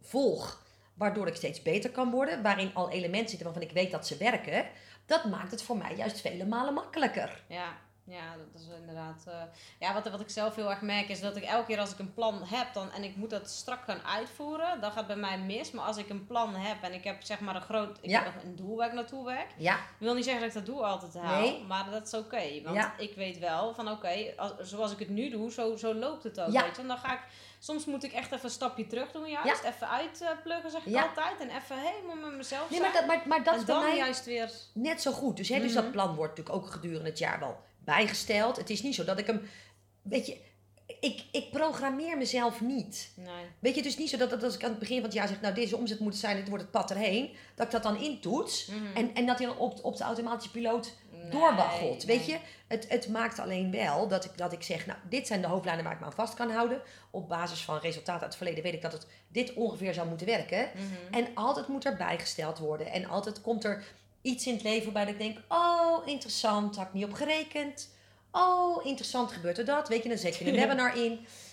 volg, 0.00 0.62
waardoor 0.94 1.26
ik 1.26 1.34
steeds 1.34 1.62
beter 1.62 1.90
kan 1.90 2.10
worden, 2.10 2.42
waarin 2.42 2.74
al 2.74 2.90
elementen 2.90 3.28
zitten 3.28 3.46
waarvan 3.46 3.68
ik 3.68 3.74
weet 3.74 3.90
dat 3.90 4.06
ze 4.06 4.16
werken. 4.16 4.66
Dat 5.06 5.24
maakt 5.24 5.50
het 5.50 5.62
voor 5.62 5.76
mij 5.76 5.96
juist 5.96 6.20
vele 6.20 6.46
malen 6.46 6.74
makkelijker. 6.74 7.44
Ja, 7.48 7.76
ja, 8.04 8.36
dat 8.36 8.60
is 8.60 8.66
inderdaad. 8.80 9.24
eh, 9.26 9.42
ja, 9.78 9.94
wat, 9.94 10.10
wat 10.10 10.20
ik 10.20 10.30
zelf 10.30 10.54
heel 10.54 10.70
erg 10.70 10.80
merk 10.80 11.08
is 11.08 11.20
dat 11.20 11.36
ik 11.36 11.42
elke 11.44 11.66
keer 11.66 11.78
als 11.80 11.92
ik 11.92 11.98
een 11.98 12.14
plan 12.14 12.42
heb 12.44 12.72
dan, 12.74 12.92
en 12.92 13.04
ik 13.04 13.16
moet 13.16 13.30
dat 13.30 13.50
strak 13.50 13.84
gaan 13.84 14.00
uitvoeren, 14.02 14.80
dan 14.80 14.92
gaat 14.92 15.06
bij 15.06 15.16
mij 15.16 15.38
mis. 15.38 15.70
Maar 15.70 15.84
als 15.84 15.96
ik 15.96 16.08
een 16.08 16.26
plan 16.26 16.54
heb 16.54 16.82
en 16.82 16.92
ik 16.92 17.04
heb 17.04 17.22
zeg 17.22 17.40
maar 17.40 17.54
een 17.54 17.60
groot 17.62 17.98
ik 18.00 18.10
Ja. 18.10 18.22
heb 18.22 18.42
een 18.42 18.56
doel 18.56 18.76
waar 18.76 18.86
ik 18.86 18.92
naartoe 18.92 19.24
werk, 19.24 19.48
Ja, 19.56 19.78
wil 19.98 20.14
niet 20.14 20.24
zeggen 20.24 20.42
dat 20.42 20.50
ik 20.50 20.56
dat 20.66 20.74
doel 20.74 20.86
altijd 20.86 21.14
haal, 21.14 21.40
Nee. 21.40 21.64
maar 21.68 21.90
dat 21.90 22.06
is 22.06 22.14
oké. 22.14 22.62
want 22.64 22.76
Ja. 22.76 22.94
ik 22.98 23.14
weet 23.14 23.38
wel 23.38 23.74
van 23.74 23.90
oké, 23.90 24.32
als 24.36 24.52
zoals 24.60 24.92
ik 24.92 24.98
het 24.98 25.08
nu 25.08 25.30
doe, 25.30 25.50
zo, 25.52 25.76
zo 25.76 25.94
loopt 25.94 26.22
het 26.22 26.40
ook. 26.40 26.46
Weet 26.52 26.76
je? 26.76 26.82
En 26.82 26.88
dan 26.88 26.98
ga 26.98 27.12
ik, 27.12 27.20
soms 27.58 27.84
moet 27.84 28.04
ik 28.04 28.12
echt 28.12 28.32
even 28.32 28.44
een 28.44 28.50
stapje 28.50 28.86
terug 28.86 29.12
doen, 29.12 29.28
juist. 29.30 29.62
Even 29.64 29.88
uitpluggen, 29.88 30.70
zeg 30.70 30.86
ik 30.86 30.96
altijd. 30.96 31.40
En 31.40 31.48
even 31.56 31.78
helemaal 31.78 32.16
met 32.28 32.36
mezelf 32.36 32.70
nee, 32.70 32.80
maar 32.80 32.92
dat, 32.92 33.06
maar, 33.06 33.22
maar 33.26 33.42
dat 33.44 33.54
en 33.54 33.60
is 33.60 33.66
bij 33.66 33.74
dan 33.74 33.84
mij 33.84 33.96
juist 33.96 34.24
weer. 34.24 34.50
net 34.74 35.02
zo 35.02 35.12
goed. 35.12 35.36
Dus, 35.36 35.48
hè, 35.48 35.60
dus 35.60 35.72
Mhm. 35.74 35.82
dat 35.82 35.92
plan 35.92 36.14
wordt 36.14 36.36
natuurlijk 36.36 36.64
ook 36.64 36.70
gedurende 36.72 37.08
het 37.08 37.18
jaar 37.18 37.38
wel 37.38 37.68
bijgesteld. 37.84 38.56
Het 38.56 38.70
is 38.70 38.82
niet 38.82 38.94
zo 38.94 39.04
dat 39.04 39.18
ik 39.18 39.26
hem, 39.26 39.42
weet 40.02 40.26
je, 40.26 40.36
ik, 41.00 41.24
ik 41.32 41.50
programmeer 41.50 42.16
mezelf 42.16 42.60
niet. 42.60 43.10
Nee. 43.14 43.44
Weet 43.58 43.74
je, 43.74 43.82
dus 43.82 43.96
niet 43.96 44.10
zo 44.10 44.16
dat, 44.16 44.30
dat 44.30 44.42
als 44.42 44.54
ik 44.54 44.64
aan 44.64 44.70
het 44.70 44.78
begin 44.78 44.96
van 44.96 45.04
het 45.04 45.14
jaar 45.14 45.28
zeg, 45.28 45.40
nou 45.40 45.54
deze 45.54 45.76
omzet 45.76 46.00
moet 46.00 46.16
zijn, 46.16 46.36
dit 46.36 46.48
wordt 46.48 46.62
het 46.62 46.72
pad 46.72 46.90
erheen, 46.90 47.30
dat 47.54 47.66
ik 47.66 47.72
dat 47.72 47.82
dan 47.82 48.00
intoets. 48.00 48.66
Mhm. 48.66 48.96
En, 48.96 49.14
en 49.14 49.26
dat 49.26 49.38
hij 49.38 49.46
dan 49.46 49.58
op, 49.58 49.84
op 49.84 49.96
de 49.96 50.04
automatische 50.04 50.50
piloot 50.50 50.94
Nee, 51.22 51.30
doorwaggelt. 51.30 52.04
Weet 52.04 52.26
nee. 52.26 52.28
je, 52.28 52.38
het, 52.66 52.88
het 52.88 53.08
maakt 53.08 53.38
alleen 53.38 53.70
wel 53.70 54.08
dat 54.08 54.24
ik, 54.24 54.38
dat 54.38 54.52
ik 54.52 54.62
zeg, 54.62 54.86
nou, 54.86 54.98
dit 55.08 55.26
zijn 55.26 55.40
de 55.40 55.46
hoofdlijnen 55.46 55.84
waar 55.84 55.92
ik 55.92 55.98
me 56.00 56.04
aan 56.04 56.12
vast 56.12 56.34
kan 56.34 56.50
houden. 56.50 56.82
Op 57.10 57.28
basis 57.28 57.64
van 57.64 57.78
resultaten 57.78 58.12
uit 58.12 58.22
het 58.22 58.36
verleden 58.36 58.62
weet 58.62 58.74
ik 58.74 58.82
dat 58.82 58.92
het 58.92 59.06
dit 59.28 59.54
ongeveer 59.54 59.94
zou 59.94 60.08
moeten 60.08 60.26
werken. 60.26 60.70
Mhm. 60.74 61.14
En 61.14 61.26
altijd 61.34 61.68
moet 61.68 61.84
er 61.84 61.96
bijgesteld 61.96 62.58
worden. 62.58 62.86
En 62.86 63.08
altijd 63.08 63.40
komt 63.40 63.64
er 63.64 63.84
iets 64.22 64.46
in 64.46 64.54
het 64.54 64.62
leven 64.62 64.92
waarbij 64.92 65.12
ik 65.12 65.18
denk, 65.18 65.38
oh, 65.48 66.06
interessant, 66.06 66.76
had 66.76 66.86
ik 66.86 66.92
niet 66.92 67.04
op 67.04 67.12
gerekend. 67.12 67.88
Oh, 68.32 68.86
interessant, 68.86 69.32
gebeurt 69.32 69.58
er 69.58 69.64
dat? 69.64 69.88
Weet 69.88 70.02
je, 70.02 70.08
dan 70.08 70.18
zet 70.18 70.36
je 70.36 70.46
een 70.48 70.54
webinar 70.66 70.96
in. 70.96 71.12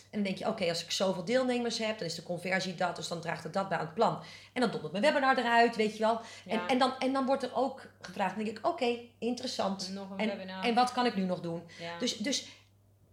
En 0.10 0.24
dan 0.24 0.24
denk 0.24 0.38
je, 0.38 0.48
oké, 0.48 0.70
als 0.70 0.84
ik 0.84 0.92
zoveel 0.92 1.26
deelnemers 1.26 1.78
heb, 1.78 1.98
dan 1.98 2.08
is 2.08 2.16
de 2.16 2.24
conversie 2.24 2.76
dat, 2.76 2.96
dus 2.96 3.08
dan 3.08 3.22
draagt 3.22 3.44
het 3.44 3.54
dat 3.54 3.70
bij 3.70 3.78
aan 3.78 3.86
het 3.86 3.94
plan. 3.94 4.20
En 4.54 4.62
dan 4.62 4.72
dondert 4.72 4.92
mijn 4.92 5.04
webinar 5.04 5.38
eruit, 5.38 5.76
weet 5.76 5.94
je 5.94 6.00
wel. 6.00 6.20
En, 6.48 6.58
Ja. 6.58 6.68
en, 6.68 6.80
dan, 6.80 6.94
en 7.00 7.14
dan 7.14 7.26
wordt 7.26 7.44
er 7.44 7.56
ook 7.56 7.88
gevraagd, 8.02 8.36
dan 8.36 8.44
denk 8.46 8.58
ik, 8.58 8.68
oké, 8.68 8.98
interessant. 9.20 9.90
Nog 9.94 10.10
een 10.12 10.18
En, 10.20 10.28
webinar. 10.28 10.64
en 10.64 10.74
wat 10.76 10.92
kan 10.92 11.06
ik 11.06 11.16
nu 11.16 11.24
nog 11.24 11.40
doen? 11.42 11.62
ja. 11.80 11.98
Dus, 12.00 12.18
dus 12.18 12.48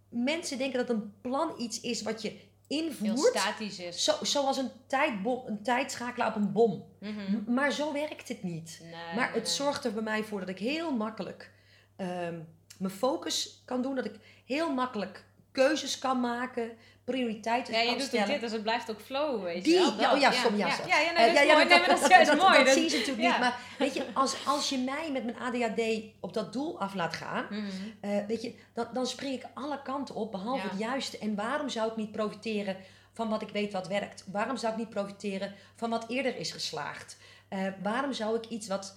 mensen 0.09 0.57
denken 0.57 0.77
dat 0.79 0.89
een 0.89 1.13
plan 1.21 1.53
iets 1.57 1.81
is 1.81 2.01
wat 2.01 2.21
je 2.21 2.39
heel 2.67 2.87
invoert. 3.01 3.37
statisch 3.37 3.79
is. 3.79 4.03
Zo, 4.03 4.13
zoals 4.21 4.57
een, 4.57 4.71
tijdbom, 4.87 5.43
een 5.45 5.63
tijdschakelaar 5.63 6.27
op 6.27 6.35
een 6.35 6.51
bom. 6.51 6.85
Mhm. 6.99 7.53
Maar 7.53 7.71
zo 7.71 7.93
werkt 7.93 8.27
het 8.27 8.43
niet. 8.43 8.79
Nee, 8.81 9.15
Maar 9.15 9.33
het 9.33 9.43
nee. 9.43 9.51
zorgt 9.51 9.85
er 9.85 9.93
bij 9.93 10.03
mij 10.03 10.23
voor 10.23 10.39
dat 10.39 10.49
ik 10.49 10.59
heel 10.59 10.91
makkelijk 10.95 11.51
ehm, 11.95 12.39
mijn 12.77 12.93
focus 12.93 13.61
kan 13.65 13.81
doen. 13.81 13.95
Dat 13.95 14.05
ik 14.05 14.15
heel 14.45 14.73
makkelijk 14.73 15.25
keuzes 15.51 15.99
kan 15.99 16.19
maken, 16.19 16.71
prioriteiten 17.05 17.73
Ja, 17.73 17.79
je 17.79 17.91
doet 17.91 18.01
stellen. 18.01 18.27
dit, 18.27 18.41
dus 18.41 18.51
het 18.51 18.61
blijft 18.63 18.91
ook 18.91 19.01
flow, 19.01 19.43
weet 19.43 19.63
Die, 19.63 19.73
je 19.73 19.79
wel. 19.79 19.91
ja, 19.91 19.97
dat. 19.97 20.13
oh 20.13 20.19
ja, 20.19 20.31
stom, 20.31 20.57
ja, 20.57 20.67
ja, 20.67 20.75
ja, 20.87 20.99
ja, 20.99 21.15
Eh, 21.15 21.33
nee, 21.33 21.33
dat 21.33 21.43
is 21.43 21.53
mooi. 21.53 21.65
Nee, 21.65 21.79
maar 21.79 22.25
dat 22.25 22.35
is 22.35 22.41
mooi. 22.41 22.57
Dat, 22.57 22.65
Dat- 22.65 22.73
zien 22.73 22.89
ze 22.89 22.97
natuurlijk 22.97 23.23
ja. 23.27 23.31
niet. 23.31 23.39
Maar 23.39 23.59
weet 23.77 23.93
je, 23.93 24.05
als, 24.13 24.35
als 24.45 24.69
je 24.69 24.77
mij 24.77 25.09
met 25.11 25.23
mijn 25.23 25.37
ADHD 25.39 25.81
op 26.19 26.33
dat 26.33 26.53
doel 26.53 26.79
af 26.79 26.93
laat 26.93 27.13
gaan, 27.15 27.45
Mhm. 27.49 27.65
eh, 28.01 28.25
weet 28.27 28.41
je, 28.41 28.55
dan, 28.73 28.87
dan 28.93 29.07
spring 29.07 29.33
ik 29.33 29.43
alle 29.53 29.81
kanten 29.81 30.15
op, 30.15 30.31
behalve 30.31 30.63
Ja. 30.63 30.69
het 30.69 30.79
juiste. 30.79 31.17
En 31.17 31.35
waarom 31.35 31.69
zou 31.69 31.89
ik 31.89 31.95
niet 31.95 32.11
profiteren 32.11 32.77
van 33.13 33.29
wat 33.29 33.41
ik 33.41 33.49
weet 33.49 33.71
wat 33.71 33.87
werkt? 33.87 34.23
Waarom 34.31 34.57
zou 34.57 34.71
ik 34.73 34.79
niet 34.79 34.89
profiteren 34.89 35.53
van 35.75 35.89
wat 35.89 36.05
eerder 36.09 36.37
is 36.37 36.51
geslaagd? 36.51 37.17
Eh, 37.47 37.59
waarom 37.83 38.13
zou 38.13 38.35
ik 38.37 38.45
iets 38.45 38.67
wat 38.67 38.95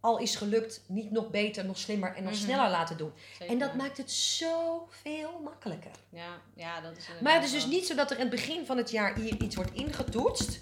al 0.00 0.18
is 0.18 0.36
gelukt 0.36 0.82
niet 0.86 1.10
nog 1.10 1.30
beter, 1.30 1.64
nog 1.64 1.78
slimmer 1.78 2.14
en 2.16 2.22
nog 2.22 2.32
Mhm. 2.32 2.40
sneller 2.42 2.70
laten 2.70 2.96
doen? 2.96 3.12
Zeker. 3.32 3.46
En 3.54 3.58
dat 3.58 3.74
maakt 3.74 3.96
het 3.96 4.10
zoveel 4.10 5.40
makkelijker. 5.44 5.90
Ja, 6.08 6.40
ja, 6.54 6.80
dat 6.80 6.96
is 6.96 7.06
Maar 7.22 7.34
het 7.34 7.44
is 7.44 7.50
dus 7.52 7.62
wel. 7.62 7.70
niet 7.72 7.86
zo 7.86 7.94
dat 7.94 8.10
er 8.10 8.16
in 8.16 8.22
het 8.22 8.30
begin 8.30 8.66
van 8.66 8.76
het 8.76 8.90
jaar 8.90 9.14
hier 9.16 9.42
iets 9.42 9.56
wordt 9.56 9.72
ingetoetst. 9.72 10.58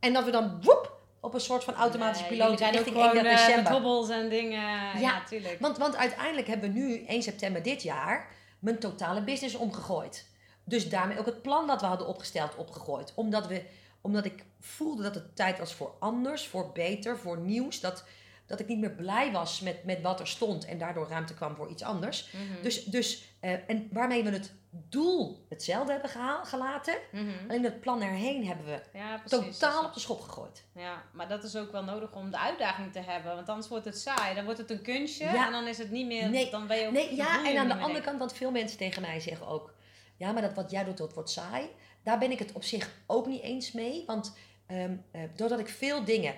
En 0.00 0.12
dat 0.12 0.24
we 0.24 0.30
dan 0.30 0.62
woep, 0.62 0.96
op 1.20 1.34
een 1.34 1.40
soort 1.40 1.64
van 1.64 1.74
automatische 1.74 2.22
Nee, 2.28 2.32
piloot 2.38 2.60
richting 2.60 2.84
gewoon 2.86 3.02
31 3.10 3.22
eh, 3.32 3.36
met 3.38 3.46
december. 3.46 3.72
hobbels 3.72 4.08
en 4.08 4.28
dingen. 4.28 4.60
Ja, 4.60 4.98
Ja, 4.98 5.24
tuurlijk. 5.24 5.60
Want, 5.60 5.78
want 5.78 5.96
uiteindelijk 5.96 6.46
hebben 6.46 6.72
we 6.72 6.78
nu 6.78 7.04
1 7.06 7.22
september 7.22 7.62
dit 7.62 7.82
jaar 7.82 8.28
mijn 8.58 8.78
totale 8.78 9.22
business 9.22 9.54
omgegooid. 9.54 10.26
Dus 10.64 10.88
daarmee 10.88 11.18
ook 11.18 11.26
het 11.26 11.42
plan 11.42 11.66
dat 11.66 11.80
we 11.80 11.86
hadden 11.86 12.06
opgesteld 12.06 12.56
opgegooid. 12.56 13.12
Omdat, 13.14 13.46
we, 13.46 13.62
omdat 14.00 14.24
ik 14.24 14.44
voelde 14.60 15.02
dat 15.02 15.14
het 15.14 15.36
tijd 15.36 15.58
was 15.58 15.74
voor 15.74 15.94
anders, 15.98 16.46
voor 16.46 16.72
beter, 16.72 17.18
voor 17.18 17.38
nieuws. 17.38 17.80
Dat, 17.80 18.04
dat 18.48 18.60
ik 18.60 18.66
niet 18.66 18.78
meer 18.78 18.90
blij 18.94 19.32
was 19.32 19.60
met, 19.60 19.84
met 19.84 20.00
wat 20.00 20.20
er 20.20 20.26
stond 20.26 20.64
en 20.64 20.78
daardoor 20.78 21.08
ruimte 21.08 21.34
kwam 21.34 21.56
voor 21.56 21.70
iets 21.70 21.82
anders. 21.82 22.32
Mhm. 22.32 22.62
Dus, 22.62 22.84
dus 22.84 23.24
eh, 23.40 23.52
en 23.66 23.88
waarmee 23.92 24.24
we 24.24 24.30
het 24.30 24.52
doel 24.70 25.46
hetzelfde 25.48 25.92
hebben 25.92 26.10
gehaal, 26.10 26.44
gelaten. 26.44 26.94
Mhm. 27.12 27.26
Alleen 27.48 27.64
het 27.64 27.80
plan 27.80 28.02
erheen 28.02 28.46
hebben 28.46 28.66
we 28.66 28.98
Ja, 28.98 29.18
precies. 29.24 29.58
totaal 29.58 29.84
op 29.84 29.94
de 29.94 30.00
schop 30.00 30.20
gegooid. 30.20 30.64
Ja, 30.74 31.02
maar 31.12 31.28
dat 31.28 31.44
is 31.44 31.56
ook 31.56 31.72
wel 31.72 31.84
nodig 31.84 32.14
om 32.14 32.30
de 32.30 32.38
uitdaging 32.38 32.92
te 32.92 33.00
hebben. 33.00 33.34
Want 33.34 33.48
anders 33.48 33.68
wordt 33.68 33.84
het 33.84 33.98
saai. 33.98 34.34
Dan 34.34 34.44
wordt 34.44 34.58
het 34.58 34.70
een 34.70 34.82
kunstje. 34.82 35.24
Ja. 35.24 35.46
En 35.46 35.52
dan 35.52 35.66
is 35.66 35.78
het 35.78 35.90
niet 35.90 36.06
meer... 36.06 36.28
Nee. 36.28 36.50
Dan 36.50 36.66
ben 36.66 36.78
je 36.78 36.86
ook... 36.86 36.92
Nee, 36.92 37.16
ja, 37.16 37.46
en 37.46 37.58
aan 37.58 37.68
de 37.68 37.76
andere 37.76 38.04
kant, 38.04 38.18
want 38.18 38.32
veel 38.32 38.50
mensen 38.50 38.78
tegen 38.78 39.02
mij 39.02 39.20
zeggen 39.20 39.46
ook... 39.46 39.74
Ja, 40.16 40.32
maar 40.32 40.42
dat 40.42 40.54
wat 40.54 40.70
jij 40.70 40.84
doet, 40.84 40.96
dat 40.96 41.14
wordt 41.14 41.30
saai. 41.30 41.68
Daar 42.02 42.18
ben 42.18 42.30
ik 42.30 42.38
het 42.38 42.52
op 42.52 42.62
zich 42.62 42.90
ook 43.06 43.26
niet 43.26 43.42
eens 43.42 43.72
mee. 43.72 44.02
Want 44.06 44.36
ehm, 44.66 44.96
eh, 45.10 45.22
doordat 45.36 45.58
ik 45.58 45.68
veel 45.68 46.04
dingen 46.04 46.34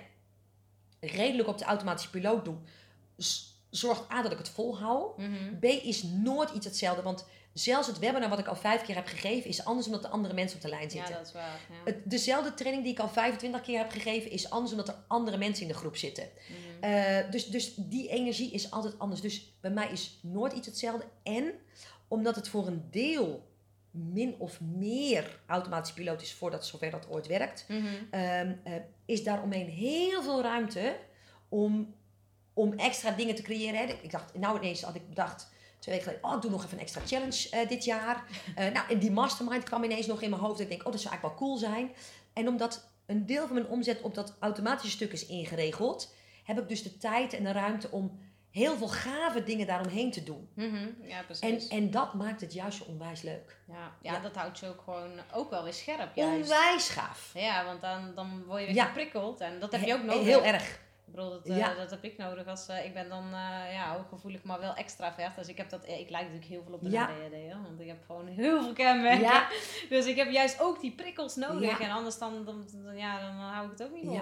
redelijk 1.01 1.47
op 1.47 1.57
de 1.57 1.65
automatische 1.65 2.09
piloot 2.09 2.45
doe... 2.45 2.55
zorgt 3.69 4.11
A 4.11 4.21
dat 4.21 4.31
ik 4.31 4.37
het 4.37 4.49
volhoud. 4.49 5.17
Mhm. 5.17 5.59
B 5.59 5.63
is 5.63 6.03
nooit 6.03 6.49
iets 6.49 6.65
hetzelfde. 6.65 7.01
Want 7.01 7.25
zelfs 7.53 7.87
het 7.87 7.99
webinar 7.99 8.29
wat 8.29 8.39
ik 8.39 8.47
al 8.47 8.55
vijf 8.55 8.81
keer 8.81 8.95
heb 8.95 9.07
gegeven... 9.07 9.49
is 9.49 9.65
anders 9.65 9.87
omdat 9.87 10.01
de 10.01 10.09
andere 10.09 10.33
mensen 10.33 10.55
op 10.55 10.61
de 10.61 10.69
lijn 10.69 10.83
Ja, 10.83 10.89
zitten. 10.89 11.13
dat 11.13 11.27
is 11.27 11.33
waar. 11.33 11.59
Ja. 11.69 11.75
Het, 11.85 11.97
dezelfde 12.03 12.53
training 12.53 12.83
die 12.83 12.93
ik 12.93 12.99
al 12.99 13.09
25 13.09 13.61
keer 13.61 13.77
heb 13.77 13.91
gegeven... 13.91 14.31
is 14.31 14.49
anders 14.49 14.71
omdat 14.71 14.87
er 14.87 14.95
andere 15.07 15.37
mensen 15.37 15.61
in 15.63 15.67
de 15.71 15.77
groep 15.77 15.97
zitten. 15.97 16.29
Mhm. 16.47 16.91
Eh, 16.93 17.31
dus, 17.31 17.47
dus 17.47 17.73
die 17.75 18.09
energie 18.09 18.51
is 18.51 18.71
altijd 18.71 18.99
anders. 18.99 19.21
Dus 19.21 19.53
bij 19.61 19.71
mij 19.71 19.91
is 19.91 20.19
nooit 20.21 20.53
iets 20.53 20.67
hetzelfde. 20.67 21.05
En 21.23 21.53
omdat 22.07 22.35
het 22.35 22.49
voor 22.49 22.67
een 22.67 22.87
deel 22.91 23.49
min 23.91 24.35
of 24.37 24.61
meer 24.61 25.39
automatische 25.45 25.95
piloot 25.95 26.21
is 26.21 26.33
voordat 26.33 26.65
zover 26.65 26.91
dat 26.91 27.09
ooit 27.09 27.27
werkt, 27.27 27.65
ehm, 28.11 28.53
eh, 28.63 28.73
is 29.05 29.23
daaromheen 29.23 29.67
heel 29.67 30.23
veel 30.23 30.41
ruimte 30.41 30.97
om, 31.49 31.95
om 32.53 32.73
extra 32.73 33.11
dingen 33.11 33.35
te 33.35 33.41
creëren. 33.41 33.79
Hè. 33.79 33.93
Ik 34.01 34.11
dacht, 34.11 34.33
nou 34.37 34.57
ineens 34.57 34.81
had 34.81 34.95
ik 34.95 35.09
bedacht, 35.09 35.49
twee 35.79 35.95
weken 35.95 36.11
geleden, 36.11 36.29
oh, 36.29 36.35
ik 36.35 36.41
doe 36.41 36.51
nog 36.51 36.63
even 36.63 36.77
een 36.77 36.83
extra 36.83 37.01
challenge 37.05 37.49
eh, 37.49 37.69
dit 37.69 37.83
jaar. 37.83 38.23
Eh, 38.55 38.71
nou, 38.71 38.89
en 38.89 38.99
die 38.99 39.11
mastermind 39.11 39.63
kwam 39.63 39.83
ineens 39.83 40.05
nog 40.05 40.21
in 40.21 40.29
mijn 40.29 40.41
hoofd. 40.41 40.59
Ik 40.59 40.69
denk, 40.69 40.85
oh, 40.85 40.91
dat 40.91 41.01
zou 41.01 41.13
eigenlijk 41.13 41.39
wel 41.39 41.47
cool 41.47 41.59
zijn. 41.59 41.91
En 42.33 42.47
omdat 42.47 42.89
een 43.05 43.25
deel 43.25 43.45
van 43.45 43.55
mijn 43.55 43.67
omzet 43.67 44.01
op 44.01 44.15
dat 44.15 44.35
automatische 44.39 44.91
stuk 44.91 45.11
is 45.11 45.25
ingeregeld, 45.25 46.13
heb 46.43 46.59
ik 46.59 46.67
dus 46.67 46.83
de 46.83 46.97
tijd 46.97 47.33
en 47.33 47.43
de 47.43 47.51
ruimte 47.51 47.91
om 47.91 48.19
heel 48.51 48.77
veel 48.77 48.87
gave 48.87 49.43
dingen 49.43 49.67
daaromheen 49.67 50.11
te 50.11 50.23
doen. 50.23 50.49
Mhm, 50.55 50.75
Ja, 51.03 51.17
En, 51.17 51.25
precies. 51.25 51.67
en 51.67 51.91
dat 51.91 52.13
maakt 52.13 52.41
het 52.41 52.53
juist 52.53 52.77
zo 52.77 52.83
onwijs 52.83 53.21
leuk. 53.21 53.57
ja, 53.67 53.91
ja, 54.01 54.13
Ja. 54.13 54.19
dat 54.19 54.35
houdt 54.35 54.59
je 54.59 54.67
ook 54.67 54.81
gewoon 54.83 55.11
ook 55.33 55.49
wel 55.49 55.63
weer 55.63 55.73
scherp 55.73 56.15
juist. 56.15 56.51
Onwijs 56.51 56.89
gaaf. 56.89 57.31
Ja, 57.33 57.65
want 57.65 57.81
dan, 57.81 58.11
dan 58.15 58.43
word 58.45 58.59
je 58.59 58.65
weer 58.65 58.75
Ja. 58.75 58.85
geprikkeld 58.85 59.39
en 59.41 59.59
dat 59.59 59.71
heb 59.71 59.81
je 59.81 59.93
ook 59.93 60.03
nodig. 60.03 60.23
Heel 60.23 60.43
erg. 60.43 60.79
Ik 61.07 61.17
bedoel, 61.17 61.29
dat, 61.29 61.45
eh, 61.45 61.77
dat 61.77 61.89
heb 61.89 62.03
ik 62.03 62.17
nodig. 62.17 62.47
Als, 62.47 62.67
eh, 62.67 62.85
ik 62.85 62.93
ben 62.93 63.09
dan 63.09 63.23
eh, 63.25 63.73
ja, 63.73 63.95
hooggevoelig, 63.95 64.43
maar 64.43 64.59
wel 64.59 64.73
extravert. 64.75 65.35
Dus 65.35 65.47
ik 65.47 65.57
heb 65.57 65.69
dat, 65.69 65.83
ik 65.87 66.09
lijk 66.09 66.23
natuurlijk 66.23 66.45
heel 66.45 66.63
veel 66.63 66.73
op 66.73 66.81
de 66.83 66.89
Ja. 66.89 67.03
ADHD, 67.03 67.53
want 67.63 67.79
ik 67.79 67.87
heb 67.87 68.03
gewoon 68.05 68.27
heel 68.27 68.61
veel 68.63 68.73
kenmerken. 68.73 69.21
Ja. 69.21 69.47
Dus 69.89 70.05
ik 70.05 70.15
heb 70.15 70.31
juist 70.31 70.61
ook 70.61 70.79
die 70.81 70.91
prikkels 70.91 71.35
nodig. 71.35 71.79
En 71.79 71.89
anders 71.91 72.17
dan, 72.17 72.45
dan, 72.45 72.65
dan- 72.83 72.97
ja, 72.97 73.19
dan 73.19 73.31
hou 73.35 73.65
ik 73.65 73.71
het 73.71 73.83
ook 73.83 73.93
niet 73.93 74.05
vol. 74.05 74.21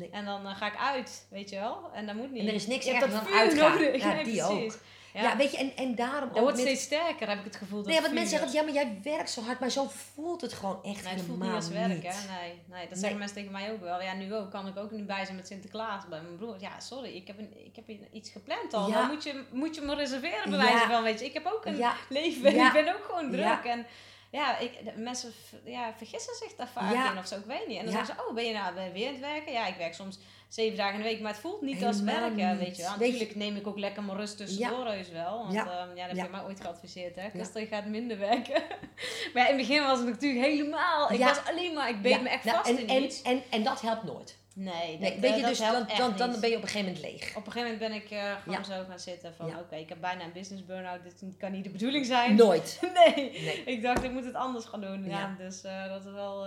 Nee. 0.00 0.10
En 0.10 0.24
dan 0.24 0.46
eh, 0.46 0.56
ga 0.56 0.66
ik 0.66 0.76
uit, 0.76 1.26
weet 1.30 1.50
je 1.50 1.56
wel. 1.56 1.90
En 1.94 2.06
dat 2.06 2.14
moet 2.14 2.30
niet. 2.32 2.40
En 2.42 2.48
er 2.48 2.54
is 2.54 2.66
niks 2.66 2.86
dat 2.86 3.00
dan 3.00 3.26
uitgaan. 3.34 3.70
nodig. 3.72 4.02
Ja, 4.02 4.12
Nee, 4.12 4.24
die 4.24 4.42
precies. 4.42 4.74
ook. 4.74 4.78
Ja. 5.14 5.22
Ja, 5.22 5.36
weet 5.36 5.50
je, 5.50 5.56
en, 5.56 5.76
en 5.76 5.94
daarom 5.94 6.28
dat 6.28 6.36
ook 6.36 6.42
wordt 6.42 6.56
met- 6.56 6.66
steeds 6.66 6.82
sterker, 6.82 7.28
heb 7.28 7.38
ik 7.38 7.44
het 7.44 7.56
gevoel. 7.56 7.78
Dat 7.82 7.86
Nee, 7.92 8.00
want 8.00 8.12
mensen 8.12 8.38
zeggen, 8.38 8.52
ja, 8.52 8.62
maar 8.62 8.72
jij 8.72 8.98
werkt 9.02 9.30
zo 9.30 9.42
hard, 9.42 9.60
maar 9.60 9.70
zo 9.70 9.86
voelt 10.14 10.40
het 10.40 10.52
gewoon 10.52 10.78
echt 10.84 11.04
Nee, 11.04 11.12
het 11.12 11.22
voelt 11.22 11.42
niet 11.42 11.52
als 11.52 11.68
werk, 11.68 11.88
niet. 11.88 12.02
hè? 12.02 12.28
Nee, 12.40 12.52
nee, 12.66 12.80
dat 12.80 12.88
Nee. 12.90 12.98
zeggen 12.98 13.18
mensen 13.18 13.36
tegen 13.36 13.52
mij 13.52 13.72
ook 13.72 13.80
wel. 13.80 14.02
Ja, 14.02 14.14
nu 14.14 14.34
ook. 14.34 14.50
Kan 14.50 14.66
ik 14.66 14.76
ook 14.76 14.90
niet 14.90 15.06
bij 15.06 15.24
zijn 15.24 15.36
met 15.36 15.46
Sinterklaas 15.46 16.08
bij 16.08 16.20
mijn 16.20 16.36
broer. 16.36 16.56
Ja, 16.60 16.80
sorry, 16.80 17.14
ik 17.16 17.26
heb, 17.26 17.38
een, 17.38 17.52
ik 17.64 17.76
heb 17.76 17.88
iets 18.12 18.30
gepland 18.30 18.74
al. 18.74 18.88
Ja. 18.88 18.94
Dan 19.00 19.10
moet 19.10 19.22
je, 19.22 19.44
moet 19.52 19.74
je 19.74 19.80
me 19.80 19.94
reserveren, 19.94 20.50
bij 20.50 20.58
Ja. 20.58 20.64
wijze 20.72 20.86
van, 20.88 21.02
weet 21.02 21.18
je. 21.20 21.24
Ik 21.24 21.34
heb 21.34 21.46
ook 21.46 21.64
een 21.64 21.84
leven. 22.08 22.46
Ik 22.66 22.72
ben 22.72 22.88
ook 22.94 23.04
gewoon 23.04 23.30
druk. 23.30 23.64
En 23.64 23.86
ja, 24.30 24.58
ik, 24.58 24.84
de- 24.84 25.00
mensen 25.00 25.32
ja, 25.64 25.94
vergissen 25.96 26.34
zich 26.34 26.54
daar 26.56 26.68
vaak 26.68 26.92
Ja. 26.92 27.12
in 27.12 27.18
of 27.18 27.26
zo. 27.26 27.36
Ik 27.36 27.44
weet 27.44 27.66
niet. 27.66 27.78
En 27.78 27.84
dan 27.84 27.92
Ja. 27.94 27.98
zeggen 28.04 28.16
ze, 28.24 28.28
oh, 28.28 28.34
ben 28.34 28.44
je 28.44 28.52
nou 28.52 28.74
weer 28.74 28.92
weer 28.92 29.06
aan 29.06 29.12
het 29.12 29.20
werken? 29.22 29.52
Ja, 29.52 29.66
ik 29.66 29.76
werk 29.76 29.94
soms 29.94 30.18
zeven 30.48 30.76
dagen 30.76 30.94
in 30.94 31.02
de 31.02 31.08
week, 31.08 31.20
maar 31.20 31.32
het 31.32 31.40
voelt 31.40 31.60
niet 31.62 31.84
als 31.84 32.00
werken, 32.00 32.34
niet. 32.48 32.58
weet 32.58 32.76
je 32.76 32.82
wel. 32.82 32.96
Natuurlijk 32.98 33.34
neem 33.34 33.56
ik 33.56 33.66
ook 33.66 33.78
lekker 33.78 34.02
mijn 34.02 34.18
rust 34.18 34.36
tussendoor 34.36 34.86
heus 34.86 35.08
wel. 35.10 35.38
Want 35.38 35.52
Ja. 35.52 35.64
ja, 35.64 35.72
ja 35.94 36.06
dat 36.06 36.06
heb 36.06 36.16
Ja. 36.16 36.24
je 36.24 36.30
mij 36.30 36.42
ooit 36.44 36.60
geadviseerd, 36.60 37.16
hè. 37.16 37.22
Ja. 37.22 37.30
Christel, 37.30 37.60
je 37.60 37.66
gaat 37.66 37.86
minder 37.86 38.18
werken. 38.18 38.62
maar 39.34 39.42
ja, 39.42 39.48
in 39.48 39.58
het 39.58 39.66
begin 39.66 39.82
was 39.82 39.98
het 39.98 40.08
natuurlijk 40.08 40.44
helemaal... 40.44 41.12
Ik 41.12 41.18
Ja. 41.18 41.26
was 41.26 41.44
alleen 41.44 41.74
maar... 41.74 41.88
Ik 41.88 42.02
beet 42.02 42.12
Ja, 42.12 42.20
me 42.20 42.28
echt 42.28 42.48
vast 42.50 42.68
en, 42.68 42.78
in 42.78 42.88
en, 42.88 43.02
iets. 43.02 43.22
en, 43.22 43.42
en 43.50 43.62
dat 43.62 43.80
helpt 43.80 44.02
nooit. 44.04 44.38
Nee, 44.54 44.90
dat, 44.90 45.00
Nee, 45.00 45.12
eh, 45.12 45.20
weet 45.20 45.34
je, 45.34 45.40
dat 45.40 45.48
dus 45.50 45.58
dan, 45.58 45.86
dan, 45.96 46.16
dan 46.16 46.40
ben 46.40 46.50
je 46.50 46.56
op 46.56 46.62
een 46.62 46.68
gegeven 46.68 46.92
moment 46.92 47.04
leeg. 47.12 47.36
Op 47.36 47.46
een 47.46 47.52
gegeven 47.52 47.72
moment 47.72 47.78
ben 47.78 47.92
ik 48.02 48.10
eh, 48.10 48.36
gewoon 48.42 48.58
Ja. 48.58 48.62
zo 48.64 48.84
gaan 48.88 48.98
zitten 48.98 49.34
van... 49.34 49.46
Ja. 49.46 49.58
Oké, 49.58 49.76
ik 49.76 49.88
heb 49.88 50.00
bijna 50.00 50.24
een 50.24 50.32
business 50.32 50.64
burn-out. 50.66 51.02
Dit 51.02 51.36
kan 51.38 51.52
niet 51.52 51.64
de 51.64 51.70
bedoeling 51.70 52.06
zijn. 52.06 52.34
Nooit. 52.34 52.80
Nee. 52.94 53.14
Nee. 53.14 53.62
Ik 53.64 53.82
dacht, 53.82 54.02
ik 54.02 54.10
moet 54.12 54.24
het 54.24 54.34
anders 54.34 54.64
gaan 54.64 54.80
doen. 54.80 55.04
Ja, 55.04 55.18
Ja. 55.18 55.34
dus 55.38 55.62
eh, 55.62 55.88
dat 55.88 56.04
is 56.04 56.12
wel... 56.12 56.46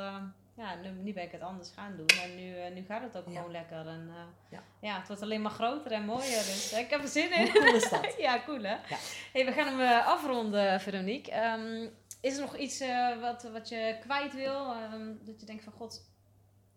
ja, 0.55 0.75
nu, 0.83 0.89
nu 0.89 1.13
ben 1.13 1.23
ik 1.23 1.31
het 1.31 1.41
anders 1.41 1.69
gaan 1.75 1.97
doen. 1.97 2.05
En 2.23 2.35
nu, 2.35 2.69
nu 2.73 2.85
gaat 2.87 3.01
het 3.01 3.17
ook 3.17 3.25
gewoon 3.25 3.51
lekker. 3.51 3.87
En 3.87 4.11
Ja. 4.49 4.63
ja. 4.81 4.97
het 4.97 5.07
wordt 5.07 5.21
alleen 5.21 5.41
maar 5.41 5.51
groter 5.51 5.91
en 5.91 6.05
mooier. 6.05 6.23
Dus 6.45 6.73
ik 6.73 6.89
heb 6.89 7.01
er 7.01 7.07
zin 7.07 7.31
in. 7.33 7.41
Hoe 7.41 7.51
cool 7.61 7.75
is 7.75 7.89
dat? 7.89 8.15
ja, 8.27 8.41
cool 8.45 8.61
hè? 8.63 8.73
Ja. 8.73 8.97
Hey, 9.33 9.45
we 9.45 9.51
gaan 9.51 9.79
hem 9.79 10.01
afronden, 10.05 10.81
Veronique. 10.81 11.31
Ehm, 11.31 11.87
is 12.21 12.35
er 12.35 12.41
nog 12.41 12.57
iets 12.57 12.83
wat, 13.21 13.43
wat 13.53 13.69
je 13.69 13.97
kwijt 14.01 14.33
wil? 14.33 14.71
Ehm, 14.73 15.07
dat 15.21 15.39
je 15.39 15.45
denkt 15.45 15.63
van, 15.63 15.73
god, 15.73 16.11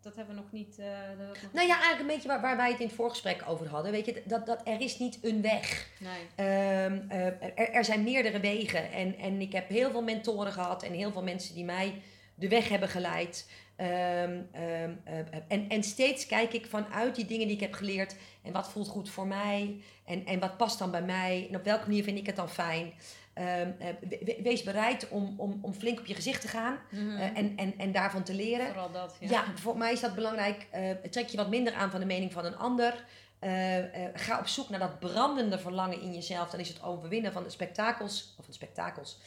dat 0.07 0.17
hebben 0.17 0.35
we 0.35 0.41
nog 0.41 0.53
niet... 0.53 0.79
eh, 0.79 0.87
we 1.17 1.25
nog 1.27 1.53
Nou 1.53 1.67
ja, 1.67 1.75
eigenlijk 1.75 2.01
een 2.01 2.15
beetje 2.15 2.29
waar, 2.29 2.41
waar 2.41 2.57
wij 2.57 2.71
het 2.71 2.81
in 2.81 2.87
het 2.87 2.95
voorgesprek 2.95 3.43
over 3.47 3.69
hadden. 3.69 3.93
Weet 3.93 4.07
je, 4.07 4.23
dat, 4.25 4.47
dat 4.47 4.61
er 4.65 4.81
is 4.81 4.99
niet 4.99 5.19
een 5.23 5.43
weg. 5.43 5.89
Nee. 5.99 6.47
Ehm, 6.47 7.01
eh, 7.09 7.27
er, 7.27 7.71
er 7.71 7.85
zijn 7.85 8.03
meerdere 8.03 8.41
wegen. 8.41 8.93
En, 8.93 9.19
en 9.19 9.41
ik 9.41 9.53
heb 9.53 9.69
heel 9.69 9.91
veel 9.91 10.03
mentoren 10.03 10.53
gehad 10.53 10.83
en 10.83 10.93
heel 10.93 11.13
veel 11.13 11.23
mensen 11.23 11.55
die 11.55 11.65
mij 11.65 12.03
de 12.35 12.49
weg 12.49 12.69
hebben 12.69 12.89
geleid. 12.89 13.49
Ehm, 13.77 14.41
ehm, 14.53 14.93
eh, 15.05 15.19
en, 15.49 15.69
en 15.69 15.83
steeds 15.83 16.27
kijk 16.27 16.53
ik 16.53 16.67
vanuit 16.67 17.15
die 17.15 17.27
dingen 17.27 17.47
die 17.47 17.57
ik 17.57 17.63
heb 17.63 17.73
geleerd. 17.73 18.17
En 18.43 18.53
wat 18.53 18.71
voelt 18.71 18.89
goed 18.89 19.11
voor 19.11 19.27
mij? 19.27 19.77
En, 20.05 20.27
en 20.27 20.41
wat 20.41 20.57
past 20.57 20.79
dan 20.79 20.91
bij 20.91 21.03
mij? 21.03 21.47
En 21.51 21.57
op 21.57 21.65
welke 21.65 21.87
manier 21.87 22.05
vind 22.05 22.19
ik 22.19 22.27
het 22.27 22.37
dan 22.37 22.51
fijn? 22.51 22.93
Ehm, 23.37 23.71
eh, 23.79 23.87
we- 24.01 24.21
we- 24.25 24.41
wees 24.43 24.63
bereid 24.63 25.09
om, 25.09 25.35
om, 25.37 25.59
om 25.63 25.73
flink 25.75 25.99
op 25.99 26.07
je 26.07 26.15
gezicht 26.15 26.41
te 26.41 26.49
gaan. 26.49 26.79
Mhm. 26.91 27.17
eh, 27.17 27.37
en, 27.39 27.57
en, 27.57 27.79
en 27.79 27.93
daarvan 27.93 28.23
te 28.23 28.35
leren. 28.35 28.67
Vooral 28.67 28.91
dat, 28.93 29.17
ja. 29.21 29.29
Ja, 29.31 29.45
voor 29.55 29.77
mij 29.79 29.93
is 29.93 30.01
dat 30.01 30.15
belangrijk. 30.15 30.67
Eh, 30.71 30.91
trek 31.11 31.29
je 31.29 31.37
wat 31.37 31.49
minder 31.49 31.75
aan 31.75 31.91
van 31.91 32.01
de 32.01 32.07
mening 32.07 32.33
van 32.33 32.45
een 32.45 32.57
ander. 32.57 33.05
Eh, 33.39 33.79
ga 34.15 34.39
op 34.39 34.47
zoek 34.47 34.69
naar 34.69 34.79
dat 34.81 34.99
brandende 34.99 35.59
verlangen 35.59 36.01
in 36.01 36.15
jezelf. 36.15 36.51
Dan 36.51 36.61
is 36.61 36.69
het 36.69 36.83
overwinnen 36.83 37.33
van 37.33 37.43
de 37.43 37.51
spektakels, 37.51 38.35
of 38.39 38.45
van 38.45 38.55
spektakels, 38.55 39.21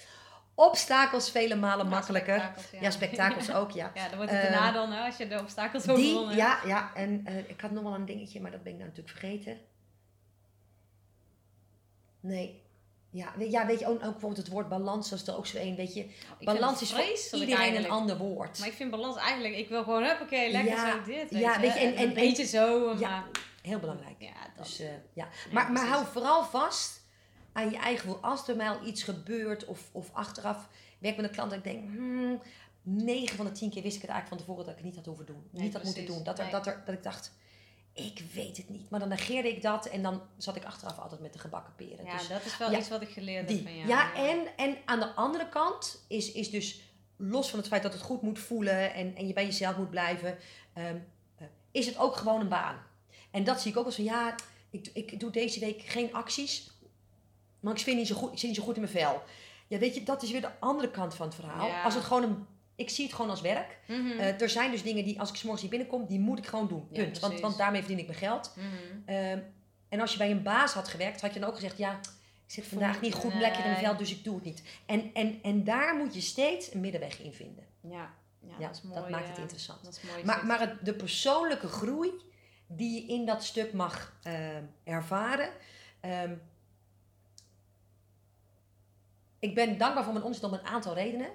obstakels 0.54 1.32
vele 1.32 1.56
malen 1.56 1.86
Ja, 1.86 1.92
makkelijker. 1.92 2.40
spektakels, 2.40 2.80
Ja, 2.82 2.92
spektakels 2.92 3.52
ook, 3.60 3.72
ja. 3.72 3.92
Ja, 3.96 4.08
dan 4.08 4.18
wordt 4.18 4.32
het 4.32 4.42
Ehm, 4.44 4.54
een 4.54 4.60
nadeel 4.60 4.92
hè, 4.92 5.06
als 5.06 5.18
je 5.18 5.28
de 5.28 5.40
obstakels 5.40 5.90
overwonnen 5.90 6.36
ja, 6.36 6.60
ja. 6.66 6.92
En 6.96 7.26
ik 7.48 7.62
had 7.62 7.72
nog 7.72 7.84
wel 7.84 7.94
een 7.94 8.06
dingetje, 8.06 8.42
maar 8.42 8.52
dat 8.52 8.64
ben 8.64 8.72
ik 8.72 8.78
nou 8.78 8.90
natuurlijk 8.90 9.18
vergeten. 9.18 9.58
Nee. 12.20 12.68
Ja, 13.12 13.34
ja, 13.40 13.66
weet 13.66 13.80
je, 13.80 13.86
ook, 13.88 13.94
ook 13.94 14.00
bijvoorbeeld 14.02 14.38
het 14.38 14.48
woord 14.48 14.70
balans, 14.70 15.10
dat 15.10 15.20
is 15.20 15.28
er 15.28 15.38
ook 15.38 15.46
zo 15.48 15.58
één, 15.58 15.76
weet 15.76 15.94
je. 15.94 16.00
Ik 16.40 16.46
balans 16.46 16.82
is 16.82 16.92
voor 17.30 17.40
iedereen 17.40 17.76
een 17.76 17.90
ander 17.90 18.18
woord. 18.18 18.60
Maar 18.60 18.68
ik 18.68 18.74
vind 18.74 18.92
balans 18.92 19.16
eigenlijk, 19.16 19.56
ik 19.56 19.70
wil 19.70 19.84
gewoon, 19.84 20.04
huppakee, 20.04 20.52
lekker 20.52 20.72
Ja, 20.72 20.92
zo 20.92 21.04
dit, 21.04 21.32
weet 21.32 21.42
ja, 21.42 21.60
weet 21.60 21.74
je, 21.74 21.80
en- 21.80 21.88
een 21.92 21.98
en- 21.98 22.14
beetje 22.14 22.46
zo, 22.46 22.96
ja, 23.00 23.10
maar... 23.10 23.28
Heel 23.62 23.80
belangrijk. 23.80 24.16
Ja, 24.18 24.34
dat. 24.58 24.66
Dus, 24.66 24.80
eh, 24.80 24.88
ja. 25.14 25.28
Maar, 25.52 25.72
maar 25.72 25.88
hou 25.88 26.06
vooral 26.06 26.44
vast 26.44 27.02
aan 27.54 27.70
je 27.70 27.78
eigen 27.78 28.00
gevoel. 28.00 28.22
Als 28.22 28.48
er 28.48 28.56
mij 28.56 28.70
al 28.70 28.86
iets 28.86 29.04
gebeurt 29.04 29.66
of, 29.66 29.90
of 29.92 30.10
achteraf 30.14 30.68
werk 31.00 31.16
met 31.16 31.26
een 31.26 31.32
klant 31.32 31.50
dat 31.50 31.60
ik 31.60 31.64
denk, 31.66 31.90
hmm, 31.90 32.42
9 32.82 33.36
van 33.36 33.46
de 33.46 33.52
10 33.52 33.70
keer 33.70 33.84
wist 33.84 33.96
ik 33.96 34.02
het 34.02 34.12
eigenlijk 34.12 34.28
van 34.28 34.38
tevoren 34.38 34.64
dat 34.66 34.70
ik 34.70 34.76
het 34.76 34.86
niet 34.86 34.96
had 34.96 35.06
hoeven 35.06 35.26
doen. 35.26 35.48
Nee, 35.52 35.62
niet 35.64 35.74
had 35.74 35.84
moeten 35.84 36.06
doen. 36.06 36.24
Dat, 36.24 36.38
er, 36.38 36.44
Nee. 36.44 36.54
dat, 36.54 36.68
er, 36.68 36.82
dat 36.86 36.96
ik 36.96 37.04
dacht, 37.04 37.32
ik 38.00 38.24
weet 38.34 38.58
het 38.58 38.70
niet. 38.70 38.90
Maar 38.90 39.00
dan 39.00 39.10
negeerde 39.10 39.50
ik 39.50 39.62
dat 39.62 39.86
en 39.86 40.04
dan 40.04 40.22
zat 40.38 40.56
ik 40.56 40.66
achteraf 40.66 41.00
altijd 41.00 41.22
met 41.22 41.34
de 41.34 41.40
gebakken 41.40 41.76
peren. 41.76 42.06
ja, 42.06 42.18
dus 42.18 42.28
dat 42.28 42.46
is 42.46 42.58
wel 42.58 42.72
ja, 42.72 42.78
iets 42.78 42.90
wat 42.90 43.02
ik 43.02 43.10
geleerd 43.10 43.50
heb 43.50 43.64
van 43.64 43.76
Ja, 43.76 43.86
jou. 43.86 44.30
En, 44.30 44.48
en 44.58 44.78
aan 44.86 45.00
de 45.00 45.14
andere 45.14 45.50
kant 45.50 46.06
is, 46.08 46.32
is 46.32 46.50
dus, 46.50 46.82
los 47.16 47.50
van 47.50 47.60
het 47.60 47.68
feit 47.68 47.84
dat 47.84 47.94
het 47.94 48.02
goed 48.02 48.22
moet 48.22 48.40
voelen 48.40 48.94
en, 48.94 49.16
en 49.16 49.28
je 49.28 49.34
bij 49.34 49.46
jezelf 49.46 49.78
moet 49.78 49.90
blijven, 49.90 50.38
ehm, 50.74 50.98
eh, 51.38 51.48
is 51.72 51.86
het 51.86 51.98
ook 51.98 52.16
gewoon 52.16 52.40
een 52.40 52.50
baan. 52.50 52.78
En 53.32 53.44
dat 53.44 53.62
zie 53.62 53.72
ik 53.72 53.78
ook 53.78 53.86
als 53.86 53.96
van, 53.96 54.04
ja, 54.04 54.36
ik, 54.70 54.90
ik 54.94 55.20
doe 55.20 55.32
deze 55.32 55.60
week 55.60 55.82
geen 55.82 56.14
acties, 56.14 56.72
maar 57.60 57.74
ik, 57.74 57.80
vind 57.80 57.98
niet 57.98 58.08
zo 58.08 58.16
goed, 58.16 58.32
ik 58.32 58.40
zit 58.40 58.50
niet 58.50 58.58
zo 58.58 58.64
goed 58.64 58.76
in 58.76 58.82
mijn 58.82 58.94
vel. 58.94 59.24
Ja, 59.68 59.78
weet 59.78 59.96
je, 59.96 60.04
dat 60.04 60.24
is 60.24 60.32
weer 60.32 60.42
de 60.42 60.60
andere 60.60 60.92
kant 60.92 61.16
van 61.16 61.26
het 61.26 61.36
verhaal. 61.36 61.68
Ja. 61.68 61.84
Als 61.84 61.94
het 61.94 62.04
gewoon 62.04 62.24
een, 62.24 62.48
ik 62.80 62.90
zie 62.90 63.06
het 63.06 63.14
gewoon 63.16 63.32
als 63.32 63.42
werk. 63.42 63.80
Mhm. 63.88 64.20
Eh, 64.20 64.42
er 64.42 64.50
zijn 64.50 64.72
dus 64.72 64.84
dingen 64.84 65.04
die, 65.04 65.20
als 65.20 65.30
ik 65.30 65.36
's 65.36 65.42
morgens 65.42 65.62
hier 65.62 65.70
binnenkom, 65.72 66.06
die 66.06 66.20
moet 66.20 66.38
ik 66.38 66.48
gewoon 66.48 66.68
doen. 66.68 66.88
Ja, 66.92 67.04
Punt. 67.04 67.20
want, 67.20 67.40
want 67.40 67.58
daarmee 67.58 67.80
verdien 67.82 68.00
ik 68.00 68.08
mijn 68.08 68.18
geld. 68.20 68.54
Mhm. 68.56 68.66
Ehm, 69.06 69.40
en 69.90 70.00
als 70.00 70.12
je 70.12 70.18
bij 70.18 70.32
een 70.32 70.44
baas 70.44 70.74
had 70.74 70.88
gewerkt, 70.88 71.22
had 71.22 71.34
je 71.34 71.40
dan 71.40 71.50
ook 71.50 71.56
gezegd: 71.56 71.78
Ja, 71.78 72.00
ik 72.46 72.52
zit 72.56 72.66
vandaag 72.68 73.02
niet 73.02 73.14
goed 73.14 73.34
lekker 73.34 73.64
in 73.64 73.70
mijn 73.72 73.84
vel, 73.84 73.98
dus 73.98 74.12
ik 74.12 74.24
doe 74.24 74.36
het 74.36 74.44
niet. 74.44 74.64
En, 74.86 75.14
en, 75.14 75.40
en 75.44 75.64
daar 75.64 75.96
moet 75.96 76.14
je 76.14 76.22
steeds 76.22 76.74
een 76.74 76.80
middenweg 76.80 77.20
in 77.20 77.34
vinden. 77.34 77.66
Ja, 77.82 78.14
ja, 78.40 78.56
Ja, 78.60 78.68
dat 78.68 78.76
is 78.76 78.82
mooi. 78.82 79.00
dat 79.00 79.10
maakt 79.10 79.28
het 79.28 79.36
eh, 79.36 79.42
interessant. 79.42 79.84
Dat 79.84 80.00
is 80.04 80.10
mooi. 80.12 80.24
Maar, 80.24 80.46
maar 80.46 80.60
het, 80.60 80.86
de 80.86 80.94
persoonlijke 80.94 81.68
groei 81.68 82.12
die 82.68 83.02
je 83.02 83.14
in 83.14 83.26
dat 83.26 83.44
stuk 83.44 83.74
mag 83.74 84.14
ehm, 84.24 84.64
ervaren. 84.84 85.50
ehm, 86.00 86.34
ik 89.40 89.56
ben 89.56 89.78
dankbaar 89.78 90.04
voor 90.04 90.14
mijn 90.14 90.26
omzet 90.26 90.44
om 90.44 90.54
een 90.54 90.66
aantal 90.66 90.94
redenen. 90.94 91.30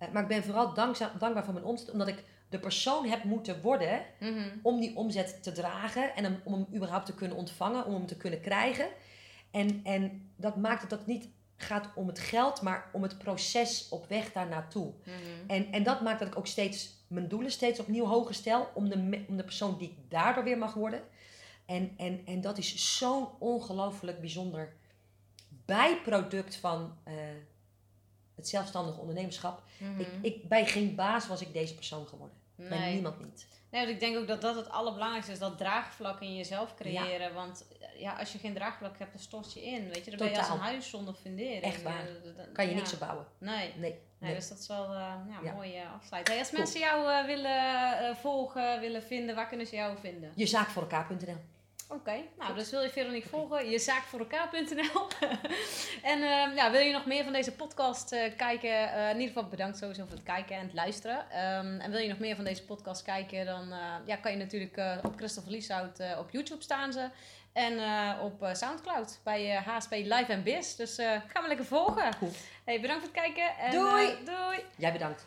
Eh, 0.00 0.08
maar 0.12 0.22
ik 0.22 0.28
ben 0.28 0.44
vooral 0.44 0.74
dankza- 0.74 1.12
dankbaar 1.18 1.44
voor 1.44 1.54
mijn 1.54 1.64
omzet 1.66 1.90
omdat 1.90 2.08
ik 2.08 2.24
de 2.48 2.58
persoon 2.58 3.06
heb 3.06 3.24
moeten 3.24 3.60
worden 3.62 4.02
Mhm. 4.20 4.48
om 4.62 4.80
die 4.80 4.96
omzet 4.96 5.42
te 5.42 5.52
dragen 5.52 6.14
en 6.16 6.26
om, 6.26 6.40
om 6.44 6.52
hem 6.52 6.66
überhaupt 6.74 7.06
te 7.06 7.14
kunnen 7.14 7.36
ontvangen, 7.36 7.84
om 7.86 7.94
hem 7.94 8.06
te 8.06 8.16
kunnen 8.16 8.40
krijgen. 8.40 8.88
En, 9.50 9.80
en 9.84 10.30
dat 10.36 10.56
maakt 10.56 10.80
het 10.80 10.90
dat 10.90 10.98
het 10.98 11.08
niet 11.08 11.28
gaat 11.56 11.88
om 11.94 12.06
het 12.06 12.18
geld, 12.18 12.62
maar 12.62 12.88
om 12.92 13.02
het 13.02 13.18
proces 13.18 13.88
op 13.88 14.06
weg 14.08 14.32
daar 14.32 14.48
naartoe. 14.48 14.92
Mhm. 15.04 15.14
En, 15.46 15.72
en 15.72 15.82
dat 15.82 16.00
maakt 16.00 16.18
dat 16.18 16.28
ik 16.28 16.38
ook 16.38 16.46
steeds 16.46 16.98
mijn 17.06 17.28
doelen 17.28 17.50
steeds 17.50 17.80
opnieuw 17.80 18.04
hoger 18.04 18.34
stel 18.34 18.70
om 18.74 18.88
de, 18.88 19.24
om 19.28 19.36
de 19.36 19.44
persoon 19.44 19.78
die 19.78 19.88
ik 19.88 19.96
daardoor 20.10 20.44
weer 20.44 20.58
mag 20.58 20.74
worden. 20.74 21.00
En, 21.66 21.94
en, 21.96 22.20
en 22.26 22.40
dat 22.40 22.58
is 22.58 22.98
zo'n 22.98 23.28
ongelooflijk 23.38 24.20
bijzonder 24.20 24.72
bijproduct 25.64 26.56
van 26.56 26.96
eh, 27.04 27.14
het 28.40 28.48
zelfstandig 28.48 28.98
ondernemerschap. 28.98 29.62
Mhm. 29.78 30.00
Ik, 30.00 30.08
ik, 30.22 30.48
bij 30.48 30.66
geen 30.66 30.94
baas 30.94 31.26
was 31.26 31.40
ik 31.40 31.52
deze 31.52 31.74
persoon 31.74 32.06
geworden. 32.06 32.36
Bij 32.56 32.92
niemand 32.92 33.24
niet. 33.24 33.46
Nee, 33.70 33.80
want 33.84 33.94
ik 33.94 34.00
denk 34.00 34.16
ook 34.16 34.26
dat 34.26 34.40
dat 34.40 34.56
het 34.56 34.70
allerbelangrijkste 34.70 35.32
is, 35.32 35.38
dat 35.38 35.58
draagvlak 35.58 36.20
in 36.20 36.36
jezelf 36.36 36.74
creëren. 36.74 37.34
Want 37.34 37.66
eh, 37.80 38.00
ja, 38.00 38.12
als 38.12 38.32
je 38.32 38.38
geen 38.38 38.54
draagvlak 38.54 38.98
hebt, 38.98 39.12
dan 39.12 39.20
stort 39.20 39.52
je 39.52 39.64
in. 39.64 39.88
Weet 39.88 40.04
je, 40.04 40.10
dan 40.10 40.18
ben 40.18 40.30
je 40.30 40.38
als 40.38 40.48
een 40.48 40.58
huis 40.58 40.90
zonder 40.90 41.14
fundering. 41.14 41.62
Echt 41.62 41.82
waar. 41.82 42.06
Eh, 42.08 42.52
Kan 42.52 42.64
je 42.64 42.70
ja. 42.70 42.76
niks 42.76 42.92
opbouwen. 42.92 43.26
Nee. 43.38 43.56
Nee. 43.56 43.74
Nee, 43.76 43.98
nee. 44.18 44.34
dus 44.34 44.48
dat 44.48 44.58
is 44.58 44.66
wel 44.66 44.84
eh 44.84 44.98
ja, 45.28 45.38
Ja. 45.42 45.52
mooi. 45.52 45.72
Hey, 45.72 45.86
als 46.38 46.48
Cool. 46.48 46.58
mensen 46.58 46.80
jou 46.80 47.26
willen 47.26 48.16
volgen, 48.16 48.80
willen 48.80 49.02
vinden, 49.02 49.34
waar 49.34 49.48
kunnen 49.48 49.66
ze 49.66 49.74
jou 49.76 49.98
vinden? 50.00 50.32
Jezaakvoorelkaar.nl 50.34 51.36
Oké, 51.92 52.22
nou 52.38 52.54
dus 52.54 52.70
wil 52.70 52.82
je 52.82 52.90
Veronique 52.90 53.28
volgen, 53.28 53.70
jezaakvoorelkaar.nl 53.70 55.06
En 56.12 56.18
uh, 56.18 56.56
ja, 56.56 56.70
wil 56.70 56.80
je 56.80 56.92
nog 56.92 57.06
meer 57.06 57.24
van 57.24 57.32
deze 57.32 57.52
podcast 57.52 58.12
uh, 58.12 58.22
kijken? 58.36 58.70
Uh, 58.70 59.08
in 59.08 59.20
ieder 59.20 59.34
geval 59.34 59.48
bedankt 59.48 59.78
sowieso 59.78 60.02
voor 60.02 60.12
het 60.12 60.22
kijken 60.22 60.56
en 60.56 60.62
het 60.62 60.74
luisteren. 60.74 61.16
Um, 61.18 61.80
en 61.80 61.90
wil 61.90 62.00
je 62.00 62.08
nog 62.08 62.18
meer 62.18 62.36
van 62.36 62.44
deze 62.44 62.64
podcast 62.64 63.02
kijken, 63.02 63.46
dan 63.46 63.72
ja, 64.04 64.16
kan 64.16 64.32
je 64.32 64.38
natuurlijk 64.38 64.80
op 65.02 65.16
Christopher 65.16 65.50
Lieshout 65.50 66.00
op 66.18 66.30
YouTube 66.30 66.62
staan 66.62 66.92
ze. 66.92 67.08
En 67.52 67.78
op 68.20 68.48
Soundcloud 68.52 69.20
bij 69.24 69.54
HSP 69.54 69.90
Live 69.90 70.26
en 70.26 70.42
Biz. 70.42 70.74
Dus 70.76 70.94
ga 71.26 71.40
me 71.40 71.48
lekker 71.48 71.66
volgen. 71.66 72.08
Hey, 72.64 72.80
bedankt 72.80 73.04
voor 73.04 73.14
het 73.14 73.22
kijken. 73.22 73.56
En, 73.58 73.70
doei! 73.70 74.14
doei! 74.24 74.64
Jij 74.76 74.92
bedankt. 74.92 75.24